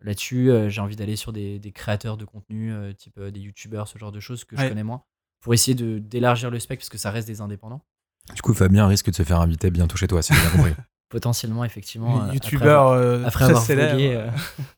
Là-dessus, 0.00 0.50
euh, 0.50 0.68
j'ai 0.68 0.80
envie 0.82 0.96
d'aller 0.96 1.16
sur 1.16 1.32
des, 1.32 1.58
des 1.58 1.72
créateurs 1.72 2.16
de 2.18 2.24
contenu, 2.26 2.72
euh, 2.72 2.92
type 2.92 3.16
euh, 3.18 3.30
des 3.30 3.40
youtubeurs, 3.40 3.88
ce 3.88 3.96
genre 3.98 4.12
de 4.12 4.20
choses 4.20 4.44
que 4.44 4.56
je 4.56 4.62
connais 4.68 4.82
moins, 4.82 5.02
pour 5.40 5.54
essayer 5.54 5.74
de- 5.74 5.98
d'élargir 5.98 6.50
le 6.50 6.58
spectre, 6.58 6.82
parce 6.82 6.90
que 6.90 6.98
ça 6.98 7.10
reste 7.10 7.26
des 7.28 7.40
indépendants. 7.40 7.80
Du 8.34 8.42
coup, 8.42 8.52
Fabien 8.52 8.86
risque 8.86 9.10
de 9.10 9.14
se 9.14 9.22
faire 9.22 9.40
inviter 9.40 9.70
bientôt 9.70 9.96
chez 9.96 10.06
toi, 10.08 10.20
si 10.20 10.34
j'ai 10.34 10.40
bien 10.40 10.50
compris. 10.50 10.72
Potentiellement, 11.08 11.64
effectivement. 11.64 12.16
euh, 12.16 12.22
après 12.24 12.34
Youtubeur 12.34 12.88
euh, 12.88 13.20
après 13.24 13.30
très 13.30 13.44
avoir 13.44 13.62
célèbre. 13.62 13.90
vlogué, 13.92 14.14
euh. 14.16 14.30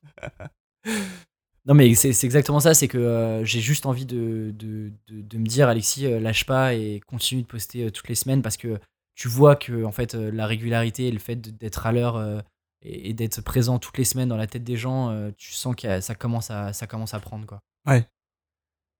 non 1.66 1.74
mais 1.74 1.94
c'est 1.94 2.24
exactement 2.24 2.60
ça, 2.60 2.74
c'est 2.74 2.88
que 2.88 2.98
euh, 2.98 3.44
j'ai 3.44 3.60
juste 3.60 3.86
envie 3.86 4.06
de, 4.06 4.52
de, 4.56 4.92
de- 5.08 5.38
me 5.38 5.46
dire 5.46 5.68
Alexis, 5.68 6.06
euh, 6.06 6.20
lâche 6.20 6.46
pas 6.46 6.74
et 6.74 7.00
continue 7.06 7.42
de 7.42 7.46
poster 7.46 7.84
euh, 7.84 7.90
toutes 7.90 8.08
les 8.08 8.14
semaines 8.14 8.42
parce 8.42 8.56
que 8.56 8.78
tu 9.14 9.28
vois 9.28 9.56
que 9.56 9.84
en 9.84 9.92
fait 9.92 10.14
la 10.14 10.46
régularité 10.46 11.08
et 11.08 11.12
le 11.12 11.18
fait 11.18 11.36
d'être 11.36 11.86
à 11.86 11.92
l'heure 11.92 12.42
et, 12.82 13.14
d'être 13.14 13.40
présent 13.40 13.78
toutes 13.78 13.96
les 13.96 14.04
semaines 14.04 14.28
dans 14.28 14.36
la 14.36 14.46
tête 14.46 14.62
des 14.62 14.76
gens, 14.76 15.30
tu 15.38 15.52
sens 15.52 15.74
que 15.74 16.00
ça 16.02 16.14
commence 16.14 16.50
à 16.50 16.74
ça 16.74 16.86
commence 16.86 17.14
à 17.14 17.20
prendre 17.20 17.46
quoi. 17.46 17.62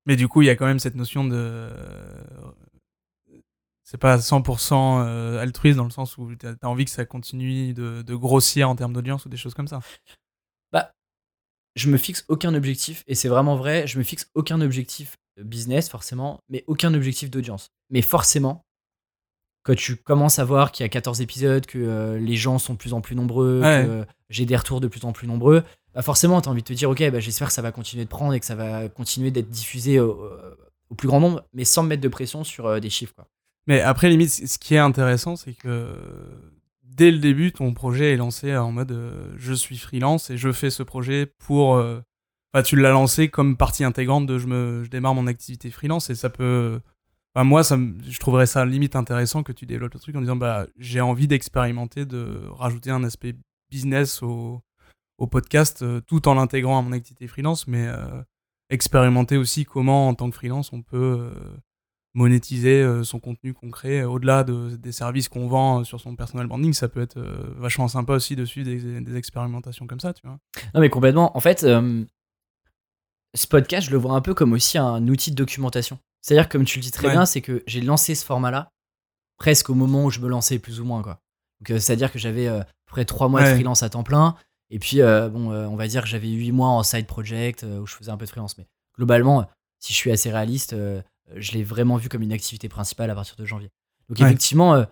Mais 0.07 0.17
du 0.17 0.27
coup, 0.27 0.41
il 0.41 0.47
y 0.47 0.51
a 0.51 0.57
quand 0.57 0.65
même 0.67 0.79
cette 0.79 0.95
notion 0.95 1.25
de. 1.25 1.69
C'est 3.85 3.99
pas 3.99 4.17
100% 4.17 5.05
euh, 5.05 5.39
altruiste 5.41 5.77
dans 5.77 5.85
le 5.85 5.91
sens 5.91 6.19
où 6.19 6.35
t'as 6.35 6.55
as 6.61 6.69
envie 6.69 6.85
que 6.85 6.91
ça 6.91 7.05
continue 7.05 7.73
de 7.73 8.15
grossir 8.15 8.69
en 8.69 8.75
termes 8.75 8.93
d'audience 8.93 9.27
ou 9.27 9.29
des 9.29 9.37
choses 9.37 9.55
comme 9.55 9.69
ça. 9.69 9.81
Je 11.77 11.89
me 11.89 11.97
fixe 11.99 12.25
aucun 12.29 12.55
objectif, 12.55 13.05
et 13.07 13.15
c'est 13.15 13.29
vraiment 13.29 13.55
vrai, 13.57 13.87
je 13.87 13.99
me 13.99 14.03
fixe 14.05 14.29
aucun 14.35 14.61
objectif 14.61 15.17
business 15.41 15.89
forcément, 15.89 16.41
mais 16.49 16.65
aucun 16.67 16.93
objectif 16.95 17.31
d'audience. 17.31 17.71
Mais 17.91 18.03
forcément, 18.03 18.65
quand 19.63 19.75
tu 19.77 19.97
commences 19.97 20.39
à 20.39 20.45
voir 20.45 20.73
qu'il 20.73 20.85
y 20.85 20.87
a 20.87 20.89
14 20.89 21.21
épisodes, 21.21 21.67
que 21.67 21.79
euh, 21.79 22.19
les 22.19 22.37
gens 22.37 22.59
sont 22.59 22.73
de 22.75 22.79
plus 22.79 22.93
en 22.95 23.01
plus 23.01 23.15
nombreux, 23.17 23.61
Ouais. 23.63 23.85
que 23.85 23.91
euh, 23.91 24.05
j'ai 24.31 24.47
des 24.47 24.57
retours 24.57 24.81
de 24.81 24.89
plus 24.89 25.05
en 25.05 25.13
plus 25.13 25.27
nombreux, 25.29 25.63
bah 25.95 26.03
forcément, 26.03 26.41
tu 26.41 26.49
as 26.49 26.53
envie 26.53 26.63
de 26.63 26.67
te 26.67 26.73
dire, 26.73 26.89
ok, 26.91 27.11
bah, 27.11 27.21
j'espère 27.21 27.49
que 27.49 27.53
ça 27.53 27.63
va 27.63 27.73
continuer 27.73 28.05
de 28.05 28.09
prendre 28.09 28.33
et 28.35 28.41
que 28.41 28.47
ça 28.47 28.55
va 28.55 28.89
continuer 28.89 29.31
d'être 29.31 29.51
diffusé 29.51 29.99
au, 30.01 30.31
au 30.91 30.95
plus 30.95 31.09
grand 31.09 31.21
nombre, 31.21 31.45
mais 31.53 31.65
sans 31.65 31.83
me 31.83 31.89
mettre 31.89 32.03
de 32.03 32.09
pression 32.09 32.45
sur 32.45 32.67
euh, 32.67 32.81
des 32.81 32.91
chiffres. 32.91 33.15
Quoi. 33.15 33.27
Mais 33.67 33.81
après, 33.81 34.09
limite, 34.09 34.31
ce 34.31 34.59
qui 34.59 34.75
est 34.75 34.79
intéressant, 34.79 35.35
c'est 35.37 35.53
que 35.55 35.95
dès 36.97 37.11
le 37.11 37.19
début, 37.19 37.53
ton 37.53 37.75
projet 37.75 38.13
est 38.13 38.17
lancé 38.17 38.57
en 38.57 38.73
mode 38.73 38.93
euh, 38.93 39.35
je 39.37 39.53
suis 39.53 39.77
freelance 39.77 40.31
et 40.31 40.37
je 40.39 40.51
fais 40.53 40.71
ce 40.71 40.83
projet 40.83 41.27
pour. 41.27 41.77
euh, 41.77 42.01
tu 42.65 42.77
l'as 42.77 42.91
lancé 42.91 43.29
comme 43.29 43.57
partie 43.57 43.85
intégrante 43.85 44.27
de 44.27 44.39
je, 44.39 44.47
me, 44.47 44.83
je 44.83 44.89
démarre 44.89 45.15
mon 45.15 45.27
activité 45.27 45.71
freelance 45.71 46.09
et 46.09 46.15
ça 46.15 46.31
peut. 46.31 46.81
Enfin, 47.35 47.45
moi, 47.45 47.63
ça, 47.63 47.79
je 48.09 48.19
trouverais 48.19 48.47
ça 48.47 48.65
limite 48.65 48.97
intéressant 48.97 49.43
que 49.43 49.53
tu 49.53 49.67
développes 49.67 49.93
le 49.93 50.01
truc 50.01 50.17
en 50.17 50.21
disant 50.21 50.37
bah, 50.37 50.67
j'ai 50.79 51.03
envie 51.03 51.29
d'expérimenter, 51.29 52.07
de 52.07 52.41
rajouter 52.51 52.91
un 52.91 53.05
aspect 53.05 53.35
business 53.71 54.23
au, 54.23 54.63
au 55.19 55.27
podcast 55.27 55.83
euh, 55.83 56.01
tout 56.01 56.29
en 56.29 56.35
l'intégrant 56.35 56.79
à 56.79 56.83
mon 56.83 56.93
activité 56.93 57.27
freelance, 57.27 57.67
mais 57.67 57.87
euh, 57.87 58.23
expérimenter 58.71 59.37
aussi 59.37 59.67
comment, 59.67 60.09
en 60.09 60.15
tant 60.15 60.31
que 60.31 60.37
freelance, 60.37 60.73
on 60.73 60.81
peut. 60.81 61.31
Monétiser 62.17 62.81
euh, 62.83 63.05
son 63.05 63.21
contenu 63.21 63.53
concret 63.53 64.01
euh, 64.01 64.09
au-delà 64.09 64.43
de, 64.43 64.75
des 64.77 64.91
services 64.91 65.29
qu'on 65.29 65.49
vend 65.49 65.81
euh, 65.81 65.85
sur 65.85 66.01
son 66.01 66.17
personal 66.17 66.47
branding 66.47 66.73
ça 66.73 66.89
peut 66.89 67.03
être 67.03 67.21
vachement 67.59 67.89
sympa 67.89 68.15
aussi 68.15 68.35
de 68.35 68.47
suivre 68.47 68.67
des, 68.67 69.01
des 69.03 69.17
expérimentations 69.17 69.87
comme 69.87 70.01
ça 70.01 70.15
tu 70.15 70.27
vois 70.27 70.39
Non, 70.75 70.81
mais 70.81 70.89
complètement. 70.89 71.37
En 71.37 71.41
fait, 71.41 71.63
euh, 71.63 72.05
ce 73.35 73.47
podcast, 73.47 73.87
je 73.89 73.93
le 73.93 73.99
vois 73.99 74.15
un 74.15 74.23
peu 74.23 74.33
comme 74.33 74.55
aussi 74.55 74.79
un 74.79 75.07
outil 75.09 75.31
de 75.31 75.37
documentation. 75.37 75.99
C'est-à-dire, 76.23 76.49
comme 76.49 76.65
tu 76.65 76.79
le 76.79 76.83
dis 76.83 76.91
très 76.91 77.09
Ouais. 77.09 77.13
bien, 77.13 77.27
c'est 77.27 77.43
que 77.43 77.63
j'ai 77.67 77.83
lancé 77.83 78.15
ce 78.15 78.25
format-là 78.25 78.73
presque 79.37 79.69
au 79.69 79.75
moment 79.75 80.07
où 80.07 80.11
je 80.11 80.21
me 80.21 80.29
lançais 80.29 80.59
plus 80.59 80.81
ou 80.81 80.85
moins. 80.87 81.03
Quoi. 81.03 81.21
Donc, 81.61 81.79
c'est-à-dire 81.79 82.11
que 82.11 82.19
j'avais 82.19 82.49
euh, 82.49 82.63
près 82.87 83.05
trois 83.05 83.29
mois 83.29 83.43
de 83.43 83.55
freelance 83.55 83.83
à 83.83 83.91
temps 83.91 84.03
plein. 84.03 84.37
Et 84.71 84.79
puis, 84.79 85.03
euh, 85.03 85.29
bon, 85.29 85.53
on 85.53 85.77
va 85.77 85.87
dire 85.87 86.03
que 86.03 86.09
j'avais 86.09 86.29
huit 86.29 86.53
mois 86.53 86.69
en 86.69 86.83
side 86.83 87.07
project 87.07 87.63
où 87.65 87.87
je 87.87 87.95
faisais 87.95 88.11
un 88.11 88.17
peu 88.17 88.25
de 88.25 88.31
freelance. 88.31 88.57
Mais 88.57 88.67
globalement, 88.97 89.47
si 89.81 89.93
je 89.93 89.99
suis 89.99 90.11
assez 90.11 90.31
réaliste, 90.31 90.75
je 91.35 91.53
l'ai 91.53 91.65
vraiment 91.65 91.97
vu 91.97 92.09
comme 92.09 92.23
une 92.23 92.33
activité 92.33 92.69
principale 92.69 93.11
à 93.11 93.15
partir 93.15 93.37
de 93.37 93.45
janvier. 93.45 93.71
Donc, 94.09 94.19
Ouais. 94.21 94.27
effectivement, 94.27 94.75
euh, 94.75 94.85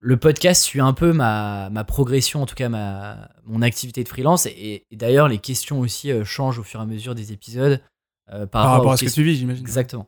le 0.00 0.16
podcast 0.16 0.62
suit 0.62 0.80
un 0.80 0.92
peu 0.92 1.12
ma, 1.12 1.70
ma 1.70 1.84
progression, 1.84 2.42
en 2.42 2.46
tout 2.46 2.54
cas 2.54 2.68
ma, 2.68 3.30
mon 3.44 3.62
activité 3.62 4.02
de 4.04 4.08
freelance. 4.08 4.46
Et, 4.46 4.84
et 4.90 4.96
d'ailleurs, 4.96 5.28
les 5.28 5.38
questions 5.38 5.80
aussi 5.80 6.10
euh, 6.12 6.24
changent 6.24 6.58
au 6.58 6.62
fur 6.64 6.80
et 6.80 6.82
à 6.82 6.86
mesure 6.86 7.14
des 7.14 7.32
épisodes. 7.32 7.80
par, 8.28 8.48
Par 8.48 8.70
rapport 8.72 8.92
à 8.92 8.96
ce 8.96 9.04
que 9.04 9.10
tu 9.10 9.22
vis, 9.22 9.36
j'imagine. 9.36 9.64
Exactement. 9.64 10.06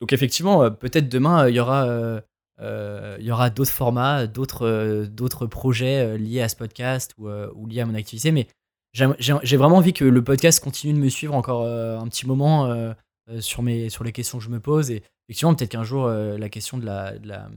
Donc 0.00 0.12
effectivement, 0.12 0.62
euh, 0.62 0.70
peut-être 0.70 1.08
demain, 1.08 1.44
euh, 1.44 1.50
il 1.50 1.56
y 1.56 1.60
aura, 1.60 1.84
euh, 1.86 2.20
euh, 2.60 3.16
y 3.20 3.30
aura 3.32 3.50
d'autres 3.50 3.70
formats, 3.72 4.26
d'autres, 4.26 4.66
euh, 4.66 5.06
d'autres 5.06 5.46
projets 5.46 5.98
euh, 6.00 6.16
liés 6.16 6.40
à 6.42 6.48
ce 6.48 6.56
podcast 6.56 7.12
ou, 7.18 7.28
euh, 7.28 7.50
ou 7.54 7.66
liés 7.66 7.80
à 7.80 7.86
mon 7.86 7.94
activité. 7.94 8.30
Mais 8.32 8.46
j'ai 8.92 9.56
vraiment 9.56 9.76
envie 9.76 9.92
que 9.92 10.04
le 10.04 10.24
podcast 10.24 10.62
continue 10.62 10.92
de 10.94 10.98
me 10.98 11.08
suivre 11.08 11.34
encore 11.34 11.62
euh, 11.62 11.98
un 11.98 12.06
petit 12.08 12.26
moment 12.26 12.66
euh, 12.66 12.74
euh, 12.74 12.94
sur, 13.38 13.62
mes, 13.62 13.88
sur 13.90 14.02
les 14.02 14.12
questions 14.12 14.38
que 14.38 14.44
je 14.44 14.50
me 14.50 14.58
pose. 14.58 14.90
Et 14.90 15.02
effectivement, 15.28 15.54
peut-être 15.54 15.70
qu'un 15.70 15.84
jour, 15.84 16.06
euh, 16.06 16.36
la 16.38 16.48
question 16.48 16.78
de 16.78 16.84
la, 16.84 17.16
de 17.18 17.28
la, 17.28 17.48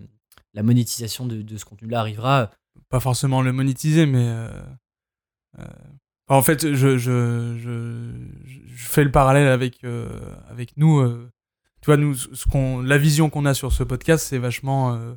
la 0.54 0.64
monétisation 0.64 1.26
de, 1.26 1.42
de 1.42 1.58
ce 1.58 1.66
contenu-là 1.66 2.02
arrivera. 2.02 2.52
Pas 2.90 3.00
forcément 3.00 3.42
le 3.42 3.52
monétiser, 3.54 4.06
mais. 4.06 4.28
euh, 4.28 4.50
euh, 5.60 5.66
en 6.28 6.42
fait, 6.42 6.74
je, 6.74 6.98
je, 6.98 7.58
je, 7.58 8.12
je 8.44 8.86
fais 8.86 9.04
le 9.04 9.12
parallèle 9.12 9.48
avec, 9.48 9.84
euh, 9.84 10.08
avec 10.48 10.78
nous. 10.78 11.00
euh, 11.00 11.30
tu 11.82 11.88
vois, 11.88 11.98
nous, 11.98 12.16
ce 12.16 12.86
la 12.86 12.98
vision 12.98 13.30
qu'on 13.30 13.46
a 13.46 13.54
sur 13.54 13.72
ce 13.72 13.84
podcast, 13.84 14.26
c'est 14.28 14.38
vachement. 14.38 15.16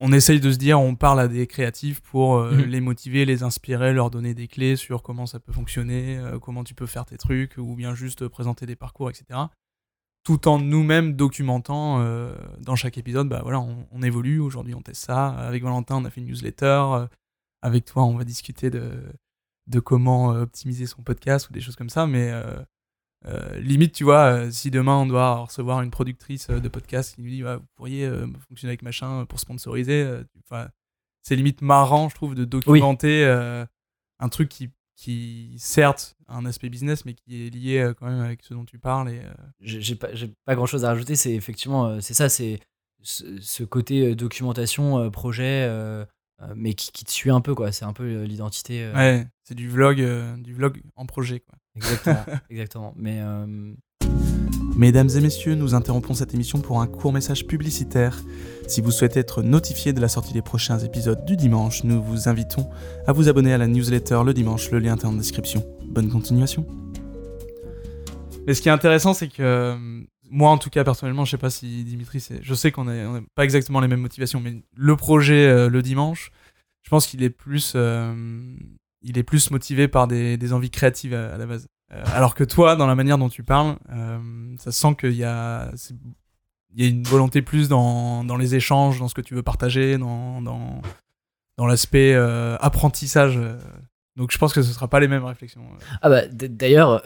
On 0.00 0.12
essaye 0.12 0.40
de 0.40 0.50
se 0.50 0.56
dire, 0.56 0.80
on 0.80 0.94
parle 0.94 1.20
à 1.20 1.28
des 1.28 1.46
créatifs 1.46 2.00
pour 2.00 2.36
euh, 2.36 2.52
Mhm. 2.52 2.62
les 2.64 2.80
motiver, 2.80 3.24
les 3.26 3.42
inspirer, 3.42 3.92
leur 3.92 4.10
donner 4.10 4.32
des 4.34 4.48
clés 4.48 4.76
sur 4.76 5.02
comment 5.02 5.26
ça 5.26 5.40
peut 5.40 5.52
fonctionner, 5.52 6.16
euh, 6.18 6.38
comment 6.38 6.64
tu 6.64 6.74
peux 6.74 6.86
faire 6.86 7.04
tes 7.04 7.18
trucs, 7.18 7.56
ou 7.58 7.74
bien 7.76 7.94
juste 7.94 8.26
présenter 8.28 8.64
des 8.66 8.76
parcours, 8.76 9.10
etc. 9.10 9.38
Tout 10.24 10.48
en 10.48 10.58
nous-mêmes 10.58 11.14
documentant 11.14 12.00
euh, 12.00 12.34
dans 12.60 12.76
chaque 12.76 12.98
épisode, 12.98 13.28
bah 13.28 13.40
voilà, 13.42 13.60
on, 13.60 13.86
on 13.90 14.02
évolue. 14.02 14.38
Aujourd'hui, 14.40 14.74
on 14.74 14.82
teste 14.82 15.04
ça. 15.04 15.28
Avec 15.28 15.62
Valentin, 15.62 15.96
on 15.96 16.04
a 16.04 16.10
fait 16.10 16.20
une 16.20 16.26
newsletter. 16.28 17.06
Avec 17.62 17.84
toi, 17.84 18.04
on 18.04 18.16
va 18.16 18.24
discuter 18.24 18.70
de, 18.70 19.02
de 19.66 19.80
comment 19.80 20.28
optimiser 20.28 20.86
son 20.86 21.02
podcast 21.02 21.48
ou 21.48 21.52
des 21.52 21.60
choses 21.60 21.76
comme 21.76 21.90
ça. 21.90 22.06
Mais 22.06 22.32
euh, 23.26 23.58
limite, 23.60 23.92
tu 23.92 24.04
vois, 24.04 24.32
euh, 24.32 24.50
si 24.50 24.70
demain 24.70 24.96
on 24.96 25.06
doit 25.06 25.34
recevoir 25.40 25.82
une 25.82 25.90
productrice 25.90 26.48
euh, 26.48 26.58
de 26.58 26.68
podcast 26.68 27.14
qui 27.14 27.20
nous 27.20 27.28
dit, 27.28 27.44
Ouais, 27.44 27.56
vous 27.56 27.66
pourriez 27.76 28.10
fonctionner 28.48 28.70
avec 28.70 28.82
machin 28.82 29.26
pour 29.26 29.40
sponsoriser, 29.40 30.06
c'est 31.22 31.36
limite 31.36 31.60
marrant, 31.60 32.08
je 32.08 32.14
trouve, 32.14 32.34
de 32.34 32.44
documenter 32.44 33.24
un 34.22 34.28
truc 34.28 34.48
qui, 34.48 34.70
qui, 34.96 35.56
certes, 35.58 36.16
a 36.28 36.36
un 36.36 36.46
aspect 36.46 36.68
business, 36.68 37.04
mais 37.04 37.14
qui 37.14 37.46
est 37.46 37.50
lié 37.50 37.92
quand 37.98 38.06
même 38.06 38.20
avec 38.20 38.42
ce 38.42 38.54
dont 38.54 38.64
tu 38.64 38.78
parles. 38.78 39.10
Et, 39.10 39.22
J'ai 39.60 39.94
pas, 39.96 40.08
pas 40.44 40.54
grand 40.54 40.66
chose 40.66 40.84
à 40.84 40.88
rajouter. 40.88 41.16
C'est 41.16 41.34
effectivement, 41.34 42.00
c'est 42.00 42.14
ça, 42.14 42.28
c'est 42.28 42.60
ce, 43.02 43.64
côté 43.64 44.14
documentation, 44.14 45.10
projet, 45.10 45.68
mais 46.54 46.72
qui, 46.74 46.90
qui 46.90 47.04
te 47.04 47.10
suit 47.10 47.30
un 47.30 47.42
peu, 47.42 47.54
quoi. 47.54 47.70
C'est 47.70 47.84
un 47.84 47.92
peu 47.92 48.22
l'identité. 48.22 48.90
ouais, 48.94 49.26
c'est 49.44 49.54
du 49.54 49.68
vlog, 49.68 49.98
du 50.40 50.54
vlog 50.54 50.82
en 50.96 51.06
projet, 51.06 51.40
quoi. 51.40 51.59
Exactement, 51.76 52.24
exactement. 52.50 52.94
Mais 52.96 53.20
euh, 53.20 53.74
Mesdames 54.76 55.10
et 55.14 55.20
messieurs, 55.20 55.56
nous 55.56 55.74
interrompons 55.74 56.14
cette 56.14 56.32
émission 56.32 56.60
pour 56.60 56.80
un 56.80 56.86
court 56.86 57.12
message 57.12 57.46
publicitaire. 57.46 58.22
Si 58.66 58.80
vous 58.80 58.90
souhaitez 58.90 59.20
être 59.20 59.42
notifié 59.42 59.92
de 59.92 60.00
la 60.00 60.08
sortie 60.08 60.32
des 60.32 60.42
prochains 60.42 60.78
épisodes 60.78 61.24
du 61.24 61.36
dimanche, 61.36 61.84
nous 61.84 62.02
vous 62.02 62.28
invitons 62.28 62.70
à 63.06 63.12
vous 63.12 63.28
abonner 63.28 63.52
à 63.52 63.58
la 63.58 63.66
newsletter 63.66 64.22
le 64.24 64.32
dimanche, 64.32 64.70
le 64.70 64.78
lien 64.78 64.96
est 64.96 65.04
en 65.04 65.12
description. 65.12 65.64
Bonne 65.86 66.08
continuation. 66.08 66.66
Mais 68.46 68.54
ce 68.54 68.62
qui 68.62 68.68
est 68.68 68.72
intéressant, 68.72 69.12
c'est 69.12 69.28
que 69.28 69.42
euh, 69.42 69.76
moi, 70.30 70.50
en 70.50 70.56
tout 70.56 70.70
cas, 70.70 70.84
personnellement, 70.84 71.24
je 71.24 71.32
sais 71.32 71.38
pas 71.38 71.50
si 71.50 71.84
Dimitri, 71.84 72.20
c'est... 72.20 72.38
je 72.42 72.54
sais 72.54 72.70
qu'on 72.70 72.84
n'a 72.84 73.20
pas 73.34 73.44
exactement 73.44 73.80
les 73.80 73.88
mêmes 73.88 74.00
motivations, 74.00 74.40
mais 74.40 74.62
le 74.76 74.96
projet 74.96 75.46
euh, 75.46 75.68
le 75.68 75.82
dimanche, 75.82 76.30
je 76.84 76.90
pense 76.90 77.06
qu'il 77.06 77.22
est 77.22 77.30
plus, 77.30 77.74
euh, 77.76 78.14
il 79.02 79.18
est 79.18 79.22
plus 79.22 79.50
motivé 79.50 79.88
par 79.88 80.06
des, 80.08 80.36
des 80.36 80.52
envies 80.52 80.70
créatives 80.70 81.14
à, 81.14 81.34
à 81.34 81.38
la 81.38 81.46
base. 81.46 81.66
Euh, 81.92 82.02
alors 82.14 82.34
que 82.34 82.44
toi, 82.44 82.76
dans 82.76 82.86
la 82.86 82.94
manière 82.94 83.18
dont 83.18 83.28
tu 83.28 83.42
parles, 83.42 83.76
euh, 83.92 84.18
ça 84.58 84.70
sent 84.72 84.94
qu'il 84.98 85.12
y 85.14 85.24
a, 85.24 85.70
il 86.74 86.82
y 86.82 86.86
a 86.86 86.88
une 86.88 87.02
volonté 87.02 87.42
plus 87.42 87.68
dans, 87.68 88.22
dans 88.24 88.36
les 88.36 88.54
échanges, 88.54 88.98
dans 89.00 89.08
ce 89.08 89.14
que 89.14 89.20
tu 89.22 89.34
veux 89.34 89.42
partager, 89.42 89.98
dans, 89.98 90.40
dans, 90.40 90.80
dans 91.56 91.66
l'aspect 91.66 92.12
euh, 92.14 92.56
apprentissage. 92.60 93.40
Donc 94.16 94.30
je 94.32 94.38
pense 94.38 94.52
que 94.52 94.62
ce 94.62 94.72
sera 94.72 94.86
pas 94.88 95.00
les 95.00 95.08
mêmes 95.08 95.24
réflexions. 95.24 95.62
ah 96.02 96.08
bah 96.10 96.22
d'ailleurs, 96.28 97.02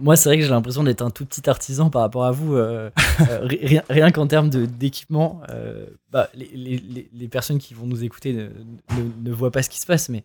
moi 0.00 0.16
c'est 0.16 0.28
vrai 0.28 0.38
que 0.38 0.42
j'ai 0.44 0.50
l'impression 0.50 0.82
d'être 0.82 1.02
un 1.02 1.10
tout 1.10 1.26
petit 1.26 1.48
artisan 1.48 1.90
par 1.90 2.02
rapport 2.02 2.24
à 2.24 2.32
vous. 2.32 2.54
euh, 2.54 2.90
euh, 3.28 3.38
ri- 3.42 3.60
rien 3.62 3.82
rien 3.88 4.10
qu'en 4.10 4.26
termes 4.26 4.48
d'équipement, 4.50 5.42
euh, 5.50 5.86
bah, 6.10 6.28
les, 6.34 6.48
les- 6.54 6.78
les- 6.78 7.08
les 7.12 7.28
personnes 7.28 7.58
qui 7.58 7.74
vont 7.74 7.86
nous 7.86 8.02
écouter 8.02 8.32
ne, 8.32 8.44
ne- 8.44 9.28
ne 9.30 9.32
voient 9.32 9.52
pas 9.52 9.62
ce 9.62 9.68
qui 9.70 9.78
se 9.80 9.86
passe, 9.86 10.08
mais 10.08 10.24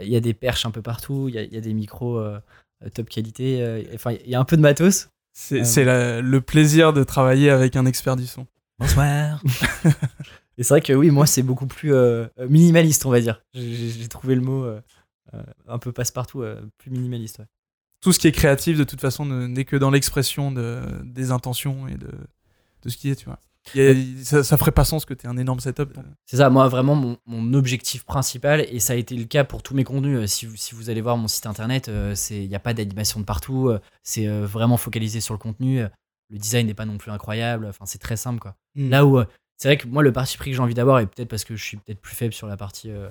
il 0.00 0.08
y 0.08 0.16
a 0.16 0.20
des 0.20 0.34
perches 0.34 0.66
un 0.66 0.70
peu 0.70 0.82
partout, 0.82 1.26
il 1.28 1.34
y 1.34 1.38
a, 1.38 1.42
il 1.42 1.52
y 1.52 1.56
a 1.56 1.60
des 1.60 1.74
micros 1.74 2.18
euh, 2.18 2.38
top 2.94 3.08
qualité, 3.08 3.62
euh, 3.62 3.82
enfin 3.94 4.12
il 4.12 4.28
y 4.30 4.34
a 4.34 4.40
un 4.40 4.44
peu 4.44 4.56
de 4.56 4.62
matos. 4.62 5.08
C'est 5.32 5.86
Euh. 5.88 6.20
le 6.22 6.40
plaisir 6.40 6.92
de 6.92 7.02
travailler 7.04 7.50
avec 7.50 7.74
un 7.76 7.86
expert 7.86 8.16
du 8.16 8.26
son. 8.26 8.46
Bonsoir. 8.78 9.42
Et 10.58 10.62
c'est 10.62 10.74
vrai 10.74 10.80
que 10.80 10.92
oui, 10.92 11.10
moi, 11.10 11.26
c'est 11.26 11.42
beaucoup 11.42 11.66
plus 11.66 11.92
euh, 11.92 12.26
euh, 12.38 12.48
minimaliste, 12.48 13.06
on 13.06 13.10
va 13.10 13.20
dire. 13.20 13.42
J'ai- 13.54 14.06
trouvé 14.08 14.36
le 14.36 14.40
mot 14.40 14.64
euh, 14.64 14.80
euh, 15.34 15.42
un 15.66 15.78
peu 15.78 15.90
passe-partout, 15.90 16.42
euh, 16.42 16.60
plus 16.78 16.90
minimaliste. 16.92 17.40
ouais. 17.40 17.46
Tout 18.00 18.12
ce 18.12 18.20
qui 18.20 18.28
est 18.28 18.32
créatif, 18.32 18.78
de 18.78 18.84
toute 18.84 19.00
façon, 19.00 19.24
ne- 19.24 19.46
n'est 19.48 19.64
que 19.64 19.74
dans 19.76 19.90
l'expression 19.90 20.52
de, 20.52 20.80
des 21.02 21.32
intentions 21.32 21.88
et 21.88 21.96
de, 21.96 22.10
de 22.82 22.88
ce 22.88 22.96
qui 22.96 23.10
est, 23.10 23.16
tu 23.16 23.24
vois. 23.24 23.40
A- 23.76 24.24
ça, 24.24 24.44
ça 24.44 24.56
ferait 24.56 24.72
pas 24.72 24.84
sens 24.84 25.04
que 25.04 25.14
tu 25.14 25.26
aies 25.26 25.28
un 25.28 25.36
énorme 25.36 25.60
setup. 25.60 25.98
C'est 26.26 26.36
ça, 26.38 26.50
moi, 26.50 26.68
vraiment, 26.68 26.94
mon, 26.94 27.18
mon 27.26 27.54
objectif 27.54 28.04
principal, 28.04 28.60
et 28.68 28.78
ça 28.80 28.92
a 28.92 28.96
été 28.96 29.16
le 29.16 29.24
cas 29.24 29.44
pour 29.44 29.62
tous 29.62 29.74
mes 29.74 29.84
contenus. 29.84 30.18
euh, 30.18 30.26
Si 30.26 30.46
vous, 30.46 30.56
si 30.56 30.74
vous 30.74 30.90
allez 30.90 31.00
voir 31.00 31.16
mon 31.16 31.28
site 31.28 31.46
internet, 31.46 31.88
euh, 31.88 32.14
il 32.30 32.48
n'y 32.48 32.54
a 32.54 32.60
pas 32.60 32.74
d'animation 32.74 33.20
de 33.20 33.24
partout. 33.24 33.68
euh, 33.68 33.80
C'est 34.02 34.26
vraiment 34.28 34.76
focalisé 34.76 35.20
sur 35.20 35.34
le 35.34 35.38
contenu. 35.38 35.80
Le 36.30 36.38
design 36.38 36.66
n'est 36.66 36.74
pas 36.74 36.86
non 36.86 36.98
plus 36.98 37.10
incroyable. 37.10 37.66
Enfin, 37.66 37.86
c'est 37.86 37.98
très 37.98 38.16
simple, 38.16 38.40
quoi. 38.40 38.56
Mm. 38.74 38.88
Là 38.90 39.06
où 39.06 39.20
c'est 39.56 39.68
vrai 39.68 39.76
que 39.76 39.86
moi, 39.86 40.02
le 40.02 40.12
parti 40.12 40.36
pris 40.36 40.50
que 40.50 40.56
j'ai 40.56 40.62
envie 40.62 40.74
d'avoir, 40.74 41.00
et 41.00 41.06
peut-être 41.06 41.28
parce 41.28 41.44
que 41.44 41.54
je 41.56 41.64
suis 41.64 41.76
peut-être 41.76 42.00
plus 42.00 42.14
faible 42.16 42.34
sur 42.34 42.46
la 42.48 42.56
partie 42.56 42.90
euh, 42.90 43.08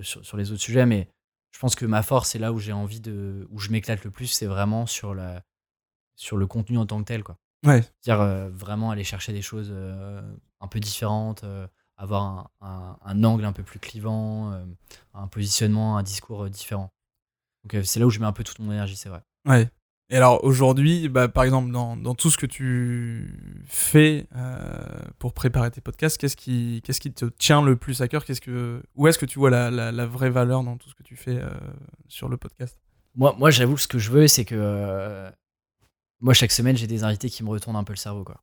sur, 0.00 0.24
sur 0.24 0.36
les 0.36 0.52
autres 0.52 0.60
sujets, 0.60 0.86
mais 0.86 1.08
je 1.54 1.58
pense 1.58 1.74
que 1.74 1.86
ma 1.86 2.02
force, 2.02 2.30
c'est 2.30 2.38
là 2.38 2.52
où 2.52 2.58
j'ai 2.58 2.72
envie 2.72 3.00
de, 3.00 3.46
où 3.50 3.58
je 3.58 3.70
m'éclate 3.70 4.04
le 4.04 4.10
plus, 4.10 4.26
c'est 4.26 4.46
vraiment 4.46 4.86
sur 4.86 5.14
la, 5.14 5.42
sur 6.16 6.36
le 6.36 6.46
contenu 6.46 6.78
en 6.78 6.86
tant 6.86 6.98
que 7.00 7.06
tel, 7.06 7.22
quoi. 7.22 7.36
Ouais. 7.66 7.82
C'est-à-dire 8.00 8.22
euh, 8.22 8.48
vraiment 8.50 8.90
aller 8.90 9.04
chercher 9.04 9.32
des 9.32 9.42
choses 9.42 9.68
euh, 9.72 10.20
un 10.60 10.66
peu 10.66 10.80
différentes, 10.80 11.44
euh, 11.44 11.66
avoir 11.96 12.22
un, 12.22 12.50
un- 12.60 12.96
un 13.04 13.24
angle 13.24 13.44
un 13.44 13.52
peu 13.52 13.62
plus 13.62 13.78
clivant, 13.78 14.52
euh, 14.52 14.64
un 15.14 15.28
positionnement, 15.28 15.96
un 15.96 16.02
discours 16.02 16.44
euh, 16.44 16.48
différent. 16.50 16.92
Donc 17.64 17.74
euh, 17.74 17.82
c'est 17.84 18.00
là 18.00 18.06
où 18.06 18.10
je 18.10 18.18
mets 18.18 18.26
un 18.26 18.32
peu 18.32 18.42
toute 18.44 18.58
mon 18.58 18.72
énergie, 18.72 18.96
c'est 18.96 19.08
vrai. 19.08 19.22
Ouais. 19.46 19.68
Et 20.10 20.16
alors 20.16 20.44
aujourd'hui, 20.44 21.08
bah, 21.08 21.28
par 21.28 21.44
exemple, 21.44 21.70
dans, 21.70 21.96
dans 21.96 22.14
tout 22.14 22.30
ce 22.30 22.36
que 22.36 22.44
tu 22.44 23.62
fais 23.66 24.26
euh, 24.36 24.76
pour 25.18 25.32
préparer 25.32 25.70
tes 25.70 25.80
podcasts, 25.80 26.18
qu'est-ce 26.20 26.36
qui, 26.36 26.82
qu'est-ce 26.84 27.00
qui 27.00 27.12
te 27.12 27.24
tient 27.26 27.62
le 27.62 27.76
plus 27.76 28.02
à 28.02 28.08
cœur? 28.08 28.24
Qu'est-ce 28.24 28.40
que, 28.42 28.82
Où 28.96 29.06
est-ce 29.06 29.18
que 29.18 29.24
tu 29.24 29.38
vois 29.38 29.48
la, 29.50 29.70
la, 29.70 29.90
la 29.92 30.04
vraie 30.06 30.28
valeur 30.28 30.64
dans 30.64 30.76
tout 30.76 30.90
ce 30.90 30.94
que 30.94 31.02
tu 31.02 31.16
fais 31.16 31.38
euh, 31.40 31.48
sur 32.08 32.28
le 32.28 32.36
podcast? 32.36 32.78
Moi, 33.14 33.34
moi 33.38 33.50
j'avoue, 33.50 33.78
ce 33.78 33.88
que 33.88 33.98
je 33.98 34.10
veux, 34.10 34.26
c'est 34.26 34.44
que 34.44 34.54
euh, 34.58 35.30
moi, 36.22 36.32
chaque 36.32 36.52
semaine, 36.52 36.76
j'ai 36.76 36.86
des 36.86 37.04
invités 37.04 37.28
qui 37.28 37.44
me 37.44 37.50
retournent 37.50 37.76
un 37.76 37.84
peu 37.84 37.92
le 37.92 37.98
cerveau, 37.98 38.24
quoi. 38.24 38.42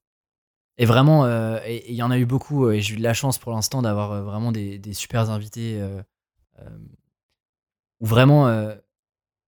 Et 0.78 0.86
vraiment, 0.86 1.26
euh, 1.26 1.60
il 1.68 1.96
y 1.96 2.04
en 2.04 2.12
a 2.12 2.18
eu 2.18 2.26
beaucoup, 2.26 2.66
euh, 2.68 2.74
et 2.74 2.82
j'ai 2.82 2.94
eu 2.94 2.98
de 2.98 3.04
la 3.04 3.14
chance 3.14 3.38
pour 3.38 3.52
l'instant 3.52 3.82
d'avoir 3.82 4.12
euh, 4.12 4.22
vraiment 4.22 4.52
des, 4.52 4.78
des 4.78 4.94
super 4.94 5.30
invités 5.30 5.82
euh, 5.82 6.02
où 8.00 8.06
vraiment 8.06 8.48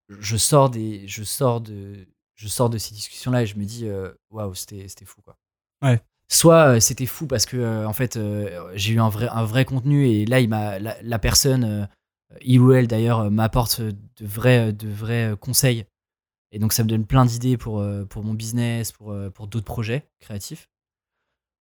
je 0.10 0.38
sors 0.38 0.70
des, 0.70 1.08
je 1.08 1.24
sors 1.24 1.62
de, 1.62 2.08
je 2.36 2.48
sors 2.48 2.70
de 2.70 2.78
ces 2.78 2.94
discussions-là 2.94 3.44
et 3.44 3.46
je 3.46 3.58
me 3.58 3.64
dis, 3.64 3.88
waouh, 4.30 4.54
c'était, 4.56 4.88
c'était 4.88 5.06
fou, 5.06 5.22
quoi. 5.22 5.38
Ouais. 5.82 6.02
Soit 6.32 6.76
euh, 6.76 6.80
c'était 6.80 7.06
fou 7.06 7.28
parce 7.28 7.46
que 7.46 7.58
euh, 7.58 7.86
en 7.86 7.92
fait 7.92 8.16
euh, 8.16 8.72
j'ai 8.76 8.94
eu 8.94 9.02
un 9.02 9.10
vrai, 9.10 9.28
un 9.28 9.44
vrai 9.44 9.66
contenu 9.66 10.08
et 10.08 10.26
là 10.26 10.40
il 10.40 10.48
m'a, 10.48 10.80
la, 10.80 10.96
la 11.02 11.20
personne, 11.20 11.90
il 12.40 12.62
ou 12.62 12.72
elle 12.72 12.88
d'ailleurs, 12.88 13.30
m'apporte 13.30 13.82
de 13.82 13.96
vrais, 14.22 14.72
de 14.72 14.88
vrais 14.88 15.36
conseils 15.42 15.84
et 16.52 16.60
donc 16.60 16.74
ça 16.74 16.84
me 16.84 16.90
donne 16.90 17.06
plein 17.06 17.26
d'idées 17.26 17.58
pour, 17.58 17.80
euh, 17.80 18.06
pour 18.06 18.24
mon 18.24 18.34
business, 18.34 18.92
pour, 18.92 19.12
euh, 19.12 19.30
pour 19.30 19.48
d'autres 19.48 19.66
projets 19.66 20.08
créatifs. 20.20 20.70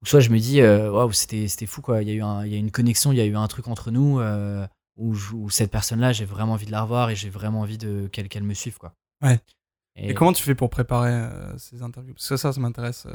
Ou 0.02 0.06
soit 0.06 0.20
je 0.20 0.30
me 0.30 0.38
dis, 0.38 0.60
euh, 0.60 0.90
waouh, 0.90 1.12
c'était, 1.12 1.46
c'était 1.48 1.66
fou 1.66 1.82
quoi. 1.82 2.02
Il 2.02 2.08
y, 2.08 2.12
a 2.12 2.14
eu 2.14 2.22
un- 2.22 2.44
il 2.46 2.52
y 2.52 2.54
a 2.54 2.58
une 2.58 2.70
connexion, 2.70 3.12
il 3.12 3.18
y 3.18 3.20
a 3.20 3.26
eu 3.26 3.36
un 3.36 3.46
truc 3.48 3.68
entre 3.68 3.90
nous 3.90 4.18
euh, 4.18 4.66
où, 4.96 5.14
je- 5.14 5.34
où 5.34 5.50
cette 5.50 5.70
personne-là, 5.70 6.12
j'ai 6.12 6.24
vraiment 6.24 6.54
envie 6.54 6.66
de 6.66 6.70
la 6.72 6.82
revoir 6.82 7.10
et 7.10 7.16
j'ai 7.16 7.28
vraiment 7.30 7.60
envie 7.60 7.76
de, 7.78 8.08
qu'elle, 8.10 8.28
qu'elle 8.28 8.42
me 8.44 8.54
suive 8.54 8.78
quoi. 8.78 8.94
Ouais. 9.22 9.38
Et, 9.96 10.10
Et 10.10 10.14
comment 10.14 10.32
tu 10.32 10.42
fais 10.42 10.54
pour 10.54 10.70
préparer 10.70 11.12
euh, 11.12 11.58
ces 11.58 11.82
interviews? 11.82 12.14
Parce 12.14 12.28
que 12.28 12.36
ça, 12.36 12.52
ça 12.52 12.60
m'intéresse. 12.60 13.06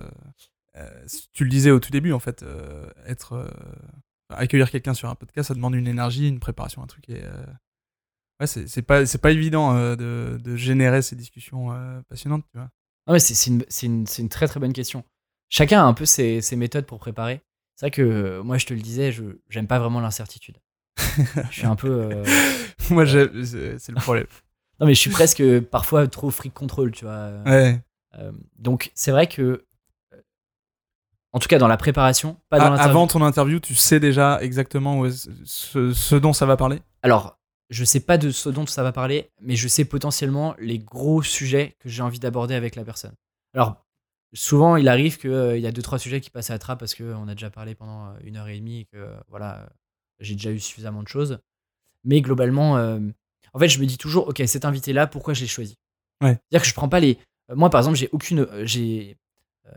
euh, 0.77 1.05
tu 1.33 1.43
le 1.45 1.49
disais 1.49 1.71
au 1.71 1.79
tout 1.79 1.89
début, 1.91 2.11
en 2.13 2.19
fait, 2.19 2.45
être 3.07 3.49
accueillir 4.29 4.69
quelqu'un 4.69 4.93
sur 4.93 5.09
un 5.09 5.15
podcast, 5.15 5.47
ça 5.47 5.53
demande 5.53 5.73
une 5.75 5.87
énergie, 5.87 6.27
une 6.27 6.39
préparation, 6.39 6.83
un 6.83 6.87
truc. 6.87 7.09
Et, 7.09 7.23
euh, 7.23 7.45
ouais, 8.39 8.47
c'est 8.47 8.81
pas, 8.81 9.05
c'est 9.05 9.17
pas 9.19 9.31
évident 9.31 9.75
euh, 9.75 9.95
de, 9.95 10.37
de 10.41 10.55
générer 10.55 11.01
ces 11.01 11.15
discussions 11.15 11.71
euh, 11.71 12.01
passionnantes, 12.09 12.43
tu 12.51 12.57
vois. 12.57 12.69
Non, 13.07 13.13
mais 13.13 13.19
c'est, 13.19 13.33
c'est 13.35 13.49
une, 13.51 13.63
une, 13.83 14.05
une 14.19 14.29
très 14.29 14.47
très 14.47 14.59
bonne 14.59 14.73
question. 14.73 15.03
Chacun 15.49 15.81
a 15.81 15.85
un 15.85 15.93
peu 15.93 16.05
ses, 16.05 16.41
ses 16.41 16.55
méthodes 16.55 16.85
pour 16.85 16.99
préparer. 16.99 17.41
C'est 17.75 17.85
vrai 17.87 17.91
que 17.91 18.01
euh, 18.01 18.43
moi, 18.43 18.57
je 18.57 18.65
te 18.65 18.73
le 18.73 18.79
disais, 18.81 19.11
je 19.11 19.23
j'aime 19.49 19.67
pas 19.67 19.79
vraiment 19.79 19.99
l'incertitude. 20.01 20.57
je 20.97 21.51
suis 21.51 21.65
un 21.65 21.75
peu. 21.75 21.89
euh, 22.11 22.25
Moi, 22.89 23.05
c'est 23.05 23.25
le 23.89 23.95
problème. 24.01 24.27
Non, 24.81 24.87
mais 24.87 24.93
je 24.93 24.99
suis 24.99 25.09
presque 25.09 25.41
parfois 25.61 26.05
trop 26.07 26.29
freak 26.31 26.53
control, 26.53 26.91
tu 26.91 27.05
vois. 27.05 27.29
Ouais. 27.45 27.79
Donc 28.59 28.91
c'est 28.93 29.11
vrai 29.11 29.25
que, 29.27 29.63
en 31.31 31.39
tout 31.39 31.47
cas 31.47 31.57
dans 31.59 31.67
la 31.69 31.77
préparation, 31.77 32.37
pas 32.49 32.59
dans 32.59 32.65
Ah, 32.65 32.69
l'interview. 32.71 32.89
avant 32.91 33.07
ton 33.07 33.21
interview, 33.21 33.59
tu 33.61 33.75
sais 33.75 33.99
déjà 33.99 34.39
exactement 34.41 34.99
où 34.99 35.05
est- 35.05 35.29
ce, 35.45 35.93
ce 35.93 36.15
dont 36.15 36.33
ça 36.33 36.45
va 36.45 36.57
parler? 36.57 36.79
Alors, 37.03 37.37
je 37.69 37.83
sais 37.83 37.99
pas 37.99 38.17
de 38.17 38.31
ce 38.31 38.49
dont 38.49 38.65
ça 38.65 38.83
va 38.83 38.91
parler, 38.91 39.29
mais 39.41 39.55
je 39.55 39.67
sais 39.67 39.85
potentiellement 39.85 40.55
les 40.59 40.79
gros 40.79 41.21
sujets 41.23 41.75
que 41.79 41.89
j'ai 41.89 42.01
envie 42.01 42.19
d'aborder 42.19 42.55
avec 42.55 42.75
la 42.75 42.83
personne. 42.83 43.13
Alors, 43.53 43.85
souvent, 44.33 44.75
il 44.75 44.87
arrive 44.87 45.17
qu'il 45.17 45.57
y 45.59 45.67
a 45.67 45.71
deux, 45.71 45.81
trois 45.81 45.97
sujets 45.99 46.21
qui 46.21 46.29
passent 46.29 46.49
à 46.49 46.53
la 46.53 46.59
trappe 46.59 46.79
parce 46.79 46.93
qu'on 46.93 47.27
a 47.27 47.33
déjà 47.33 47.49
parlé 47.49 47.73
pendant 47.75 48.07
euh, 48.07 48.13
une 48.23 48.37
heure 48.37 48.47
et 48.47 48.59
demie 48.59 48.81
et 48.81 48.85
que 48.85 48.97
euh, 48.97 49.15
voilà, 49.29 49.59
euh, 49.61 49.65
j'ai 50.19 50.35
déjà 50.35 50.51
eu 50.51 50.59
suffisamment 50.59 51.01
de 51.03 51.07
choses. 51.07 51.39
Mais 52.03 52.21
globalement, 52.21 52.77
euh, 52.77 52.99
en 53.53 53.59
fait, 53.59 53.67
je 53.69 53.79
me 53.79 53.85
dis 53.85 53.97
toujours, 53.97 54.27
ok, 54.27 54.43
cet 54.45 54.65
invité-là, 54.65 55.07
pourquoi 55.07 55.33
je 55.33 55.41
l'ai 55.41 55.47
choisi? 55.47 55.77
Ouais. 56.21 56.33
C'est-à-dire 56.49 56.61
que 56.61 56.67
je 56.67 56.73
prends 56.73 56.89
pas 56.89 56.99
les. 56.99 57.17
euh, 57.49 57.55
Moi, 57.55 57.69
par 57.69 57.79
exemple, 57.81 57.97
j'ai 57.97 58.09
aucune. 58.11 58.41
euh, 58.41 58.65
J'ai 58.65 59.17
euh, 59.67 59.71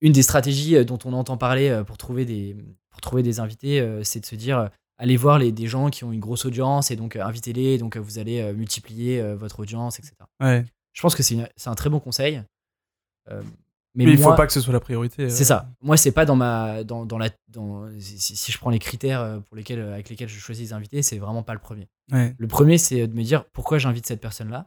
une 0.00 0.12
des 0.12 0.22
stratégies 0.22 0.76
euh, 0.76 0.84
dont 0.84 0.98
on 1.04 1.12
entend 1.12 1.36
parler 1.36 1.68
euh, 1.68 1.84
pour 1.84 1.98
trouver 1.98 2.24
des 2.24 2.56
pour 2.90 3.00
trouver 3.02 3.22
des 3.22 3.40
invités, 3.40 3.78
euh, 3.80 4.02
c'est 4.04 4.20
de 4.20 4.26
se 4.26 4.36
dire 4.36 4.58
euh, 4.58 4.68
allez 4.98 5.16
voir 5.16 5.38
les, 5.38 5.52
des 5.52 5.66
gens 5.66 5.90
qui 5.90 6.04
ont 6.04 6.12
une 6.12 6.20
grosse 6.20 6.44
audience 6.44 6.90
et 6.90 6.96
donc 6.96 7.16
euh, 7.16 7.22
invitez-les, 7.24 7.74
et 7.74 7.78
donc 7.78 7.96
euh, 7.96 8.00
vous 8.00 8.18
allez 8.18 8.40
euh, 8.40 8.52
multiplier 8.54 9.22
votre 9.34 9.60
audience, 9.60 9.98
etc. 9.98 10.14
Ouais. 10.40 10.64
Je 10.92 11.02
pense 11.02 11.14
que 11.14 11.22
c'est 11.22 11.36
un 11.66 11.74
très 11.74 11.90
bon 11.90 12.00
conseil. 12.00 12.42
Euh, 13.30 13.42
mais 13.94 14.04
Mais 14.04 14.12
il 14.12 14.20
moi, 14.20 14.32
faut 14.32 14.36
pas 14.36 14.46
que 14.46 14.52
ce 14.52 14.60
soit 14.60 14.72
la 14.74 14.80
priorité. 14.80 15.24
euh. 15.24 15.28
c'est 15.30 15.44
ça. 15.44 15.70
Moi, 15.80 15.96
c'est 15.96 16.12
pas 16.12 16.24
dans 16.26 16.36
ma 16.36 16.84
dans, 16.84 17.06
dans 17.06 17.16
la 17.18 17.30
dans 17.48 17.88
si, 17.98 18.36
si 18.36 18.52
je 18.52 18.58
prends 18.58 18.70
les 18.70 18.78
critères 18.78 19.40
pour 19.46 19.56
lesquels 19.56 19.80
avec 19.80 20.08
lesquels 20.10 20.28
je 20.28 20.38
choisis 20.38 20.68
les 20.68 20.72
invités, 20.74 21.02
c'est 21.02 21.18
vraiment 21.18 21.42
pas 21.42 21.54
le 21.54 21.60
premier. 21.60 21.88
Ouais. 22.12 22.34
Le 22.38 22.46
premier, 22.46 22.76
c'est 22.78 23.06
de 23.06 23.14
me 23.14 23.22
dire 23.22 23.44
pourquoi 23.52 23.78
j'invite 23.78 24.06
cette 24.06 24.20
personne-là. 24.20 24.66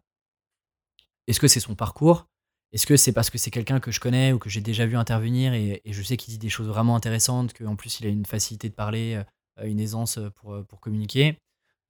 Est-ce 1.28 1.40
que 1.40 1.48
c'est 1.48 1.60
son 1.60 1.76
parcours? 1.76 2.26
Est-ce 2.72 2.86
que 2.88 2.98
c'est 2.98 3.12
parce 3.14 3.30
que 3.30 3.38
c'est 3.38 3.52
quelqu'un 3.52 3.80
que 3.80 3.92
je 3.92 4.00
connais 4.00 4.32
ou 4.34 4.40
que 4.40 4.50
j'ai 4.50 4.62
déjà 4.62 4.86
vu 4.86 4.96
intervenir 4.98 5.54
et, 5.54 5.82
et 5.86 5.94
je 5.94 6.02
sais 6.04 6.18
qu'il 6.18 6.32
dit 6.34 6.38
des 6.40 6.50
choses 6.50 6.68
vraiment 6.68 6.96
intéressantes, 6.96 7.54
qu'en 7.54 7.76
plus 7.76 8.00
il 8.00 8.08
a 8.08 8.10
une 8.10 8.26
facilité 8.26 8.70
de 8.70 8.74
parler, 8.76 9.22
une 9.68 9.80
aisance 9.80 10.20
pour, 10.36 10.54
euh, 10.54 10.64
pour 10.64 10.80
communiquer 10.80 11.38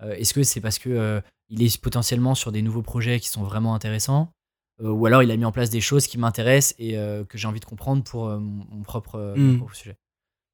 Euh, 0.01 0.13
Est-ce 0.15 0.33
que 0.33 0.43
c'est 0.43 0.61
parce 0.61 0.79
que 0.79 0.89
euh, 0.89 1.21
il 1.49 1.61
est 1.61 1.81
potentiellement 1.81 2.35
sur 2.35 2.51
des 2.51 2.61
nouveaux 2.61 2.81
projets 2.83 3.19
qui 3.19 3.27
sont 3.29 3.43
vraiment 3.43 3.75
intéressants 3.75 4.31
Euh, 4.81 4.89
Ou 4.91 5.05
alors 5.07 5.23
il 5.23 5.31
a 5.31 5.35
mis 5.37 5.45
en 5.45 5.51
place 5.51 5.69
des 5.69 5.81
choses 5.81 6.07
qui 6.07 6.17
m'intéressent 6.17 6.73
et 6.79 6.97
euh, 6.97 7.25
que 7.25 7.37
j'ai 7.37 7.47
envie 7.47 7.59
de 7.59 7.65
comprendre 7.65 8.03
pour 8.03 8.27
euh, 8.27 8.39
mon, 8.39 8.65
mon 8.69 8.83
propre, 8.83 9.15
euh, 9.15 9.35
mon 9.35 9.57
propre 9.57 9.75
sujet 9.75 9.97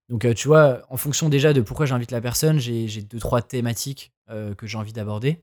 donc, 0.07 0.24
euh, 0.24 0.36
tu 0.36 0.47
vois, 0.47 0.84
en 0.89 0.97
fonction 0.97 1.30
déjà 1.30 1.51
de 1.51 1.61
pourquoi 1.61 1.88
j'invite 1.88 2.11
la 2.11 2.22
personne, 2.22 2.59
j'ai 2.59 3.01
deux, 3.01 3.18
trois 3.18 3.41
thématiques 3.41 4.11
euh, 4.30 4.53
que 4.53 4.68
j'ai 4.68 4.78
envie 4.78 4.93
d'aborder. 4.93 5.41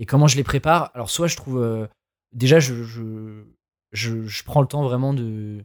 Et 0.00 0.04
comment 0.04 0.26
je 0.26 0.36
les 0.36 0.42
prépare? 0.42 0.90
Alors, 0.94 1.10
soit 1.10 1.28
je 1.28 1.36
trouve. 1.36 1.62
euh, 1.62 1.86
déjà, 2.32 2.58
je, 2.58 2.82
je, 2.82 3.44
je, 3.92 4.26
je 4.26 4.42
prends 4.44 4.62
le 4.62 4.66
temps 4.66 4.82
vraiment 4.82 5.14
de. 5.14 5.64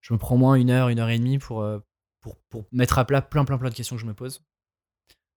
Je 0.00 0.14
me 0.14 0.18
prends 0.18 0.36
au 0.36 0.38
moins 0.38 0.54
une 0.54 0.70
heure, 0.70 0.90
une 0.90 1.00
heure 1.00 1.08
et 1.10 1.18
demie 1.18 1.38
pour, 1.38 1.62
euh, 1.62 1.80
pour, 2.20 2.36
pour 2.50 2.66
mettre 2.70 3.00
à 3.00 3.04
plat 3.04 3.20
plein, 3.20 3.44
plein, 3.44 3.58
plein 3.58 3.70
de 3.70 3.74
questions 3.74 3.96
que 3.96 4.02
je 4.02 4.06
me 4.06 4.14
pose. 4.14 4.44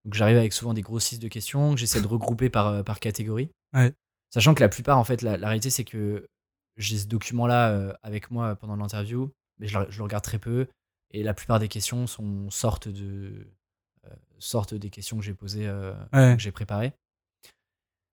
Donc, 0.10 0.16
j'arrive 0.16 0.38
avec 0.38 0.53
souvent 0.53 0.74
des 0.74 0.82
grosses 0.82 1.12
listes 1.12 1.22
de 1.22 1.28
questions 1.28 1.76
que 1.76 1.80
j'essaie 1.80 2.01
de 2.01 2.07
regrouper 2.07 2.49
par, 2.49 2.66
euh, 2.66 2.82
par 2.82 2.99
catégorie. 2.99 3.51
Ouais. 3.76 3.93
Sachant 4.34 4.55
que 4.55 4.62
la 4.62 4.68
plupart, 4.68 4.97
en 4.97 5.03
fait, 5.03 5.22
la, 5.22 5.38
la 5.38 5.45
réalité, 5.49 5.70
c'est 5.70 5.84
que 5.84 6.26
j'ai 6.78 6.97
ce 6.97 7.05
document-là 7.05 7.70
euh, 7.70 7.93
avec 8.01 8.32
moi 8.32 8.55
pendant 8.55 8.76
l'interview, 8.76 9.30
mais 9.60 9.68
je, 9.68 9.78
le- 9.78 9.86
je 9.91 9.99
le 9.99 10.03
regarde 10.03 10.24
très 10.24 10.39
peu. 10.39 10.66
Et 11.12 11.22
la 11.22 11.36
plupart 11.36 11.60
des 11.60 11.68
questions 11.68 12.07
sont 12.07 12.49
sortent 12.49 12.88
de 12.88 13.45
euh, 14.07 14.78
des 14.80 14.89
questions 14.89 15.16
que 15.16 15.24
j'ai 15.24 15.36
posées, 15.36 15.68
euh, 15.68 15.93
Ouais. 16.12 16.36
que 16.36 16.41
j'ai 16.41 16.51
préparées. 16.51 16.93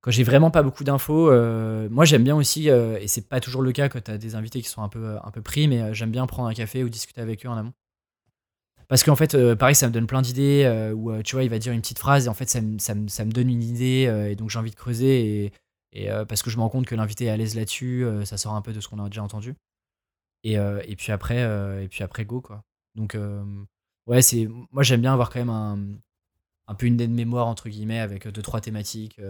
Quand 0.02 0.10
j'ai 0.10 0.22
vraiment 0.22 0.50
pas 0.50 0.62
beaucoup 0.62 0.84
d'infos, 0.84 1.30
euh, 1.30 1.88
moi 1.90 2.04
j'aime 2.04 2.24
bien 2.24 2.36
aussi, 2.36 2.68
et 2.68 3.08
c'est 3.08 3.26
pas 3.26 3.40
toujours 3.40 3.62
le 3.62 3.72
cas 3.72 3.88
quand 3.88 4.04
tu 4.04 4.10
as 4.10 4.18
des 4.18 4.34
invités 4.34 4.60
qui 4.60 4.68
sont 4.68 4.82
un 4.82 4.90
peu, 4.90 5.16
un 5.24 5.30
peu 5.30 5.40
pris, 5.40 5.66
mais 5.66 5.94
j'aime 5.94 6.10
bien 6.10 6.26
prendre 6.26 6.48
un 6.48 6.54
café 6.54 6.84
ou 6.84 6.90
discuter 6.90 7.22
avec 7.22 7.46
eux 7.46 7.48
en 7.48 7.56
amont. 7.56 7.72
Parce 8.88 9.02
qu'en 9.02 9.16
fait, 9.16 9.34
euh, 9.34 9.56
pareil, 9.56 9.74
ça 9.74 9.88
me 9.88 9.92
donne 9.92 10.06
plein 10.06 10.22
d'idées, 10.22 10.62
euh, 10.64 10.92
où 10.92 11.10
euh, 11.10 11.22
tu 11.22 11.34
vois, 11.34 11.42
il 11.44 11.50
va 11.50 11.58
dire 11.58 11.72
une 11.72 11.80
petite 11.80 11.98
phrase, 11.98 12.26
et 12.26 12.28
en 12.28 12.34
fait, 12.34 12.48
ça, 12.48 12.60
me- 12.60 12.78
ça, 12.78 12.94
me- 12.94 13.08
ça 13.08 13.24
me 13.24 13.32
donne 13.32 13.48
une 13.50 13.62
idée, 13.62 14.06
euh, 14.08 14.30
et 14.30 14.36
donc 14.36 14.50
j'ai 14.50 14.58
envie 14.58 14.70
de 14.70 14.76
creuser, 14.76 15.44
et, 15.46 15.52
et, 15.92 16.10
euh, 16.10 16.24
parce 16.24 16.42
que 16.42 16.50
je 16.50 16.56
me 16.56 16.62
rends 16.62 16.68
compte 16.68 16.86
que 16.86 16.94
l'invité 16.94 17.24
est 17.24 17.30
à 17.30 17.36
l'aise 17.36 17.54
là-dessus, 17.56 18.04
ça 18.24 18.36
sort 18.36 18.54
un 18.54 18.62
peu 18.62 18.72
de 18.72 18.80
ce 18.80 18.88
qu'on 18.88 19.02
a 19.04 19.08
déjà 19.08 19.22
entendu. 19.22 19.54
Et, 20.44 20.52
et 20.54 20.96
puis 20.96 21.10
après, 21.12 21.40
et 21.82 21.88
puis 21.88 22.04
après 22.04 22.24
go 22.24 22.40
quoi. 22.40 22.62
Donc 22.94 23.16
ouais, 24.06 24.22
c'est 24.22 24.46
moi 24.70 24.82
j'aime 24.84 25.00
bien 25.00 25.12
avoir 25.12 25.30
quand 25.30 25.40
même 25.40 25.48
un, 25.50 25.78
un 26.68 26.74
peu 26.74 26.86
une 26.86 27.00
aide-mémoire 27.00 27.46
entre 27.48 27.68
guillemets 27.68 27.98
avec 27.98 28.28
deux 28.28 28.42
trois 28.42 28.60
thématiques 28.60 29.20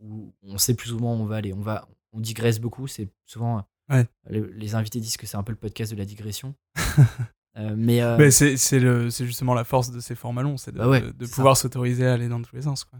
où 0.00 0.32
on 0.42 0.58
sait 0.58 0.74
plus 0.74 0.92
ou 0.92 0.98
moins 0.98 1.12
où 1.14 1.20
on 1.20 1.26
va 1.26 1.36
aller. 1.36 1.52
On 1.52 1.60
va, 1.60 1.86
on 2.12 2.18
digresse 2.20 2.58
beaucoup. 2.58 2.86
C'est 2.88 3.08
souvent 3.26 3.64
Ouais. 3.88 4.04
les, 4.28 4.40
les 4.40 4.74
invités 4.74 4.98
disent 4.98 5.16
que 5.16 5.26
c'est 5.28 5.36
un 5.36 5.44
peu 5.44 5.52
le 5.52 5.58
podcast 5.58 5.92
de 5.92 5.96
la 5.98 6.04
digression. 6.04 6.54
Euh, 7.56 7.74
mais 7.76 8.02
euh, 8.02 8.16
Mais 8.18 8.30
c'est 8.30 8.56
c'est 8.56 8.78
le- 8.80 9.08
c'est 9.10 9.24
justement 9.26 9.54
la 9.54 9.64
force 9.64 9.90
de 9.90 10.00
ces 10.00 10.14
formats 10.14 10.42
longs, 10.42 10.56
c'est 10.58 10.72
de, 10.72 10.78
Bah 10.78 10.88
ouais, 10.88 11.00
de- 11.00 11.10
de 11.12 11.24
c'est 11.26 11.34
pouvoir 11.34 11.56
s'autoriser 11.56 12.06
à 12.06 12.12
aller 12.14 12.28
dans 12.28 12.42
tous 12.42 12.54
les 12.54 12.62
sens. 12.62 12.84
Quoi. 12.84 12.98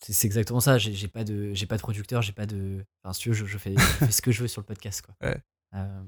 c'est 0.00 0.12
c'est 0.12 0.26
exactement 0.26 0.60
ça. 0.60 0.78
J'ai 0.78 0.92
j'ai 0.92 1.08
pas 1.08 1.24
de 1.24 1.52
j'ai 1.54 1.66
pas 1.66 1.76
de 1.76 1.82
producteur, 1.82 2.22
j'ai 2.22 2.32
pas 2.32 2.46
de. 2.46 2.84
Enfin, 3.02 3.12
si 3.12 3.20
tu 3.22 3.28
veux, 3.30 3.34
je, 3.34 3.46
je 3.46 3.58
fais, 3.58 3.74
je 3.76 3.80
fais 3.80 4.10
ce 4.12 4.22
que 4.22 4.30
je 4.32 4.42
veux 4.42 4.48
sur 4.48 4.60
le 4.60 4.66
podcast 4.66 5.02
quoi. 5.02 5.14
Ouais. 5.22 5.42
Euh, 5.74 6.02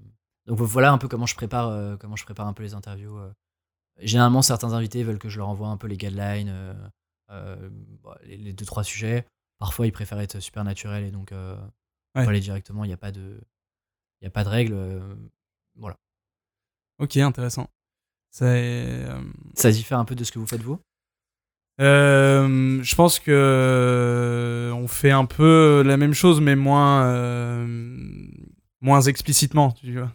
donc 0.47 0.61
voilà 0.61 0.93
un 0.93 0.99
peu 0.99 1.09
comment 1.09 1.27
je 1.27 1.35
prépare 1.35 1.99
comment 1.99 2.15
je 2.15 2.25
prépare 2.25 2.47
un 2.47 2.53
peu 2.53 2.63
les 2.63 2.75
interviews. 2.75 3.19
Généralement, 3.99 4.43
certains 4.43 4.73
invités 4.75 5.03
veulent 5.03 5.19
que 5.19 5.29
je 5.29 5.39
leur 5.39 5.49
envoie 5.49 5.69
un 5.69 5.77
peu 5.77 5.89
les 5.89 5.97
guidelines, 5.97 6.55
bah, 7.29 8.19
les, 8.25 8.37
les 8.37 8.53
deux 8.53 8.65
trois 8.65 8.85
sujets. 8.85 9.27
Parfois, 9.59 9.87
ils 9.87 9.93
préfèrent 9.93 10.21
être 10.21 10.39
super 10.39 10.63
naturels 10.65 11.03
et 11.05 11.11
donc 11.11 11.31
on 11.33 12.23
peut 12.23 12.29
aller 12.29 12.41
directement. 12.41 12.85
Il 12.85 12.89
n'y 12.89 12.95
a 12.95 12.99
pas 12.99 13.11
de 13.11 13.41
il 14.21 14.25
y 14.25 14.29
a 14.29 14.31
pas 14.31 14.45
de 14.45 14.49
règles. 14.51 14.77
voilà. 15.75 15.97
Ok, 16.99 17.17
intéressant. 17.19 17.69
Euh, 18.43 19.21
Ça 19.55 19.71
diffère 19.71 19.99
un 19.99 20.05
peu 20.05 20.15
de 20.15 20.25
ce 20.25 20.33
que 20.33 20.39
vous 20.39 20.47
faites 20.47 20.63
vous? 20.63 20.79
Euh, 21.81 22.83
je 22.83 22.95
pense 22.95 23.19
que 23.19 23.31
euh, 23.31 24.73
on 24.73 24.89
fait 24.89 25.11
un 25.11 25.27
peu 25.27 25.83
la 25.85 25.97
même 25.99 26.15
chose, 26.15 26.41
mais 26.41 26.57
moins, 26.57 27.05
euh, 27.07 27.67
moins 28.81 29.01
explicitement. 29.03 29.73
Tu 29.73 29.93
vois. 29.99 30.13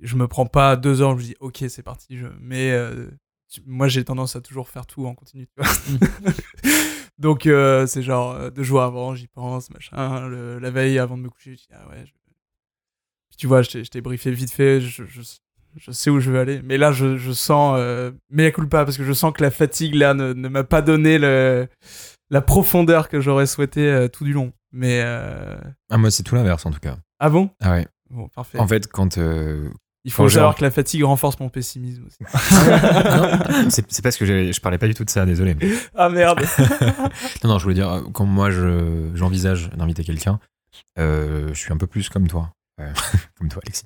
Je 0.00 0.16
me 0.16 0.26
prends 0.28 0.46
pas 0.46 0.76
deux 0.76 1.00
heures, 1.02 1.12
je 1.12 1.16
me 1.16 1.22
dis 1.22 1.36
ok, 1.40 1.64
c'est 1.68 1.82
parti. 1.82 2.18
Je... 2.18 2.26
Mais 2.40 2.74
tu- 3.48 3.62
moi, 3.66 3.88
j'ai 3.88 4.04
tendance 4.04 4.36
à 4.36 4.40
toujours 4.40 4.68
faire 4.68 4.86
tout 4.86 5.06
en 5.06 5.14
continu. 5.14 5.46
tu 5.46 5.62
vois. 5.62 5.70
Donc, 7.18 7.46
euh, 7.46 7.86
c'est 7.86 8.02
genre 8.02 8.50
deux 8.50 8.62
jours 8.62 8.80
avant, 8.82 9.14
j'y 9.14 9.26
pense, 9.26 9.70
machin. 9.70 10.26
le- 10.28 10.58
la 10.58 10.70
veille 10.70 10.98
avant 10.98 11.16
de 11.18 11.22
me 11.22 11.28
coucher, 11.30 11.52
je 11.52 11.56
dis 11.62 11.68
ah 11.72 11.86
ouais. 11.90 12.04
je- 12.06 12.12
Puis 13.28 13.36
tu 13.38 13.46
vois, 13.46 13.60
je 13.62 13.70
t'ai 13.70 13.84
je 13.84 13.90
t'ai 13.90 14.00
briefé 14.00 14.30
vite 14.32 14.50
fait. 14.52 14.80
Je, 14.80 15.04
je, 15.04 15.20
je 15.76 15.90
sais 15.92 16.10
où 16.10 16.20
je 16.20 16.30
veux 16.30 16.38
aller. 16.40 16.60
Mais 16.64 16.76
là, 16.78 16.92
je, 16.92 17.16
je 17.16 17.32
sens. 17.32 17.76
Euh, 17.78 18.10
mais 18.30 18.52
culpa, 18.52 18.84
parce 18.84 18.96
que 18.96 19.04
je 19.04 19.12
sens 19.12 19.32
que 19.32 19.42
la 19.42 19.50
fatigue, 19.50 19.94
là, 19.94 20.14
ne, 20.14 20.32
ne 20.32 20.48
m'a 20.48 20.64
pas 20.64 20.82
donné 20.82 21.18
le, 21.18 21.68
la 22.30 22.40
profondeur 22.40 23.08
que 23.08 23.20
j'aurais 23.20 23.46
souhaité 23.46 23.90
euh, 23.90 24.08
tout 24.08 24.24
du 24.24 24.32
long. 24.32 24.52
Mais. 24.72 25.00
Euh... 25.04 25.56
Ah, 25.90 25.98
moi, 25.98 26.10
c'est 26.10 26.22
tout 26.22 26.34
l'inverse 26.34 26.64
en 26.66 26.70
tout 26.70 26.80
cas. 26.80 26.96
Ah 27.18 27.28
bon? 27.30 27.50
Ah 27.60 27.72
ouais. 27.72 27.86
Bon, 28.10 28.28
parfait. 28.28 28.58
En 28.58 28.66
fait, 28.66 28.86
quand. 28.88 29.18
euh, 29.18 29.68
Il 30.04 30.12
faut 30.12 30.24
quand 30.24 30.28
savoir 30.30 30.54
que 30.54 30.62
la 30.62 30.70
fatigue 30.70 31.04
renforce 31.04 31.38
mon 31.40 31.48
pessimisme 31.48 32.04
aussi. 32.06 32.18
non, 33.62 33.70
c'est 33.70 34.02
parce 34.02 34.16
que 34.16 34.24
je 34.26 34.60
parlais 34.60 34.78
pas 34.78 34.86
du 34.88 34.94
tout 34.94 35.04
de 35.04 35.10
ça, 35.10 35.26
désolé. 35.26 35.56
ah 35.94 36.08
merde 36.08 36.40
Non, 37.44 37.50
non, 37.50 37.58
je 37.58 37.62
voulais 37.64 37.74
dire, 37.74 38.02
quand 38.12 38.26
moi 38.26 38.50
je- 38.50 39.10
j'envisage 39.14 39.70
d'inviter 39.70 40.02
quelqu'un, 40.04 40.40
je 40.96 41.52
suis 41.54 41.72
un 41.72 41.76
peu 41.76 41.86
plus 41.86 42.08
comme 42.08 42.26
toi, 42.28 42.50
comme 43.38 43.48
toi, 43.48 43.60
Alexis, 43.64 43.84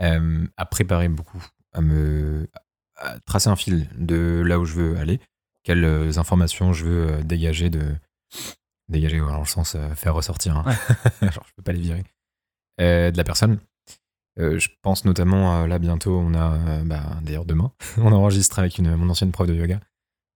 euh, 0.00 0.46
à 0.56 0.66
préparer 0.66 1.08
beaucoup, 1.08 1.44
à 1.72 1.80
me 1.80 2.48
à 2.96 3.18
tracer 3.20 3.48
un 3.48 3.56
fil 3.56 3.88
de 3.96 4.42
là 4.44 4.58
où 4.58 4.64
je 4.64 4.74
veux 4.74 4.96
aller, 4.98 5.20
quelles 5.62 5.84
euh, 5.84 6.18
informations 6.18 6.72
je 6.72 6.84
veux 6.84 7.08
euh, 7.12 7.22
dégager 7.22 7.70
de 7.70 7.94
dégager 8.88 9.18
dans 9.18 9.38
le 9.38 9.44
sens 9.46 9.74
euh, 9.74 9.94
faire 9.94 10.14
ressortir, 10.14 10.56
hein. 10.56 10.64
genre 11.22 11.44
je 11.46 11.52
peux 11.56 11.62
pas 11.62 11.72
les 11.72 11.80
virer, 11.80 12.04
euh, 12.80 13.10
de 13.10 13.16
la 13.16 13.24
personne. 13.24 13.58
Euh, 14.40 14.58
je 14.58 14.68
pense 14.82 15.04
notamment 15.04 15.66
là 15.66 15.78
bientôt, 15.78 16.16
on 16.18 16.32
a, 16.34 16.54
euh, 16.54 16.84
bah, 16.84 17.02
d'ailleurs 17.22 17.44
demain, 17.44 17.72
on 17.98 18.12
enregistre 18.12 18.58
avec 18.58 18.78
une, 18.78 18.94
mon 18.96 19.08
ancienne 19.10 19.32
prof 19.32 19.46
de 19.46 19.54
yoga. 19.54 19.80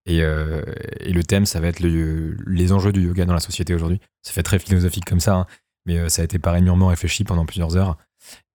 Et, 0.06 0.22
euh, 0.22 0.64
et 0.98 1.12
le 1.12 1.22
thème, 1.22 1.46
ça 1.46 1.60
va 1.60 1.68
être 1.68 1.78
le- 1.78 2.36
les 2.48 2.72
enjeux 2.72 2.90
du 2.92 3.02
yoga 3.02 3.24
dans 3.24 3.34
la 3.34 3.38
société 3.40 3.72
aujourd'hui. 3.74 4.00
Ça 4.22 4.32
fait 4.32 4.42
très 4.42 4.58
philosophique 4.58 5.04
comme 5.04 5.20
ça, 5.20 5.36
hein, 5.36 5.46
mais 5.86 5.98
euh, 5.98 6.08
ça 6.08 6.22
a 6.22 6.24
été 6.24 6.40
pareil 6.40 6.62
mûrement 6.62 6.88
réfléchi 6.88 7.22
pendant 7.22 7.46
plusieurs 7.46 7.76
heures. 7.76 7.96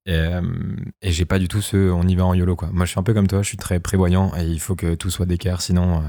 Et, 0.07 0.13
euh, 0.13 0.41
et 1.01 1.11
j'ai 1.11 1.25
pas 1.25 1.37
du 1.37 1.47
tout 1.47 1.61
ce 1.61 1.91
on 1.91 2.03
y 2.07 2.15
va 2.15 2.25
en 2.25 2.33
YOLO 2.33 2.55
quoi. 2.55 2.69
Moi 2.71 2.85
je 2.85 2.91
suis 2.91 2.99
un 2.99 3.03
peu 3.03 3.13
comme 3.13 3.27
toi, 3.27 3.41
je 3.43 3.47
suis 3.47 3.57
très 3.57 3.79
prévoyant 3.79 4.31
et 4.37 4.43
il 4.45 4.59
faut 4.59 4.75
que 4.75 4.95
tout 4.95 5.09
soit 5.09 5.25
d'équerre, 5.25 5.61
sinon. 5.61 5.97
euh, 5.97 6.01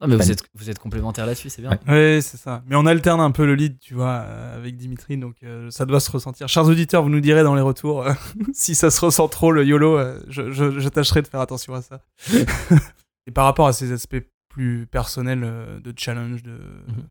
Non, 0.00 0.08
mais 0.08 0.16
vous 0.16 0.30
êtes, 0.32 0.42
vous 0.54 0.70
êtes 0.70 0.78
complémentaires 0.78 1.26
là-dessus, 1.26 1.50
c'est 1.50 1.60
bien. 1.62 1.70
Ouais. 1.86 1.92
Ouais, 2.16 2.18
c'est 2.22 2.36
ça. 2.38 2.62
Mais 2.66 2.74
on 2.74 2.86
alterne 2.86 3.20
un 3.20 3.30
peu 3.30 3.44
le 3.46 3.54
lead, 3.54 3.78
tu 3.78 3.94
vois, 3.94 4.24
euh, 4.26 4.56
avec 4.56 4.76
Dimitri, 4.76 5.18
donc 5.18 5.36
euh, 5.44 5.70
ça 5.70 5.84
doit 5.86 6.00
se 6.00 6.10
ressentir. 6.10 6.48
Chers 6.48 6.66
auditeurs, 6.66 7.02
vous 7.02 7.10
nous 7.10 7.20
direz 7.20 7.42
dans 7.42 7.54
les 7.54 7.60
retours 7.62 8.02
euh, 8.06 8.12
si 8.54 8.74
ça 8.74 8.90
se 8.90 9.00
ressent 9.04 9.28
trop 9.28 9.52
le 9.52 9.64
YOLO. 9.64 9.98
euh, 9.98 10.20
je, 10.28 10.50
je- 10.50 10.78
je 10.80 10.88
tâcherai 10.88 11.20
de 11.22 11.26
faire 11.28 11.40
attention 11.40 11.74
à 11.74 11.82
ça. 11.82 12.00
Et 13.26 13.30
par 13.30 13.44
rapport 13.44 13.66
à 13.66 13.72
ces 13.72 13.92
aspects 13.92 14.22
plus 14.48 14.86
personnels 14.86 15.42
euh, 15.44 15.80
de 15.80 15.92
challenge, 15.96 16.42
de, 16.42 16.52
Mhm. 16.52 17.08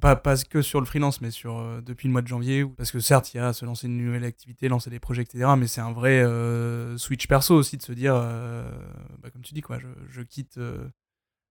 Pas, 0.00 0.16
pas 0.16 0.36
que 0.36 0.62
sur 0.62 0.80
le 0.80 0.86
freelance, 0.86 1.20
mais 1.20 1.30
sur, 1.30 1.58
euh, 1.58 1.80
depuis 1.80 2.06
le 2.08 2.12
mois 2.12 2.22
de 2.22 2.28
janvier. 2.28 2.64
Parce 2.64 2.92
que 2.92 3.00
certes, 3.00 3.34
il 3.34 3.38
y 3.38 3.40
a 3.40 3.52
se 3.52 3.64
lancer 3.64 3.86
une 3.88 3.96
nouvelle 3.98 4.24
activité, 4.24 4.68
lancer 4.68 4.90
des 4.90 5.00
projets, 5.00 5.22
etc. 5.22 5.50
Mais 5.58 5.66
c'est 5.66 5.80
un 5.80 5.92
vrai 5.92 6.22
euh, 6.22 6.96
switch 6.98 7.26
perso 7.26 7.54
aussi 7.54 7.76
de 7.76 7.82
se 7.82 7.92
dire, 7.92 8.14
euh, 8.14 8.70
bah, 9.20 9.30
comme 9.30 9.42
tu 9.42 9.54
dis, 9.54 9.60
quoi, 9.60 9.78
je, 9.78 9.88
je 10.08 10.22
quitte 10.22 10.58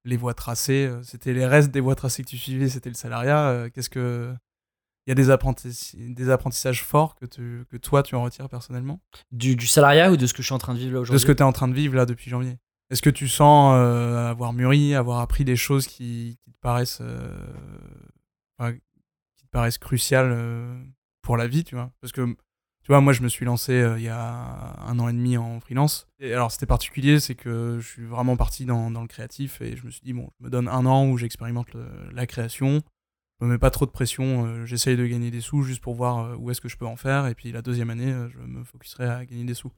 les 0.05 0.17
voies 0.17 0.33
tracées. 0.33 0.91
C'était 1.03 1.33
les 1.33 1.45
restes 1.45 1.71
des 1.71 1.81
voies 1.81 1.95
tracées 1.95 2.23
que 2.23 2.29
tu 2.29 2.37
suivais, 2.37 2.69
c'était 2.69 2.89
le 2.89 2.95
salariat. 2.95 3.69
Qu'est-ce 3.73 3.89
que. 3.89 4.33
Il 5.07 5.09
y 5.09 5.13
a 5.13 5.15
des, 5.15 5.31
apprentis- 5.31 5.95
des 6.13 6.29
apprentissages 6.29 6.83
forts 6.83 7.15
que, 7.15 7.25
tu, 7.25 7.65
que 7.71 7.75
toi, 7.77 8.03
tu 8.03 8.13
en 8.13 8.21
retires 8.21 8.47
personnellement? 8.47 9.01
Du, 9.31 9.55
du 9.55 9.65
salariat 9.65 10.11
ou 10.11 10.15
de 10.15 10.27
ce 10.27 10.33
que 10.33 10.43
je 10.43 10.45
suis 10.45 10.53
en 10.53 10.59
train 10.59 10.75
de 10.75 10.79
vivre 10.79 10.91
là 10.91 10.97
De 10.97 11.01
aujourd'hui 11.01 11.19
ce 11.21 11.25
que 11.25 11.31
tu 11.31 11.39
es 11.39 11.45
en 11.45 11.51
train 11.51 11.67
de 11.67 11.73
vivre 11.73 11.95
là 11.95 12.05
depuis 12.05 12.29
janvier 12.29 12.59
Est-ce 12.91 13.01
que 13.01 13.09
tu 13.09 13.27
sens 13.27 13.73
avoir 13.73 14.53
mûri, 14.53 14.93
avoir 14.93 15.19
appris 15.19 15.43
des 15.43 15.55
choses 15.55 15.87
qui, 15.87 16.37
qui 16.43 16.51
te 16.51 16.57
paraissent. 16.61 17.01
Qui 18.69 19.45
te 19.45 19.49
paraissent 19.51 19.77
cruciales 19.77 20.31
euh, 20.31 20.83
pour 21.21 21.37
la 21.37 21.47
vie, 21.47 21.63
tu 21.63 21.75
vois 21.75 21.91
Parce 22.01 22.11
que, 22.11 22.25
tu 22.83 22.87
vois, 22.87 23.01
moi, 23.01 23.13
je 23.13 23.21
me 23.21 23.29
suis 23.29 23.45
lancé 23.45 23.73
euh, 23.73 23.97
il 23.97 24.03
y 24.03 24.09
a 24.09 24.79
un 24.85 24.99
an 24.99 25.09
et 25.09 25.13
demi 25.13 25.37
en 25.37 25.59
freelance. 25.59 26.07
Et 26.19 26.33
alors, 26.33 26.51
c'était 26.51 26.65
particulier, 26.65 27.19
c'est 27.19 27.35
que 27.35 27.77
je 27.79 27.87
suis 27.87 28.05
vraiment 28.05 28.37
parti 28.37 28.65
dans, 28.65 28.89
le 28.89 29.07
créatif 29.07 29.61
et 29.61 29.75
je 29.75 29.85
me 29.85 29.91
suis 29.91 30.01
dit, 30.03 30.13
bon, 30.13 30.29
je 30.39 30.45
me 30.45 30.49
donne 30.49 30.67
un 30.67 30.85
an 30.85 31.07
où 31.07 31.17
j'expérimente 31.17 31.69
la 32.11 32.25
création. 32.27 32.81
Je 33.39 33.45
me 33.45 33.51
mets 33.53 33.57
pas 33.57 33.71
trop 33.71 33.87
de 33.87 33.91
pression, 33.91 34.45
euh, 34.45 34.65
j'essaye 34.67 34.95
de 34.95 35.05
gagner 35.07 35.31
des 35.31 35.41
sous 35.41 35.63
juste 35.63 35.81
pour 35.81 35.95
voir 35.95 36.39
où 36.39 36.51
est-ce 36.51 36.61
que 36.61 36.69
je 36.69 36.77
peux 36.77 36.85
en 36.85 36.95
faire. 36.95 37.25
Et 37.25 37.33
puis 37.33 37.51
la 37.51 37.63
deuxième 37.63 37.89
année, 37.89 38.13
je 38.29 38.37
me 38.37 38.63
focuserai 38.63 39.05
à 39.05 39.25
gagner 39.25 39.45
des 39.45 39.55
sous. 39.55 39.71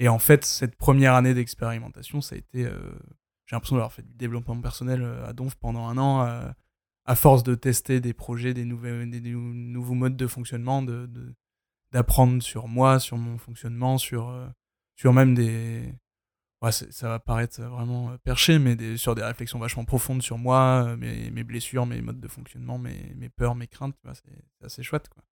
Et 0.00 0.08
en 0.08 0.18
fait, 0.18 0.44
cette 0.44 0.74
première 0.76 1.14
année 1.14 1.34
d'expérimentation, 1.34 2.20
ça 2.20 2.34
a 2.34 2.38
été. 2.38 2.64
j'ai 2.64 3.54
l'impression 3.54 3.76
d'avoir 3.76 3.92
fait 3.92 4.02
du 4.02 4.14
développement 4.14 4.60
personnel 4.60 5.04
à 5.24 5.32
Donf 5.32 5.54
pendant 5.54 5.86
un 5.86 5.98
an, 5.98 6.52
à 7.06 7.14
force 7.14 7.42
de 7.42 7.54
tester 7.54 8.00
des 8.00 8.12
projets, 8.12 8.54
des, 8.54 8.64
nouvelles, 8.64 9.10
des, 9.10 9.20
nou- 9.20 9.54
nouveaux 9.54 9.94
modes 9.94 10.16
de 10.16 10.26
fonctionnement, 10.26 10.82
de, 10.82 11.06
de- 11.06 11.34
d'apprendre 11.92 12.42
sur 12.42 12.68
moi, 12.68 12.98
sur 13.00 13.16
mon 13.16 13.36
fonctionnement, 13.38 13.98
sur, 13.98 14.28
euh, 14.28 14.46
sur 14.96 15.12
même 15.12 15.34
des. 15.34 15.92
Ouais, 16.62 16.72
ça 16.72 17.08
va 17.08 17.18
paraître 17.18 17.62
vraiment 17.62 18.10
euh, 18.10 18.18
perché, 18.22 18.58
mais 18.58 18.76
des, 18.76 18.98
sur 18.98 19.14
des 19.14 19.22
réflexions 19.22 19.58
vachement 19.58 19.86
profondes 19.86 20.22
sur 20.22 20.36
moi, 20.36 20.84
euh, 20.88 20.96
mes, 20.96 21.30
mes 21.30 21.42
blessures, 21.42 21.86
mes 21.86 22.02
modes 22.02 22.20
de 22.20 22.28
fonctionnement, 22.28 22.76
mes, 22.78 23.14
mes 23.16 23.30
peurs, 23.30 23.54
mes 23.54 23.66
craintes. 23.66 23.96
vois, 24.04 24.12
c'est, 24.14 24.64
assez 24.66 24.82
chouette. 24.82 25.08
Quoi. 25.08 25.22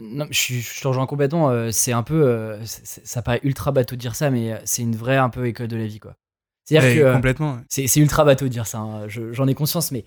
Non, 0.00 0.26
je, 0.30 0.54
je 0.54 0.80
te 0.80 0.88
rejoins 0.88 1.06
complètement. 1.06 1.50
euh, 1.50 1.70
c'est 1.70 1.92
un 1.92 2.02
peu. 2.02 2.26
euh, 2.26 2.64
ça 2.64 3.22
paraît 3.22 3.40
ultra 3.44 3.70
bateau 3.72 3.94
de 3.94 4.00
dire 4.00 4.16
ça, 4.16 4.30
mais 4.30 4.58
c'est 4.64 4.82
une 4.82 4.96
vraie 4.96 5.18
un 5.18 5.28
peu 5.30 5.46
école 5.46 5.68
de 5.68 5.76
la 5.76 5.86
vie, 5.86 6.00
quoi. 6.00 6.16
C'est-à-dire 6.64 6.90
Et 6.90 6.96
que. 6.96 7.12
complètement. 7.14 7.56
ouais. 7.56 7.62
C'est 7.68 8.00
ultra 8.00 8.24
bateau 8.24 8.46
de 8.46 8.50
dire 8.50 8.66
ça, 8.66 8.78
hein, 8.78 9.06
je- 9.08 9.32
j'en 9.32 9.46
ai 9.46 9.54
conscience, 9.54 9.92
mais 9.92 10.06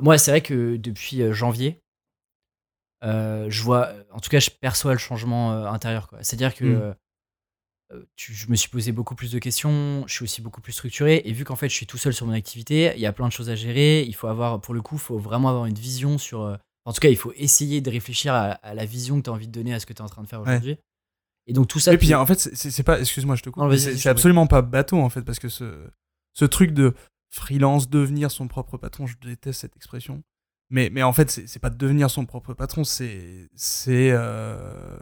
moi, 0.00 0.18
c'est 0.18 0.30
vrai 0.30 0.40
que 0.42 0.76
depuis 0.76 1.22
euh, 1.22 1.32
janvier, 1.32 1.80
euh, 3.04 3.46
je 3.48 3.62
vois, 3.62 3.92
en 4.12 4.18
tout 4.20 4.28
cas, 4.30 4.40
je 4.40 4.50
perçois 4.50 4.92
le 4.92 4.98
changement 4.98 5.52
euh, 5.52 5.66
intérieur. 5.66 6.08
C'est-à-dire 6.20 6.54
que 6.54 6.64
Mm. 6.64 6.80
euh, 6.82 6.94
euh, 7.92 8.04
tu- 8.16 8.34
je 8.34 8.50
me 8.50 8.56
suis 8.56 8.68
posé 8.68 8.92
beaucoup 8.92 9.14
plus 9.14 9.30
de 9.32 9.38
questions, 9.38 10.04
je 10.06 10.12
suis 10.14 10.24
aussi 10.24 10.42
beaucoup 10.42 10.60
plus 10.60 10.72
structuré, 10.72 11.22
et 11.24 11.32
vu 11.32 11.44
qu'en 11.44 11.56
fait, 11.56 11.68
je 11.68 11.74
suis 11.74 11.86
tout 11.86 11.96
seul 11.98 12.12
sur 12.12 12.26
mon 12.26 12.32
activité, 12.32 12.92
il 12.96 13.00
y 13.00 13.06
a 13.06 13.12
plein 13.12 13.28
de 13.28 13.32
choses 13.32 13.48
à 13.50 13.54
gérer. 13.54 14.02
Il 14.02 14.14
faut 14.14 14.26
avoir, 14.26 14.60
pour 14.60 14.74
le 14.74 14.82
coup, 14.82 14.96
il 14.96 15.00
faut 15.00 15.18
vraiment 15.18 15.48
avoir 15.48 15.66
une 15.66 15.74
vision 15.78 16.18
sur. 16.18 16.42
euh, 16.42 16.56
en 16.84 16.92
tout 16.92 17.00
cas, 17.00 17.08
il 17.08 17.16
faut 17.16 17.32
essayer 17.36 17.80
de 17.80 17.90
réfléchir 17.90 18.32
à, 18.34 18.50
à 18.52 18.74
la 18.74 18.84
vision 18.84 19.18
que 19.18 19.24
tu 19.24 19.30
as 19.30 19.32
envie 19.32 19.46
de 19.46 19.52
donner 19.52 19.74
à 19.74 19.80
ce 19.80 19.86
que 19.86 19.92
tu 19.92 19.98
es 19.98 20.02
en 20.02 20.08
train 20.08 20.22
de 20.22 20.26
faire 20.28 20.40
Ouais. 20.40 20.48
aujourd'hui. 20.48 20.78
Et 21.46 21.52
donc, 21.52 21.68
tout 21.68 21.78
ça. 21.80 21.92
Et 21.94 21.98
puis 21.98 22.14
en 22.14 22.26
fait, 22.26 22.38
c'est- 22.38 22.82
pas. 22.82 22.98
Excuse-moi, 23.00 23.36
je 23.36 23.42
te 23.42 23.50
coupe. 23.50 23.74
C'est 23.76 24.08
absolument 24.08 24.46
pas 24.46 24.60
bateau 24.62 24.98
en 24.98 25.08
fait, 25.08 25.22
parce 25.22 25.38
que 25.38 25.48
ce, 25.48 25.86
ce 26.34 26.44
truc 26.44 26.72
de 26.72 26.94
freelance, 27.30 27.88
devenir 27.88 28.30
son 28.30 28.48
propre 28.48 28.76
patron, 28.76 29.06
je 29.06 29.16
déteste 29.18 29.60
cette 29.60 29.76
expression. 29.76 30.22
Mais, 30.70 30.90
mais 30.90 31.02
en 31.02 31.12
fait, 31.12 31.30
c'est 31.30 31.58
pas 31.58 31.70
de 31.70 31.76
devenir 31.76 32.10
son 32.10 32.26
propre 32.26 32.52
patron, 32.54 32.84
c'est 32.84 33.48
c'est 33.54 34.10
euh, 34.10 34.98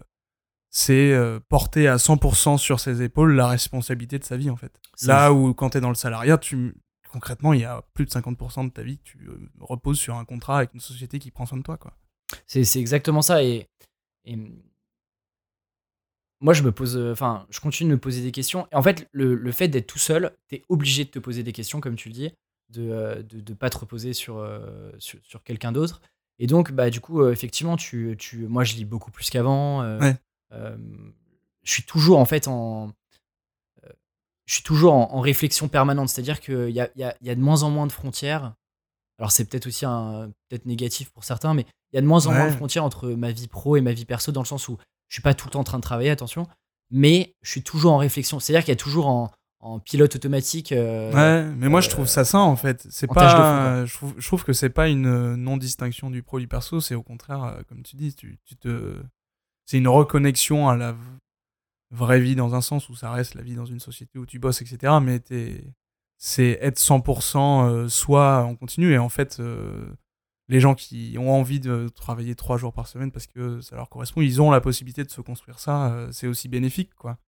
c'est 0.71 1.13
euh, 1.13 1.41
porter 1.49 1.89
à 1.89 1.97
100% 1.97 2.59
sur 2.59 2.79
ses 2.79 3.03
épaules 3.03 3.35
la 3.35 3.49
responsabilité 3.49 4.19
de 4.19 4.25
sa 4.25 4.37
vie 4.37 4.51
en 4.51 4.57
fait. 4.57 4.81
Là 5.05 5.33
où 5.33 5.55
quand 5.55 5.71
tu 5.71 5.79
es 5.79 5.81
dans 5.81 5.89
le 5.89 5.97
salariat, 5.97 6.39
tu 6.39 6.77
concrètement, 7.11 7.53
il 7.53 7.61
y 7.61 7.65
a 7.65 7.83
plus 7.95 8.05
de 8.05 8.11
50% 8.11 8.67
de 8.67 8.71
ta 8.71 8.83
vie 8.83 8.99
que 8.99 9.05
tu 9.05 9.19
euh, 9.29 9.51
reposes 9.59 9.99
sur 9.99 10.17
un 10.17 10.25
contrat 10.25 10.59
avec 10.59 10.75
une 10.75 10.81
société 10.81 11.19
qui 11.19 11.31
prend 11.31 11.47
soin 11.47 11.59
de 11.59 11.63
toi 11.63 11.79
quoi. 11.79 11.97
C'est 12.47 12.65
c'est 12.65 12.81
exactement 12.81 13.23
ça. 13.23 13.43
Et, 13.43 13.69
et 14.25 14.37
moi, 16.41 16.53
je 16.55 16.63
me 16.63 16.73
pose, 16.73 16.97
euh, 16.97 17.13
enfin, 17.13 17.47
je 17.51 17.61
continue 17.61 17.91
de 17.91 17.95
me 17.95 18.01
poser 18.01 18.23
des 18.23 18.33
questions. 18.33 18.67
Et 18.73 18.77
en 18.77 18.83
fait, 18.83 19.09
le, 19.13 19.35
le 19.35 19.53
fait 19.53 19.69
d'être 19.69 19.87
tout 19.87 19.99
seul, 19.99 20.33
t'es 20.49 20.63
obligé 20.69 21.05
de 21.05 21.11
te 21.11 21.19
poser 21.19 21.43
des 21.43 21.53
questions, 21.53 21.81
comme 21.81 21.97
tu 21.97 22.09
le 22.09 22.15
dis, 22.15 22.33
de 22.71 22.91
euh, 22.91 23.23
de, 23.23 23.41
de 23.41 23.55
pas 23.55 23.71
te 23.71 23.79
reposer 23.79 24.13
sur, 24.13 24.39
euh, 24.39 24.91
sur, 24.99 25.19
sur 25.23 25.43
quelqu'un 25.43 25.73
d'autre. 25.73 26.01
Et 26.39 26.47
donc, 26.47 26.73
bah, 26.73 26.91
du 26.91 27.01
coup, 27.01 27.23
euh, 27.23 27.33
effectivement, 27.33 27.77
tu, 27.77 28.15
tu, 28.19 28.47
moi, 28.49 28.65
je 28.65 28.75
lis 28.75 28.85
beaucoup 28.85 29.11
plus 29.11 29.31
qu'avant. 29.31 29.83
euh, 29.83 29.99
Ouais. 29.99 30.17
euh, 30.53 30.77
je 31.63 31.71
suis 31.73 31.83
toujours, 31.85 32.19
en 32.19 32.27
fait, 32.27 32.47
en. 32.49 32.89
euh, 33.85 33.93
Je 34.45 34.55
suis 34.55 34.63
toujours 34.63 34.93
en, 34.93 35.13
en 35.15 35.21
réflexion 35.21 35.69
permanente. 35.69 36.09
C'est-à-dire 36.11 36.41
qu'il 36.41 36.71
y 36.71 36.81
a, 36.81 36.91
il 36.95 37.01
y, 37.01 37.05
a, 37.05 37.17
y 37.23 37.31
a 37.31 37.35
de 37.35 37.41
moins 37.41 37.63
en 37.63 37.71
moins 37.71 37.87
de 37.87 37.93
frontières. 37.93 38.55
Alors, 39.19 39.33
c'est 39.33 39.47
peut-être 39.47 39.67
aussi 39.67 39.87
un 39.87 40.31
peut-être 40.49 40.67
négatif 40.67 41.09
pour 41.11 41.25
certains, 41.25 41.55
mais 41.55 41.65
il 41.93 41.97
y 41.97 41.99
a 41.99 42.03
de 42.03 42.07
moins 42.07 42.27
en 42.27 42.33
moins 42.33 42.47
de 42.49 42.57
frontières 42.57 42.85
entre 42.85 43.09
ma 43.09 43.33
vie 43.33 43.49
pro 43.49 43.77
et 43.77 43.81
ma 43.81 43.95
vie 43.95 44.05
perso, 44.05 44.31
dans 44.31 44.43
le 44.43 44.47
sens 44.47 44.69
où 44.69 44.77
je 45.09 45.15
suis 45.17 45.23
pas 45.23 45.35
tout 45.35 45.47
le 45.47 45.53
temps 45.53 45.61
en 45.61 45.65
train 45.65 45.79
de 45.79 45.83
travailler, 45.83 46.11
attention, 46.11 46.47
mais 46.91 47.35
je 47.43 47.51
suis 47.51 47.63
toujours 47.63 47.93
en 47.93 47.99
réflexion. 47.99 48.41
C'est-à-dire 48.41 48.65
qu'il 48.65 48.73
y 48.73 48.77
a 48.77 48.77
toujours 48.77 49.07
en, 49.09 49.31
en 49.61 49.79
pilote 49.81 50.15
automatique. 50.17 50.73
euh, 50.73 51.13
Ouais, 51.13 51.51
mais 51.57 51.69
moi 51.69 51.81
je 51.81 51.89
euh, 51.89 51.91
trouve 51.91 52.07
ça 52.07 52.25
sain 52.25 52.41
en 52.41 52.57
fait. 52.57 52.87
C'est 52.91 53.07
pas, 53.07 53.85
je 53.85 53.95
trouve, 53.95 54.15
je 54.19 54.27
trouve 54.27 54.45
que 54.45 54.53
c'est 54.53 54.71
pas 54.71 54.89
une 54.89 55.07
euh, 55.07 55.37
non-distinction 55.37 56.11
du 56.11 56.23
pro 56.23 56.39
du 56.39 56.49
perso, 56.49 56.81
c'est 56.81 56.95
au 56.95 57.03
contraire, 57.03 57.63
comme 57.69 57.83
tu 57.83 57.97
dis, 57.97 58.15
tu, 58.15 58.39
tu 58.45 58.57
te, 58.57 58.97
c'est 59.65 59.79
une 59.79 59.89
reconnexion 59.89 60.69
à 60.69 60.77
la 60.77 60.95
vraie 61.91 62.21
vie 62.21 62.35
dans 62.37 62.55
un 62.55 62.61
sens 62.61 62.89
où 62.89 62.97
ça 62.97 63.11
reste 63.13 63.35
la 63.35 63.43
vie 63.43 63.55
dans 63.55 63.65
une 63.65 63.81
société 63.81 64.19
où 64.19 64.27
tu 64.27 64.39
bosses, 64.39 64.61
etc. 64.63 64.95
Mais 65.03 65.21
c'est 66.19 66.59
être 66.63 66.79
100% 66.79 67.69
euh, 67.69 67.89
soi 67.89 68.43
en 68.45 68.57
continu 68.57 68.93
et 68.93 68.99
en 68.99 69.09
fait, 69.09 69.41
les 70.49 70.61
gens 70.61 70.75
qui 70.75 71.17
ont 71.19 71.33
envie 71.33 71.59
de 71.61 71.89
travailler 71.89 72.35
trois 72.35 72.57
jours 72.57 72.73
par 72.73 72.87
semaine 72.89 73.11
parce 73.13 73.27
que 73.27 73.61
ça 73.61 73.75
leur 73.77 73.89
correspond, 73.89 74.21
ils 74.21 74.41
ont 74.41 74.51
la 74.51 74.61
possibilité 74.61 75.03
de 75.05 75.11
se 75.11 75.21
construire 75.21 75.59
ça. 75.59 75.93
euh, 75.93 76.13
c'est 76.13 76.27
aussi 76.29 76.49
bénéfique, 76.49 76.95
quoi. 76.95 77.19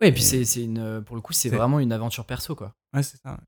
Ouais, 0.00 0.08
et 0.08 0.12
puis 0.12 0.22
c'est 0.22 0.44
c'est 0.44 0.64
une, 0.64 0.78
euh, 0.78 1.00
pour 1.00 1.14
le 1.16 1.22
coup, 1.22 1.32
c'est 1.32 1.50
C'est- 1.50 1.56
vraiment 1.56 1.78
une 1.78 1.92
aventure 1.92 2.26
perso, 2.26 2.56
quoi. 2.56 2.74
Ouais, 2.92 3.02
c'est 3.04 3.18
ça. 3.18 3.38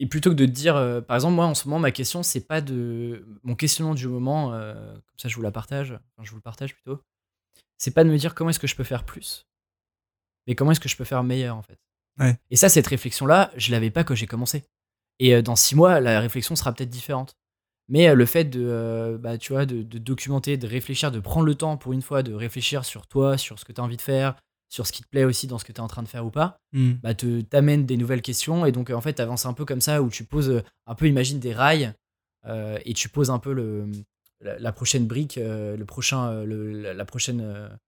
Et 0.00 0.06
plutôt 0.06 0.30
que 0.30 0.36
de 0.36 0.46
dire, 0.46 0.76
euh, 0.76 1.00
par 1.00 1.16
exemple, 1.16 1.34
moi 1.34 1.46
en 1.46 1.54
ce 1.54 1.68
moment, 1.68 1.80
ma 1.80 1.90
question, 1.90 2.22
c'est 2.22 2.46
pas 2.46 2.60
de. 2.60 3.26
Mon 3.42 3.54
questionnement 3.56 3.94
du 3.94 4.06
moment, 4.08 4.54
euh, 4.54 4.92
comme 4.94 5.18
ça 5.18 5.28
je 5.28 5.34
vous 5.36 5.42
la 5.42 5.50
partage, 5.50 5.90
enfin 5.92 6.24
je 6.24 6.30
vous 6.30 6.36
le 6.36 6.42
partage 6.42 6.72
plutôt, 6.74 7.02
c'est 7.78 7.90
pas 7.92 8.04
de 8.04 8.08
me 8.10 8.16
dire 8.16 8.34
comment 8.34 8.48
est-ce 8.50 8.60
que 8.60 8.66
je 8.68 8.76
peux 8.76 8.84
faire 8.84 9.04
plus, 9.04 9.46
mais 10.46 10.54
comment 10.54 10.70
est-ce 10.70 10.80
que 10.80 10.88
je 10.88 10.96
peux 10.96 11.04
faire 11.04 11.22
meilleur 11.24 11.56
en 11.56 11.62
fait. 11.62 11.78
Ouais. 12.18 12.36
Et 12.50 12.56
ça, 12.56 12.68
cette 12.68 12.86
réflexion-là, 12.86 13.52
je 13.56 13.70
l'avais 13.72 13.90
pas 13.90 14.04
quand 14.04 14.14
j'ai 14.14 14.26
commencé. 14.26 14.64
Et 15.18 15.42
dans 15.42 15.56
six 15.56 15.74
mois, 15.74 16.00
la 16.00 16.20
réflexion 16.20 16.54
sera 16.56 16.72
peut-être 16.72 16.90
différente. 16.90 17.36
Mais 17.88 18.08
euh, 18.08 18.14
le 18.14 18.26
fait 18.26 18.44
de, 18.44 18.62
euh, 18.66 19.18
bah, 19.18 19.38
tu 19.38 19.52
vois, 19.52 19.64
de, 19.66 19.82
de 19.82 19.98
documenter, 19.98 20.56
de 20.56 20.66
réfléchir, 20.66 21.10
de 21.10 21.20
prendre 21.20 21.46
le 21.46 21.54
temps 21.54 21.76
pour 21.76 21.92
une 21.92 22.02
fois 22.02 22.22
de 22.22 22.32
réfléchir 22.34 22.84
sur 22.84 23.06
toi, 23.06 23.38
sur 23.38 23.58
ce 23.58 23.64
que 23.64 23.72
tu 23.72 23.80
as 23.80 23.84
envie 23.84 23.96
de 23.96 24.02
faire, 24.02 24.36
sur 24.68 24.86
ce 24.86 24.92
qui 24.92 25.02
te 25.02 25.08
plaît 25.08 25.24
aussi 25.24 25.46
dans 25.46 25.56
ce 25.58 25.64
que 25.64 25.72
tu 25.72 25.78
es 25.78 25.80
en 25.80 25.88
train 25.88 26.02
de 26.02 26.08
faire 26.08 26.26
ou 26.26 26.30
pas, 26.30 26.58
Hmm. 26.72 26.92
bah, 27.02 27.14
te 27.14 27.40
t'amène 27.40 27.86
des 27.86 27.96
nouvelles 27.96 28.20
questions 28.20 28.66
et 28.66 28.72
donc 28.72 28.90
en 28.90 29.00
fait 29.00 29.18
avances 29.20 29.46
un 29.46 29.54
peu 29.54 29.64
comme 29.64 29.80
ça 29.80 30.02
où 30.02 30.10
tu 30.10 30.24
poses 30.24 30.50
euh, 30.50 30.62
un 30.86 30.94
peu 30.94 31.06
imagine 31.08 31.40
des 31.40 31.54
rails 31.54 31.94
euh, 32.46 32.78
et 32.84 32.92
tu 32.92 33.08
poses 33.08 33.30
un 33.30 33.38
peu 33.38 33.52
le 33.54 33.86
la, 34.40 34.58
la 34.58 34.72
prochaine 34.72 35.06
brique 35.06 35.38
euh, 35.38 35.76
le 35.76 35.84
prochain 35.86 36.44
le- 36.44 36.92
la, 36.92 37.04
prochaine 37.06 37.40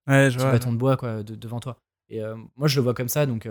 Ouais, 0.08 0.30
je 0.30 0.36
petit 0.36 0.42
vois. 0.42 0.52
bâton 0.52 0.72
de 0.72 0.78
bois 0.78 0.96
quoi 0.96 1.22
de- 1.22 1.34
devant 1.36 1.60
toi 1.60 1.76
et 2.08 2.20
moi 2.56 2.66
je 2.66 2.76
le 2.76 2.82
vois 2.82 2.94
comme 2.94 3.08
ça 3.10 3.26
donc 3.26 3.46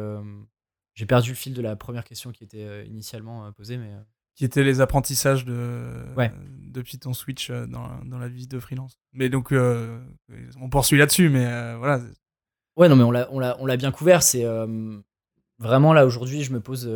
j'ai 0.95 1.05
perdu 1.05 1.29
le 1.29 1.35
fil 1.35 1.53
de 1.53 1.61
la 1.61 1.75
première 1.75 2.03
question 2.03 2.31
qui 2.31 2.43
était 2.43 2.85
initialement 2.87 3.51
posée 3.53 3.77
mais 3.77 3.91
qui 4.39 4.45
étaient 4.45 4.63
les 4.63 4.79
apprentissages 4.79 5.43
de 5.43 6.05
Ouais. 6.15 6.31
depuis 6.61 6.97
ton 6.97 7.11
switch 7.13 7.49
euh, 7.49 7.67
dans, 7.67 7.89
dans 8.05 8.17
la 8.17 8.29
vie 8.29 8.47
de 8.47 8.57
freelance. 8.57 8.97
Mais 9.11 9.27
donc 9.27 9.51
euh, 9.51 9.99
on 10.61 10.69
poursuit 10.69 10.97
là-dessus, 10.97 11.27
mais 11.27 11.45
euh, 11.45 11.75
voilà. 11.77 12.01
Ouais, 12.77 12.87
non, 12.87 12.95
mais 12.95 13.03
on 13.03 13.11
l'a, 13.65 13.75
bien 13.77 13.91
couvert. 13.91 14.23
C'est 14.23 14.45
euh, 14.45 14.97
vraiment 15.57 15.91
là 15.91 16.05
aujourd'hui, 16.05 16.43
je 16.43 16.53
me 16.53 16.61
pose. 16.61 16.89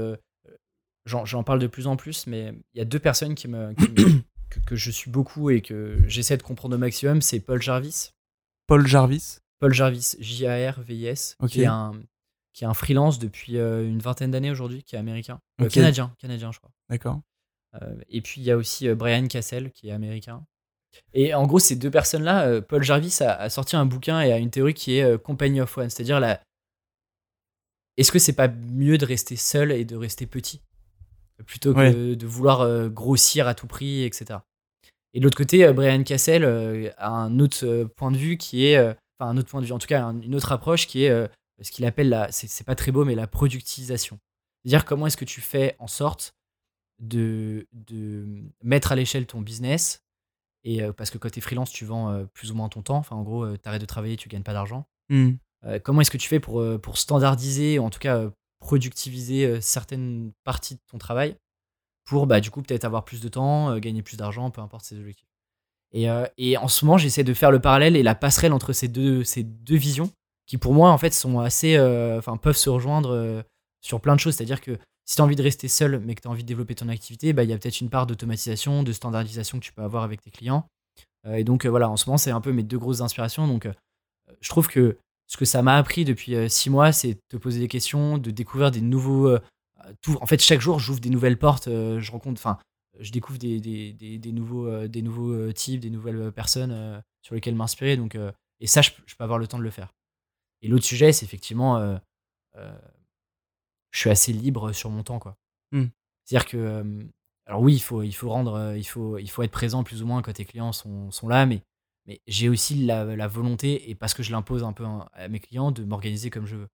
j'en, 1.05 1.43
parle 1.43 1.59
de 1.59 1.67
plus 1.67 1.85
en 1.85 1.97
plus, 1.97 2.27
mais 2.27 2.53
il 2.73 2.77
y 2.77 2.81
a 2.81 2.85
deux 2.85 2.99
personnes 2.99 3.35
qui 3.35 3.49
me, 3.49 3.73
qui 3.73 3.89
me- 3.91 4.21
que, 4.49 4.59
que 4.65 4.75
je 4.77 4.89
suis 4.89 5.11
beaucoup 5.11 5.49
et 5.49 5.59
que 5.61 5.97
j'essaie 6.07 6.37
de 6.37 6.43
comprendre 6.43 6.75
au 6.77 6.79
maximum. 6.79 7.21
C'est 7.21 7.41
Paul 7.41 7.61
Jarvis. 7.61 8.11
Paul 8.67 8.87
Jarvis. 8.87 9.39
Paul 9.59 9.73
Jarvis, 9.73 10.15
J-A-R-V-I-S, 10.19 11.35
Ok. 11.41 11.49
qui 11.49 11.63
est 11.63 11.65
un 11.65 11.91
qui 12.53 12.63
est 12.63 12.67
un 12.67 12.73
freelance 12.73 13.19
depuis 13.19 13.57
une 13.57 13.99
vingtaine 13.99 14.31
d'années 14.31 14.51
aujourd'hui, 14.51 14.81
qui 14.83 14.95
est 14.95 14.99
américain, 14.99 15.39
canadien, 15.69 16.13
canadien, 16.19 16.53
je 16.53 16.59
crois. 16.59 16.71
D'accord. 16.89 17.19
Euh, 17.81 17.95
et 18.09 18.21
puis 18.21 18.41
il 18.41 18.43
y 18.43 18.51
a 18.51 18.57
aussi 18.57 18.87
euh, 18.87 18.95
Brian 18.95 19.27
Cassell 19.27 19.71
qui 19.71 19.89
est 19.89 19.91
américain. 19.91 20.45
Et 21.13 21.33
en 21.33 21.47
gros, 21.47 21.57
ces 21.59 21.75
deux 21.75 21.89
personnes-là, 21.89 22.45
euh, 22.47 22.61
Paul 22.61 22.83
Jarvis 22.83 23.17
a, 23.21 23.33
a 23.35 23.49
sorti 23.49 23.75
un 23.75 23.85
bouquin 23.85 24.21
et 24.21 24.31
a 24.31 24.37
une 24.37 24.51
théorie 24.51 24.75
qui 24.75 24.97
est 24.97 25.17
Company 25.23 25.59
of 25.61 25.75
One, 25.77 25.89
c'est-à-dire 25.89 26.19
la. 26.19 26.39
Est-ce 27.97 28.11
que 28.11 28.19
c'est 28.19 28.33
pas 28.33 28.47
mieux 28.47 28.97
de 28.97 29.05
rester 29.05 29.35
seul 29.35 29.71
et 29.71 29.85
de 29.85 29.95
rester 29.95 30.25
petit? 30.25 30.61
Plutôt 31.45 31.73
que 31.73 31.79
Ouais. 31.79 32.15
de 32.15 32.27
vouloir 32.27 32.89
grossir 32.89 33.47
à 33.47 33.55
tout 33.55 33.67
prix, 33.67 34.03
etc. 34.03 34.39
Et 35.13 35.19
de 35.19 35.23
l'autre 35.23 35.37
côté, 35.37 35.71
Brian 35.73 36.03
Cassel 36.03 36.43
a 36.97 37.09
un 37.09 37.39
autre 37.39 37.85
point 37.95 38.11
de 38.11 38.17
vue 38.17 38.37
qui 38.37 38.65
est, 38.67 38.77
enfin 38.79 39.29
un 39.31 39.37
autre 39.37 39.49
point 39.49 39.61
de 39.61 39.65
vue, 39.65 39.71
en 39.73 39.79
tout 39.79 39.87
cas 39.87 40.03
un- 40.03 40.21
une 40.21 40.35
autre 40.35 40.51
approche 40.51 40.87
qui 40.87 41.03
est 41.05 41.29
ce 41.61 41.71
qu'il 41.71 41.85
appelle 41.85 42.09
la, 42.09 42.31
c'est 42.31 42.47
c'est 42.47 42.63
pas 42.63 42.75
très 42.75 42.91
beau, 42.91 43.03
mais 43.05 43.15
la 43.15 43.27
productisation. 43.27 44.19
C'est-à-dire 44.63 44.85
comment 44.85 45.07
est-ce 45.07 45.17
que 45.17 45.25
tu 45.25 45.41
fais 45.41 45.75
en 45.79 45.87
sorte 45.87 46.33
de, 47.07 47.67
de 47.71 48.25
mettre 48.63 48.91
à 48.91 48.95
l'échelle 48.95 49.25
ton 49.25 49.41
business 49.41 50.03
et 50.63 50.81
euh, 50.81 50.93
parce 50.93 51.09
que 51.09 51.17
quand 51.17 51.29
tu 51.29 51.39
es 51.39 51.41
freelance, 51.41 51.71
tu 51.71 51.85
vends 51.85 52.09
euh, 52.09 52.25
plus 52.33 52.51
ou 52.51 52.55
moins 52.55 52.69
ton 52.69 52.81
temps. 52.81 52.97
Enfin, 52.97 53.15
en 53.15 53.23
gros, 53.23 53.57
tu 53.57 53.67
arrêtes 53.67 53.81
de 53.81 53.85
travailler, 53.85 54.15
tu 54.15 54.29
gagnes 54.29 54.43
pas 54.43 54.53
d'argent. 54.53 54.87
Euh, 55.65 55.79
comment 55.79 56.01
est-ce 56.01 56.11
que 56.11 56.17
tu 56.17 56.27
fais 56.27 56.39
pour, 56.39 56.59
euh, 56.59 56.77
pour 56.77 56.97
standardiser, 56.97 57.79
ou 57.79 57.83
en 57.85 57.89
tout 57.89 57.99
cas 57.99 58.17
euh, 58.17 58.29
productiviser 58.59 59.45
euh, 59.45 59.61
certaines 59.61 60.31
parties 60.43 60.75
de 60.75 60.81
ton 60.89 60.97
travail 60.97 61.35
pour 62.05 62.27
bah, 62.27 62.41
du 62.41 62.51
coup 62.51 62.61
peut-être 62.61 62.83
avoir 62.83 63.05
plus 63.05 63.21
de 63.21 63.29
temps, 63.29 63.71
euh, 63.71 63.79
gagner 63.79 64.01
plus 64.01 64.17
d'argent, 64.17 64.51
peu 64.51 64.61
importe 64.61 64.85
ses 64.85 64.99
objectifs? 64.99 65.27
Et, 65.91 66.09
euh, 66.09 66.25
et 66.37 66.57
en 66.57 66.67
ce 66.67 66.85
moment, 66.85 66.97
j'essaie 66.97 67.23
de 67.23 67.33
faire 67.33 67.51
le 67.51 67.59
parallèle 67.59 67.95
et 67.95 68.03
la 68.03 68.15
passerelle 68.15 68.51
entre 68.51 68.73
ces 68.73 68.87
deux, 68.87 69.23
ces 69.23 69.43
deux 69.43 69.77
visions 69.77 70.11
qui 70.45 70.57
pour 70.57 70.73
moi 70.73 70.91
en 70.91 70.97
fait 70.97 71.13
sont 71.13 71.39
assez, 71.39 71.77
euh, 71.77 72.19
peuvent 72.41 72.57
se 72.57 72.69
rejoindre 72.69 73.11
euh, 73.11 73.43
sur 73.81 74.01
plein 74.01 74.15
de 74.15 74.19
choses. 74.19 74.35
C'est-à-dire 74.35 74.59
que 74.59 74.77
si 75.05 75.15
tu 75.15 75.21
as 75.21 75.25
envie 75.25 75.35
de 75.35 75.43
rester 75.43 75.67
seul 75.67 75.99
mais 75.99 76.15
que 76.15 76.21
tu 76.21 76.27
as 76.27 76.31
envie 76.31 76.43
de 76.43 76.47
développer 76.47 76.75
ton 76.75 76.89
activité, 76.89 77.33
bah, 77.33 77.43
il 77.43 77.49
y 77.49 77.53
a 77.53 77.57
peut-être 77.57 77.81
une 77.81 77.89
part 77.89 78.07
d'automatisation, 78.07 78.83
de 78.83 78.91
standardisation 78.91 79.59
que 79.59 79.65
tu 79.65 79.73
peux 79.73 79.81
avoir 79.81 80.03
avec 80.03 80.21
tes 80.21 80.31
clients. 80.31 80.67
Euh, 81.25 81.35
et 81.35 81.43
donc 81.43 81.65
euh, 81.65 81.69
voilà, 81.69 81.89
en 81.89 81.97
ce 81.97 82.07
moment, 82.07 82.17
c'est 82.17 82.31
un 82.31 82.41
peu 82.41 82.51
mes 82.51 82.63
deux 82.63 82.77
grosses 82.77 83.01
inspirations. 83.01 83.47
Donc 83.47 83.65
euh, 83.65 83.73
je 84.41 84.49
trouve 84.49 84.67
que 84.67 84.97
ce 85.27 85.37
que 85.37 85.45
ça 85.45 85.61
m'a 85.61 85.77
appris 85.77 86.05
depuis 86.05 86.49
six 86.49 86.69
mois, 86.69 86.91
c'est 86.91 87.13
de 87.13 87.19
te 87.29 87.37
poser 87.37 87.59
des 87.59 87.67
questions, 87.67 88.17
de 88.17 88.29
découvrir 88.29 88.71
des 88.71 88.81
nouveaux. 88.81 89.35
en 89.35 90.25
fait, 90.25 90.41
chaque 90.41 90.61
jour, 90.61 90.79
j'ouvre 90.79 90.99
des 90.99 91.09
nouvelles 91.09 91.39
portes, 91.39 91.69
je 91.69 92.11
rencontre, 92.11 92.39
enfin, 92.39 92.59
je 92.99 93.09
découvre 93.11 93.39
des, 93.39 93.95
nouveaux, 94.31 94.87
des 94.87 95.01
nouveaux 95.01 95.51
types, 95.53 95.79
des 95.79 95.89
nouvelles 95.89 96.31
personnes 96.33 97.01
sur 97.23 97.33
lesquelles 97.33 97.55
m'inspirer. 97.55 97.97
Donc, 97.97 98.15
et 98.59 98.67
ça, 98.67 98.81
je, 98.81 98.91
peux- 98.91 99.23
avoir 99.23 99.39
le 99.39 99.47
temps 99.47 99.57
de 99.57 99.63
le 99.63 99.71
faire. 99.71 99.93
Et 100.61 100.67
l'autre 100.67 100.85
sujet, 100.85 101.13
c'est 101.13 101.25
effectivement, 101.25 101.97
je 103.93 103.99
suis 103.99 104.09
assez 104.09 104.33
libre 104.33 104.73
sur 104.73 104.89
mon 104.89 105.03
temps, 105.03 105.19
quoi. 105.19 105.37
Hmm. 105.71 105.85
C'est-à-dire 106.25 106.47
que, 106.49 106.83
alors 107.45 107.61
oui, 107.61 107.75
il 107.75 107.79
faut, 107.79 108.03
il 108.03 108.11
faut 108.13 108.29
rendre, 108.29 108.55
euh, 108.55 108.77
il 108.77 108.83
faut, 108.85 109.17
il 109.17 109.29
faut 109.29 109.43
être 109.43 109.51
présent 109.51 109.83
plus 109.85 110.01
ou 110.03 110.05
moins 110.07 110.21
quand 110.21 110.33
tes 110.33 110.45
clients 110.45 110.73
sont, 110.73 111.11
sont 111.11 111.27
là, 111.29 111.45
mais 111.45 111.63
mais 112.05 112.21
j'ai 112.27 112.49
aussi 112.49 112.75
la, 112.85 113.15
la 113.15 113.27
volonté, 113.29 113.89
et 113.89 113.95
parce 113.95 114.13
que 114.13 114.23
je 114.23 114.31
l'impose 114.33 114.63
un 114.65 114.73
peu 114.73 114.83
à 114.85 115.09
à 115.13 115.27
mes 115.29 115.39
clients, 115.39 115.71
de 115.71 115.85
m'organiser 115.85 116.29
comme 116.29 116.45
je 116.45 116.57
veux. 116.57 116.67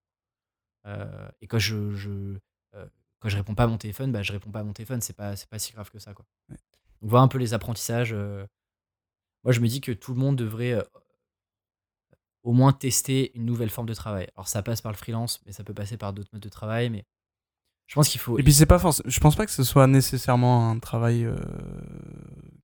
Euh, 0.86 1.28
et 1.40 1.46
quand 1.46 1.58
je, 1.58 1.94
je, 1.94 2.10
euh, 2.74 2.86
quand 3.20 3.28
je 3.28 3.36
réponds 3.36 3.54
pas 3.54 3.64
à 3.64 3.66
mon 3.68 3.78
téléphone, 3.78 4.12
bah, 4.12 4.22
je 4.22 4.32
réponds 4.32 4.50
pas 4.50 4.60
à 4.60 4.64
mon 4.64 4.72
téléphone. 4.72 5.00
C'est 5.00 5.12
pas, 5.16 5.36
c'est 5.36 5.48
pas 5.48 5.58
si 5.58 5.72
grave 5.72 5.90
que 5.90 5.98
ça. 5.98 6.14
Quoi. 6.14 6.24
Ouais. 6.48 6.56
Donc 7.02 7.10
voilà 7.10 7.22
un 7.24 7.28
peu 7.28 7.38
les 7.38 7.54
apprentissages. 7.54 8.12
euh. 8.12 8.46
Moi, 9.44 9.52
je 9.52 9.60
me 9.60 9.68
dis 9.68 9.80
que 9.80 9.92
tout 9.92 10.14
le 10.14 10.20
monde 10.20 10.36
devrait 10.36 10.82
au 12.42 12.52
moins 12.52 12.72
tester 12.72 13.32
une 13.36 13.44
nouvelle 13.44 13.70
forme 13.70 13.86
de 13.88 13.94
travail. 13.94 14.28
Alors 14.36 14.48
ça 14.48 14.62
passe 14.62 14.80
par 14.80 14.92
le 14.92 14.96
freelance, 14.96 15.40
mais 15.46 15.52
ça 15.52 15.64
peut 15.64 15.74
passer 15.74 15.96
par 15.96 16.12
d'autres 16.12 16.30
modes 16.32 16.42
de 16.42 16.48
travail. 16.48 16.90
Mais 16.90 17.04
je 17.86 17.94
pense 17.94 18.08
qu'il 18.08 18.20
faut. 18.20 18.38
Et 18.38 18.42
puis 18.42 18.52
c'est 18.52 18.66
pas 18.66 18.78
forcément. 18.78 19.08
Je 19.10 19.20
pense 19.20 19.36
pas 19.36 19.44
que 19.46 19.52
ce 19.52 19.64
soit 19.64 19.86
nécessairement 19.86 20.70
un 20.70 20.78
travail 20.78 21.24
euh, 21.24 21.36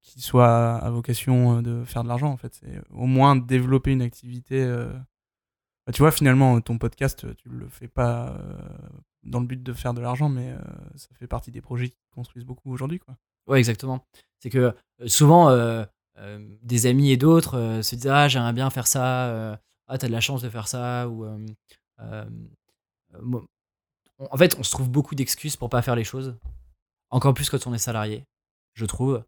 qui 0.02 0.20
soit 0.20 0.76
à 0.76 0.90
vocation 0.90 1.58
euh, 1.58 1.62
de 1.62 1.84
faire 1.84 2.02
de 2.04 2.08
l'argent 2.08 2.28
en 2.30 2.36
fait. 2.36 2.54
C'est 2.54 2.80
au 2.90 3.06
moins 3.06 3.36
développer 3.36 3.92
une 3.92 4.02
activité. 4.02 4.62
euh, 4.62 4.92
bah, 5.86 5.92
tu 5.92 6.02
vois, 6.02 6.10
finalement, 6.10 6.60
ton 6.60 6.78
podcast, 6.78 7.26
tu 7.36 7.48
le 7.48 7.68
fais 7.68 7.86
pas 7.88 8.30
euh, 8.30 8.58
dans 9.22 9.40
le 9.40 9.46
but 9.46 9.62
de 9.62 9.72
faire 9.72 9.94
de 9.94 10.00
l'argent, 10.00 10.28
mais 10.28 10.52
ça 10.96 11.08
fait 11.18 11.28
partie 11.28 11.50
des 11.52 11.60
projets 11.60 11.90
qui 11.90 11.98
construisent 12.10 12.44
beaucoup 12.44 12.72
aujourd'hui, 12.72 12.98
quoi. 12.98 13.16
Ouais, 13.46 13.58
exactement. 13.58 14.04
C'est 14.40 14.50
que 14.50 14.74
souvent, 15.06 15.48
euh, 15.50 15.84
des 16.62 16.86
amis 16.86 17.10
et 17.12 17.16
d'autres 17.16 17.56
euh, 17.56 17.82
se 17.82 17.94
disent 17.94 18.08
Ah, 18.08 18.26
j'aimerais 18.26 18.52
bien 18.52 18.68
faire 18.70 18.86
ça. 18.86 19.26
euh, 19.28 19.56
ah, 19.88 19.98
t'as 19.98 20.06
de 20.08 20.12
la 20.12 20.20
chance 20.20 20.42
de 20.42 20.48
faire 20.48 20.68
ça. 20.68 21.08
Ou, 21.08 21.24
on- 21.24 21.46
en 24.30 24.36
fait, 24.36 24.56
on 24.58 24.62
se 24.62 24.70
trouve 24.70 24.88
beaucoup 24.88 25.14
d'excuses 25.14 25.56
pour 25.56 25.68
pas 25.68 25.82
faire 25.82 25.96
les 25.96 26.04
choses. 26.04 26.36
Encore 27.10 27.34
plus 27.34 27.48
quand 27.50 27.66
on 27.66 27.74
est 27.74 27.78
salarié, 27.78 28.24
je 28.74 28.84
trouve. 28.84 29.22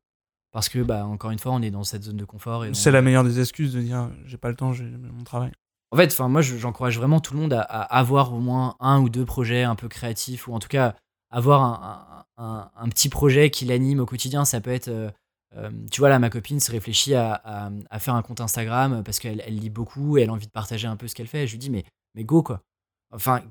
Parce 0.50 0.68
que, 0.70 0.78
bah, 0.82 1.04
encore 1.06 1.30
une 1.30 1.38
fois, 1.38 1.52
on 1.52 1.60
est 1.60 1.70
dans 1.70 1.84
cette 1.84 2.04
zone 2.04 2.16
de 2.16 2.24
confort. 2.24 2.64
Et 2.64 2.70
on- 2.70 2.74
C'est 2.74 2.90
la 2.90 3.02
meilleure 3.02 3.24
des 3.24 3.38
excuses 3.38 3.74
de 3.74 3.80
dire 3.82 4.10
j'ai 4.24 4.38
pas 4.38 4.48
le 4.48 4.56
temps, 4.56 4.72
j'ai 4.72 4.84
mon 4.84 5.22
travail. 5.24 5.52
En 5.90 5.96
fait, 5.96 6.10
enfin, 6.12 6.28
moi, 6.28 6.40
je- 6.42 6.56
j'encourage 6.56 6.98
vraiment 6.98 7.20
tout 7.20 7.34
le 7.34 7.40
monde 7.40 7.52
à, 7.52 7.60
à 7.60 7.82
avoir 7.98 8.32
au 8.32 8.40
moins 8.40 8.74
un 8.80 9.00
ou 9.00 9.08
deux 9.10 9.24
projets 9.26 9.62
un 9.62 9.74
peu 9.74 9.88
créatifs, 9.88 10.48
ou 10.48 10.54
en 10.54 10.58
tout 10.58 10.68
cas 10.68 10.96
avoir 11.30 11.62
un, 11.62 12.24
un- 12.38 12.44
un- 12.44 12.70
un 12.74 12.88
petit 12.88 13.08
projet 13.10 13.50
qui 13.50 13.64
l'anime 13.66 14.00
au 14.00 14.06
quotidien. 14.06 14.44
Ça 14.46 14.60
peut 14.62 14.70
être, 14.70 15.12
euh, 15.56 15.70
tu 15.90 16.00
vois, 16.00 16.08
là, 16.08 16.18
ma 16.18 16.30
copine 16.30 16.60
se 16.60 16.70
réfléchit 16.70 17.14
à, 17.14 17.32
à- 17.44 17.70
à 17.90 17.98
faire 17.98 18.14
un 18.14 18.22
compte 18.22 18.40
Instagram 18.40 19.02
parce 19.04 19.18
qu'elle 19.18 19.42
elle 19.46 19.56
lit 19.58 19.70
beaucoup 19.70 20.18
et 20.18 20.22
elle 20.22 20.30
a 20.30 20.32
envie 20.32 20.46
de 20.46 20.52
partager 20.52 20.86
un 20.86 20.96
peu 20.96 21.08
ce 21.08 21.14
qu'elle 21.14 21.26
fait. 21.26 21.46
Je 21.46 21.52
lui 21.52 21.58
dis, 21.58 21.70
mais, 21.70 21.84
mais 22.14 22.24
go, 22.24 22.42
quoi. 22.42 22.62
Enfin, 23.10 23.42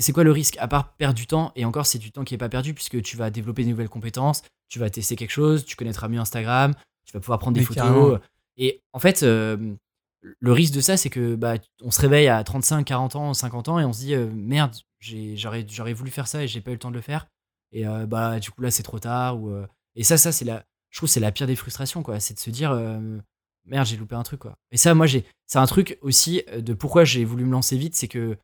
c'est 0.00 0.12
quoi 0.12 0.24
le 0.24 0.32
risque 0.32 0.56
À 0.58 0.66
part 0.66 0.94
perdre 0.94 1.14
du 1.14 1.26
temps, 1.26 1.52
et 1.56 1.66
encore, 1.66 1.84
c'est 1.84 1.98
du 1.98 2.10
temps 2.10 2.24
qui 2.24 2.32
n'est 2.32 2.38
pas 2.38 2.48
perdu 2.48 2.72
puisque 2.72 3.02
tu 3.02 3.18
vas 3.18 3.30
développer 3.30 3.62
de 3.64 3.68
nouvelles 3.68 3.90
compétences, 3.90 4.42
tu 4.70 4.78
vas 4.78 4.88
tester 4.88 5.14
quelque 5.14 5.30
chose, 5.30 5.66
tu 5.66 5.76
connaîtras 5.76 6.08
mieux 6.08 6.18
Instagram, 6.20 6.72
tu 7.04 7.12
vas 7.12 7.20
pouvoir 7.20 7.38
prendre 7.38 7.54
des 7.54 7.60
Mais 7.60 7.66
photos. 7.66 7.84
carrément. 7.84 8.18
Et 8.56 8.82
en 8.94 8.98
fait, 9.00 9.22
euh, 9.22 9.74
le 10.22 10.52
risque 10.52 10.72
de 10.72 10.80
ça, 10.80 10.96
c'est 10.96 11.10
que 11.10 11.34
bah, 11.34 11.56
on 11.82 11.90
se 11.90 12.00
réveille 12.00 12.28
à 12.28 12.42
35, 12.42 12.82
40 12.84 13.16
ans, 13.16 13.34
50 13.34 13.68
ans 13.68 13.78
et 13.78 13.84
on 13.84 13.92
se 13.92 13.98
dit 13.98 14.14
euh, 14.14 14.30
merde, 14.32 14.74
j'aurais 15.00 15.66
j'aurais 15.68 15.92
voulu 15.92 16.10
faire 16.10 16.26
ça 16.26 16.42
et 16.42 16.48
j'ai 16.48 16.62
pas 16.62 16.70
eu 16.70 16.74
le 16.74 16.78
temps 16.78 16.90
de 16.90 16.96
le 16.96 17.02
faire. 17.02 17.26
Et 17.72 17.86
euh, 17.86 18.06
bah, 18.06 18.40
du 18.40 18.50
coup, 18.50 18.62
là, 18.62 18.70
c'est 18.70 18.82
trop 18.84 18.98
tard. 19.00 19.38
Ou, 19.38 19.52
et 19.96 20.02
ça, 20.02 20.16
ça 20.16 20.32
c'est 20.32 20.46
la, 20.46 20.64
je 20.94 21.00
trouve 21.00 21.08
que 21.08 21.12
c'est 21.12 21.20
la 21.20 21.32
pire 21.32 21.48
des 21.48 21.56
frustrations, 21.56 22.04
quoi. 22.04 22.20
C'est 22.20 22.34
de 22.34 22.38
se 22.38 22.50
dire 22.50 22.70
euh, 22.70 23.18
merde, 23.64 23.84
j'ai 23.84 23.96
loupé 23.96 24.14
un 24.14 24.22
truc, 24.22 24.38
quoi. 24.38 24.56
Et 24.70 24.76
ça, 24.76 24.94
moi, 24.94 25.06
c'est 25.08 25.58
un 25.58 25.66
truc 25.66 25.98
aussi 26.02 26.44
euh, 26.50 26.60
de 26.60 26.72
pourquoi 26.72 27.02
j'ai 27.02 27.24
voulu 27.24 27.44
me 27.44 27.50
lancer 27.50 27.76
vite, 27.76 27.96
c'est 27.96 28.06
que 28.06 28.38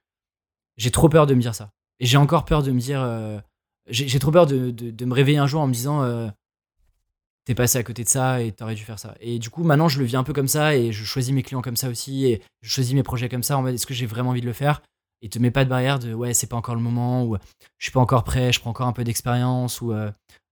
j'ai 0.77 0.91
trop 0.91 1.09
peur 1.09 1.29
de 1.29 1.35
me 1.35 1.41
dire 1.41 1.55
ça. 1.55 1.71
Et 2.01 2.07
j'ai 2.07 2.17
encore 2.17 2.45
peur 2.45 2.65
de 2.65 2.73
me 2.73 2.81
dire. 2.81 3.03
euh, 3.03 3.39
j'ai 3.87 4.19
trop 4.19 4.33
peur 4.33 4.47
de, 4.47 5.05
me 5.05 5.15
réveiller 5.15 5.39
un 5.39 5.47
jour 5.47 5.61
en 5.61 5.69
me 5.69 5.73
disant 5.73 6.31
t'es 7.45 7.55
passé 7.55 7.79
à 7.79 7.83
côté 7.83 8.05
de 8.05 8.09
ça 8.09 8.43
et 8.43 8.53
t'aurais 8.53 8.75
dû 8.75 8.85
faire 8.85 8.99
ça. 8.99 9.17
Et 9.21 9.39
du 9.39 9.51
coup, 9.51 9.65
maintenant, 9.65 9.89
je 9.89 9.99
le 9.99 10.05
vis 10.05 10.17
un 10.17 10.23
peu 10.23 10.33
comme 10.33 10.47
ça 10.47 10.77
et 10.77 10.93
je 10.93 11.05
choisis 11.05 11.33
mes 11.33 11.43
clients 11.43 11.63
comme 11.63 11.77
ça 11.77 11.89
aussi 11.89 12.27
et 12.27 12.43
je 12.63 12.71
choisis 12.71 12.95
mes 12.95 13.03
projets 13.03 13.29
comme 13.29 13.43
ça 13.43 13.57
en 13.57 13.63
mode 13.63 13.75
est-ce 13.75 13.87
que 13.87 13.95
j'ai 13.95 14.07
vraiment 14.07 14.31
envie 14.31 14.43
de 14.43 14.47
le 14.47 14.53
faire? 14.53 14.83
Et 15.23 15.29
te 15.29 15.39
mets 15.39 15.51
pas 15.51 15.65
de 15.65 15.71
barrière 15.71 15.99
de 15.99 16.15
ouais, 16.15 16.35
c'est 16.35 16.47
pas 16.47 16.57
encore 16.57 16.77
le 16.77 16.81
moment 16.81 17.25
ou 17.25 17.37
je 17.79 17.85
suis 17.85 17.93
pas 17.93 18.01
encore 18.01 18.23
prêt, 18.23 18.53
je 18.53 18.61
prends 18.61 18.71
encore 18.71 18.87
un 18.87 18.93
peu 18.93 19.03
d'expérience 19.03 19.81
ou 19.81 19.93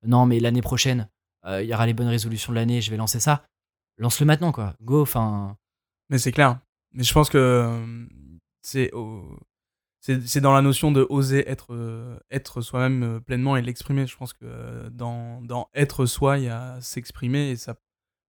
non, 0.05 0.27
mais 0.27 0.41
l'année 0.41 0.63
prochaine, 0.63 1.09
il 1.47 1.65
y 1.67 1.75
aura 1.75 1.87
les 1.87 1.95
bonnes 1.95 2.09
résolutions 2.09 2.53
de 2.53 2.59
l'année, 2.59 2.81
je 2.81 2.91
vais 2.91 2.97
lancer 2.97 3.21
ça. 3.21 3.45
Lance-le 3.99 4.27
maintenant, 4.27 4.53
quoi. 4.53 4.75
Go, 4.83 5.03
enfin. 5.03 5.57
Mais 6.11 6.19
c'est 6.19 6.33
clair. 6.33 6.61
Mais 6.93 7.03
je 7.05 7.13
pense 7.13 7.29
que 7.29 7.39
euh, 7.39 8.07
c'est 8.63 8.93
au- 8.93 9.39
c'est 10.01 10.27
c'est 10.27 10.41
dans 10.41 10.53
la 10.53 10.63
notion 10.63 10.93
de 10.93 11.07
oser 11.11 11.49
être, 11.51 11.75
euh, 11.75 12.19
être 12.31 12.61
soi-même 12.61 13.03
euh, 13.03 13.21
pleinement 13.21 13.57
et 13.57 13.63
l'exprimer. 13.63 14.07
Je 14.07 14.17
pense 14.17 14.33
que 14.33 14.45
euh, 14.45 14.89
dans, 14.91 15.43
dans 15.43 15.69
être 15.75 16.07
soi, 16.07 16.39
il 16.39 16.45
y 16.45 16.49
a 16.49 16.81
s'exprimer 16.81 17.51
et 17.51 17.57
ça 17.57 17.75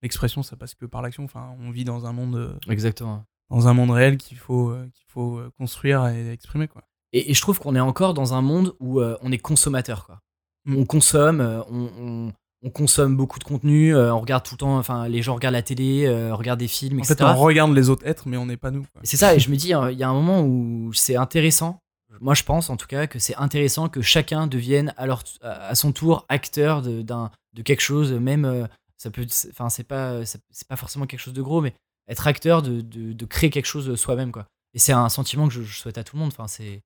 l'expression, 0.02 0.44
ça 0.44 0.56
passe 0.56 0.74
que 0.76 0.86
par 0.86 1.02
l'action. 1.02 1.24
Enfin, 1.26 1.56
on 1.60 1.72
vit 1.72 1.84
dans 1.86 2.06
un 2.06 2.14
monde, 2.14 2.36
euh, 2.36 2.58
Exactement. 2.70 3.24
dans 3.50 3.68
un 3.68 3.74
monde 3.74 3.92
réel 3.92 4.18
qu'il 4.18 4.38
faut, 4.38 4.72
euh, 4.72 4.90
qu'il 4.94 5.06
faut 5.08 5.38
euh, 5.38 5.52
construire 5.58 6.08
et 6.08 6.32
exprimer. 6.32 6.68
Quoi. 6.68 6.84
Et, 7.14 7.32
et 7.32 7.34
je 7.34 7.42
trouve 7.42 7.60
qu'on 7.60 7.76
est 7.76 7.80
encore 7.80 8.14
dans 8.14 8.34
un 8.34 8.42
monde 8.42 8.76
où 8.80 9.00
euh, 9.00 9.18
on 9.22 9.32
est 9.32 9.38
consommateur, 9.38 10.06
quoi. 10.06 10.22
Mm. 10.66 10.76
On 10.78 10.86
consomme, 10.86 11.42
euh, 11.42 11.62
on, 11.70 11.90
on- 12.00 12.34
on 12.62 12.70
consomme 12.70 13.16
beaucoup 13.16 13.40
de 13.40 13.44
contenu, 13.46 13.96
euh, 13.96 14.14
on 14.14 14.20
regarde 14.20 14.44
tout 14.44 14.56
le 14.56 14.60
temps, 14.60 14.78
enfin, 14.78 15.08
les 15.08 15.22
gens 15.22 15.34
regardent 15.36 15.54
la 15.56 15.62
télé, 15.62 16.06
euh, 16.06 16.36
regardent 16.36 16.60
des 16.60 16.68
films, 16.68 16.98
En 17.00 17.04
etc. 17.04 17.16
fait, 17.18 17.24
on 17.24 17.36
regarde 17.38 17.74
les 17.74 17.90
autres 17.90 18.06
êtres, 18.06 18.28
mais 18.28 18.36
on 18.38 18.46
n'est 18.46 18.58
pas 18.58 18.72
nous. 18.72 18.86
C'est 19.04 19.18
ça, 19.18 19.34
et 19.36 19.40
je 19.40 19.50
me 19.50 19.56
dis, 19.56 19.74
euh, 19.74 19.92
il 19.92 19.98
y 19.98 20.04
a 20.04 20.10
un 20.10 20.14
moment 20.14 20.42
où 20.42 20.92
c'est 20.94 21.16
intéressant, 21.16 21.80
moi 22.20 22.34
je 22.34 22.44
pense 22.44 22.70
en 22.70 22.76
tout 22.76 22.88
cas 22.88 23.08
que 23.08 23.18
c'est 23.20 23.36
intéressant 23.36 23.88
que 23.88 24.02
chacun 24.02 24.48
devienne 24.48 24.94
à, 24.98 25.06
leur- 25.06 25.24
à 25.42 25.74
son 25.76 25.92
tour 25.94 26.26
acteur 26.28 26.82
de, 26.82 27.02
de 27.02 27.62
quelque 27.62 27.82
chose, 27.82 28.12
même, 28.12 28.44
euh, 28.46 28.66
ça 28.98 29.10
peut, 29.10 29.26
c'est- 29.30 29.50
enfin 29.52 29.70
c'est 29.70 29.84
pas, 29.86 30.26
c'est 30.26 30.68
pas 30.68 30.76
forcément 30.76 31.06
quelque 31.06 31.22
chose 31.22 31.34
de 31.34 31.42
gros, 31.42 31.62
mais 31.62 31.74
être 32.10 32.28
acteur 32.28 32.62
de, 32.62 32.82
de, 32.82 33.14
de 33.14 33.26
créer 33.26 33.52
quelque 33.52 33.68
chose 33.68 33.86
de 33.86 33.96
soi-même, 33.96 34.32
quoi. 34.34 34.46
Et 34.74 34.80
c'est 34.80 34.92
un 34.94 35.08
sentiment 35.10 35.48
que 35.48 35.54
je, 35.54 35.62
je 35.62 35.78
souhaite 35.78 35.98
à 35.98 36.04
tout 36.04 36.18
le 36.18 36.22
monde, 36.24 36.32
enfin 36.36 36.48
c'est, 36.48 36.82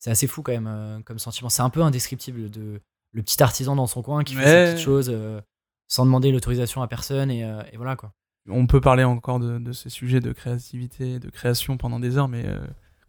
c'est 0.00 0.10
assez 0.10 0.26
fou 0.26 0.42
quand 0.42 0.52
même 0.52 0.66
euh, 0.66 0.98
comme 1.04 1.18
sentiment, 1.20 1.48
c'est 1.48 1.62
un 1.62 1.70
peu 1.70 1.82
indescriptible 1.82 2.50
de 2.50 2.80
le 3.12 3.22
petit 3.22 3.42
artisan 3.42 3.76
dans 3.76 3.86
son 3.86 4.02
coin 4.02 4.24
qui 4.24 4.34
fait 4.34 4.44
ses 4.66 4.72
petites 4.72 4.84
choses 4.84 5.10
euh, 5.12 5.40
sans 5.88 6.04
demander 6.06 6.32
l'autorisation 6.32 6.82
à 6.82 6.88
personne, 6.88 7.30
et, 7.30 7.44
euh, 7.44 7.62
et 7.72 7.76
voilà 7.76 7.96
quoi. 7.96 8.12
on 8.48 8.66
peut 8.66 8.80
parler 8.80 9.04
encore 9.04 9.38
de, 9.38 9.58
de 9.58 9.72
ces 9.72 9.90
sujets 9.90 10.20
de 10.20 10.32
créativité, 10.32 11.18
de 11.18 11.28
création 11.30 11.76
pendant 11.76 12.00
des 12.00 12.16
heures, 12.16 12.28
mais 12.28 12.44
euh, 12.46 12.58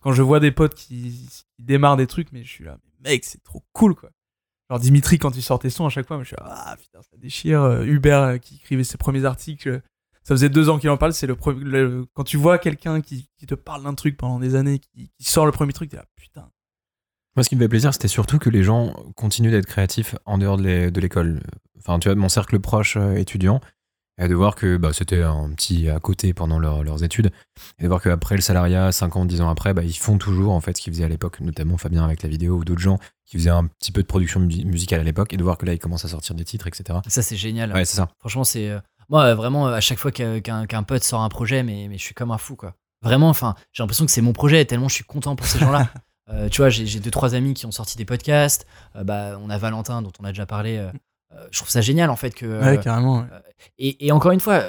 quand 0.01 0.11
je 0.11 0.21
vois 0.21 0.39
des 0.39 0.51
potes 0.51 0.75
qui, 0.75 1.27
qui 1.29 1.45
démarrent 1.63 1.97
des 1.97 2.07
trucs, 2.07 2.31
mais 2.33 2.43
je 2.43 2.49
suis 2.49 2.63
là, 2.65 2.77
mais 3.03 3.11
mec, 3.11 3.23
c'est 3.25 3.41
trop 3.43 3.63
cool 3.73 3.95
quoi. 3.95 4.09
Genre 4.69 4.79
Dimitri, 4.79 5.17
quand 5.19 5.35
il 5.35 5.41
sortait 5.43 5.69
son 5.69 5.85
à 5.85 5.89
chaque 5.89 6.07
fois, 6.07 6.19
je 6.23 6.27
suis 6.27 6.35
là, 6.37 6.43
ah 6.49 6.75
putain, 6.77 7.01
ça 7.01 7.17
déchire. 7.17 7.81
Hubert 7.83 8.39
qui 8.39 8.55
écrivait 8.55 8.83
ses 8.85 8.97
premiers 8.97 9.25
articles, 9.25 9.81
ça 10.23 10.33
faisait 10.35 10.49
deux 10.49 10.69
ans 10.69 10.79
qu'il 10.79 10.89
en 10.89 10.95
parle. 10.97 11.13
C'est 11.13 11.27
le, 11.27 11.35
le- 11.57 12.05
quand 12.13 12.23
tu 12.23 12.37
vois 12.37 12.57
quelqu'un 12.57 13.01
qui, 13.01 13.29
qui 13.37 13.45
te 13.45 13.55
parle 13.55 13.83
d'un 13.83 13.93
truc 13.93 14.15
pendant 14.17 14.39
des 14.39 14.55
années, 14.55 14.79
qui, 14.79 15.11
qui 15.17 15.23
sort 15.25 15.45
le 15.45 15.51
premier 15.51 15.73
truc, 15.73 15.89
t'es 15.89 15.97
là, 15.97 16.05
putain. 16.15 16.49
Moi, 17.35 17.43
ce 17.43 17.49
qui 17.49 17.55
me 17.55 17.61
fait 17.61 17.69
plaisir, 17.69 17.93
c'était 17.93 18.07
surtout 18.07 18.37
que 18.39 18.49
les 18.49 18.63
gens 18.63 18.93
continuent 19.15 19.51
d'être 19.51 19.65
créatifs 19.65 20.15
en 20.25 20.37
dehors 20.37 20.57
de 20.57 20.63
l'é- 20.63 20.91
de 20.91 21.01
l'école. 21.01 21.41
Enfin, 21.79 21.97
tu 21.99 22.07
vois, 22.07 22.15
mon 22.15 22.29
cercle 22.29 22.59
proche 22.59 22.95
euh, 22.97 23.15
étudiant, 23.15 23.59
Et 24.19 24.27
de 24.27 24.35
voir 24.35 24.53
que 24.53 24.77
bah, 24.77 24.91
c'était 24.93 25.23
un 25.23 25.49
petit 25.55 25.89
à 25.89 25.99
côté 25.99 26.35
pendant 26.35 26.59
leur- 26.59 26.83
leurs 26.83 27.03
études. 27.03 27.31
Et 27.79 27.83
de 27.83 27.87
voir 27.87 27.99
qu'après 27.99 28.35
le 28.35 28.41
salariat, 28.41 28.91
5 28.91 29.15
ans, 29.15 29.25
10 29.25 29.41
ans 29.41 29.49
après, 29.49 29.73
bah, 29.73 29.81
ils 29.83 29.97
font 29.97 30.19
toujours 30.19 30.53
en 30.53 30.61
fait 30.61 30.77
ce 30.77 30.83
qu'ils 30.83 30.93
faisaient 30.93 31.03
à 31.05 31.09
l'époque, 31.09 31.39
notamment 31.39 31.77
Fabien 31.77 32.03
avec 32.05 32.21
la 32.21 32.29
vidéo 32.29 32.57
ou 32.57 32.63
d'autres 32.63 32.79
gens 32.81 32.99
qui 33.25 33.37
faisaient 33.39 33.49
un 33.49 33.65
petit 33.65 33.91
peu 33.91 34.03
de 34.03 34.07
production 34.07 34.39
mu- 34.39 34.65
musicale 34.65 34.99
à 34.99 35.03
l'époque. 35.03 35.33
Et 35.33 35.37
de 35.37 35.43
voir 35.43 35.57
que 35.57 35.65
là, 35.65 35.73
ils 35.73 35.79
commencent 35.79 36.05
à 36.05 36.09
sortir 36.09 36.35
des 36.35 36.43
titres, 36.45 36.67
etc. 36.67 36.99
Ça, 37.07 37.23
c'est 37.23 37.35
génial. 37.37 37.73
Ouais, 37.73 37.85
c'est 37.85 37.95
ça. 37.97 38.09
Franchement, 38.19 38.43
c'est. 38.43 38.69
euh, 38.69 38.79
moi, 39.09 39.23
euh, 39.23 39.35
vraiment, 39.35 39.65
à 39.65 39.81
chaque 39.81 39.97
fois 39.97 40.11
qu'un 40.11 40.39
qu'un 40.41 40.83
pote 40.83 41.03
sort 41.03 41.21
un 41.21 41.29
projet, 41.29 41.63
mais, 41.63 41.87
mais 41.89 41.97
je 41.97 42.03
suis 42.03 42.13
comme 42.13 42.29
un 42.29 42.37
fou, 42.37 42.55
quoi. 42.55 42.75
Vraiment, 43.01 43.29
enfin, 43.29 43.55
j'ai 43.71 43.81
l'impression 43.81 44.05
que 44.05 44.11
c'est 44.11 44.21
mon 44.21 44.31
projet, 44.33 44.63
tellement 44.65 44.89
je 44.89 44.93
suis 44.95 45.03
content 45.03 45.35
pour 45.35 45.47
ces 45.47 45.57
gens-là. 45.57 45.89
Euh, 46.29 46.47
tu 46.49 46.61
vois, 46.61 46.69
j'ai 46.69 46.99
deux, 46.99 47.11
trois 47.11 47.35
amis 47.35 47.53
qui 47.53 47.65
ont 47.65 47.71
sorti 47.71 47.97
des 47.97 48.05
podcasts. 48.05 48.65
Euh, 48.95 49.03
bah, 49.03 49.37
on 49.41 49.49
a 49.49 49.57
Valentin, 49.57 50.01
dont 50.01 50.11
on 50.19 50.23
a 50.23 50.29
déjà 50.29 50.45
parlé. 50.45 50.77
euh, 50.77 50.91
je 51.51 51.59
trouve 51.59 51.69
ça 51.69 51.81
génial, 51.81 52.09
en 52.09 52.15
fait, 52.15 52.31
que. 52.31 52.61
Ouais, 52.61 52.79
carrément. 52.79 53.19
ouais. 53.21 53.27
et, 53.77 54.07
et 54.07 54.11
encore 54.11 54.31
une 54.31 54.39
fois, 54.39 54.63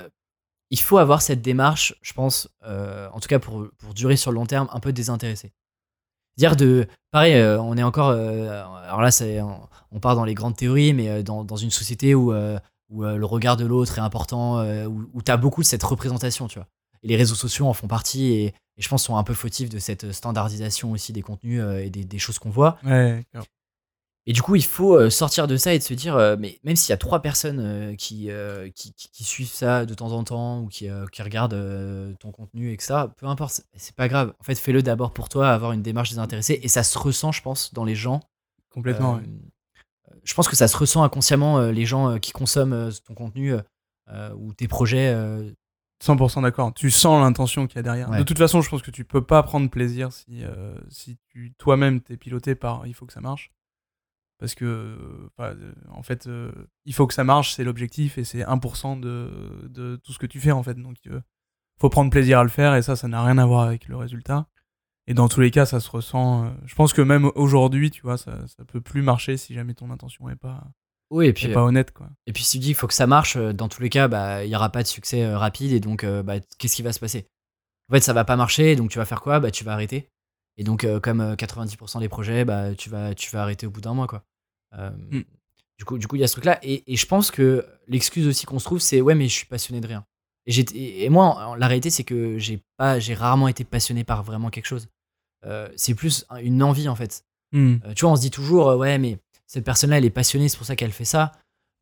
il 0.71 0.81
faut 0.81 0.99
avoir 0.99 1.23
cette 1.23 1.43
démarche, 1.43 1.95
je 2.03 2.13
pense, 2.13 2.49
en 2.65 3.21
tout 3.21 3.29
cas 3.29 3.39
pour, 3.39 3.67
pour 3.79 3.95
durer 3.95 4.17
sur 4.17 4.31
le 4.33 4.37
long 4.37 4.47
terme, 4.47 4.69
un 4.73 4.81
peu 4.81 4.93
désintéressé. 4.93 5.53
Dire 6.37 6.57
de. 6.57 6.89
Pareil, 7.13 7.41
on 7.61 7.77
est 7.77 7.83
encore. 7.83 8.11
alors 8.11 9.01
là, 9.03 9.11
on, 9.43 9.61
on 9.93 10.01
part 10.01 10.17
dans 10.17 10.25
les 10.25 10.35
grandes 10.35 10.57
théories, 10.57 10.93
mais 10.95 11.23
dans, 11.23 11.45
dans 11.45 11.57
une 11.57 11.71
société 11.71 12.15
où, 12.15 12.35
où 12.91 13.03
le 13.05 13.25
regard 13.27 13.57
de 13.57 13.65
l'autre 13.67 13.99
est 13.99 14.03
important, 14.03 14.65
où, 14.87 15.09
où 15.13 15.23
tu 15.23 15.31
as 15.31 15.37
beaucoup 15.37 15.61
de 15.61 15.67
cette 15.67 15.83
représentation, 15.85 16.49
tu 16.49 16.59
vois. 16.59 16.67
Et 17.03 17.09
les 17.09 17.17
réseaux 17.17 17.35
sociaux 17.37 17.67
en 17.67 17.75
font 17.75 17.87
partie 17.87 18.33
et, 18.33 18.55
et 18.77 18.83
je 18.83 18.89
pense 18.89 19.05
sont 19.05 19.16
un 19.16 19.22
peu 19.25 19.35
fautifs 19.35 19.68
de 19.68 19.79
cette 19.79 20.12
standardisation 20.12 20.91
aussi 20.93 21.12
des 21.12 21.22
contenus 21.22 21.61
euh, 21.62 21.79
et 21.85 21.91
des, 21.91 22.05
des 22.05 22.18
choses 22.18 22.39
qu'on 22.39 22.51
voit. 22.51 22.79
Ouais. 22.85 23.25
Et 24.27 24.33
du 24.33 24.41
coup, 24.41 24.57
il 24.57 24.64
faut 24.64 24.97
euh, 24.97 25.11
sortir 25.11 25.47
de 25.47 25.57
ça 25.59 25.75
et 25.75 25.79
de 25.79 25.83
se 25.85 25.93
dire, 25.93 26.16
euh, 26.16 26.35
mais 26.39 26.59
même 26.64 26.77
s'il 26.77 26.89
y 26.91 26.95
a 26.95 26.97
trois 26.97 27.20
personnes 27.20 27.61
euh, 27.61 27.95
qui, 27.95 28.31
euh, 28.31 28.70
qui, 28.75 28.95
qui- 28.95 29.11
qui 29.11 29.22
suivent 29.22 29.53
ça 29.53 29.85
de 29.85 29.93
temps 29.93 30.12
en 30.12 30.25
temps 30.25 30.61
ou 30.61 30.68
qui, 30.68 30.89
euh, 30.89 31.05
qui 31.12 31.20
regardent 31.20 31.53
euh, 31.53 32.14
ton 32.20 32.33
contenu, 32.33 32.72
etc., 32.72 32.95
peu 33.18 33.27
importe, 33.27 33.61
c'est- 33.75 33.95
pas 33.95 34.09
grave. 34.09 34.33
En 34.41 34.43
fait, 34.43 34.55
fais-le 34.55 34.83
d'abord 34.83 35.12
pour 35.12 35.29
toi, 35.29 35.51
avoir 35.51 35.72
une 35.72 35.83
démarche 35.83 36.09
désintéressée. 36.09 36.59
Et 36.62 36.68
ça 36.68 36.83
se 36.83 36.97
ressent, 36.99 37.33
je 37.33 37.43
pense, 37.43 37.75
dans 37.75 37.85
les 37.85 37.95
gens. 37.95 38.20
complètement. 38.70 39.16
Euh, 39.16 39.18
ouais. 39.18 40.20
Je 40.25 40.33
pense 40.35 40.49
que 40.49 40.57
ça 40.57 40.68
se 40.68 40.77
ressent 40.79 41.03
inconsciemment, 41.05 41.59
euh, 41.59 41.70
les 41.70 41.85
gens 41.85 42.12
euh, 42.12 42.18
qui 42.18 42.33
consomment 42.33 42.72
euh, 42.72 42.91
ton 43.07 43.12
contenu 43.14 43.53
euh, 43.53 43.61
euh, 44.09 44.33
ou 44.39 44.55
tes 44.55 44.68
projets. 44.68 45.12
Euh, 46.03 46.14
100% 46.14 46.42
d'accord. 46.42 46.72
Tu 46.74 46.90
sens 46.90 47.20
l'intention 47.20 47.66
qu'il 47.66 47.76
y 47.76 47.80
a 47.80 47.82
derrière. 47.82 48.11
Ouais. 48.11 48.18
De 48.18 48.22
toute 48.22 48.38
façon, 48.38 48.61
je 48.61 48.68
pense 48.68 48.82
que 48.82 48.90
tu 48.90 49.05
peux 49.05 49.24
pas 49.24 49.42
prendre 49.42 49.68
plaisir 49.70 50.12
si, 50.12 50.45
euh, 50.45 50.76
si 50.88 51.18
tu 51.28 51.55
toi-même 51.59 52.01
t'es 52.01 52.16
piloté 52.16 52.55
par 52.55 52.86
il 52.86 52.95
faut 52.95 53.07
que 53.07 53.12
ça 53.12 53.20
marche. 53.20 53.51
Parce 54.38 54.55
que, 54.55 54.64
euh, 54.64 55.30
euh, 55.40 55.72
en 55.90 56.03
fait, 56.03 56.26
euh, 56.26 56.51
il 56.84 56.92
faut 56.92 57.07
que 57.07 57.14
ça 57.14 57.24
marche, 57.24 57.55
c'est 57.55 57.64
l'objectif 57.64 58.18
et 58.18 58.24
c'est 58.24 58.42
1% 58.42 58.99
de, 58.99 59.68
de 59.68 59.97
tout 59.97 60.12
ce 60.12 60.18
que 60.18 60.26
tu 60.26 60.40
fais 60.40 60.51
en 60.51 60.62
fait. 60.62 60.74
Donc, 60.74 60.97
euh, 61.07 61.20
faut 61.80 61.88
prendre 61.88 62.11
plaisir 62.11 62.40
à 62.40 62.42
le 62.42 62.49
faire 62.51 62.74
et 62.74 62.82
ça, 62.82 62.97
ça 62.97 63.09
n'a 63.09 63.22
rien 63.24 63.38
à 63.38 63.47
voir 63.47 63.62
avec 63.62 63.88
le 63.88 63.97
résultat. 63.97 64.47
Et 65.07 65.14
dans 65.14 65.28
tous 65.28 65.40
les 65.40 65.51
cas, 65.51 65.66
ça 65.66 65.80
se 65.80 65.90
ressent. 65.90 66.53
je 66.64 66.74
pense 66.74 66.92
que 66.92 67.03
même 67.03 67.30
aujourd'hui, 67.34 67.90
tu 67.90 68.03
vois, 68.03 68.16
ça, 68.16 68.47
ça 68.47 68.64
peut 68.64 68.80
plus 68.80 69.03
marcher 69.03 69.36
si 69.36 69.55
jamais 69.55 69.74
ton 69.74 69.90
intention 69.90 70.28
est 70.30 70.36
pas, 70.36 70.64
Oui, 71.11 71.27
et 71.27 71.33
puis, 71.33 71.49
pas 71.49 71.63
honnête, 71.63 71.93
quoi. 71.93 72.09
Et 72.27 72.33
puis 72.33 72.43
si 72.43 72.53
tu 72.53 72.59
dis 72.59 72.67
qu'il 72.69 72.75
faut 72.75 72.87
que 72.87 72.95
ça 72.95 73.07
marche, 73.07 73.37
euh, 73.37 73.53
dans 73.53 73.69
tous 73.69 73.83
les 73.83 73.91
cas, 73.91 74.09
bah, 74.09 74.45
il 74.45 74.49
n'y 74.49 74.57
aura 74.57 74.71
pas 74.71 74.83
de 74.83 74.89
succès 74.89 75.23
euh, 75.23 75.39
rapide 75.39 75.73
et 75.73 75.81
donc 75.81 76.03
euh, 76.05 76.23
bah, 76.23 76.35
qu'est-ce 76.59 76.77
qui 76.77 76.83
va 76.83 76.93
se 76.93 76.99
passer? 77.01 77.27
En 77.91 77.95
fait, 77.95 78.01
ça 78.01 78.13
va 78.15 78.25
pas 78.25 78.37
marcher, 78.37 78.75
donc 78.77 78.91
tu 78.91 78.99
vas 78.99 79.05
faire 79.05 79.21
quoi? 79.21 79.39
Bah, 79.41 79.51
Tu 79.51 79.63
vas 79.65 79.73
arrêter. 79.75 80.09
Et 80.57 80.65
donc, 80.65 80.85
euh, 80.85 81.01
comme 81.01 81.21
euh, 81.21 81.35
90% 81.37 82.01
des 82.01 82.09
projets, 82.09 82.45
bah, 82.45 82.75
tu, 82.75 82.89
vas, 82.89 83.15
tu 83.15 83.31
vas 83.31 83.43
arrêter 83.43 83.67
au 83.67 83.71
bout 83.71 83.81
d'un 83.81 83.95
mois. 83.95 84.07
Quoi. 84.07 84.23
Euh, 84.79 84.91
Mm. 85.11 85.23
Du 85.79 85.85
coup, 85.85 85.99
du 85.99 86.07
coup, 86.07 86.15
il 86.15 86.21
y 86.21 86.25
a 86.25 86.29
ce 86.29 86.35
truc-là. 86.35 86.61
Et, 86.63 86.85
et 86.93 86.97
je 86.97 87.05
pense 87.07 87.33
que 87.33 87.67
l'excuse 87.89 88.29
aussi 88.29 88.47
qu'on 88.47 88.61
se 88.61 88.65
trouve, 88.65 88.79
c'est 88.79 89.01
ouais, 89.01 89.17
mais 89.17 89.27
je 89.27 89.35
suis 89.35 89.47
passionné 89.47 89.81
de 89.81 89.89
rien. 89.89 90.07
Et, 90.47 91.05
et- 91.05 91.09
moi, 91.11 91.57
la 91.59 91.67
réalité, 91.67 91.91
c'est 91.91 92.05
que 92.05 92.39
j'ai 92.39 92.61
pas, 92.77 93.01
j'ai 93.01 93.13
rarement 93.15 93.49
été 93.49 93.65
passionné 93.65 94.05
par 94.05 94.23
vraiment 94.23 94.51
quelque 94.51 94.67
chose. 94.67 94.87
Euh, 95.45 95.69
c'est 95.77 95.95
plus 95.95 96.27
un- 96.31 96.37
une 96.37 96.63
envie 96.63 96.89
en 96.89 96.95
fait. 96.95 97.25
Euh, 97.85 97.93
tu 97.95 98.05
vois, 98.05 98.13
on 98.13 98.17
se 98.17 98.21
dit 98.21 98.31
toujours, 98.31 98.69
euh, 98.71 98.77
ouais, 98.77 98.99
mais 98.99 99.19
cette 99.55 99.65
personne-là, 99.65 99.99
elle 99.99 100.05
est 100.05 100.11
passionnée, 100.11 100.49
c'est 100.49 100.57
pour 100.57 100.67
ça 100.67 100.77
qu'elle 100.77 100.93
fait 100.93 101.05
ça. 101.05 101.33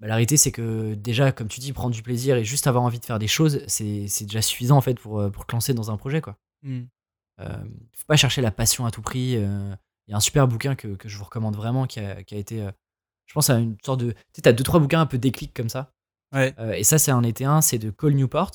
Bah, 0.00 0.06
la 0.08 0.14
réalité, 0.14 0.36
c'est 0.36 0.52
que 0.52 0.94
déjà, 0.94 1.32
comme 1.32 1.48
tu 1.48 1.60
dis, 1.60 1.72
prendre 1.72 1.94
du 1.94 2.02
plaisir 2.02 2.36
et 2.36 2.44
juste 2.44 2.66
avoir 2.66 2.84
envie 2.84 2.98
de 3.00 3.04
faire 3.04 3.18
des 3.18 3.28
choses, 3.28 3.64
c'est 3.66 4.06
déjà 4.24 4.42
suffisant 4.42 4.76
en 4.76 4.80
fait 4.80 4.94
pour, 5.00 5.20
euh, 5.20 5.30
pour 5.30 5.46
te 5.46 5.52
lancer 5.52 5.74
dans 5.74 5.90
un 5.90 5.96
projet. 5.96 6.20
Quoi. 6.20 6.36
Hmm. 6.62 6.82
Euh, 7.40 7.64
faut 7.96 8.04
pas 8.06 8.16
chercher 8.16 8.42
la 8.42 8.50
passion 8.50 8.86
à 8.86 8.90
tout 8.90 9.02
prix. 9.02 9.36
euh. 9.36 9.74
Il 10.06 10.10
y 10.10 10.14
a 10.14 10.16
un 10.16 10.20
super 10.20 10.48
bouquin 10.48 10.74
que, 10.74 10.88
que 10.88 11.08
je 11.08 11.16
vous 11.16 11.24
recommande 11.24 11.54
vraiment 11.56 11.86
qui 11.86 12.00
a, 12.00 12.22
qui 12.24 12.34
a 12.34 12.38
été, 12.38 12.60
euh, 12.62 12.70
je 13.26 13.34
pense, 13.34 13.50
à 13.50 13.58
une 13.58 13.76
sorte 13.84 14.00
de. 14.00 14.10
Tu 14.12 14.18
sais, 14.34 14.42
t'as 14.42 14.52
deux, 14.52 14.64
trois 14.64 14.80
bouquins 14.80 15.00
un 15.00 15.06
peu 15.06 15.18
déclic 15.18 15.54
comme 15.54 15.68
ça. 15.68 15.92
Ouais. 16.34 16.54
Et 16.74 16.82
ça, 16.84 16.98
c'est 16.98 17.10
un 17.10 17.22
été 17.22 17.44
un, 17.44 17.60
c'est 17.60 17.78
de 17.78 17.90
Cole 17.90 18.14
Newport, 18.14 18.52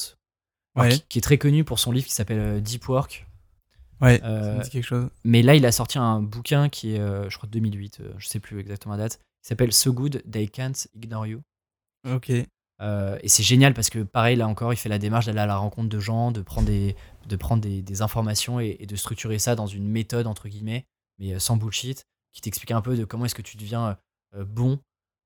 Ouais. 0.75 0.89
qui, 0.89 1.01
qui 1.09 1.17
est 1.19 1.21
très 1.21 1.37
connu 1.37 1.63
pour 1.63 1.79
son 1.79 1.91
livre 1.91 2.05
qui 2.07 2.13
s'appelle 2.13 2.61
Deep 2.61 2.87
Work. 2.89 3.26
Ouais, 4.01 4.21
Euh, 4.23 4.43
ça 4.43 4.57
me 4.57 4.63
dit 4.63 4.69
quelque 4.69 4.85
chose. 4.85 5.09
Mais 5.23 5.41
là, 5.41 5.55
il 5.55 5.65
a 5.65 5.71
sorti 5.71 5.97
un 5.97 6.21
bouquin 6.21 6.69
qui 6.69 6.95
est, 6.95 6.99
euh, 6.99 7.29
je 7.29 7.37
crois, 7.37 7.49
2008, 7.49 7.99
euh, 7.99 8.13
je 8.17 8.27
sais 8.27 8.39
plus 8.39 8.59
exactement 8.59 8.95
la 8.95 9.03
date, 9.03 9.17
qui 9.41 9.47
s'appelle 9.49 9.73
So 9.73 9.93
Good 9.93 10.23
They 10.29 10.49
Can't 10.49 10.87
Ignore 10.95 11.27
You. 11.27 11.41
Ok. 12.07 12.31
Euh, 12.79 13.17
et 13.23 13.27
c'est 13.27 13.43
génial 13.43 13.73
parce 13.73 13.89
que, 13.89 14.03
pareil, 14.03 14.35
là 14.35 14.47
encore, 14.47 14.71
il 14.71 14.77
fait 14.77 14.89
la 14.89 14.99
démarche 14.99 15.25
d'aller 15.25 15.39
à 15.39 15.45
la 15.47 15.57
rencontre 15.57 15.89
de 15.89 15.99
gens, 15.99 16.31
de 16.31 16.41
prendre 16.41 16.67
des, 16.67 16.95
de 17.27 17.35
prendre 17.35 17.61
des, 17.61 17.81
des 17.81 18.01
informations 18.03 18.59
et, 18.59 18.77
et 18.79 18.85
de 18.85 18.95
structurer 18.95 19.39
ça 19.39 19.55
dans 19.55 19.65
une 19.67 19.87
méthode, 19.87 20.27
entre 20.27 20.47
guillemets, 20.47 20.85
mais 21.17 21.33
euh, 21.33 21.39
sans 21.39 21.57
bullshit, 21.57 22.05
qui 22.33 22.41
t'explique 22.41 22.71
un 22.71 22.81
peu 22.81 22.95
de 22.95 23.03
comment 23.03 23.25
est-ce 23.25 23.33
que 23.35 23.41
tu 23.41 23.57
deviens 23.57 23.97
euh, 24.35 24.45
bon, 24.45 24.79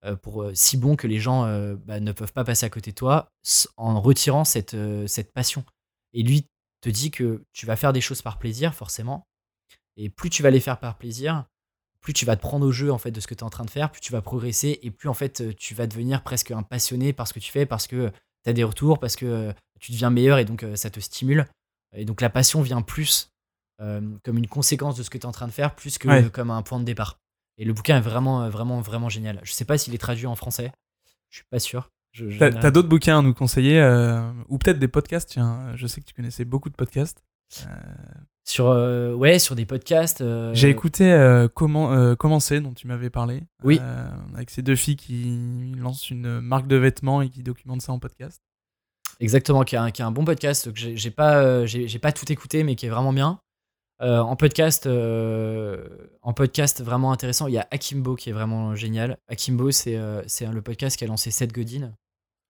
euh, 0.06 0.16
pour 0.16 0.44
euh, 0.44 0.52
si 0.56 0.78
bon 0.78 0.96
que 0.96 1.08
les 1.08 1.20
gens 1.20 1.44
euh, 1.46 1.76
bah, 1.76 2.00
ne 2.00 2.14
peuvent 2.14 2.32
pas 2.32 2.46
passer 2.46 2.66
à 2.66 2.70
côté 2.70 2.92
de 2.92 2.96
toi 2.96 3.28
en 3.76 4.00
retirant 4.00 4.46
cette, 4.46 4.74
euh, 4.74 5.06
cette 5.08 5.34
passion. 5.34 5.66
Et 6.14 6.24
lui 6.24 6.46
te 6.82 6.90
dit 6.90 7.12
que 7.12 7.44
tu 7.54 7.66
vas 7.66 7.76
faire 7.76 7.94
des 7.94 8.02
choses 8.02 8.22
par 8.22 8.38
plaisir, 8.40 8.74
forcément, 8.74 9.28
et 9.98 10.10
plus 10.10 10.30
tu 10.30 10.42
vas 10.44 10.50
les 10.52 10.60
faire 10.60 10.80
par 10.80 10.98
plaisir, 10.98 11.46
plus 12.00 12.14
tu 12.14 12.26
vas 12.26 12.36
te 12.36 12.42
prendre 12.42 12.66
au 12.66 12.72
jeu 12.72 12.92
en 12.92 12.98
fait 12.98 13.12
de 13.12 13.20
ce 13.20 13.28
que 13.28 13.36
tu 13.36 13.42
es 13.42 13.44
en 13.44 13.50
train 13.50 13.66
de 13.66 13.70
faire, 13.70 13.92
plus 13.92 14.02
tu 14.02 14.12
vas 14.12 14.22
progresser 14.22 14.80
et 14.82 14.90
plus 14.92 15.08
en 15.10 15.14
fait 15.14 15.42
euh, 15.42 15.54
tu 15.54 15.76
vas 15.76 15.86
devenir 15.88 16.24
presque 16.24 16.50
un 16.52 16.64
passionné 16.64 17.14
par 17.14 17.28
ce 17.28 17.34
que 17.34 17.40
tu 17.40 17.52
fais 17.52 17.66
parce 17.68 17.86
que 17.88 18.12
tu 18.44 18.50
as 18.50 18.54
des 18.54 18.64
retours, 18.64 19.00
parce 19.00 19.16
que 19.16 19.26
euh, 19.26 19.54
tu 19.80 19.92
deviens 19.92 20.10
meilleur 20.10 20.40
et 20.40 20.46
donc 20.46 20.64
euh, 20.64 20.76
ça 20.76 20.90
te 20.90 21.00
stimule. 21.00 21.46
Et 21.96 22.06
donc 22.06 22.22
la 22.22 22.30
passion 22.32 22.62
vient 22.64 22.82
plus 22.82 23.30
euh, 23.82 24.02
comme 24.24 24.38
une 24.38 24.48
conséquence 24.48 24.96
de 24.96 25.04
ce 25.04 25.10
que 25.12 25.18
tu 25.18 25.24
es 25.24 25.28
en 25.28 25.32
train 25.32 25.48
de 25.48 25.52
faire 25.52 25.76
plus 25.76 25.98
que 26.00 26.08
Ouais. 26.08 26.30
comme 26.32 26.50
un 26.50 26.62
point 26.64 26.80
de 26.80 26.86
départ. 26.86 27.18
Et 27.58 27.66
le 27.66 27.74
bouquin 27.74 27.98
est 27.98 28.02
vraiment, 28.02 28.50
vraiment, 28.50 28.82
vraiment 28.82 29.10
génial. 29.10 29.40
Je 29.44 29.52
sais 29.52 29.66
pas 29.66 29.78
s'il 29.78 29.94
est 29.94 30.00
traduit 30.00 30.26
en 30.26 30.36
français. 30.36 30.72
Je 31.30 31.38
suis 31.38 31.46
pas 31.52 31.60
sûr. 31.60 31.90
T'as 32.40 32.52
t'as 32.52 32.72
d'autres 32.72 32.90
bouquins 32.90 33.20
à 33.20 33.22
nous 33.22 33.34
conseiller 33.34 33.80
euh, 33.80 34.22
ou 34.50 34.58
peut-être 34.58 34.80
des 34.80 34.88
podcasts 34.90 35.30
Tiens, 35.30 35.72
je 35.76 35.88
sais 35.88 36.02
que 36.02 36.06
tu 36.06 36.14
connaissais 36.14 36.44
beaucoup 36.46 36.70
de 36.70 36.76
podcasts. 36.76 37.24
Euh, 37.66 37.70
sur, 38.44 38.68
euh, 38.70 39.14
ouais, 39.14 39.40
sur 39.40 39.56
des 39.56 39.66
podcasts. 39.66 40.22
euh, 40.22 40.54
J'ai 40.54 40.70
écouté 40.70 41.12
euh, 41.12 41.48
comment, 41.54 42.16
Commencer, 42.16 42.60
dont 42.60 42.74
tu 42.74 42.88
m'avais 42.88 43.10
parlé. 43.10 43.44
Oui. 43.64 43.80
avec 44.34 44.50
ces 44.50 44.62
deux 44.62 44.76
filles 44.76 44.96
qui 44.98 45.74
lancent 45.78 46.10
une 46.10 46.42
marque 46.42 46.68
de 46.68 46.76
vêtements 46.76 47.22
et 47.22 47.30
qui 47.30 47.44
documentent 47.44 47.82
ça 47.82 47.92
en 47.94 48.00
podcast. 48.00 48.42
Exactement, 49.20 49.64
qui 49.64 49.76
est 49.76 49.78
un, 49.80 49.92
qui 49.92 50.02
est 50.02 50.06
un 50.06 50.12
bon 50.12 50.26
podcast 50.26 50.74
que 50.74 50.96
j'ai 50.96 51.12
pas, 51.12 51.66
j'ai 51.66 52.00
pas 52.00 52.12
tout 52.12 52.30
écouté, 52.32 52.64
mais 52.64 52.76
qui 52.76 52.88
est 52.88 52.90
vraiment 52.90 53.14
bien. 53.14 53.40
En 54.02 54.36
podcast, 54.36 54.88
en 54.88 56.34
podcast 56.34 56.82
vraiment 56.84 57.12
intéressant, 57.12 57.46
il 57.48 57.54
y 57.54 57.60
a 57.60 57.68
Akimbo 57.70 58.16
qui 58.16 58.32
est 58.32 58.34
vraiment 58.34 58.74
génial. 58.76 59.18
Akimbo, 59.28 59.70
c'est 59.72 60.00
c'est 60.26 60.48
le 60.48 60.62
podcast 60.64 60.98
qui 60.98 61.04
a 61.04 61.08
lancé 61.08 61.30
Seth 61.30 61.54
Godin, 61.54 61.94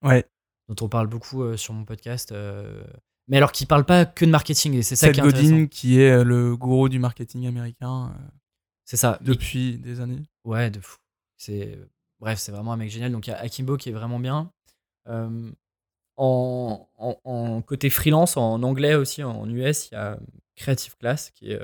Ouais. 0.03 0.25
dont 0.67 0.85
on 0.85 0.89
parle 0.89 1.07
beaucoup 1.07 1.43
euh, 1.43 1.57
sur 1.57 1.73
mon 1.73 1.85
podcast. 1.85 2.31
euh, 2.31 2.83
mais 3.27 3.37
alors 3.37 3.51
qui 3.51 3.65
parle 3.65 3.85
pas 3.85 4.05
que 4.05 4.25
de 4.25 4.29
marketing, 4.31 4.73
et 4.73 4.81
c'est 4.83 4.95
ça 4.95 5.07
Seth 5.07 5.15
qui 5.15 5.19
est 5.21 5.23
intéressant. 5.23 5.49
Godin, 5.51 5.67
qui 5.67 6.01
est 6.01 6.11
euh, 6.11 6.23
le 6.23 6.55
gourou 6.57 6.89
du 6.89 6.99
marketing 6.99 7.47
américain 7.47 8.13
C'est 8.83 8.97
ça. 8.97 9.19
depuis 9.21 9.77
des 9.77 10.01
années. 10.01 10.23
Ouais, 10.43 10.69
de 10.71 10.79
fou. 10.81 10.97
C'est 11.37 11.79
bref, 12.19 12.39
c'est 12.39 12.51
vraiment 12.51 12.73
un 12.73 12.77
mec 12.77 12.89
génial. 12.89 13.11
Donc 13.11 13.27
il 13.27 13.29
y 13.29 13.33
a 13.33 13.37
Akimbo 13.39 13.77
qui 13.77 13.89
est 13.89 13.93
vraiment 13.93 14.19
bien. 14.19 14.51
Euh, 15.07 15.49
en, 16.17 16.87
en- 16.97 17.17
en 17.23 17.61
côté 17.61 17.89
freelance, 17.89 18.37
en 18.37 18.61
anglais 18.63 18.95
aussi, 18.95 19.23
en 19.23 19.49
US, 19.49 19.89
il 19.89 19.93
y 19.95 19.97
a 19.97 20.19
Creative 20.55 20.97
Class 20.97 21.31
qui 21.31 21.51
est 21.51 21.59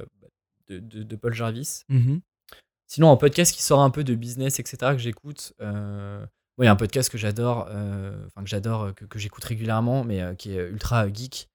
de, 0.67 0.79
de- 0.79 1.03
de 1.03 1.15
Paul 1.15 1.33
Jarvis. 1.33 1.81
Mhm. 1.89 2.21
Sinon, 2.87 3.07
en 3.09 3.17
podcast 3.17 3.53
qui 3.53 3.61
sort 3.61 3.81
un 3.81 3.89
peu 3.89 4.03
de 4.05 4.15
business, 4.15 4.59
etc., 4.59 4.77
que 4.93 4.97
j'écoute, 4.99 5.53
euh, 5.61 6.25
il 6.63 6.65
y 6.65 6.69
a 6.69 6.71
un 6.71 6.75
podcast 6.75 7.09
que 7.09 7.17
j'adore, 7.17 7.67
enfin 8.27 8.43
que 8.43 8.49
j'adore, 8.49 8.93
que, 8.95 9.05
que 9.05 9.19
j'écoute 9.19 9.43
régulièrement, 9.43 10.03
mais 10.03 10.35
qui 10.37 10.51
est 10.57 10.67
ultra 10.69 11.07
geek 11.11 11.49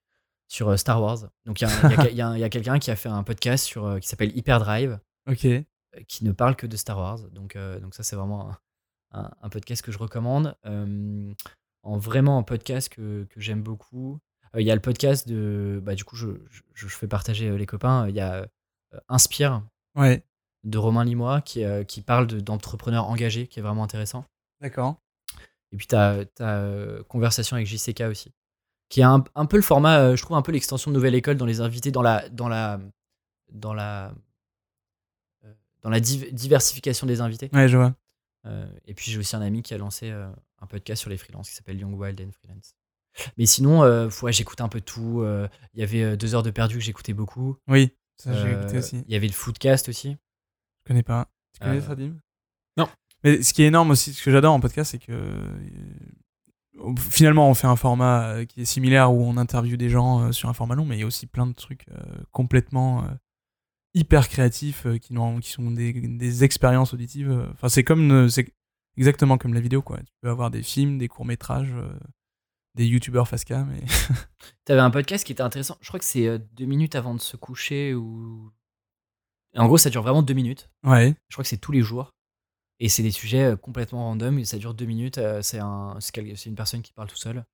sur 0.48 0.78
Star 0.78 1.02
Wars. 1.02 1.18
Donc 1.46 1.60
il 1.60 1.68
y 2.14 2.20
a, 2.22 2.48
quelqu'un 2.50 2.78
qui 2.78 2.90
a 2.90 2.96
fait 2.96 3.08
un 3.08 3.22
podcast 3.22 3.64
sur, 3.64 3.86
euh, 3.86 3.98
qui 3.98 4.06
s'appelle 4.08 4.36
Hyperdrive 4.36 5.00
Ok. 5.28 5.44
euh, 5.46 5.62
qui 6.08 6.24
ne 6.24 6.32
parle 6.32 6.56
que 6.56 6.66
de 6.66 6.76
Star 6.76 6.98
Wars. 6.98 7.18
Donc, 7.32 7.56
euh, 7.56 7.80
donc 7.80 7.94
ça, 7.94 8.02
c'est 8.02 8.16
vraiment 8.16 8.50
un, 8.50 8.58
un- 9.20 9.30
un 9.42 9.48
podcast 9.48 9.82
que 9.82 9.90
je 9.92 9.98
recommande. 9.98 10.54
En 11.84 11.96
vraiment 11.98 12.38
un 12.38 12.42
podcast 12.44 12.88
que, 12.90 13.24
que 13.24 13.40
j'aime 13.40 13.62
beaucoup. 13.62 14.20
Il 14.56 14.62
y 14.66 14.70
a 14.70 14.74
le 14.74 14.80
podcast 14.80 15.26
de... 15.26 15.80
Bah, 15.82 15.94
du 15.96 16.04
coup, 16.04 16.14
je, 16.16 16.28
je, 16.50 16.62
je 16.74 16.86
fais 16.88 17.08
partager 17.08 17.56
les 17.56 17.66
copains. 17.66 18.08
Il 18.08 18.14
y 18.14 18.20
a 18.20 18.46
Inspire 19.08 19.62
Ouais. 19.96 20.22
de 20.64 20.78
Romain 20.78 21.04
Limois 21.04 21.40
qui, 21.40 21.64
qui 21.88 22.02
parle 22.02 22.26
de- 22.26 22.40
d'entrepreneurs 22.40 23.06
engagés, 23.08 23.46
qui 23.48 23.58
est 23.58 23.62
vraiment 23.62 23.82
intéressant. 23.82 24.24
D'accord. 24.62 24.96
Et 25.72 25.76
puis, 25.76 25.86
tu 25.86 25.94
as, 25.94 26.24
Conversation 27.08 27.56
avec 27.56 27.66
JCK 27.66 28.02
aussi. 28.02 28.32
Qui 28.88 29.00
est 29.00 29.04
un, 29.04 29.20
peu 29.20 29.56
le 29.56 29.62
format, 29.62 30.16
je 30.16 30.22
trouve, 30.22 30.36
un 30.36 30.42
peu 30.42 30.52
l'extension 30.52 30.90
de 30.90 30.96
Nouvelle 30.96 31.14
École 31.14 31.36
dans 31.36 31.46
les 31.46 31.60
invités, 31.60 31.90
dans 31.90 32.02
la, 32.02 32.28
dans 32.28 32.48
la, 32.48 32.80
dans 33.50 33.72
la, 33.74 34.14
dans 35.80 35.90
la 35.90 36.00
diversification 36.00 37.06
des 37.06 37.20
invités. 37.20 37.50
Ouais, 37.54 37.68
je 37.68 37.76
vois. 37.76 37.94
et 38.86 38.94
puis, 38.94 39.10
j'ai 39.10 39.18
aussi 39.18 39.34
un 39.34 39.42
ami 39.42 39.62
qui 39.62 39.74
a 39.74 39.78
lancé 39.78 40.10
un 40.10 40.66
podcast 40.66 41.00
sur 41.00 41.10
les 41.10 41.16
freelances 41.16 41.48
qui 41.48 41.56
s'appelle 41.56 41.78
Young 41.78 41.98
Wild 41.98 42.20
and 42.20 42.32
Freelance. 42.32 42.74
Mais 43.36 43.46
sinon, 43.46 43.82
euh, 43.82 44.08
ouais, 44.22 44.32
j'écoute 44.32 44.60
un 44.60 44.68
peu 44.68 44.80
tout. 44.80 45.20
Euh, 45.20 45.48
il 45.74 45.80
y 45.80 45.82
avait 45.82 46.02
euh, 46.02 46.16
deux 46.16 46.34
heures 46.34 46.42
de 46.42 46.50
perdu 46.50 46.76
que 46.78 46.84
j'écoutais 46.84 47.12
beaucoup. 47.12 47.56
Oui, 47.68 47.90
ça 48.16 48.32
j'ai 48.32 48.52
écouté 48.52 48.78
aussi. 48.78 49.04
Il 49.06 49.12
y 49.12 49.16
avait 49.16 49.26
le 49.26 49.32
Foodcast 49.32 49.88
aussi. 49.88 50.12
Je 50.12 50.88
connais 50.88 51.02
pas. 51.02 51.28
Tu 51.52 51.60
connais 51.60 51.80
ça, 51.80 51.94
Dim 51.94 52.16
Non. 52.76 52.88
Mais 53.24 53.42
ce 53.42 53.52
qui 53.52 53.62
est 53.62 53.66
énorme 53.66 53.90
aussi, 53.90 54.12
ce 54.12 54.22
que 54.22 54.30
j'adore 54.30 54.52
en 54.52 54.60
podcast, 54.60 54.92
c'est 54.92 54.98
que 54.98 55.12
finalement, 57.10 57.48
on 57.48 57.54
fait 57.54 57.66
un 57.66 57.76
format 57.76 58.44
qui 58.46 58.62
est 58.62 58.64
similaire 58.64 59.12
où 59.12 59.24
on 59.24 59.36
interviewe 59.36 59.76
des 59.76 59.88
gens 59.88 60.32
sur 60.32 60.48
un 60.48 60.54
format 60.54 60.74
long, 60.74 60.84
mais 60.84 60.96
il 60.96 61.00
y 61.00 61.04
a 61.04 61.06
aussi 61.06 61.26
plein 61.26 61.46
de 61.46 61.52
trucs 61.52 61.86
complètement 62.32 63.04
hyper 63.94 64.28
créatifs 64.28 64.86
qui, 65.00 65.14
qui 65.40 65.50
sont 65.50 65.70
des, 65.70 65.92
des 65.92 66.44
expériences 66.44 66.94
auditives. 66.94 67.48
Enfin, 67.52 67.68
c'est 67.68 67.84
comme 67.84 68.28
c'est 68.28 68.52
exactement 68.96 69.38
comme 69.38 69.54
la 69.54 69.60
vidéo, 69.60 69.82
quoi. 69.82 69.98
Tu 69.98 70.12
peux 70.20 70.30
avoir 70.30 70.50
des 70.50 70.62
films, 70.62 70.98
des 70.98 71.08
courts 71.08 71.26
métrages 71.26 71.74
des 72.74 72.86
youtubeurs 72.86 73.28
face 73.28 73.44
cam. 73.44 73.72
Et... 73.72 73.84
T'avais 74.64 74.80
un 74.80 74.90
podcast 74.90 75.24
qui 75.24 75.32
était 75.32 75.42
intéressant. 75.42 75.76
Je 75.80 75.88
crois 75.88 76.00
que 76.00 76.06
c'est 76.06 76.26
euh, 76.26 76.38
deux 76.52 76.64
minutes 76.64 76.94
avant 76.94 77.14
de 77.14 77.20
se 77.20 77.36
coucher 77.36 77.94
ou. 77.94 78.52
En 79.54 79.66
gros, 79.66 79.76
ça 79.76 79.90
dure 79.90 80.02
vraiment 80.02 80.22
deux 80.22 80.34
minutes. 80.34 80.70
Ouais. 80.82 81.14
Je 81.28 81.34
crois 81.34 81.42
que 81.42 81.48
c'est 81.48 81.58
tous 81.58 81.72
les 81.72 81.82
jours. 81.82 82.14
Et 82.82 82.88
c'est 82.88 83.02
des 83.02 83.10
sujets 83.10 83.52
euh, 83.52 83.56
complètement 83.56 84.04
random. 84.04 84.38
Et 84.38 84.44
ça 84.44 84.58
dure 84.58 84.74
deux 84.74 84.84
minutes. 84.84 85.18
Euh, 85.18 85.40
c'est 85.40 85.58
un, 85.58 85.96
c'est 86.00 86.46
une 86.46 86.54
personne 86.54 86.82
qui 86.82 86.92
parle 86.92 87.08
tout 87.08 87.16
seul. 87.16 87.44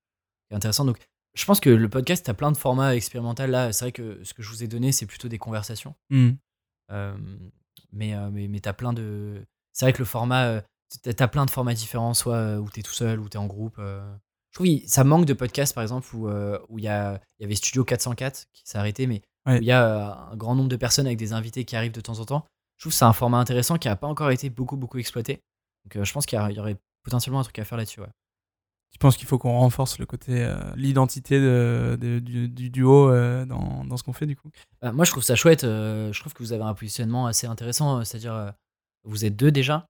C'est 0.48 0.56
intéressant. 0.56 0.84
Donc, 0.84 0.98
je 1.34 1.44
pense 1.44 1.60
que 1.60 1.70
le 1.70 1.88
podcast, 1.88 2.28
a 2.28 2.34
plein 2.34 2.50
de 2.50 2.56
formats 2.56 2.96
expérimentaux. 2.96 3.46
Là, 3.46 3.72
c'est 3.72 3.84
vrai 3.84 3.92
que 3.92 4.22
ce 4.24 4.34
que 4.34 4.42
je 4.42 4.50
vous 4.50 4.64
ai 4.64 4.66
donné, 4.66 4.90
c'est 4.90 5.06
plutôt 5.06 5.28
des 5.28 5.38
conversations. 5.38 5.94
Hmm. 6.10 6.32
mais 7.92 8.14
mais, 8.32 8.48
mais 8.48 8.60
t'as 8.60 8.72
plein 8.72 8.92
de. 8.92 9.44
C'est 9.72 9.84
vrai 9.84 9.92
que 9.92 9.98
le 9.98 10.04
format. 10.04 10.62
T'as 11.02 11.28
plein 11.28 11.44
de 11.44 11.50
formats 11.50 11.74
différents, 11.74 12.14
soit 12.14 12.56
où 12.58 12.70
t'es 12.70 12.80
tout 12.80 12.94
seul, 12.94 13.20
ou 13.20 13.28
t'es 13.28 13.36
en 13.36 13.46
groupe. 13.46 13.78
Oui, 14.58 14.82
ça 14.86 15.04
manque 15.04 15.24
de 15.24 15.34
podcasts, 15.34 15.74
par 15.74 15.82
exemple, 15.82 16.08
où 16.14 16.28
euh, 16.28 16.58
il 16.76 16.82
y, 16.82 16.88
a, 16.88 17.20
y 17.38 17.44
avait 17.44 17.54
Studio 17.54 17.84
404 17.84 18.46
qui 18.52 18.62
s'est 18.64 18.78
arrêté, 18.78 19.06
mais 19.06 19.22
il 19.46 19.64
y 19.64 19.70
a 19.70 19.84
euh, 19.84 20.32
un 20.32 20.36
grand 20.36 20.54
nombre 20.54 20.68
de 20.68 20.76
personnes 20.76 21.06
avec 21.06 21.18
des 21.18 21.32
invités 21.32 21.64
qui 21.64 21.76
arrivent 21.76 21.92
de 21.92 22.00
temps 22.00 22.18
en 22.18 22.24
temps. 22.24 22.44
Je 22.78 22.84
trouve 22.84 22.92
que 22.92 22.98
c'est 22.98 23.04
un 23.04 23.12
format 23.12 23.38
intéressant 23.38 23.76
qui 23.76 23.88
n'a 23.88 23.96
pas 23.96 24.06
encore 24.06 24.30
été 24.30 24.50
beaucoup, 24.50 24.76
beaucoup 24.76 24.98
exploité. 24.98 25.42
Donc 25.84 25.96
euh, 25.96 26.04
je 26.04 26.12
pense 26.12 26.26
qu'il 26.26 26.38
y, 26.38 26.58
aurait 26.60 26.76
potentiellement 27.02 27.40
un 27.40 27.44
truc 27.44 27.58
à 27.58 27.64
faire 27.64 27.76
là-dessus. 27.76 28.00
Ouais. 28.00 28.08
Tu 28.90 28.98
penses 28.98 29.16
qu'il 29.16 29.26
faut 29.26 29.38
qu'on 29.38 29.58
renforce 29.58 29.98
le 29.98 30.06
côté, 30.06 30.50
l'identité 30.76 31.38
du, 31.98 32.70
duo 32.70 33.10
dans, 33.44 33.84
dans, 33.84 33.96
ce 33.98 34.02
qu'on 34.02 34.14
fait 34.14 34.24
du 34.24 34.34
coup? 34.34 34.50
Bah, 34.80 34.92
Moi 34.92 35.04
je 35.04 35.10
trouve 35.10 35.22
ça 35.22 35.34
chouette. 35.34 35.60
je 35.62 36.18
trouve 36.18 36.32
que 36.32 36.42
vous 36.42 36.54
avez 36.54 36.62
un 36.62 36.72
positionnement 36.72 37.26
assez 37.26 37.46
intéressant. 37.46 38.02
C'est-à-dire, 38.02 38.54
vous 39.04 39.26
êtes 39.26 39.36
deux 39.36 39.50
déjà, 39.52 39.86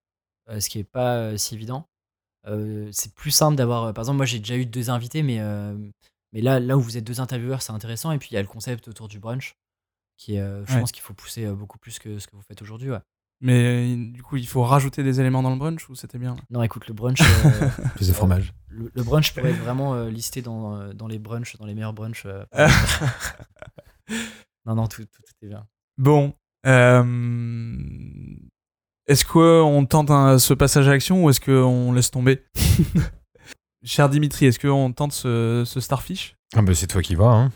ce 0.48 0.68
qui 0.68 0.78
n'est 0.78 0.84
pas 0.84 1.38
si 1.38 1.54
évident. 1.54 1.86
Euh, 2.48 2.88
c'est 2.92 3.12
plus 3.14 3.30
simple 3.30 3.56
d'avoir. 3.56 3.84
Euh, 3.84 3.92
par 3.92 4.02
exemple, 4.02 4.18
moi 4.18 4.26
j'ai 4.26 4.38
déjà 4.38 4.56
eu 4.56 4.66
deux 4.66 4.90
invités, 4.90 5.22
mais, 5.22 5.40
euh, 5.40 5.74
mais 6.32 6.40
là, 6.40 6.60
là 6.60 6.76
où 6.76 6.80
vous 6.80 6.96
êtes 6.96 7.04
deux 7.04 7.20
intervieweurs, 7.20 7.62
c'est 7.62 7.72
intéressant. 7.72 8.12
Et 8.12 8.18
puis 8.18 8.28
il 8.30 8.34
y 8.34 8.36
a 8.38 8.42
le 8.42 8.48
concept 8.48 8.88
autour 8.88 9.08
du 9.08 9.18
brunch, 9.18 9.56
qui 10.18 10.36
est, 10.36 10.46
je 10.66 10.78
pense 10.78 10.92
qu'il 10.92 11.02
faut 11.02 11.14
pousser 11.14 11.46
beaucoup 11.46 11.78
plus 11.78 11.98
que 11.98 12.18
ce 12.18 12.26
que 12.26 12.36
vous 12.36 12.42
faites 12.42 12.60
aujourd'hui. 12.60 12.90
Mais 13.40 13.94
du 13.96 14.22
coup, 14.22 14.36
il 14.36 14.46
faut 14.46 14.64
rajouter 14.64 15.02
des 15.02 15.20
éléments 15.20 15.42
dans 15.42 15.50
le 15.50 15.56
brunch 15.56 15.88
ou 15.88 15.94
c'était 15.94 16.18
bien? 16.18 16.36
Non, 16.50 16.62
écoute, 16.62 16.88
le 16.88 16.94
brunch. 16.94 17.22
plus 17.94 18.08
de 18.08 18.12
fromage. 18.12 18.52
Le, 18.68 19.02
brunch 19.02 19.32
pourrait 19.32 19.52
être 19.52 19.62
vraiment 19.62 20.04
listé 20.04 20.42
dans, 20.42 20.92
dans 20.92 21.06
les 21.06 21.18
brunchs, 21.18 21.56
dans 21.56 21.66
les 21.66 21.74
meilleurs 21.74 21.94
brunchs. 21.94 22.26
non, 24.66 24.74
non, 24.74 24.86
tout, 24.88 25.04
tout, 25.04 25.22
tout, 25.22 25.32
est 25.42 25.48
bien. 25.48 25.66
Bon. 25.96 26.34
Est-ce 29.08 29.24
qu'on 29.24 29.86
tente 29.86 30.10
ce 30.38 30.52
passage 30.52 30.86
à 30.86 30.90
l'action 30.90 31.24
ou 31.24 31.30
est-ce 31.30 31.40
qu'on 31.40 31.92
laisse 31.92 32.10
tomber? 32.10 32.44
Cher 33.84 34.08
Dimitri, 34.10 34.46
est-ce 34.46 34.58
qu'on 34.58 34.92
tente 34.92 35.12
ce, 35.12 35.64
Starfish? 35.64 36.36
Ah 36.54 36.62
bah 36.62 36.74
C'est 36.74 36.88
toi 36.88 37.00
qui 37.00 37.14
vois. 37.14 37.34
Hein. 37.34 37.52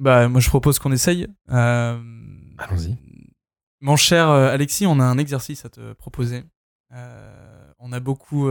Bah, 0.00 0.28
moi, 0.28 0.40
je 0.40 0.48
propose 0.48 0.78
qu'on 0.78 0.92
essaye. 0.92 1.28
Euh, 1.50 2.00
Allons-y. 2.58 2.96
Mon 3.82 3.96
cher 3.96 4.30
euh, 4.30 4.48
Alexis, 4.48 4.86
on 4.86 4.98
a 4.98 5.04
un 5.04 5.18
exercice 5.18 5.66
à 5.66 5.68
te 5.68 5.92
proposer. 5.92 6.42
Euh, 6.92 7.72
on 7.78 7.92
a 7.92 8.00
beaucoup 8.00 8.50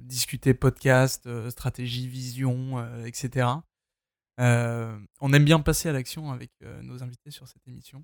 discuté 0.00 0.54
podcast, 0.54 1.28
stratégie, 1.50 2.08
vision, 2.08 2.84
etc. 3.04 3.48
on 4.38 5.32
aime 5.32 5.44
bien 5.44 5.60
passer 5.60 5.88
à 5.88 5.92
l'action 5.92 6.32
avec 6.32 6.50
nos 6.82 7.02
invités 7.02 7.30
sur 7.30 7.46
cette 7.48 7.66
émission. 7.66 8.02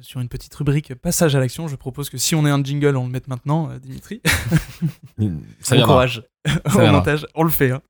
Sur 0.00 0.20
une 0.20 0.28
petite 0.28 0.54
rubrique 0.54 0.94
passage 0.94 1.34
à 1.34 1.40
l'action. 1.40 1.66
Je 1.66 1.76
propose 1.76 2.10
que 2.10 2.18
si 2.18 2.34
on 2.34 2.46
est 2.46 2.50
un 2.50 2.62
jingle, 2.62 2.96
on 2.96 3.04
le 3.04 3.10
mette 3.10 3.26
maintenant, 3.28 3.76
Dimitri. 3.78 4.20
Ça 5.60 5.76
bon 5.76 5.82
courage. 5.84 6.22
Au 6.74 6.78
montage, 6.78 7.26
on 7.34 7.42
le 7.42 7.50
fait. 7.50 7.72
Hein. 7.72 7.82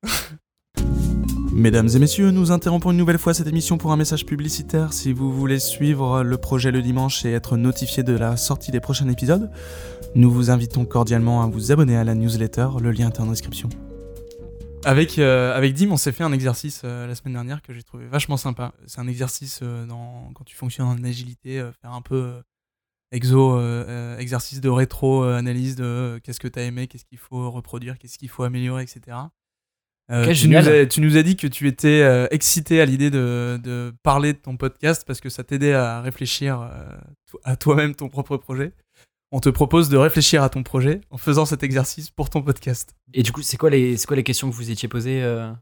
Mesdames 1.56 1.88
et 1.88 1.98
messieurs, 1.98 2.32
nous 2.32 2.52
interrompons 2.52 2.90
une 2.90 2.98
nouvelle 2.98 3.16
fois 3.16 3.32
cette 3.32 3.46
émission 3.46 3.78
pour 3.78 3.90
un 3.90 3.96
message 3.96 4.26
publicitaire. 4.26 4.92
Si 4.92 5.14
vous 5.14 5.32
voulez 5.32 5.58
suivre 5.58 6.22
le 6.22 6.36
projet 6.36 6.70
le 6.70 6.82
dimanche 6.82 7.24
et 7.24 7.32
être 7.32 7.56
notifié 7.56 8.02
de 8.02 8.12
la 8.12 8.36
sortie 8.36 8.70
des 8.70 8.78
prochains 8.78 9.08
épisodes, 9.08 9.50
nous 10.14 10.30
vous 10.30 10.50
invitons 10.50 10.84
cordialement 10.84 11.42
à 11.42 11.46
vous 11.46 11.72
abonner 11.72 11.96
à 11.96 12.04
la 12.04 12.14
newsletter. 12.14 12.68
Le 12.82 12.90
lien 12.90 13.08
est 13.08 13.20
en 13.20 13.26
description. 13.26 13.70
Avec, 14.84 15.18
euh, 15.18 15.58
Dim, 15.72 15.92
on 15.92 15.96
s'est 15.96 16.12
fait 16.12 16.24
un 16.24 16.32
exercice 16.32 16.82
euh, 16.84 17.06
la 17.06 17.14
semaine 17.14 17.32
dernière 17.32 17.62
que 17.62 17.72
j'ai 17.72 17.82
trouvé 17.82 18.06
vachement 18.06 18.36
sympa. 18.36 18.74
C'est 18.86 19.00
un 19.00 19.08
exercice 19.08 19.60
euh, 19.62 19.86
dans, 19.86 20.30
quand 20.34 20.44
tu 20.44 20.56
fonctionnes 20.56 20.88
en 20.88 21.04
agilité, 21.04 21.66
faire 21.80 21.92
un 21.94 22.02
peu 22.02 22.34
exo, 23.12 23.58
exercice 24.18 24.60
de 24.60 24.68
rétro-analyse 24.68 25.74
de 25.74 26.20
qu'est-ce 26.22 26.38
que 26.38 26.48
tu 26.48 26.58
as 26.58 26.64
aimé, 26.64 26.86
qu'est-ce 26.86 27.06
qu'il 27.06 27.16
faut 27.16 27.50
reproduire, 27.50 27.96
qu'est-ce 27.96 28.18
qu'il 28.18 28.28
faut 28.28 28.42
améliorer, 28.42 28.82
etc. 28.82 29.16
tu, 30.08 30.48
nous 30.48 30.56
as, 30.56 30.86
tu, 30.86 31.00
nous 31.00 31.16
as, 31.16 31.22
dit 31.22 31.36
que 31.36 31.46
tu 31.46 31.66
étais 31.68 32.28
excité 32.30 32.80
à 32.80 32.84
l'idée 32.86 33.10
de, 33.10 33.60
de, 33.62 33.92
parler 34.02 34.32
de 34.32 34.38
ton 34.38 34.56
podcast 34.56 35.04
parce 35.06 35.20
que 35.20 35.28
ça 35.28 35.44
t'aidait 35.44 35.74
à 35.74 36.00
réfléchir 36.00 36.70
à 37.44 37.56
toi-même 37.56 37.94
ton 37.94 38.08
propre 38.08 38.36
projet 38.36 38.72
on 39.32 39.40
te 39.40 39.48
propose 39.48 39.88
de 39.88 39.96
réfléchir 39.96 40.42
à 40.42 40.48
ton 40.48 40.62
projet 40.62 41.00
en 41.10 41.18
faisant 41.18 41.46
cet 41.46 41.62
exercice 41.62 42.10
pour 42.10 42.30
ton 42.30 42.42
podcast. 42.42 42.94
Et 43.12 43.22
du 43.22 43.32
coup, 43.32 43.42
c'est 43.42 43.56
quoi 43.56 43.70
les, 43.70 43.96
quoi 44.06 44.16
les 44.16 44.24
questions 44.24 44.48
que 44.48 44.54
vous 44.54 44.70
étiez 44.70 44.88
posées 44.88 45.22
euh 45.22 45.52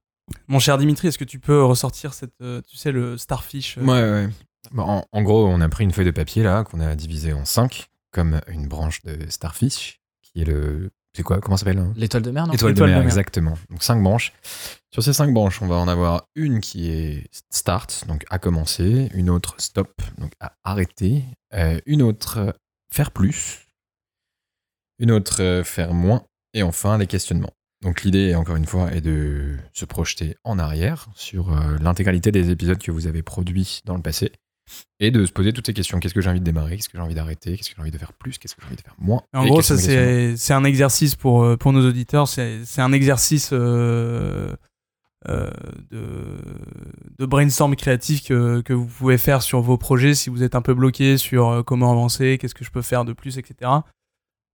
Mon 0.48 0.58
cher 0.58 0.78
Dimitri, 0.78 1.08
est-ce 1.08 1.18
que 1.18 1.24
tu 1.24 1.38
peux 1.38 1.62
ressortir 1.62 2.14
cette, 2.14 2.40
euh, 2.42 2.60
tu 2.68 2.76
sais, 2.76 2.92
le 2.92 3.16
starfish 3.16 3.78
euh 3.78 3.82
Ouais, 3.82 4.28
ouais. 4.76 5.04
en, 5.12 5.22
gros, 5.22 5.46
on 5.46 5.60
a 5.60 5.68
pris 5.68 5.84
une 5.84 5.92
feuille 5.92 6.04
de 6.04 6.10
papier 6.10 6.42
là 6.42 6.64
qu'on 6.64 6.80
a 6.80 6.94
divisée 6.94 7.32
en 7.32 7.44
cinq, 7.44 7.90
comme 8.10 8.40
une 8.48 8.68
branche 8.68 9.02
de 9.02 9.28
starfish, 9.30 10.00
qui 10.22 10.42
est 10.42 10.44
le, 10.44 10.90
c'est 11.14 11.22
quoi 11.22 11.40
Comment 11.40 11.56
ça 11.56 11.64
s'appelle 11.64 11.78
hein? 11.78 11.92
L'étoile 11.96 12.22
de 12.22 12.30
mer, 12.30 12.46
non? 12.46 12.52
L'étoile 12.52 12.74
de, 12.74 12.84
mer, 12.84 13.02
exactement. 13.02 13.56
Donc 13.70 13.82
cinq 13.82 14.02
branches. 14.02 14.32
Sur 14.92 15.02
ces 15.02 15.12
cinq 15.12 15.32
branches, 15.32 15.62
on 15.62 15.66
va 15.66 15.76
en 15.76 15.88
avoir 15.88 16.26
une 16.34 16.60
qui 16.60 16.90
est 16.90 17.28
start, 17.50 18.04
donc 18.08 18.24
à 18.30 18.38
commencer, 18.38 19.10
une 19.14 19.30
autre 19.30 19.54
stop, 19.58 19.92
donc 20.18 20.32
à 20.40 20.52
arrêter, 20.64 21.24
une 21.86 22.02
autre 22.02 22.54
faire 22.94 23.10
plus, 23.10 23.64
une 24.98 25.10
autre 25.10 25.42
euh, 25.42 25.64
faire 25.64 25.92
moins, 25.92 26.24
et 26.52 26.62
enfin 26.62 26.98
les 26.98 27.06
questionnements. 27.06 27.52
Donc 27.82 28.02
l'idée, 28.02 28.34
encore 28.34 28.56
une 28.56 28.64
fois, 28.64 28.92
est 28.92 29.00
de 29.00 29.58
se 29.72 29.84
projeter 29.84 30.36
en 30.44 30.58
arrière 30.58 31.08
sur 31.14 31.52
euh, 31.52 31.76
l'intégralité 31.80 32.32
des 32.32 32.50
épisodes 32.50 32.78
que 32.78 32.90
vous 32.90 33.06
avez 33.06 33.22
produits 33.22 33.80
dans 33.84 33.96
le 33.96 34.02
passé, 34.02 34.32
et 35.00 35.10
de 35.10 35.26
se 35.26 35.32
poser 35.32 35.52
toutes 35.52 35.66
ces 35.66 35.74
questions. 35.74 36.00
Qu'est-ce 36.00 36.14
que 36.14 36.20
j'ai 36.20 36.30
envie 36.30 36.40
de 36.40 36.44
démarrer? 36.44 36.76
Qu'est-ce 36.76 36.88
que 36.88 36.98
j'ai 36.98 37.02
envie 37.02 37.14
d'arrêter? 37.14 37.56
Qu'est-ce 37.56 37.70
que 37.70 37.76
j'ai 37.76 37.82
envie 37.82 37.90
de 37.90 37.98
faire 37.98 38.12
plus? 38.12 38.38
Qu'est-ce 38.38 38.54
que 38.54 38.62
j'ai 38.62 38.66
envie 38.66 38.76
de 38.76 38.82
faire 38.82 38.96
moins? 38.98 39.22
En 39.34 39.46
gros, 39.46 39.62
ça 39.62 39.76
c'est 39.76 40.54
un 40.54 40.64
exercice 40.64 41.14
pour, 41.16 41.42
euh, 41.42 41.56
pour 41.56 41.72
nos 41.72 41.86
auditeurs, 41.86 42.28
c'est 42.28 42.62
un 42.78 42.92
exercice 42.92 43.52
de, 43.52 44.56
de, 47.18 47.26
brainstorm 47.26 47.74
créatif 47.76 48.24
que, 48.24 48.60
que, 48.60 48.72
vous 48.72 48.86
pouvez 48.86 49.18
faire 49.18 49.42
sur 49.42 49.60
vos 49.60 49.78
projets 49.78 50.14
si 50.14 50.30
vous 50.30 50.42
êtes 50.42 50.54
un 50.54 50.62
peu 50.62 50.74
bloqué 50.74 51.16
sur 51.18 51.48
euh, 51.48 51.62
comment 51.62 51.90
avancer, 51.90 52.38
qu'est-ce 52.38 52.54
que 52.54 52.64
je 52.64 52.70
peux 52.70 52.82
faire 52.82 53.04
de 53.04 53.12
plus, 53.12 53.38
etc. 53.38 53.70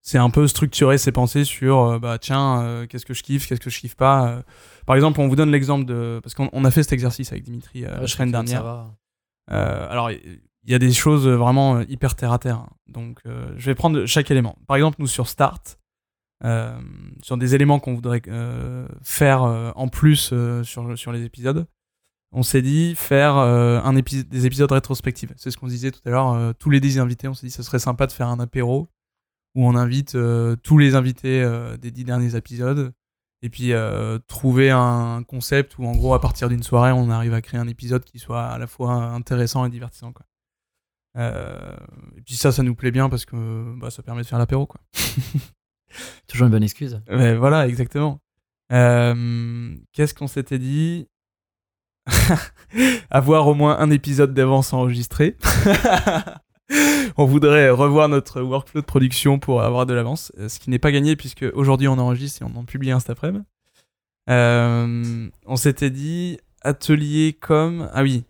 C'est 0.03 0.19
un 0.19 0.31
peu 0.31 0.47
structurer 0.47 0.97
ses 0.97 1.13
pensées 1.13 1.45
sur 1.45 1.81
euh, 1.81 1.99
bah 1.99 2.19
tiens 2.19 2.63
euh, 2.63 2.87
qu'est-ce 2.87 3.05
que 3.05 3.15
je 3.15 3.23
kiffe, 3.23 3.47
qu'est-ce 3.47 3.61
que 3.61 3.71
je 3.71 3.81
kiffe 3.81 3.97
pas. 3.97 4.43
Par 4.87 4.97
exemple, 4.97 5.21
on 5.21 5.29
vous 5.29 5.37
donne 5.37 5.51
l'exemple 5.51 5.85
de 5.85 6.21
parce 6.23 6.35
qu'on 6.35 6.65
a 6.65 6.71
fait 6.71 6.83
cet 6.83 6.93
exercice 6.93 7.33
avec 7.33 7.45
Dimitri 7.45 7.83
la 7.83 8.07
semaine 8.07 8.33
dernière. 8.33 8.87
Alors 9.51 10.11
il 10.11 10.71
y 10.71 10.75
a 10.75 10.79
des 10.79 10.93
choses 10.93 11.29
vraiment 11.29 11.81
hyper 11.81 12.15
terre 12.15 12.33
à 12.33 12.39
terre. 12.39 12.67
Donc 12.89 13.21
je 13.25 13.67
vais 13.67 13.75
prendre 13.75 14.07
chaque 14.07 14.31
élément. 14.31 14.57
Par 14.67 14.77
exemple, 14.77 14.97
nous 15.01 15.07
sur 15.07 15.29
Start, 15.29 15.79
euh, 16.45 16.79
sur 17.23 17.37
des 17.37 17.55
éléments 17.55 17.79
qu'on 17.79 17.95
voudrait 17.95 18.23
euh, 18.29 18.89
faire 19.03 19.43
euh, 19.43 19.73
en 19.75 19.89
plus 19.89 20.33
sur, 20.63 20.99
sur 20.99 21.13
les 21.13 21.25
épisodes. 21.25 21.67
On 22.33 22.43
s'est 22.43 22.63
dit 22.63 22.95
faire 22.95 23.35
un 23.35 23.93
des 23.93 24.47
épisodes 24.47 24.71
rétrospectifs. 24.71 25.33
C'est 25.37 25.51
ce 25.51 25.57
qu'on 25.57 25.67
disait 25.67 25.91
tout 25.91 26.01
à 26.05 26.11
l'heure. 26.11 26.55
tous 26.61 26.71
les 26.71 26.79
10 26.79 27.01
invités, 27.01 27.27
on 27.27 27.35
s'est 27.35 27.47
dit 27.47 27.51
que 27.51 27.57
ce 27.57 27.65
serait 27.65 27.81
sympa 27.81 28.07
de 28.07 28.13
faire 28.13 28.29
un 28.29 28.39
apéro 28.39 28.89
où 29.55 29.67
on 29.67 29.75
invite 29.75 30.15
euh, 30.15 30.57
tous 30.63 30.79
les 30.79 30.95
invités 30.95 31.43
euh, 31.43 31.77
des 31.77 31.91
dix 31.91 32.05
derniers 32.05 32.37
épisodes. 32.37 32.93
Et 33.43 33.49
puis 33.49 33.73
euh, 33.73 34.19
trouver 34.29 34.71
un 34.71 35.23
concept 35.23 35.79
où 35.79 35.87
en 35.87 35.97
gros 35.97 36.13
à 36.13 36.21
partir 36.21 36.49
d'une 36.51 36.63
soirée 36.63 36.93
on 36.93 37.09
arrive 37.11 37.33
à 37.33 37.41
créer 37.41 37.59
un 37.59 37.69
épisode 37.69 38.05
qui 38.05 38.19
soit 38.19 38.45
à 38.45 38.59
la 38.59 38.67
fois 38.67 38.93
intéressant 38.93 39.65
et 39.65 39.71
divertissant. 39.71 40.13
Quoi. 40.13 40.27
Euh, 41.17 41.77
et 42.17 42.23
puis 42.23 42.35
ça, 42.35 42.53
ça 42.53 42.63
nous 42.63 42.75
plaît 42.75 42.91
bien 42.91 43.09
parce 43.09 43.25
que 43.25 43.75
bah, 43.79 43.91
ça 43.91 44.03
permet 44.03 44.23
de 44.23 44.27
faire 44.27 44.39
l'apéro. 44.39 44.67
quoi. 44.67 44.81
Toujours 46.29 46.47
une 46.47 46.53
bonne 46.53 46.63
excuse. 46.63 47.01
Ouais, 47.09 47.35
voilà, 47.35 47.67
exactement. 47.67 48.21
Euh, 48.73 49.75
Qu'est-ce 49.93 50.15
qu'on 50.15 50.29
s'était 50.29 50.59
dit? 50.59 51.09
Avoir 53.11 53.49
au 53.49 53.55
moins 53.55 53.79
un 53.79 53.91
épisode 53.91 54.35
d'avance 54.35 54.73
enregistré. 54.73 55.37
on 57.17 57.25
voudrait 57.25 57.71
revoir 57.71 58.09
notre 58.09 58.41
workflow 58.43 58.81
de 58.81 58.87
production 58.87 59.39
pour 59.39 59.63
avoir 59.63 59.87
de 59.87 59.95
l'avance, 59.95 60.33
euh, 60.39 60.49
ce 60.49 60.59
qui 60.59 60.71
n'est 60.71 60.79
pas 60.79 60.93
gagné 60.93 61.17
puisque 61.17 61.45
aujourd'hui 61.55 61.89
on 61.89 61.99
enregistre 61.99 62.43
et 62.43 62.45
on 62.45 62.57
en 62.57 62.65
publie 62.65 62.91
un 62.91 63.01
cet 63.01 63.11
après-midi. 63.11 63.45
Euh, 64.29 65.29
on 65.47 65.57
s'était 65.57 65.91
dit 65.91 66.39
atelier 66.63 67.37
comme 67.41 67.89
ah 67.93 68.03
oui 68.03 68.25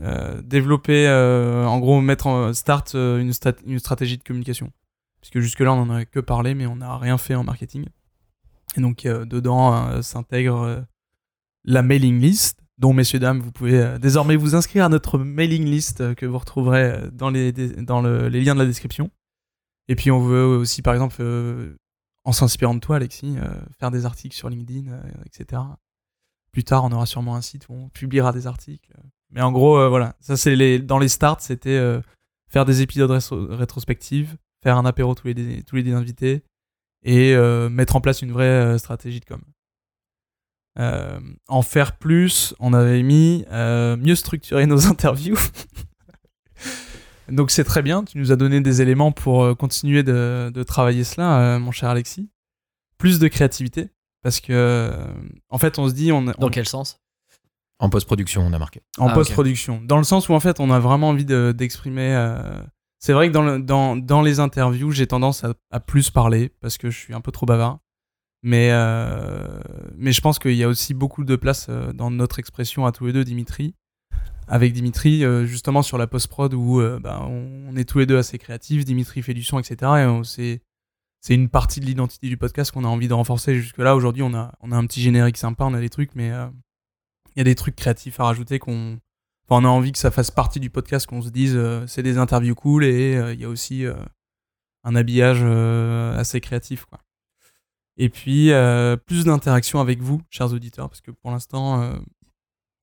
euh, 0.00 0.40
développer 0.42 1.08
en 1.08 1.78
gros 1.80 2.00
mettre 2.00 2.26
en 2.26 2.52
start 2.52 2.94
une, 2.94 3.32
une 3.66 3.78
stratégie 3.78 4.18
de 4.18 4.22
communication. 4.22 4.70
Puisque 5.20 5.40
jusque 5.40 5.60
là 5.60 5.72
on 5.72 5.82
en 5.82 5.90
a 5.90 6.04
que 6.04 6.20
parlé 6.20 6.54
mais 6.54 6.66
on 6.66 6.76
n'a 6.76 6.96
rien 6.98 7.18
fait 7.18 7.34
en 7.34 7.44
marketing. 7.44 7.86
Et 8.76 8.80
donc 8.80 9.04
dedans 9.04 10.02
s'intègre 10.02 10.84
la 11.64 11.82
mailing 11.82 12.20
list 12.20 12.60
dont 12.82 12.92
messieurs 12.92 13.18
dames 13.20 13.40
vous 13.40 13.52
pouvez 13.52 13.80
euh, 13.80 13.98
désormais 13.98 14.36
vous 14.36 14.54
inscrire 14.54 14.84
à 14.84 14.88
notre 14.90 15.16
mailing 15.18 15.64
list 15.64 16.00
euh, 16.00 16.14
que 16.14 16.26
vous 16.26 16.36
retrouverez 16.38 16.82
euh, 16.82 17.10
dans 17.12 17.30
les 17.30 17.52
dans 17.52 18.02
le- 18.02 18.28
les 18.28 18.40
liens 18.42 18.54
de 18.54 18.60
la 18.60 18.66
description. 18.66 19.10
Et 19.88 19.94
puis 19.96 20.10
on 20.10 20.20
veut 20.20 20.44
aussi 20.44 20.82
par 20.82 20.92
exemple 20.94 21.22
en 22.24 22.32
s'inspirant 22.32 22.74
de 22.74 22.80
toi 22.80 22.96
Alexis 22.96 23.36
faire 23.78 23.90
des 23.90 24.04
articles 24.06 24.34
sur 24.36 24.48
LinkedIn 24.48 24.86
etc 25.26 25.60
plus 26.52 26.62
tard 26.64 26.84
on 26.84 26.92
aura 26.92 27.06
sûrement 27.06 27.34
un 27.34 27.40
site 27.40 27.68
où 27.68 27.74
on 27.74 27.88
publiera 27.88 28.32
des 28.32 28.46
articles. 28.46 28.92
Mais 29.30 29.42
en 29.42 29.50
gros 29.52 29.88
voilà. 29.88 30.14
Ça 30.20 30.36
c'est 30.36 30.78
dans 30.78 30.98
les 31.00 31.08
starts 31.08 31.40
c'était 31.40 31.80
faire 32.48 32.64
des 32.64 32.80
épisodes 32.82 33.10
rétro- 33.10 33.46
rétrospectives 33.54 34.36
faire 34.62 34.76
un 34.78 34.84
apéro 34.84 35.14
tous 35.16 35.26
les 35.28 35.62
tous 35.64 35.76
les 35.76 35.92
invités 35.92 36.42
et 37.02 37.34
mettre 37.70 37.96
en 37.96 38.00
place 38.00 38.22
une 38.22 38.30
vraie 38.32 38.78
stratégie 38.78 39.18
de 39.20 39.24
com. 39.24 39.42
Euh, 40.78 41.20
en 41.48 41.62
faire 41.62 41.96
plus, 41.98 42.54
on 42.58 42.72
avait 42.72 43.02
mis 43.02 43.44
euh, 43.52 43.96
mieux 43.96 44.14
structurer 44.14 44.66
nos 44.66 44.86
interviews. 44.86 45.36
Donc 47.28 47.50
c'est 47.50 47.64
très 47.64 47.82
bien, 47.82 48.04
tu 48.04 48.18
nous 48.18 48.32
as 48.32 48.36
donné 48.36 48.60
des 48.60 48.82
éléments 48.82 49.12
pour 49.12 49.44
euh, 49.44 49.54
continuer 49.54 50.02
de, 50.02 50.50
de 50.52 50.62
travailler 50.62 51.04
cela, 51.04 51.38
euh, 51.40 51.58
mon 51.58 51.70
cher 51.70 51.88
Alexis. 51.88 52.28
Plus 52.98 53.18
de 53.18 53.28
créativité, 53.28 53.88
parce 54.22 54.40
que 54.40 54.52
euh, 54.52 55.06
en 55.48 55.58
fait 55.58 55.78
on 55.78 55.88
se 55.88 55.94
dit, 55.94 56.12
on, 56.12 56.22
Dans 56.22 56.32
on- 56.38 56.48
quel 56.50 56.66
sens? 56.66 56.98
En 57.78 57.90
post-production, 57.90 58.42
on 58.46 58.52
a 58.52 58.58
marqué. 58.58 58.80
en 58.98 59.08
Ah, 59.08 59.14
post-production. 59.14 59.80
Dans 59.82 59.98
le 59.98 60.04
sens 60.04 60.28
où 60.28 60.34
en 60.34 60.40
fait 60.40 60.60
on 60.60 60.70
a 60.70 60.78
vraiment 60.78 61.08
envie 61.08 61.24
de- 61.24 61.52
d'exprimer. 61.56 62.14
euh, 62.14 62.40
C'est 63.00 63.12
vrai 63.12 63.28
que 63.28 63.32
dans, 63.32 63.42
le- 63.42 63.58
dans, 63.58 63.96
dans 63.96 64.22
les 64.22 64.38
interviews 64.38 64.90
j'ai 64.92 65.06
tendance 65.08 65.42
à, 65.42 65.54
à 65.72 65.80
plus 65.80 66.10
parler 66.10 66.52
parce 66.60 66.76
que 66.78 66.90
je 66.90 66.98
suis 66.98 67.14
un 67.14 67.20
peu 67.20 67.32
trop 67.32 67.46
bavard. 67.46 67.78
Mais, 68.42 68.70
euh, 68.72 69.60
mais 69.96 70.12
je 70.12 70.20
pense 70.20 70.38
qu'il 70.38 70.54
y 70.54 70.64
a 70.64 70.68
aussi 70.68 70.94
beaucoup 70.94 71.24
de 71.24 71.36
place 71.36 71.66
euh, 71.68 71.92
dans 71.92 72.10
notre 72.10 72.40
expression 72.40 72.86
à 72.86 72.92
tous 72.92 73.06
les 73.06 73.12
deux, 73.12 73.24
Dimitri. 73.24 73.74
Avec 74.48 74.72
Dimitri, 74.72 75.24
euh, 75.24 75.46
justement 75.46 75.82
sur 75.82 75.96
la 75.96 76.08
post-prod 76.08 76.52
où 76.52 76.82
bah, 77.00 77.24
on, 77.24 77.76
est 77.76 77.88
tous 77.88 78.00
les 78.00 78.06
deux 78.06 78.18
assez 78.18 78.38
créatifs, 78.38 78.84
Dimitri 78.84 79.22
fait 79.22 79.34
du 79.34 79.44
son, 79.44 79.60
etc. 79.60 79.92
C'est 81.20 81.34
une 81.34 81.48
partie 81.48 81.78
de 81.78 81.86
l'identité 81.86 82.28
du 82.28 82.36
podcast 82.36 82.72
qu'on 82.72 82.84
a 82.84 82.88
envie 82.88 83.06
de 83.06 83.14
renforcer 83.14 83.54
jusque-là. 83.54 83.94
Aujourd'hui, 83.94 84.24
on 84.24 84.34
a, 84.34 84.52
on 84.60 84.72
a 84.72 84.76
un 84.76 84.84
petit 84.86 85.00
générique 85.00 85.36
sympa, 85.36 85.64
on 85.64 85.74
a 85.74 85.80
des 85.80 85.88
trucs, 85.88 86.16
mais 86.16 86.28
il 86.28 87.38
y 87.38 87.40
a 87.40 87.44
des 87.44 87.54
trucs 87.54 87.76
créatifs 87.76 88.18
à 88.18 88.24
rajouter 88.24 88.58
qu'on. 88.58 88.98
On 89.48 89.66
a 89.66 89.68
envie 89.68 89.92
que 89.92 89.98
ça 89.98 90.10
fasse 90.10 90.30
partie 90.30 90.60
du 90.60 90.70
podcast, 90.70 91.06
qu'on 91.06 91.20
se 91.20 91.28
dise 91.28 91.60
c'est 91.86 92.02
des 92.02 92.16
interviews 92.16 92.54
cool 92.54 92.84
et 92.84 93.12
il 93.34 93.40
y 93.40 93.44
a 93.44 93.48
aussi 93.50 93.84
un 94.82 94.96
habillage 94.96 95.42
assez 96.18 96.40
créatif, 96.40 96.86
quoi. 96.86 97.00
Et 97.96 98.08
puis, 98.08 98.52
euh, 98.52 98.96
plus 98.96 99.24
d'interaction 99.24 99.80
avec 99.80 100.00
vous, 100.00 100.22
chers 100.30 100.52
auditeurs, 100.52 100.88
parce 100.88 101.00
que 101.00 101.10
pour 101.10 101.30
l'instant, 101.30 101.82
euh, 101.82 101.98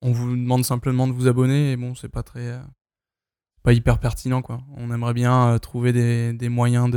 on 0.02 0.12
vous 0.12 0.30
demande 0.30 0.64
simplement 0.64 1.08
de 1.08 1.12
vous 1.12 1.26
abonner 1.26 1.72
et 1.72 1.76
bon, 1.76 1.94
c'est 1.94 2.08
pas 2.08 2.22
très. 2.22 2.46
euh, 2.46 2.62
pas 3.62 3.72
hyper 3.72 3.98
pertinent, 3.98 4.40
quoi. 4.40 4.62
On 4.76 4.90
aimerait 4.92 5.12
bien 5.12 5.58
trouver 5.58 5.92
des, 5.92 6.32
des 6.32 6.48
moyens 6.48 6.90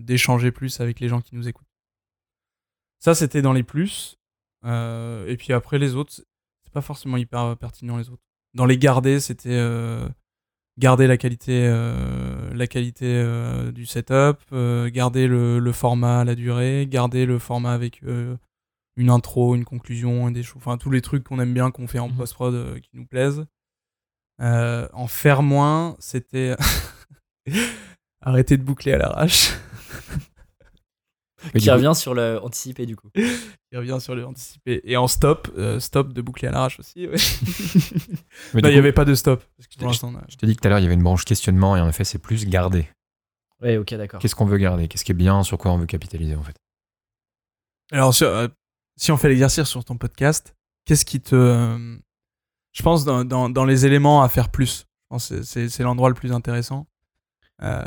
d'échanger 0.00 0.50
plus 0.50 0.80
avec 0.80 0.98
les 0.98 1.08
gens 1.08 1.20
qui 1.20 1.36
nous 1.36 1.46
écoutent. 1.46 1.68
Ça, 2.98 3.14
c'était 3.14 3.42
dans 3.42 3.52
les 3.52 3.62
plus. 3.62 4.18
Et 4.64 5.36
puis 5.38 5.52
après, 5.52 5.78
les 5.78 5.94
autres, 5.94 6.12
c'est 6.12 6.72
pas 6.72 6.80
forcément 6.80 7.18
hyper 7.18 7.56
pertinent, 7.56 7.98
les 7.98 8.10
autres. 8.10 8.24
Dans 8.54 8.66
les 8.66 8.78
garder, 8.78 9.20
c'était 9.20 9.60
garder 10.78 11.06
la 11.06 11.16
qualité, 11.16 11.66
euh, 11.66 12.54
la 12.54 12.66
qualité 12.66 13.06
euh, 13.06 13.72
du 13.72 13.84
setup, 13.84 14.38
euh, 14.52 14.88
garder 14.90 15.26
le, 15.26 15.58
le 15.58 15.72
format, 15.72 16.24
la 16.24 16.34
durée, 16.34 16.86
garder 16.88 17.26
le 17.26 17.38
format 17.38 17.72
avec 17.72 18.02
une 18.96 19.10
intro, 19.10 19.54
une 19.56 19.64
conclusion, 19.64 20.30
des 20.30 20.42
choses, 20.42 20.56
enfin 20.58 20.78
tous 20.78 20.90
les 20.90 21.00
trucs 21.02 21.24
qu'on 21.24 21.40
aime 21.40 21.52
bien, 21.54 21.70
qu'on 21.70 21.86
fait 21.88 21.98
en 21.98 22.08
Mhm. 22.08 22.16
post-prod 22.16 22.54
euh, 22.54 22.78
qui 22.80 22.90
nous 22.94 23.06
plaisent. 23.06 23.44
En 24.40 25.06
faire 25.08 25.42
moins, 25.42 25.96
c'était 25.98 26.54
arrêter 28.20 28.56
de 28.56 28.62
boucler 28.62 28.92
à 28.92 28.98
l'arrache. 28.98 29.50
Mais 31.54 31.60
Qui 31.60 31.66
coup- 31.68 31.72
revient 31.74 31.92
sur 31.94 32.14
le 32.14 32.38
anticipé 32.42 32.86
du 32.86 32.96
coup. 32.96 33.08
Il 33.72 33.78
revient 33.78 33.98
sur 34.00 34.14
le 34.14 34.24
anticipé. 34.26 34.80
Et 34.84 34.96
en 34.96 35.06
stop, 35.08 35.48
euh, 35.58 35.78
stop 35.80 36.12
de 36.12 36.22
boucler 36.22 36.48
à 36.48 36.50
l'arrache 36.52 36.78
aussi. 36.80 37.06
ouais. 37.06 37.16
Mais 38.54 38.60
Bah, 38.62 38.68
il 38.70 38.72
n'y 38.72 38.72
coup, 38.74 38.78
avait 38.78 38.92
pas 38.92 39.04
de 39.04 39.14
stop. 39.14 39.42
Parce 39.56 39.66
que 39.66 39.74
Je- 39.78 40.30
Je 40.32 40.36
t'ai 40.36 40.46
dit 40.46 40.56
que 40.56 40.60
tout 40.60 40.66
à 40.66 40.70
l'heure, 40.70 40.78
il 40.78 40.82
y 40.82 40.86
avait 40.86 40.94
une 40.94 41.02
branche 41.02 41.24
questionnement 41.24 41.76
et 41.76 41.80
en 41.80 41.88
effet, 41.88 42.04
c'est 42.04 42.18
plus 42.18 42.46
garder. 42.46 42.88
Ouais, 43.60 43.76
ok, 43.76 43.92
d'accord. 43.94 44.20
Qu'est-ce 44.20 44.34
qu'on 44.34 44.46
veut 44.46 44.58
garder? 44.58 44.88
Qu'est-ce 44.88 45.04
qui 45.04 45.12
est 45.12 45.14
bien? 45.14 45.42
Sur 45.42 45.58
quoi 45.58 45.72
on 45.72 45.78
veut 45.78 45.86
capitaliser 45.86 46.34
en 46.36 46.42
fait? 46.42 46.56
Alors, 47.90 48.14
sur- 48.14 48.28
euh, 48.28 48.48
si 48.96 49.10
on 49.12 49.16
fait 49.16 49.28
l'exercice 49.28 49.64
sur 49.64 49.84
ton 49.84 49.96
podcast, 49.96 50.54
qu'est-ce 50.84 51.04
qui 51.04 51.20
te. 51.20 51.34
euh, 51.34 51.96
je 52.72 52.82
pense 52.82 53.04
dans, 53.04 53.24
dans, 53.24 53.48
dans 53.48 53.64
les 53.64 53.86
éléments 53.86 54.22
à 54.22 54.28
faire 54.28 54.50
plus? 54.50 54.80
Je 54.80 55.06
pense 55.10 55.28
que 55.30 55.42
c'est- 55.42 55.68
c'est 55.68 55.82
l'endroit 55.82 56.08
le 56.08 56.14
plus 56.14 56.32
intéressant. 56.32 56.86
Euh, 57.62 57.82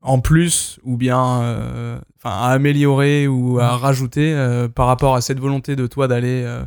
en 0.00 0.20
plus, 0.20 0.78
ou 0.84 0.96
bien 0.96 1.42
euh, 1.42 2.00
à 2.22 2.52
améliorer 2.52 3.26
ou 3.26 3.58
à 3.58 3.76
rajouter 3.76 4.32
euh, 4.34 4.68
par 4.68 4.86
rapport 4.86 5.14
à 5.16 5.20
cette 5.20 5.40
volonté 5.40 5.76
de 5.76 5.86
toi 5.86 6.06
d'aller 6.08 6.42
euh, 6.44 6.64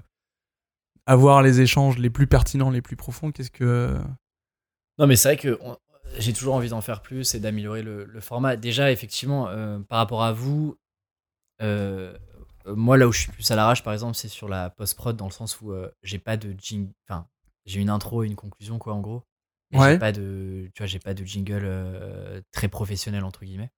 avoir 1.06 1.42
les 1.42 1.62
échanges 1.62 1.98
les 1.98 2.10
plus 2.10 2.28
pertinents, 2.28 2.70
les 2.70 2.82
plus 2.82 2.96
profonds, 2.96 3.32
qu'est-ce 3.32 3.52
que. 3.52 3.98
Non, 4.98 5.08
mais 5.08 5.16
c'est 5.16 5.30
vrai 5.30 5.38
que 5.38 5.58
on- 5.62 5.78
j'ai 6.18 6.34
toujours 6.34 6.56
envie 6.56 6.70
d'en 6.70 6.82
faire 6.82 7.02
plus 7.02 7.36
et 7.36 7.40
d'améliorer 7.40 7.84
le, 7.84 8.04
le 8.04 8.20
format. 8.20 8.58
Déjà, 8.58 8.92
effectivement, 8.92 9.46
par 9.88 10.00
rapport 10.00 10.24
à 10.24 10.34
vous, 10.34 10.76
moi, 12.66 12.98
là 12.98 13.08
où 13.08 13.14
je 13.14 13.20
suis 13.22 13.32
plus 13.32 13.50
à 13.50 13.56
l'arrache, 13.56 13.82
par 13.82 13.94
exemple, 13.94 14.16
c'est 14.16 14.28
sur 14.28 14.50
la 14.50 14.70
post-prod, 14.70 15.16
dans 15.16 15.26
le 15.28 15.32
sens 15.32 15.62
où 15.62 15.74
j'ai 16.04 16.20
pas 16.20 16.36
de 16.36 16.54
jingle. 16.60 16.92
Enfin, 17.08 17.28
j'ai 17.66 17.80
une 17.80 17.90
intro 17.90 18.24
et 18.24 18.28
une 18.28 18.36
conclusion, 18.36 18.78
quoi, 18.78 18.94
en 18.94 19.00
gros. 19.00 19.24
Mais 19.72 19.80
Ouais. 19.80 19.92
j'ai 19.94 20.00
pas 20.00 20.12
de, 20.12 20.70
tu 20.74 20.82
vois, 20.84 20.88
j'ai 20.88 21.00
pas 21.00 21.14
de 21.14 21.24
jingle 21.24 21.62
euh, 21.64 22.42
très 22.52 22.68
professionnel, 22.68 23.24
entre 23.24 23.46
guillemets. 23.46 23.72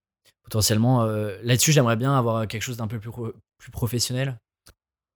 Potentiellement, 0.44 1.04
euh, 1.04 1.38
là-dessus, 1.44 1.72
j'aimerais 1.72 1.96
bien 1.96 2.18
avoir 2.18 2.48
quelque 2.48 2.62
chose 2.64 2.78
d'un 2.78 2.88
peu 2.88 3.00
plus, 3.00 3.12
plus 3.58 3.72
professionnel. 3.72 4.38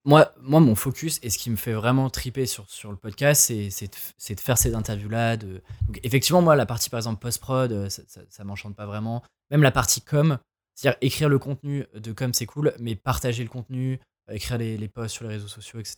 Moi, 0.06 0.32
moi, 0.40 0.62
mon 0.62 0.76
focus 0.76 1.20
et 1.22 1.30
ce 1.30 1.38
qui 1.38 1.50
me 1.50 1.58
fait 1.58 1.74
vraiment 1.74 2.10
triper 2.10 2.46
sur, 2.46 2.70
sur 2.70 2.92
le 2.92 2.98
podcast, 2.98 3.42
c'est 3.42 3.70
c'est 3.70 3.88
de, 3.88 3.98
c'est 4.18 4.36
de 4.36 4.40
faire 4.40 4.58
ces 4.58 4.74
interviews-là. 4.74 5.36
De... 5.36 5.62
Donc, 5.86 6.00
effectivement, 6.04 6.42
moi, 6.42 6.56
la 6.56 6.66
partie, 6.66 6.90
par 6.90 7.00
exemple, 7.00 7.20
post-prod, 7.20 7.72
euh, 7.74 7.90
ça, 7.90 8.04
ça, 8.08 8.22
ça 8.30 8.44
m'enchante 8.46 8.76
pas 8.76 8.86
vraiment. 8.86 9.22
Même 9.52 9.64
la 9.64 9.72
partie 9.72 10.00
com, 10.02 10.38
c'est-à-dire 10.76 10.98
écrire 11.02 11.28
le 11.28 11.40
contenu 11.40 11.86
de 11.94 12.12
com, 12.14 12.34
c'est 12.34 12.46
cool, 12.46 12.74
mais 12.80 12.96
partager 12.96 13.44
le 13.44 13.50
contenu, 13.50 14.00
écrire 14.32 14.58
les, 14.58 14.78
les 14.78 14.88
posts 14.88 15.16
sur 15.16 15.24
les 15.26 15.32
réseaux 15.32 15.48
sociaux, 15.50 15.80
etc., 15.80 15.96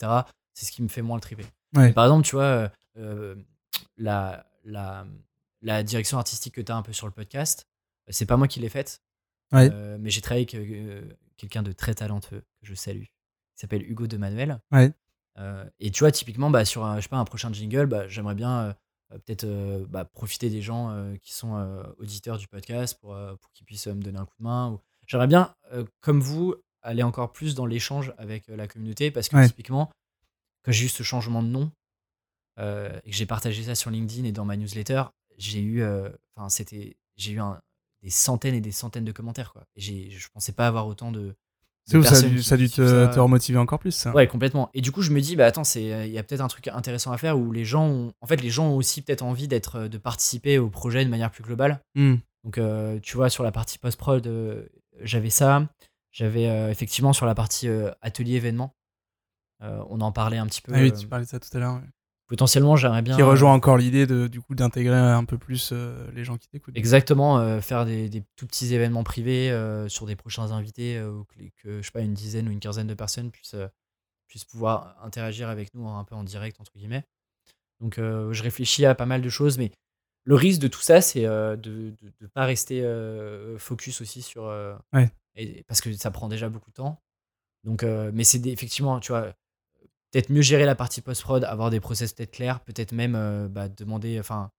c'est 0.55 0.65
ce 0.65 0.71
qui 0.71 0.81
me 0.81 0.87
fait 0.87 1.03
moins 1.03 1.17
le 1.17 1.21
triper. 1.21 1.45
Ouais. 1.75 1.93
Par 1.93 2.05
exemple, 2.05 2.25
tu 2.25 2.35
vois, 2.35 2.71
euh, 2.97 3.35
la, 3.97 4.45
la, 4.69 5.05
la 5.61 5.83
direction 5.83 6.17
artistique 6.17 6.55
que 6.55 6.61
tu 6.61 6.71
as 6.71 6.75
un 6.77 6.81
peu 6.81 6.93
sur 6.93 7.05
le 7.07 7.11
podcast, 7.13 7.67
euh, 8.07 8.11
c'est 8.13 8.25
pas 8.25 8.37
moi 8.37 8.47
qui 8.47 8.59
l'ai 8.59 8.69
faite, 8.69 9.01
Ouais. 9.51 9.69
euh, 9.73 9.97
mais 9.99 10.09
j'ai 10.09 10.21
travaillé 10.21 10.43
avec 10.43 10.55
euh, 10.55 11.01
quelqu'un 11.37 11.63
de 11.63 11.71
très 11.71 11.95
talentueux 11.95 12.41
que 12.59 12.65
je 12.65 12.73
salue, 12.75 13.03
qui 13.03 13.11
s'appelle 13.55 13.81
Hugo 13.89 14.07
de 14.07 14.17
Manuel. 14.17 14.59
Ouais. 14.71 14.91
Euh, 15.37 15.67
et 15.79 15.89
tu 15.91 15.99
vois, 15.99 16.11
typiquement, 16.11 16.49
bah, 16.49 16.65
sur 16.65 16.85
un, 16.85 16.97
je 16.97 17.01
sais 17.03 17.09
pas, 17.09 17.17
un 17.17 17.25
prochain 17.25 17.51
jingle, 17.51 17.85
bah, 17.87 18.07
j'aimerais 18.07 18.35
bien 18.35 18.75
peut-être 19.09 19.47
bah, 19.89 20.05
profiter 20.05 20.49
des 20.51 20.61
gens 20.61 21.13
qui 21.23 21.33
sont 21.33 21.55
auditeurs 21.97 22.37
du 22.37 22.47
podcast 22.47 22.99
pour, 22.99 23.17
pour 23.41 23.51
qu'ils 23.53 23.65
puissent 23.65 23.87
me 23.87 24.01
donner 24.03 24.19
un 24.19 24.25
coup 24.25 24.35
de 24.37 24.43
main. 24.43 24.69
Ou... 24.71 24.79
J'aimerais 25.07 25.27
bien, 25.27 25.55
comme 26.01 26.19
vous, 26.19 26.53
aller 26.83 27.01
encore 27.03 27.31
plus 27.31 27.55
dans 27.55 27.65
l'échange 27.65 28.13
avec 28.19 28.47
la 28.49 28.67
communauté 28.67 29.09
parce 29.11 29.27
que 29.29 29.35
Ouais. 29.37 29.47
typiquement, 29.47 29.89
quand 30.63 30.71
j'ai 30.71 30.85
eu 30.85 30.89
ce 30.89 31.01
changement 31.03 31.41
de 31.41 31.47
nom 31.47 31.71
euh, 32.59 32.99
et 33.05 33.09
que 33.11 33.15
j'ai 33.15 33.25
partagé 33.25 33.63
ça 33.63 33.75
sur 33.75 33.89
LinkedIn 33.89 34.25
et 34.25 34.31
dans 34.31 34.45
ma 34.45 34.57
newsletter, 34.57 35.03
j'ai 35.37 35.61
eu, 35.61 35.81
euh, 35.81 36.09
enfin, 36.35 36.49
c'était, 36.49 36.97
j'ai 37.17 37.31
eu 37.33 37.39
un, 37.39 37.59
des 38.03 38.09
centaines 38.09 38.55
et 38.55 38.61
des 38.61 38.71
centaines 38.71 39.05
de 39.05 39.11
commentaires. 39.11 39.51
Quoi. 39.53 39.63
Et 39.75 39.81
j'ai- 39.81 40.09
je 40.11 40.27
pensais 40.33 40.51
pas 40.51 40.67
avoir 40.67 40.87
autant 40.87 41.11
de. 41.11 41.19
de 41.19 41.35
C'est 41.85 41.97
où 41.97 42.03
ça 42.03 42.15
a 42.17 42.21
dû, 42.21 42.43
ça 42.43 42.55
a 42.55 42.57
dû 42.57 42.69
te, 42.69 43.19
remotiver 43.19 43.57
encore 43.57 43.79
plus, 43.79 43.91
ça? 43.91 44.13
Ouais, 44.13 44.27
complètement. 44.27 44.69
Et 44.73 44.81
du 44.81 44.91
coup, 44.91 45.01
je 45.01 45.11
me 45.11 45.21
dis, 45.21 45.35
bah 45.35 45.45
attends, 45.45 45.63
c'est, 45.63 46.07
il 46.07 46.11
y 46.13 46.17
a 46.17 46.23
peut-être 46.23 46.41
un 46.41 46.47
truc 46.47 46.67
intéressant 46.67 47.11
à 47.11 47.17
faire 47.17 47.37
où 47.37 47.51
les 47.51 47.65
gens, 47.65 47.87
ont- 47.87 48.13
en 48.21 48.27
fait, 48.27 48.41
les 48.41 48.49
gens 48.49 48.67
ont 48.69 48.75
aussi 48.75 49.01
peut-être 49.01 49.23
envie 49.23 49.47
d'être, 49.47 49.75
euh, 49.77 49.87
de 49.87 49.97
participer 49.97 50.57
au 50.59 50.69
projet 50.69 51.03
de 51.05 51.09
manière 51.09 51.31
plus 51.31 51.43
globale. 51.43 51.81
Hmm. 51.95 52.15
Donc, 52.43 52.57
euh, 52.57 52.99
tu 53.01 53.15
vois, 53.17 53.29
sur 53.29 53.43
la 53.43 53.51
partie 53.51 53.77
post-prod, 53.77 54.25
euh, 54.27 54.65
j'avais 55.01 55.29
ça. 55.29 55.67
J'avais 56.11 56.47
euh, 56.49 56.69
effectivement 56.71 57.13
sur 57.13 57.25
la 57.25 57.35
partie 57.35 57.67
euh, 57.67 57.91
atelier 58.01 58.35
événement. 58.35 58.73
euh, 59.61 59.83
on 59.89 59.99
en 60.01 60.11
parlait 60.11 60.37
un 60.37 60.47
petit 60.47 60.61
peu. 60.61 60.73
Ah 60.73 60.81
oui, 60.81 60.89
euh, 60.89 60.91
tu 60.95 61.07
parlais 61.07 61.25
de 61.25 61.29
ça 61.29 61.39
tout 61.39 61.49
à 61.53 61.59
l'heure. 61.59 61.75
ouais. 61.75 61.89
Potentiellement, 62.29 62.77
j'aimerais 62.77 63.01
bien. 63.01 63.17
Qui 63.17 63.23
rejoint 63.23 63.51
encore 63.51 63.77
l'idée 63.77 64.07
de, 64.07 64.27
du 64.27 64.39
coup, 64.39 64.55
d'intégrer 64.55 64.95
un 64.95 65.25
peu 65.25 65.37
plus 65.37 65.71
euh, 65.73 66.09
les 66.13 66.23
gens 66.23 66.37
qui 66.37 66.47
t'écoutent. 66.47 66.77
Exactement, 66.77 67.39
euh, 67.39 67.59
faire 67.59 67.85
des, 67.85 68.07
des 68.07 68.23
tout 68.37 68.47
petits 68.47 68.73
événements 68.73 69.03
privés 69.03 69.51
euh, 69.51 69.89
sur 69.89 70.05
des 70.05 70.15
prochains 70.15 70.51
invités, 70.51 70.97
euh, 70.97 71.21
que, 71.61 71.81
je 71.81 71.85
sais 71.85 71.91
pas, 71.91 71.99
une 71.99 72.13
dizaine 72.13 72.47
ou 72.47 72.51
une 72.51 72.61
quinzaine 72.61 72.87
de 72.87 72.93
personnes 72.93 73.31
puissent, 73.31 73.55
euh, 73.55 73.67
puissent 74.27 74.45
pouvoir 74.45 74.95
interagir 75.03 75.49
avec 75.49 75.73
nous 75.73 75.89
un 75.89 76.03
peu 76.05 76.15
en 76.15 76.23
direct, 76.23 76.61
entre 76.61 76.71
guillemets. 76.77 77.03
Donc 77.81 77.97
euh, 77.97 78.31
je 78.31 78.43
réfléchis 78.43 78.85
à 78.85 78.93
pas 78.95 79.05
mal 79.05 79.21
de 79.21 79.29
choses, 79.29 79.57
mais 79.57 79.71
le 80.25 80.35
risque 80.35 80.61
de 80.61 80.67
tout 80.67 80.81
ça, 80.81 81.01
c'est 81.01 81.25
euh, 81.25 81.55
de 81.55 81.95
ne 82.21 82.27
pas 82.27 82.45
rester 82.45 82.83
euh, 82.83 83.57
focus 83.57 84.01
aussi 84.01 84.21
sur... 84.21 84.45
euh, 84.45 84.75
Ouais. 84.93 85.09
et, 85.35 85.63
parce 85.67 85.81
que 85.81 85.91
ça 85.93 86.11
prend 86.11 86.27
déjà 86.27 86.49
beaucoup 86.49 86.69
de 86.69 86.75
temps. 86.75 87.01
Donc, 87.63 87.83
euh, 87.83 88.11
mais 88.13 88.23
c'est 88.23 88.45
effectivement, 88.45 88.99
tu 88.99 89.11
vois, 89.11 89.33
peut-être 90.11 90.29
mieux 90.29 90.41
gérer 90.41 90.65
la 90.65 90.75
partie 90.75 91.01
post-prod, 91.01 91.43
avoir 91.43 91.69
des 91.69 91.79
process 91.79 92.13
peut-être 92.13 92.31
clairs, 92.31 92.59
peut-être 92.61 92.91
même 92.91 93.15
euh, 93.15 93.47
bah, 93.47 93.69
demander, 93.69 94.19
enfin, 94.19 94.49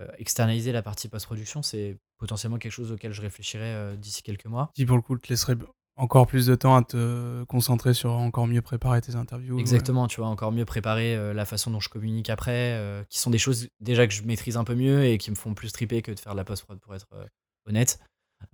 euh, 0.00 0.08
externaliser 0.18 0.72
la 0.72 0.82
partie 0.82 1.08
post-production, 1.08 1.62
c'est 1.62 1.98
potentiellement 2.18 2.58
quelque 2.58 2.72
chose 2.72 2.92
auquel 2.92 3.12
je 3.12 3.22
réfléchirai 3.22 3.74
euh, 3.74 3.96
d'ici 3.96 4.22
quelques 4.22 4.46
mois. 4.46 4.70
Qui, 4.74 4.86
pour 4.86 4.96
le 4.96 5.02
coup, 5.02 5.16
te 5.18 5.28
laisserait 5.28 5.56
encore 5.96 6.26
plus 6.26 6.46
de 6.46 6.54
temps 6.54 6.74
à 6.76 6.82
te 6.82 7.44
concentrer 7.44 7.94
sur 7.94 8.12
encore 8.12 8.46
mieux 8.46 8.62
préparer 8.62 9.00
tes 9.00 9.14
interviews. 9.14 9.58
Exactement, 9.58 10.08
tu 10.08 10.20
vois, 10.20 10.28
encore 10.28 10.52
mieux 10.52 10.64
préparer 10.64 11.14
euh, 11.16 11.32
la 11.32 11.44
façon 11.44 11.70
dont 11.70 11.80
je 11.80 11.88
communique 11.88 12.30
après, 12.30 12.72
euh, 12.74 13.04
qui 13.08 13.18
sont 13.18 13.30
des 13.30 13.38
choses 13.38 13.68
déjà 13.80 14.06
que 14.06 14.12
je 14.12 14.22
maîtrise 14.22 14.56
un 14.56 14.64
peu 14.64 14.74
mieux 14.74 15.04
et 15.04 15.18
qui 15.18 15.30
me 15.30 15.36
font 15.36 15.54
plus 15.54 15.72
triper 15.72 16.02
que 16.02 16.12
de 16.12 16.18
faire 16.18 16.32
de 16.32 16.38
la 16.38 16.44
post-prod, 16.44 16.78
pour 16.80 16.94
être 16.94 17.06
euh, 17.14 17.26
honnête. 17.66 18.00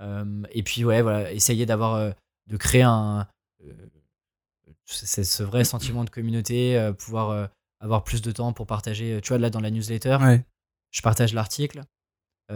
Euh, 0.00 0.42
et 0.50 0.62
puis, 0.62 0.84
ouais, 0.84 1.02
voilà, 1.02 1.32
essayer 1.32 1.66
d'avoir, 1.66 1.94
euh, 1.94 2.10
de 2.46 2.56
créer 2.56 2.82
un. 2.82 3.26
C'est 4.92 5.24
ce 5.24 5.42
vrai 5.42 5.64
sentiment 5.64 6.04
de 6.04 6.10
communauté, 6.10 6.78
euh, 6.78 6.92
pouvoir 6.92 7.30
euh, 7.30 7.46
avoir 7.80 8.04
plus 8.04 8.22
de 8.22 8.30
temps 8.32 8.52
pour 8.52 8.66
partager. 8.66 9.14
euh, 9.14 9.20
Tu 9.20 9.28
vois, 9.28 9.38
là, 9.38 9.50
dans 9.50 9.60
la 9.60 9.70
newsletter, 9.70 10.18
Ouais. 10.20 10.44
Je 10.92 11.02
partage 11.02 11.32
l'article, 11.34 11.82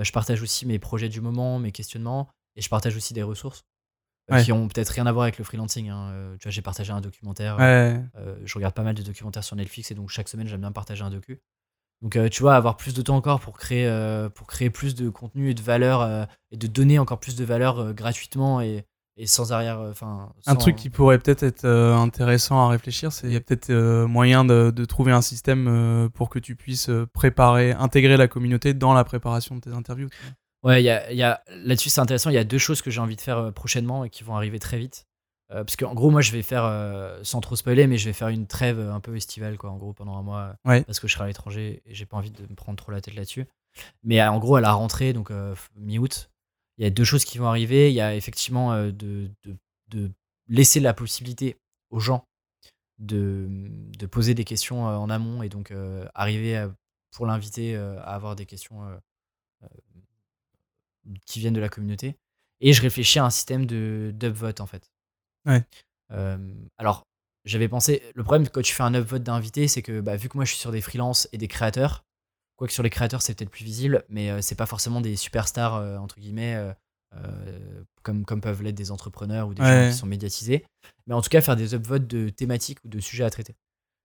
je 0.00 0.10
partage 0.10 0.42
aussi 0.42 0.66
mes 0.66 0.80
projets 0.80 1.08
du 1.08 1.20
moment, 1.20 1.60
mes 1.60 1.70
questionnements, 1.70 2.28
et 2.56 2.62
je 2.62 2.68
partage 2.68 2.96
aussi 2.96 3.14
des 3.14 3.22
ressources 3.22 3.62
Ouais. 4.30 4.42
qui 4.42 4.50
ont 4.52 4.66
peut-être 4.68 4.88
rien 4.88 5.06
à 5.06 5.12
voir 5.12 5.22
avec 5.24 5.38
le 5.38 5.44
freelancing. 5.44 5.88
hein. 5.90 6.34
Tu 6.40 6.44
vois, 6.44 6.50
j'ai 6.50 6.62
partagé 6.62 6.92
un 6.92 7.00
documentaire. 7.00 7.56
Ouais. 7.58 8.02
euh, 8.16 8.36
je 8.44 8.54
regarde 8.54 8.74
pas 8.74 8.82
mal 8.82 8.94
de 8.96 9.02
documentaires 9.02 9.44
sur 9.44 9.54
Netflix 9.54 9.90
et 9.90 9.94
donc 9.94 10.08
chaque 10.10 10.28
semaine 10.28 10.48
j'aime 10.48 10.62
bien 10.62 10.72
partager 10.72 11.02
un 11.04 11.10
docu. 11.10 11.40
Donc 12.02 12.16
euh, 12.16 12.28
tu 12.28 12.42
vois, 12.42 12.56
avoir 12.56 12.76
plus 12.76 12.92
de 12.94 13.02
temps 13.02 13.16
encore 13.16 13.38
pour 13.38 13.56
créer, 13.56 13.86
euh, 13.86 14.28
pour 14.28 14.46
créer 14.48 14.68
plus 14.70 14.94
de 14.96 15.08
contenu 15.10 15.50
et 15.50 15.54
de 15.54 15.62
valeur 15.62 16.26
et 16.50 16.56
de 16.56 16.66
donner 16.66 16.98
encore 16.98 17.20
plus 17.20 17.36
de 17.36 17.44
valeur 17.44 17.94
gratuitement 17.94 18.60
et, 18.62 18.84
et 19.16 19.26
sans 19.26 19.52
arrière. 19.52 19.78
euh, 19.80 19.90
Enfin, 19.90 20.32
Un 20.46 20.56
truc 20.56 20.76
qui 20.76 20.90
pourrait 20.90 21.18
peut-être 21.18 21.42
être 21.42 21.64
euh, 21.64 21.94
intéressant 21.94 22.66
à 22.66 22.68
réfléchir, 22.68 23.12
c'est 23.12 23.26
il 23.28 23.32
y 23.32 23.36
a 23.36 23.40
peut-être 23.40 23.70
euh, 23.70 24.06
moyen 24.06 24.44
de, 24.44 24.70
de 24.70 24.84
trouver 24.84 25.12
un 25.12 25.22
système 25.22 25.66
euh, 25.68 26.08
pour 26.08 26.28
que 26.30 26.38
tu 26.38 26.56
puisses 26.56 26.90
préparer, 27.12 27.72
intégrer 27.72 28.16
la 28.16 28.28
communauté 28.28 28.74
dans 28.74 28.92
la 28.94 29.04
préparation 29.04 29.54
de 29.56 29.60
tes 29.60 29.70
interviews. 29.72 30.08
Ouais, 30.62 30.82
il 30.82 30.86
y 30.86 30.90
a, 30.90 31.12
y 31.12 31.22
a- 31.22 31.42
là-dessus 31.48 31.90
c'est 31.90 32.00
intéressant. 32.00 32.30
Il 32.30 32.34
y 32.34 32.38
a 32.38 32.44
deux 32.44 32.58
choses 32.58 32.82
que 32.82 32.90
j'ai 32.90 33.00
envie 33.00 33.16
de 33.16 33.20
faire 33.20 33.52
prochainement 33.52 34.04
et 34.04 34.10
qui 34.10 34.24
vont 34.24 34.34
arriver 34.36 34.58
très 34.58 34.78
vite. 34.78 35.06
Parce 35.50 35.76
qu'en 35.76 35.94
gros, 35.94 36.10
moi 36.10 36.20
je 36.20 36.32
vais 36.32 36.42
faire, 36.42 36.64
sans 37.22 37.40
trop 37.40 37.54
spoiler, 37.54 37.86
mais 37.86 37.96
je 37.96 38.06
vais 38.06 38.12
faire 38.12 38.26
une 38.26 38.48
trêve 38.48 38.80
un 38.80 38.98
peu 38.98 39.14
estivale, 39.14 39.56
quoi, 39.56 39.70
en 39.70 39.76
gros, 39.76 39.92
pendant 39.92 40.16
un 40.18 40.22
mois. 40.22 40.54
Ouais. 40.64 40.82
Parce 40.82 40.98
que 40.98 41.06
je 41.06 41.12
serai 41.12 41.24
à 41.24 41.26
l'étranger 41.28 41.80
et 41.86 41.94
j'ai 41.94 42.06
pas 42.06 42.16
envie 42.16 42.32
de 42.32 42.42
me 42.42 42.56
prendre 42.56 42.76
trop 42.76 42.90
la 42.90 43.00
tête 43.00 43.14
là-dessus. 43.14 43.46
Mais 44.02 44.20
en 44.20 44.38
gros, 44.40 44.56
à 44.56 44.60
la 44.60 44.72
rentrée, 44.72 45.12
donc 45.12 45.30
mi-août, 45.76 46.30
il 46.78 46.84
y 46.84 46.86
a 46.86 46.90
deux 46.90 47.04
choses 47.04 47.24
qui 47.24 47.38
vont 47.38 47.46
arriver. 47.48 47.90
Il 47.90 47.94
y 47.94 48.00
a 48.00 48.14
effectivement 48.14 48.72
euh, 48.72 48.90
de, 48.90 49.30
de, 49.44 49.56
de 49.88 50.10
laisser 50.48 50.80
la 50.80 50.94
possibilité 50.94 51.56
aux 51.90 52.00
gens 52.00 52.24
de, 52.98 53.48
de 53.98 54.06
poser 54.06 54.34
des 54.34 54.44
questions 54.44 54.88
euh, 54.88 54.96
en 54.96 55.10
amont 55.10 55.42
et 55.42 55.48
donc 55.48 55.70
euh, 55.70 56.06
arriver 56.14 56.56
à- 56.56 56.72
pour 57.12 57.26
l'inviter 57.26 57.76
euh, 57.76 57.98
à 58.00 58.14
avoir 58.14 58.36
des 58.36 58.46
questions 58.46 58.84
euh, 58.84 58.96
qui 61.26 61.40
viennent 61.40 61.54
de 61.54 61.60
la 61.60 61.68
communauté. 61.68 62.16
Et 62.60 62.72
je 62.72 62.82
réfléchis 62.82 63.18
à 63.18 63.24
un 63.24 63.30
système 63.30 63.66
de 63.66 64.12
d'upvote 64.14 64.60
en 64.60 64.66
fait. 64.66 64.90
Ouais. 65.44 65.62
Alors, 66.78 67.02
j'avais 67.44 67.68
pensé. 67.68 68.02
Le 68.14 68.22
problème 68.22 68.48
quand 68.48 68.62
tu 68.62 68.72
fais 68.72 68.84
un 68.84 68.94
upvote 68.94 69.22
d'invités, 69.22 69.68
c'est 69.68 69.82
que 69.82 70.00
bah, 70.00 70.16
vu 70.16 70.28
que 70.28 70.36
moi 70.36 70.44
je 70.44 70.52
suis 70.52 70.60
sur 70.60 70.70
des 70.72 70.80
freelances 70.80 71.28
et 71.32 71.38
des 71.38 71.48
créateurs, 71.48 72.03
quoique 72.56 72.72
sur 72.72 72.82
les 72.82 72.90
créateurs 72.90 73.22
c'est 73.22 73.34
peut-être 73.34 73.50
plus 73.50 73.64
visible, 73.64 74.04
mais 74.08 74.30
euh, 74.30 74.40
c'est 74.42 74.54
pas 74.54 74.66
forcément 74.66 75.00
des 75.00 75.16
superstars 75.16 75.74
euh, 75.76 75.96
entre 75.98 76.18
guillemets. 76.20 76.54
euh, 76.56 76.72
comme, 78.02 78.24
comme 78.24 78.40
peuvent 78.40 78.62
l'être 78.62 78.74
des 78.74 78.90
entrepreneurs 78.90 79.46
ou 79.48 79.54
des 79.54 79.62
Ouais. 79.62 79.84
gens 79.86 79.90
qui 79.92 79.96
sont 79.96 80.06
médiatisés. 80.06 80.64
Mais 81.06 81.14
en 81.14 81.22
tout 81.22 81.28
cas, 81.28 81.40
faire 81.40 81.54
des 81.54 81.74
upvotes 81.74 82.06
de 82.08 82.28
thématiques 82.28 82.78
ou 82.84 82.88
de 82.88 82.98
sujets 82.98 83.22
à 83.24 83.30
traiter. 83.30 83.54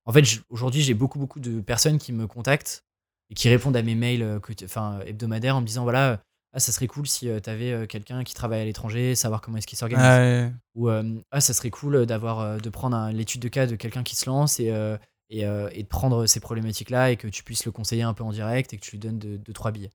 En 0.05 0.13
fait, 0.13 0.23
aujourd'hui, 0.49 0.81
j'ai 0.83 0.93
beaucoup, 0.93 1.17
beaucoup 1.17 1.39
de 1.39 1.59
personnes 1.59 1.97
qui 1.97 2.13
me 2.13 2.27
contactent 2.27 2.83
et 3.31 3.33
qui 3.33 3.49
répondent 3.49 3.75
à 3.75 3.81
mes 3.81 3.95
mails 3.95 4.39
enfin, 4.63 4.99
hebdomadaires 5.07 5.55
en 5.55 5.61
me 5.61 5.65
disant 5.65 5.83
voilà, 5.83 6.21
ah, 6.53 6.59
ça 6.59 6.71
serait 6.71 6.85
cool 6.87 7.07
si 7.07 7.29
tu 7.43 7.49
avais 7.49 7.87
quelqu'un 7.87 8.23
qui 8.23 8.33
travaille 8.35 8.61
à 8.61 8.65
l'étranger, 8.65 9.15
savoir 9.15 9.41
comment 9.41 9.57
est-ce 9.57 9.67
qu'il 9.67 9.77
s'organise. 9.79 10.05
Ouais. 10.05 10.51
Ou 10.75 10.89
ah, 11.31 11.41
ça 11.41 11.53
serait 11.53 11.71
cool 11.71 12.05
d'avoir 12.05 12.61
de 12.61 12.69
prendre 12.69 13.09
l'étude 13.11 13.41
de 13.41 13.47
cas 13.49 13.65
de 13.65 13.75
quelqu'un 13.75 14.03
qui 14.03 14.15
se 14.15 14.29
lance 14.29 14.59
et, 14.59 14.69
euh, 14.71 14.97
et, 15.29 15.45
euh, 15.45 15.69
et 15.73 15.83
de 15.83 15.87
prendre 15.87 16.25
ces 16.25 16.39
problématiques-là 16.39 17.11
et 17.11 17.17
que 17.17 17.27
tu 17.27 17.43
puisses 17.43 17.65
le 17.65 17.71
conseiller 17.71 18.03
un 18.03 18.13
peu 18.13 18.23
en 18.23 18.31
direct 18.31 18.73
et 18.73 18.77
que 18.77 18.81
tu 18.81 18.91
lui 18.91 18.99
donnes 18.99 19.19
deux, 19.19 19.37
deux, 19.37 19.53
trois 19.53 19.71
billets. 19.71 19.91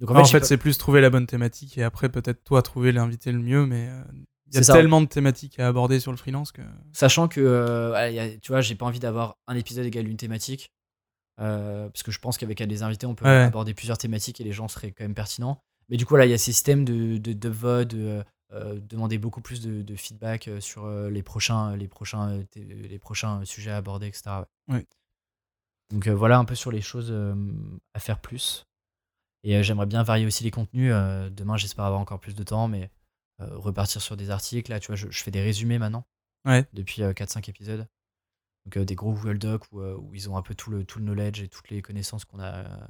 Donc 0.00 0.10
En 0.12 0.24
fait, 0.24 0.40
pas- 0.40 0.46
c'est 0.46 0.56
plus 0.56 0.78
trouver 0.78 1.00
la 1.00 1.10
bonne 1.10 1.26
thématique 1.26 1.76
et 1.76 1.82
après 1.82 2.08
peut-être 2.08 2.42
toi 2.44 2.62
trouver 2.62 2.90
l'invité 2.92 3.32
le 3.32 3.38
mieux, 3.38 3.66
mais 3.66 3.88
euh, 3.90 4.02
il 4.48 4.54
y 4.54 4.58
a 4.58 4.62
ça. 4.62 4.72
tellement 4.72 5.00
de 5.02 5.06
thématiques 5.06 5.58
à 5.60 5.68
aborder 5.68 6.00
sur 6.00 6.10
le 6.10 6.16
freelance 6.16 6.52
que. 6.52 6.62
Sachant 6.92 7.28
que, 7.28 7.40
euh, 7.40 7.92
ouais, 7.92 8.14
y 8.14 8.18
a- 8.18 8.38
tu 8.38 8.50
vois, 8.52 8.62
j'ai 8.62 8.74
pas 8.74 8.86
envie 8.86 8.98
d'avoir 8.98 9.36
un 9.46 9.54
épisode 9.56 9.84
égal 9.86 10.08
une 10.08 10.16
thématique. 10.16 10.70
euh, 11.40 11.88
parce 11.88 12.02
que 12.02 12.10
je 12.10 12.18
pense 12.18 12.36
qu'avec 12.36 12.62
des 12.62 12.82
invités, 12.82 13.06
on 13.06 13.14
peut 13.14 13.24
Ouais. 13.24 13.30
aborder 13.44 13.72
plusieurs 13.72 13.96
thématiques 13.96 14.40
et 14.42 14.44
les 14.44 14.52
gens 14.52 14.68
seraient 14.68 14.92
quand 14.92 15.04
même 15.04 15.14
pertinents. 15.14 15.62
Mais 15.88 15.96
du 15.96 16.04
coup, 16.04 16.16
là, 16.16 16.26
il 16.26 16.30
y 16.30 16.34
a 16.34 16.38
ces 16.38 16.52
systèmes 16.52 16.84
de, 16.84 17.16
de, 17.16 17.32
de 17.32 17.48
vote, 17.48 17.88
de 17.88 18.22
demander 18.52 19.18
beaucoup 19.18 19.40
plus 19.40 19.60
de, 19.60 19.82
de 19.82 19.96
feedback 19.96 20.48
euh, 20.48 20.60
sur 20.60 20.84
euh, 20.84 21.08
les 21.10 21.22
prochains, 21.22 21.76
les, 21.76 21.88
prochains, 21.88 22.30
euh, 22.38 22.44
les 22.56 22.98
prochains 22.98 23.44
sujets 23.44 23.70
à 23.70 23.76
aborder, 23.76 24.06
etc. 24.08 24.22
ouais. 24.68 24.74
Ouais. 24.76 24.86
Donc 25.90 26.06
euh, 26.06 26.14
voilà 26.14 26.38
un 26.38 26.44
peu 26.44 26.54
sur 26.54 26.70
les 26.70 26.80
choses 26.82 27.08
euh, 27.10 27.34
à 27.94 28.00
faire 28.00 28.20
plus. 28.20 28.66
Et 29.42 29.56
euh, 29.56 29.62
j'aimerais 29.62 29.86
bien 29.86 30.02
varier 30.02 30.26
aussi 30.26 30.44
les 30.44 30.50
contenus. 30.50 30.92
euh, 30.94 31.30
demain, 31.30 31.56
j'espère 31.56 31.84
avoir 31.84 32.00
encore 32.00 32.20
plus 32.20 32.34
de 32.34 32.42
temps, 32.44 32.68
mais 32.68 32.90
euh, 33.40 33.56
repartir 33.56 34.00
sur 34.02 34.16
des 34.16 34.30
articles. 34.30 34.70
Là, 34.70 34.78
tu 34.80 34.88
vois, 34.88 34.96
je, 34.96 35.10
je 35.10 35.22
fais 35.22 35.30
des 35.30 35.40
résumés 35.42 35.78
maintenant 35.78 36.04
Ouais. 36.46 36.64
depuis 36.72 37.02
euh, 37.02 37.12
4-5 37.12 37.48
épisodes. 37.50 37.86
Donc 38.66 38.76
euh, 38.76 38.84
des 38.84 38.94
gros 38.94 39.12
Google 39.14 39.38
Docs 39.38 39.64
où, 39.72 39.80
euh, 39.80 39.96
où 39.96 40.14
ils 40.14 40.28
ont 40.30 40.36
un 40.36 40.42
peu 40.42 40.54
tout 40.54 40.70
le, 40.70 40.84
tout 40.84 40.98
le 40.98 41.04
knowledge 41.04 41.40
et 41.40 41.48
toutes 41.48 41.70
les 41.70 41.82
connaissances 41.82 42.24
qu'on 42.24 42.38
a 42.40 42.52
euh, 42.54 42.86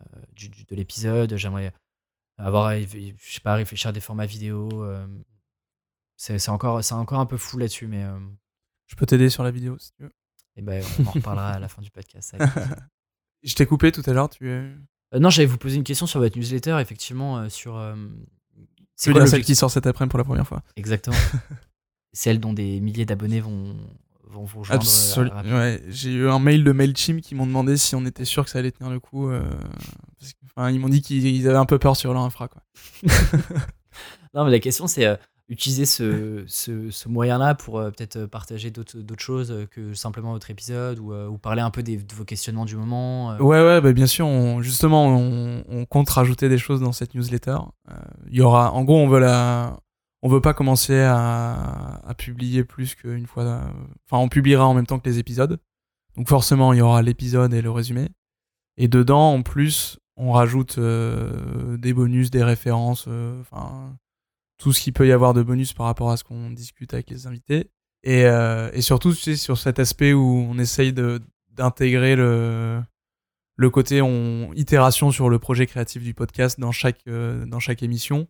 euh, 0.00 0.20
du, 0.34 0.48
du- 0.48 0.64
de 0.64 0.74
l'épisode. 0.76 1.34
J'aimerais 1.36 1.72
avoir, 2.38 2.66
à- 2.66 2.80
je 2.80 3.12
sais 3.20 3.40
pas, 3.40 3.54
réfléchir 3.54 3.90
à 3.90 3.92
des 3.92 4.00
formats 4.00 4.26
vidéo. 4.26 4.68
euh, 4.84 5.06
c'est 6.16 6.48
encore, 6.48 6.82
c'est 6.82 6.94
encore 6.94 7.20
un 7.20 7.26
peu 7.26 7.36
fou 7.36 7.58
là-dessus, 7.58 7.86
mais 7.86 8.04
euh, 8.04 8.18
Je 8.86 8.94
peux 8.96 9.06
t'aider 9.06 9.28
sur 9.30 9.42
la 9.42 9.50
vidéo 9.50 9.76
si 9.78 9.92
tu 9.92 10.02
veux. 10.04 10.12
eh 10.56 10.62
ben, 10.62 10.82
on 11.00 11.06
en 11.06 11.10
reparlera 11.10 11.52
à 11.52 11.58
la 11.58 11.68
fin 11.68 11.82
du 11.82 11.90
podcast. 11.90 12.34
Je 13.42 13.54
t'ai 13.54 13.66
coupé 13.66 13.92
tout 13.92 14.02
à 14.06 14.12
l'heure, 14.12 14.28
tu 14.30 14.48
es. 14.48 14.52
Euh, 15.14 15.18
non, 15.20 15.30
j'allais 15.30 15.46
vous 15.46 15.58
poser 15.58 15.76
une 15.76 15.84
question 15.84 16.06
sur 16.06 16.18
votre 16.20 16.36
newsletter, 16.38 16.78
effectivement, 16.80 17.38
euh, 17.38 17.48
sur. 17.48 17.76
C'est 18.96 19.12
celle 19.26 19.44
qui 19.44 19.54
sort 19.54 19.70
cet 19.70 19.86
après-midi 19.86 20.10
pour 20.10 20.18
la 20.18 20.24
première 20.24 20.46
fois? 20.48 20.62
Exactement. 20.76 21.16
Celle 22.14 22.40
dont 22.40 22.54
des 22.54 22.80
milliers 22.80 23.04
d'abonnés 23.04 23.40
vont, 23.40 23.76
vont 24.28 24.44
vous 24.44 24.60
rejoindre. 24.60 24.82
euh, 24.82 24.86
Absolument. 24.86 25.34
rapidement. 25.36 25.56
Ouais, 25.58 25.82
j'ai 25.88 26.10
eu 26.12 26.28
un 26.28 26.38
mail 26.38 26.64
de 26.64 26.72
Mailchimp 26.72 27.20
qui 27.20 27.34
m'ont 27.34 27.46
demandé 27.46 27.76
si 27.76 27.94
on 27.94 28.04
était 28.06 28.24
sûr 28.24 28.44
que 28.44 28.50
ça 28.50 28.58
allait 28.58 28.70
tenir 28.72 28.90
le 28.92 29.00
coup. 29.00 29.28
euh, 29.30 29.40
parce 30.18 30.32
que- 30.32 30.38
enfin, 30.56 30.70
ils 30.70 30.78
m'ont 30.80 30.88
dit 30.88 31.02
qu'ils 31.02 31.26
ils 31.26 31.48
avaient 31.48 31.56
un 31.58 31.64
peu 31.66 31.78
peur 31.78 31.96
sur 31.96 32.12
leur 32.12 32.22
infra. 32.22 32.48
Quoi. 32.48 32.62
Non, 34.34 34.44
mais 34.44 34.50
la 34.50 34.58
question, 34.58 34.86
c'est 34.86 35.06
euh, 35.06 35.16
utiliser 35.48 35.86
ce, 35.86 36.44
ce, 36.46 36.90
ce 36.90 37.08
moyen-là 37.08 37.54
pour 37.54 37.78
euh, 37.78 37.90
peut-être 37.90 38.26
partager 38.26 38.70
d'autres 38.70 38.98
d'autres 38.98 39.22
choses 39.22 39.66
que 39.70 39.94
simplement 39.94 40.32
votre 40.32 40.50
épisode 40.50 40.98
ou, 40.98 41.12
euh, 41.14 41.26
ou 41.28 41.38
parler 41.38 41.62
un 41.62 41.70
peu 41.70 41.82
des, 41.82 41.96
de 41.96 42.14
vos 42.14 42.24
questionnements 42.24 42.66
du 42.66 42.76
moment. 42.76 43.32
euh. 43.32 43.38
Ouais, 43.38 43.62
ouais, 43.64 43.80
bah, 43.80 43.92
bien 43.94 44.06
sûr, 44.06 44.26
on- 44.26 44.60
justement, 44.60 45.06
on, 45.08 45.64
on 45.68 45.86
compte 45.86 46.10
rajouter 46.10 46.50
des 46.50 46.58
choses 46.58 46.80
dans 46.80 46.92
cette 46.92 47.14
newsletter. 47.14 47.56
Euh, 47.90 47.94
Il 48.28 48.36
y 48.36 48.42
aura, 48.42 48.72
en 48.72 48.84
gros, 48.84 48.98
on 48.98 49.08
veut 49.08 49.20
la, 49.20 49.78
on 50.26 50.28
veut 50.28 50.40
pas 50.40 50.54
commencer 50.54 50.98
à, 50.98 52.02
publier 52.18 52.64
plus 52.64 52.96
qu'une 52.96 53.28
fois. 53.28 53.60
Enfin, 54.06 54.20
on 54.20 54.28
publiera 54.28 54.66
en 54.66 54.74
même 54.74 54.84
temps 54.84 54.98
que 54.98 55.08
les 55.08 55.20
épisodes. 55.20 55.60
Donc 56.16 56.28
forcément, 56.28 56.72
il 56.72 56.78
y 56.78 56.82
aura 56.82 57.00
l'épisode 57.00 57.54
et 57.54 57.62
le 57.62 57.70
résumé. 57.70 58.08
Et 58.76 58.88
dedans, 58.88 59.34
en 59.34 59.42
plus, 59.42 60.00
on 60.16 60.32
rajoute 60.32 60.78
euh, 60.78 61.76
des 61.76 61.92
bonus, 61.92 62.32
des 62.32 62.42
références, 62.42 63.04
euh, 63.06 63.40
enfin 63.40 63.96
tout 64.58 64.72
ce 64.72 64.80
qu'il 64.80 64.94
peut 64.94 65.06
y 65.06 65.12
avoir 65.12 65.32
de 65.32 65.42
bonus 65.42 65.74
par 65.74 65.86
rapport 65.86 66.10
à 66.10 66.16
ce 66.16 66.24
qu'on 66.24 66.50
discute 66.50 66.92
avec 66.92 67.08
les 67.08 67.28
invités. 67.28 67.70
Et, 68.02 68.24
euh, 68.24 68.80
surtout, 68.80 69.12
tu 69.12 69.20
sais, 69.20 69.36
sur 69.36 69.58
cet 69.58 69.78
aspect 69.78 70.12
où 70.12 70.44
on 70.50 70.58
essaye 70.58 70.92
d'intégrer 70.92 72.16
le, 72.16 72.82
côté 73.70 74.02
on, 74.02 74.52
itération 74.54 75.12
sur 75.12 75.28
le 75.28 75.38
projet 75.38 75.66
créatif 75.66 76.02
du 76.02 76.14
podcast 76.14 76.58
dans 76.58 76.72
chaque 76.72 77.04
émission. 77.82 78.26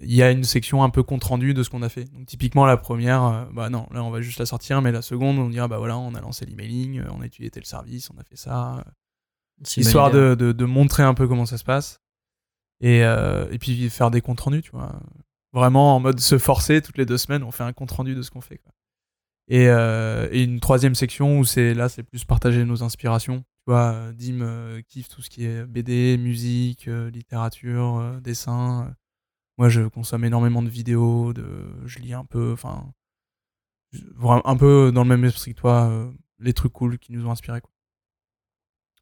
Il 0.00 0.12
y 0.12 0.22
a 0.22 0.30
une 0.32 0.44
section 0.44 0.82
un 0.82 0.90
peu 0.90 1.02
compte 1.02 1.22
rendu 1.24 1.54
de 1.54 1.62
ce 1.62 1.70
qu'on 1.70 1.82
a 1.82 1.88
fait. 1.88 2.04
Donc, 2.12 2.26
typiquement, 2.26 2.66
la 2.66 2.76
première, 2.76 3.22
euh, 3.24 3.44
bah 3.52 3.70
non, 3.70 3.86
là 3.92 4.02
on 4.02 4.10
va 4.10 4.20
juste 4.20 4.38
la 4.40 4.46
sortir, 4.46 4.82
mais 4.82 4.90
la 4.90 5.02
seconde, 5.02 5.38
on 5.38 5.48
dira, 5.48 5.68
bah 5.68 5.78
voilà, 5.78 5.96
on 5.96 6.14
a 6.14 6.20
lancé 6.20 6.46
l'emailing, 6.46 7.00
euh, 7.00 7.08
on 7.12 7.20
a 7.20 7.26
étudié 7.26 7.50
tel 7.50 7.64
service, 7.64 8.10
on 8.10 8.18
a 8.18 8.24
fait 8.24 8.36
ça. 8.36 8.84
Bonne 9.58 9.84
histoire 9.84 10.10
de, 10.10 10.34
de, 10.34 10.50
de 10.50 10.64
montrer 10.64 11.04
un 11.04 11.14
peu 11.14 11.28
comment 11.28 11.46
ça 11.46 11.58
se 11.58 11.64
passe. 11.64 12.00
Et, 12.80 13.04
euh, 13.04 13.46
et 13.52 13.58
puis 13.58 13.88
faire 13.88 14.10
des 14.10 14.20
comptes 14.20 14.40
rendus, 14.40 14.62
tu 14.62 14.72
vois. 14.72 15.00
Vraiment 15.52 15.94
en 15.94 16.00
mode 16.00 16.18
se 16.18 16.38
forcer, 16.38 16.82
toutes 16.82 16.98
les 16.98 17.06
deux 17.06 17.18
semaines, 17.18 17.44
on 17.44 17.52
fait 17.52 17.62
un 17.62 17.72
compte 17.72 17.92
rendu 17.92 18.16
de 18.16 18.22
ce 18.22 18.32
qu'on 18.32 18.40
fait. 18.40 18.58
Quoi. 18.58 18.72
Et, 19.46 19.68
euh, 19.68 20.26
et 20.32 20.42
une 20.42 20.58
troisième 20.58 20.96
section 20.96 21.38
où 21.38 21.44
c'est 21.44 21.74
là, 21.74 21.88
c'est 21.88 22.02
plus 22.02 22.24
partager 22.24 22.64
nos 22.64 22.82
inspirations. 22.82 23.38
Tu 23.66 23.70
vois, 23.70 23.92
euh, 23.92 24.12
Dim 24.12 24.40
euh, 24.40 24.82
kiffe 24.88 25.08
tout 25.08 25.22
ce 25.22 25.30
qui 25.30 25.44
est 25.46 25.64
BD, 25.64 26.18
musique, 26.18 26.88
euh, 26.88 27.10
littérature, 27.10 27.98
euh, 27.98 28.20
dessin. 28.20 28.92
Moi, 29.58 29.68
je 29.68 29.82
consomme 29.82 30.24
énormément 30.24 30.62
de 30.62 30.68
vidéos, 30.68 31.32
de, 31.32 31.46
je 31.86 31.98
lis 32.00 32.12
un 32.12 32.24
peu, 32.24 32.52
enfin, 32.52 32.92
un 34.22 34.56
peu 34.56 34.90
dans 34.92 35.04
le 35.04 35.08
même 35.08 35.24
esprit 35.24 35.54
que 35.54 35.60
toi, 35.60 35.88
euh, 35.88 36.10
les 36.40 36.52
trucs 36.52 36.72
cool 36.72 36.98
qui 36.98 37.12
nous 37.12 37.26
ont 37.26 37.30
inspirés. 37.30 37.60
Quoi. 37.60 37.70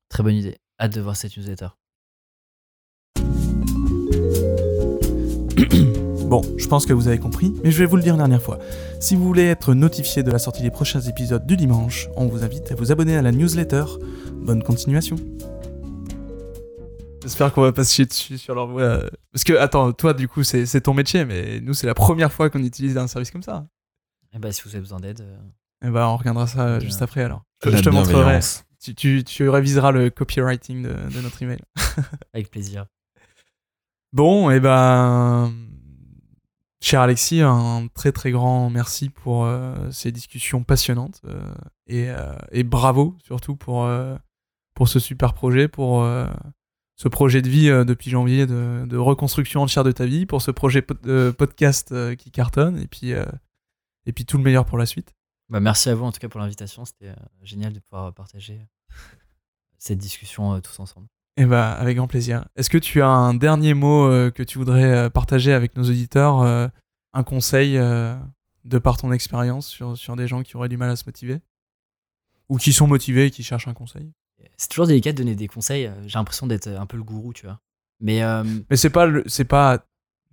Très 0.09 0.23
bonne 0.23 0.35
idée. 0.35 0.59
Hâte 0.79 0.95
de 0.95 1.01
voir 1.01 1.17
cette 1.17 1.37
newsletter. 1.37 1.69
Bon, 6.33 6.41
je 6.57 6.67
pense 6.67 6.87
que 6.87 6.95
vous 6.95 7.09
avez 7.09 7.19
compris, 7.19 7.53
mais 7.63 7.71
je 7.71 7.79
vais 7.79 7.85
vous 7.85 7.97
le 7.97 8.03
dire 8.03 8.15
une 8.15 8.21
dernière 8.21 8.41
fois. 8.41 8.59
Si 9.01 9.17
vous 9.17 9.23
voulez 9.23 9.45
être 9.45 9.75
notifié 9.75 10.23
de 10.23 10.31
la 10.31 10.39
sortie 10.39 10.63
des 10.63 10.71
prochains 10.71 11.03
épisodes 11.03 11.47
du 11.47 11.59
dimanche, 11.59 12.09
on 12.17 12.27
vous 12.27 12.43
invite 12.43 12.73
à 12.73 12.75
vous 12.75 12.91
abonner 12.91 13.17
à 13.17 13.21
la 13.21 13.33
newsletter. 13.33 13.85
Bonne 14.37 14.63
continuation. 14.63 15.17
J'espère 17.23 17.53
qu'on 17.53 17.63
va 17.63 17.73
pas 17.73 17.85
se 17.85 17.95
chier 17.95 18.05
dessus 18.07 18.39
sur 18.39 18.55
leur 18.55 18.67
voix. 18.67 19.01
Parce 19.33 19.45
que, 19.45 19.53
attends, 19.55 19.93
toi, 19.93 20.13
du 20.15 20.29
coup, 20.29 20.43
c'est 20.43 20.81
ton 20.81 20.95
métier, 20.95 21.25
mais 21.25 21.61
nous, 21.61 21.75
c'est 21.75 21.87
la 21.87 21.95
première 21.95 22.33
fois 22.33 22.51
qu'on 22.51 22.63
utilise 22.63 22.97
un 22.99 23.07
service 23.07 23.31
comme 23.31 23.43
ça. 23.43 23.67
Et 24.35 24.39
bah, 24.39 24.51
si 24.53 24.63
vous 24.63 24.71
avez 24.71 24.81
besoin 24.81 24.99
d'aide, 25.01 25.21
euh, 25.21 25.89
Et 25.89 25.91
bah, 25.91 26.09
on 26.09 26.17
regardera 26.17 26.47
ça 26.47 26.79
Bien. 26.79 26.81
juste 26.81 27.03
après 27.03 27.23
alors. 27.23 27.45
Je 27.65 27.81
te 27.81 27.91
montrerai. 27.91 28.41
Tu, 28.81 28.95
tu, 28.95 29.23
tu 29.25 29.49
réviseras 29.49 29.93
le 29.93 30.11
copywriting 30.11 30.83
de, 30.83 30.89
de 30.89 31.21
notre 31.21 31.41
email. 31.43 31.61
avec 32.35 32.51
plaisir. 32.51 32.87
Bon, 34.13 34.51
et 34.51 34.59
ben, 34.61 35.53
cher 36.81 37.01
Alexis, 37.03 37.41
un 37.43 37.87
très 37.95 38.11
très 38.13 38.31
grand 38.33 38.69
merci 38.71 39.09
pour 39.09 39.45
euh, 39.45 39.91
ces 39.91 40.11
discussions 40.13 40.65
passionnantes 40.65 41.21
euh, 41.27 41.41
et, 41.87 42.11
euh, 42.11 42.35
et 42.51 42.63
bravo 42.65 43.17
surtout 43.25 43.55
pour, 43.57 43.85
euh, 43.85 44.17
pour 44.75 44.89
ce 44.89 44.99
super 44.99 45.33
projet, 45.33 45.69
pour 45.69 46.03
euh, 46.03 46.27
ce 46.97 47.09
projet 47.09 47.43
de 47.43 47.49
vie 47.49 47.69
euh, 47.69 47.85
depuis 47.85 48.11
janvier 48.11 48.47
de, 48.47 48.85
de 48.87 48.97
reconstruction 48.97 49.63
entière 49.63 49.85
de 49.85 49.93
ta 49.93 50.07
vie, 50.07 50.27
pour 50.27 50.43
ce 50.43 50.51
projet 50.51 50.83
pod- 50.83 51.01
de 51.03 51.31
podcast 51.37 51.93
euh, 51.93 52.15
qui 52.15 52.31
cartonne 52.31 52.79
et 52.79 52.87
puis, 52.87 53.13
euh, 53.13 53.25
et 54.07 54.13
puis 54.13 54.25
tout 54.25 54.37
le 54.37 54.45
meilleur 54.45 54.65
pour 54.65 54.79
la 54.79 54.87
suite. 54.87 55.15
Bah, 55.49 55.61
merci 55.61 55.89
à 55.91 55.95
vous 55.95 56.05
en 56.05 56.13
tout 56.13 56.21
cas 56.21 56.29
pour 56.29 56.41
l'invitation. 56.41 56.85
C'était 56.85 57.09
euh, 57.09 57.15
génial 57.43 57.73
de 57.73 57.81
pouvoir 57.81 58.13
partager 58.13 58.61
euh, 58.61 58.95
cette 59.79 59.99
discussion 59.99 60.55
euh, 60.55 60.61
tous 60.61 60.79
ensemble. 60.81 61.09
Et 61.39 61.47
ben, 61.47 61.63
avec 61.63 61.97
grand 61.97 62.09
plaisir. 62.09 62.47
Est-ce 62.57 62.69
que 62.69 62.79
tu 62.79 63.01
as 63.01 63.09
un 63.09 63.35
dernier 63.35 63.75
mot 63.75 64.05
euh, 64.05 64.31
que 64.31 64.43
tu 64.43 64.59
voudrais 64.59 64.85
euh, 64.85 65.11
partager 65.11 65.53
avec 65.53 65.77
nos 65.77 65.85
auditeurs, 65.85 66.43
euh, 66.43 66.69
un 67.15 67.23
conseil 67.23 67.79
euh, 67.79 68.15
de 68.65 68.79
par 68.79 68.99
ton 68.99 69.13
expérience 69.13 69.67
sur, 69.67 69.97
sur 69.97 70.15
des 70.15 70.29
gens 70.29 70.43
qui 70.43 70.57
auraient 70.57 70.69
du 70.69 70.77
mal 70.77 70.91
à 70.91 70.97
se 70.97 71.05
motiver? 71.07 71.41
Ou 72.51 72.59
qui 72.59 72.75
sont 72.75 72.87
motivés 72.87 73.27
et 73.27 73.31
qui 73.31 73.43
cherchent 73.43 73.67
un 73.69 73.73
conseil? 73.73 74.13
C'est 74.63 74.69
toujours 74.69 74.87
délicat 74.87 75.13
de 75.13 75.19
donner 75.19 75.35
des 75.35 75.49
conseils. 75.49 75.87
euh, 75.87 76.03
J'ai 76.07 76.19
l'impression 76.19 76.47
d'être 76.47 76.69
un 76.69 76.87
peu 76.87 76.97
le 76.97 77.03
gourou, 77.03 77.33
tu 77.33 77.47
vois. 77.47 77.59
Mais 78.01 78.23
euh, 78.23 78.45
Mais 78.71 78.77
c'est 78.77 78.91
pas, 78.91 79.09
c'est 79.27 79.45
pas, 79.45 79.85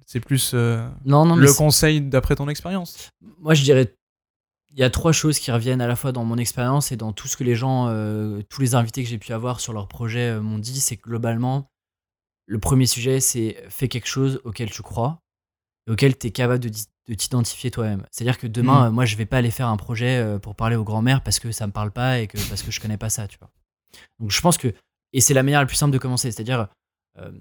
c'est 0.09 0.19
plus 0.19 0.51
euh, 0.55 0.89
non, 1.05 1.23
non, 1.25 1.35
le 1.35 1.53
conseil 1.53 2.01
d'après 2.01 2.35
ton 2.35 2.49
expérience? 2.49 3.09
moi 3.37 3.53
je 3.53 3.61
dirais 3.61 3.95
il 4.71 4.79
y 4.79 4.83
a 4.83 4.89
trois 4.89 5.11
choses 5.11 5.37
qui 5.37 5.51
reviennent 5.51 5.81
à 5.81 5.87
la 5.87 5.95
fois 5.95 6.11
dans 6.11 6.25
mon 6.25 6.37
expérience 6.37 6.91
et 6.91 6.97
dans 6.97 7.13
tout 7.13 7.27
ce 7.27 7.37
que 7.37 7.43
les 7.43 7.55
gens 7.55 7.87
euh, 7.89 8.41
tous 8.49 8.61
les 8.61 8.73
invités 8.73 9.03
que 9.03 9.09
j'ai 9.09 9.19
pu 9.19 9.33
avoir 9.33 9.59
sur 9.59 9.71
leur 9.71 9.87
projet 9.87 10.31
euh, 10.31 10.41
m'ont 10.41 10.57
dit 10.57 10.79
c'est 10.79 10.97
que 10.97 11.03
globalement 11.03 11.69
le 12.47 12.59
premier 12.59 12.87
sujet 12.87 13.19
c'est 13.19 13.63
fais 13.69 13.87
quelque 13.87 14.07
chose 14.07 14.41
auquel 14.45 14.71
tu 14.71 14.81
crois 14.81 15.21
et 15.87 15.91
auquel 15.91 16.17
tu 16.17 16.27
es 16.27 16.31
capable 16.31 16.59
de, 16.59 16.71
t'identifier 17.15 17.69
toi-même 17.69 18.03
c'est 18.11 18.23
à 18.23 18.25
dire 18.25 18.37
que 18.39 18.47
demain 18.47 18.87
euh, 18.87 18.91
moi 18.91 19.05
je 19.05 19.15
vais 19.15 19.27
pas 19.27 19.37
aller 19.37 19.51
faire 19.51 19.67
un 19.67 19.77
projet 19.77 20.17
euh, 20.17 20.39
pour 20.39 20.55
parler 20.55 20.75
aux 20.75 20.83
grand-mères 20.83 21.21
parce 21.21 21.37
que 21.37 21.51
ça 21.51 21.67
me 21.67 21.71
parle 21.71 21.91
pas 21.91 22.19
et 22.19 22.27
que 22.27 22.37
parce 22.49 22.63
que 22.63 22.71
je 22.71 22.79
connais 22.79 22.97
pas 22.97 23.09
ça 23.09 23.27
tu 23.27 23.37
vois 23.37 23.51
donc 24.19 24.31
je 24.31 24.41
pense 24.41 24.57
que 24.57 24.73
et 25.13 25.21
c'est 25.21 25.33
la 25.33 25.43
manière 25.43 25.59
la 25.59 25.65
plus 25.65 25.75
simple 25.75 25.93
de 25.93 25.97
commencer 25.97 26.31
c'est 26.31 26.41
à 26.41 26.43
dire 26.43 26.67
euh, 27.17 27.31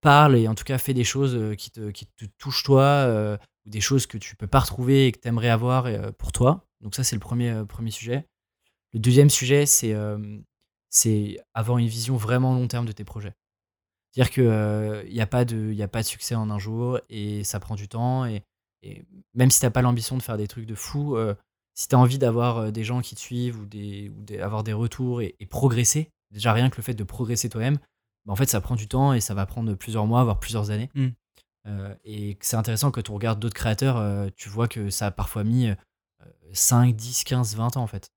parle 0.00 0.36
et 0.36 0.46
en 0.48 0.54
tout 0.54 0.64
cas 0.64 0.78
fais 0.78 0.94
des 0.94 1.04
choses 1.04 1.34
euh, 1.34 1.54
qui 1.54 1.70
te, 1.70 1.90
qui 1.90 2.06
te 2.06 2.26
touchent 2.38 2.62
toi 2.62 2.82
euh, 2.82 3.36
ou 3.66 3.70
des 3.70 3.80
choses 3.80 4.06
que 4.06 4.18
tu 4.18 4.36
peux 4.36 4.46
pas 4.46 4.60
retrouver 4.60 5.06
et 5.06 5.12
que 5.12 5.18
tu 5.18 5.28
aimerais 5.28 5.48
avoir 5.48 5.88
pour 6.14 6.30
toi. 6.30 6.64
Donc 6.80 6.94
ça, 6.94 7.02
c'est 7.02 7.16
le 7.16 7.20
premier, 7.20 7.64
premier 7.68 7.90
sujet. 7.90 8.24
Le 8.92 9.00
deuxième 9.00 9.30
sujet, 9.30 9.66
c'est 9.66 9.92
avoir 11.52 11.78
une 11.78 11.88
vision 11.88 12.16
vraiment 12.16 12.54
long 12.54 12.68
terme 12.68 12.86
de 12.86 12.92
tes 12.92 13.02
projets. 13.02 13.34
C'est-à-dire 14.12 14.32
qu'il 14.32 15.12
n'y 15.12 15.20
a, 15.20 15.26
pas 15.26 15.44
de- 15.44 15.82
a 15.82 15.88
pas 15.88 16.02
de 16.02 16.06
succès 16.06 16.36
en 16.36 16.48
un 16.48 16.60
jour 16.60 17.00
et 17.08 17.42
ça 17.42 17.58
prend 17.58 17.74
du 17.74 17.88
temps. 17.88 18.24
Et, 18.24 18.44
même 19.34 19.50
si 19.50 19.58
tu 19.58 19.66
n'as 19.66 19.70
pas 19.70 19.82
l'ambition 19.82 20.16
de 20.16 20.22
faire 20.22 20.36
des 20.36 20.46
trucs 20.46 20.66
de 20.66 20.76
fou, 20.76 21.16
si 21.76 21.88
tu 21.88 21.94
as 21.94 21.98
envie 21.98 22.18
d'avoir 22.18 22.56
euh, 22.58 22.70
des 22.72 22.82
gens 22.82 23.00
qui 23.00 23.14
te 23.14 23.20
suivent 23.20 23.60
ou, 23.60 23.66
des, 23.66 24.08
ou 24.08 24.22
des- 24.22 24.40
avoir 24.40 24.64
des 24.64 24.72
retours 24.72 25.20
et, 25.20 25.36
et 25.38 25.46
progresser, 25.46 26.10
déjà 26.32 26.52
rien 26.52 26.70
que 26.70 26.76
le 26.76 26.82
fait 26.82 26.94
de 26.94 27.04
progresser 27.04 27.48
toi-même, 27.48 27.78
bah, 28.24 28.32
en 28.32 28.36
fait, 28.36 28.48
ça 28.48 28.60
prend 28.60 28.74
du 28.74 28.88
temps 28.88 29.12
et 29.12 29.20
ça 29.20 29.34
va 29.34 29.46
prendre 29.46 29.72
plusieurs 29.74 30.06
mois, 30.06 30.24
voire 30.24 30.40
plusieurs 30.40 30.70
années. 30.70 30.90
Mm. 30.94 31.08
Euh, 31.68 31.94
et 32.04 32.36
c'est 32.40 32.56
intéressant 32.56 32.90
quand 32.90 33.10
on 33.10 33.14
regarde 33.14 33.38
d'autres 33.38 33.54
créateurs, 33.54 33.98
euh, 33.98 34.28
tu 34.36 34.48
vois 34.48 34.68
que 34.68 34.88
ça 34.88 35.06
a 35.06 35.10
parfois 35.10 35.44
mis 35.44 35.68
euh, 35.68 35.74
5, 36.52 36.94
10, 36.94 37.24
15, 37.24 37.56
20 37.56 37.76
ans 37.76 37.82
en 37.82 37.86
fait. 37.86 38.10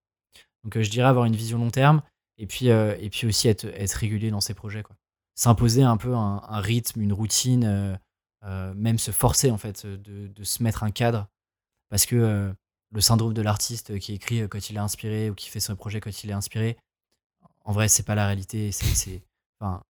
Donc 0.64 0.80
je 0.80 0.90
dirais 0.90 1.08
avoir 1.08 1.26
une 1.26 1.36
vision 1.36 1.58
long 1.58 1.72
terme 1.72 2.02
et 2.38 2.48
puis, 2.48 2.68
et 2.68 3.10
puis 3.10 3.28
aussi 3.28 3.48
être, 3.48 3.66
être 3.66 3.94
régulier 3.94 4.30
dans 4.30 4.40
ses 4.42 4.54
projets. 4.54 4.84
S'imposer 5.36 5.84
un 5.84 5.98
peu 5.98 6.16
un, 6.16 6.42
un 6.48 6.62
rythme, 6.62 7.02
une 7.02 7.12
routine, 7.14 8.00
même 8.44 8.98
se 9.00 9.12
forcer 9.12 9.52
en 9.52 9.58
fait 9.58 9.86
de, 9.86 10.28
de 10.28 10.44
se 10.44 10.62
mettre 10.64 10.84
un 10.84 10.92
cadre 10.92 11.28
parce 11.90 12.06
que 12.06 12.54
le 12.92 13.02
syndrome 13.02 13.34
de 13.34 13.42
l'artiste 13.42 13.98
qui 14.00 14.14
écrit 14.14 14.42
euh, 14.42 14.48
quand 14.48 14.70
il 14.70 14.76
est 14.76 14.80
inspiré 14.80 15.30
ou 15.30 15.36
qui 15.36 15.50
fait 15.50 15.60
son 15.60 15.76
projet 15.76 16.00
quand 16.00 16.24
il 16.24 16.30
est 16.30 16.34
inspiré, 16.34 16.78
en 17.66 17.72
vrai, 17.72 17.88
c'est 17.88 18.04
pas 18.04 18.16
la 18.16 18.26
réalité. 18.26 18.72
C'est, 18.72 18.96
c'est, 18.96 19.22
enfin, 19.60 19.82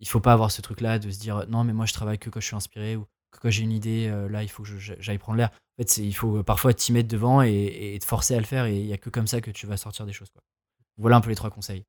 il 0.00 0.08
faut 0.08 0.20
pas 0.20 0.32
avoir 0.32 0.50
ce 0.50 0.62
truc-là 0.62 0.98
de 0.98 1.10
se 1.10 1.18
dire 1.18 1.46
non, 1.48 1.64
mais 1.64 1.72
moi 1.72 1.86
je 1.86 1.92
travaille 1.92 2.18
que 2.18 2.30
quand 2.30 2.40
je 2.40 2.46
suis 2.46 2.56
inspiré 2.56 2.96
ou 2.96 3.06
que 3.30 3.38
quand 3.40 3.50
j'ai 3.50 3.62
une 3.62 3.72
idée, 3.72 4.08
euh, 4.08 4.28
là 4.28 4.42
il 4.42 4.48
faut 4.48 4.62
que 4.62 4.78
j'aille 4.78 5.18
prendre 5.18 5.38
l'air. 5.38 5.50
En 5.50 5.82
fait, 5.82 5.90
c'est, 5.90 6.04
il 6.04 6.14
faut 6.14 6.42
parfois 6.42 6.74
t'y 6.74 6.92
mettre 6.92 7.08
devant 7.08 7.42
et, 7.42 7.94
et 7.94 7.98
te 7.98 8.04
forcer 8.04 8.34
à 8.34 8.38
le 8.40 8.46
faire 8.46 8.64
et 8.64 8.80
il 8.80 8.86
y 8.86 8.92
a 8.92 8.98
que 8.98 9.10
comme 9.10 9.28
ça 9.28 9.40
que 9.40 9.50
tu 9.50 9.66
vas 9.66 9.76
sortir 9.76 10.06
des 10.06 10.12
choses. 10.12 10.30
Quoi. 10.30 10.42
Voilà 10.96 11.16
un 11.16 11.20
peu 11.20 11.28
les 11.28 11.36
trois 11.36 11.50
conseils. 11.50 11.84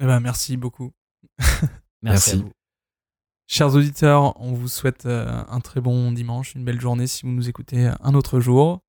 Eh 0.00 0.06
ben, 0.06 0.20
merci 0.20 0.56
beaucoup. 0.56 0.92
Merci, 1.38 2.30
à 2.30 2.36
Merci. 2.36 2.36
vous. 2.42 2.52
Chers 3.46 3.74
auditeurs, 3.74 4.40
on 4.40 4.52
vous 4.52 4.68
souhaite 4.68 5.06
euh, 5.06 5.44
un 5.48 5.60
très 5.60 5.80
bon 5.80 6.12
dimanche, 6.12 6.54
une 6.54 6.64
belle 6.64 6.80
journée 6.80 7.06
si 7.06 7.22
vous 7.26 7.32
nous 7.32 7.48
écoutez 7.48 7.90
un 8.00 8.14
autre 8.14 8.40
jour. 8.40 8.80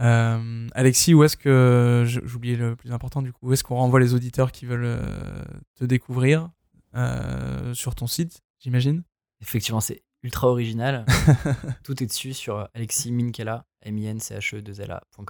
Euh, 0.00 0.68
Alexis, 0.74 1.12
où 1.14 1.24
est-ce 1.24 1.36
que 1.36 2.04
j'oubliais 2.06 2.56
le 2.56 2.74
plus 2.76 2.92
important 2.92 3.20
du 3.22 3.32
coup 3.32 3.48
Où 3.48 3.52
est-ce 3.52 3.62
qu'on 3.64 3.76
renvoie 3.76 4.00
les 4.00 4.14
auditeurs 4.14 4.50
qui 4.52 4.64
veulent 4.66 4.84
euh, 4.84 5.44
te 5.78 5.84
découvrir 5.84 6.48
euh, 6.94 7.74
sur 7.74 7.94
ton 7.94 8.06
site, 8.06 8.40
j'imagine? 8.58 9.02
Effectivement, 9.42 9.80
c'est 9.80 10.02
ultra 10.22 10.48
original. 10.48 11.04
tout 11.84 12.02
est 12.02 12.06
dessus 12.06 12.32
sur 12.34 12.68
Alexis 12.74 13.12
Minkela, 13.12 13.64
m 13.82 13.98
i 13.98 14.06
n 14.06 14.20
c 14.20 14.34
h 14.36 14.56
e 14.56 14.60
2 14.62 14.72
lacom 14.86 15.26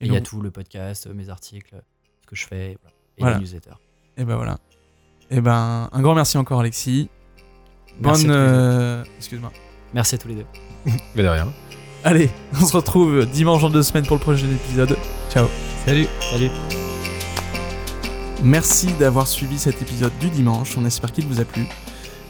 Et 0.00 0.06
il 0.06 0.12
y 0.12 0.16
a 0.16 0.20
tout 0.20 0.40
le 0.40 0.50
podcast, 0.50 1.06
mes 1.06 1.28
articles, 1.28 1.74
ce 2.22 2.26
que 2.26 2.36
je 2.36 2.46
fais, 2.46 2.76
voilà. 2.82 2.96
et 3.16 3.20
Voilà. 3.20 3.36
les 3.36 3.40
newsletters. 3.42 3.76
Et 4.16 4.24
ben 4.24 4.36
voilà. 4.36 4.58
Et 5.30 5.40
ben 5.40 5.88
un 5.92 6.00
grand 6.02 6.14
merci 6.14 6.38
encore 6.38 6.60
Alexis. 6.60 7.08
Merci 8.00 8.26
Bonne. 8.26 8.34
euh, 8.36 9.04
Excuse-moi. 9.18 9.52
Merci 9.92 10.14
à 10.14 10.18
tous 10.18 10.28
les 10.28 10.34
deux. 10.36 10.46
Mais 11.14 11.22
de 11.22 11.28
rien. 11.28 11.52
Allez, 12.04 12.30
on 12.60 12.64
se 12.64 12.76
retrouve 12.76 13.26
dimanche 13.26 13.62
dans 13.62 13.70
deux 13.70 13.82
semaines 13.82 14.06
pour 14.06 14.16
le 14.16 14.22
prochain 14.22 14.46
épisode. 14.46 14.96
Ciao. 15.32 15.46
Salut. 15.84 16.06
Salut. 16.30 16.50
Merci 18.42 18.86
d'avoir 19.00 19.26
suivi 19.26 19.58
cet 19.58 19.82
épisode 19.82 20.12
du 20.20 20.30
dimanche, 20.30 20.76
on 20.78 20.84
espère 20.84 21.10
qu'il 21.10 21.26
vous 21.26 21.40
a 21.40 21.44
plu. 21.44 21.66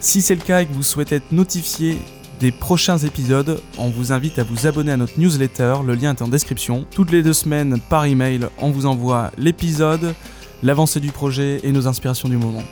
Si 0.01 0.23
c'est 0.23 0.37
le 0.37 0.41
cas 0.41 0.63
et 0.63 0.67
que 0.67 0.73
vous 0.73 0.83
souhaitez 0.83 1.17
être 1.17 1.33
notifié 1.33 1.99
des 2.41 2.51
prochains 2.51 2.97
épisodes, 2.99 3.61
on 3.77 3.91
vous 3.91 4.13
invite 4.13 4.39
à 4.39 4.45
vous 4.45 4.67
abonner 4.67 4.93
à 4.93 4.97
notre 4.97 5.19
newsletter, 5.19 5.75
le 5.85 5.95
lien 5.95 6.15
est 6.15 6.23
en 6.23 6.29
description. 6.29 6.87
Toutes 6.91 7.11
les 7.11 7.23
deux 7.23 7.35
semaines, 7.35 7.79
par 7.91 8.07
email, 8.07 8.47
on 8.59 8.71
vous 8.71 8.87
envoie 8.87 9.33
l'épisode, 9.37 10.15
l'avancée 10.63 11.01
du 11.01 11.13
projet 11.13 11.61
et 11.63 11.73
nos 11.73 11.87
inspirations 11.89 12.29
du 12.29 12.39
moment. 12.39 12.63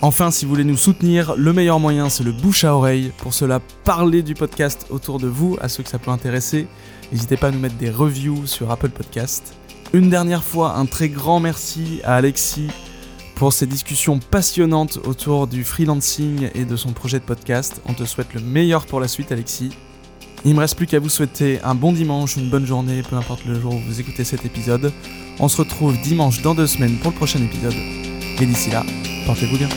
Enfin, 0.00 0.30
si 0.30 0.44
vous 0.44 0.50
voulez 0.52 0.64
nous 0.64 0.76
soutenir, 0.76 1.34
le 1.36 1.52
meilleur 1.52 1.80
moyen 1.80 2.08
c'est 2.08 2.22
le 2.22 2.30
bouche 2.30 2.62
à 2.62 2.74
oreille. 2.74 3.10
Pour 3.18 3.34
cela, 3.34 3.60
parlez 3.82 4.22
du 4.22 4.34
podcast 4.34 4.86
autour 4.90 5.18
de 5.18 5.26
vous, 5.26 5.56
à 5.60 5.68
ceux 5.68 5.82
que 5.82 5.88
ça 5.88 5.98
peut 5.98 6.12
intéresser. 6.12 6.68
N'hésitez 7.10 7.36
pas 7.36 7.48
à 7.48 7.50
nous 7.50 7.58
mettre 7.58 7.76
des 7.76 7.90
reviews 7.90 8.46
sur 8.46 8.70
Apple 8.70 8.90
Podcast. 8.90 9.54
Une 9.92 10.08
dernière 10.08 10.44
fois, 10.44 10.76
un 10.76 10.86
très 10.86 11.08
grand 11.08 11.40
merci 11.40 12.00
à 12.04 12.14
Alexis 12.14 12.68
pour 13.34 13.52
ces 13.52 13.66
discussions 13.66 14.20
passionnantes 14.20 15.00
autour 15.04 15.48
du 15.48 15.64
freelancing 15.64 16.48
et 16.54 16.64
de 16.64 16.76
son 16.76 16.92
projet 16.92 17.18
de 17.18 17.24
podcast. 17.24 17.80
On 17.86 17.94
te 17.94 18.04
souhaite 18.04 18.34
le 18.34 18.40
meilleur 18.40 18.86
pour 18.86 19.00
la 19.00 19.08
suite, 19.08 19.32
Alexis. 19.32 19.70
Il 20.44 20.54
me 20.54 20.60
reste 20.60 20.76
plus 20.76 20.86
qu'à 20.86 21.00
vous 21.00 21.08
souhaiter 21.08 21.60
un 21.64 21.74
bon 21.74 21.92
dimanche, 21.92 22.36
une 22.36 22.50
bonne 22.50 22.66
journée, 22.66 23.02
peu 23.02 23.16
importe 23.16 23.44
le 23.46 23.58
jour 23.60 23.74
où 23.74 23.80
vous 23.80 24.00
écoutez 24.00 24.22
cet 24.22 24.44
épisode. 24.44 24.92
On 25.40 25.48
se 25.48 25.56
retrouve 25.56 26.00
dimanche 26.02 26.42
dans 26.42 26.54
deux 26.54 26.68
semaines 26.68 26.98
pour 26.98 27.10
le 27.10 27.16
prochain 27.16 27.42
épisode. 27.42 27.74
Et 28.40 28.46
d'ici 28.46 28.70
là, 28.70 28.84
portez-vous 29.28 29.58
bien. 29.58 29.68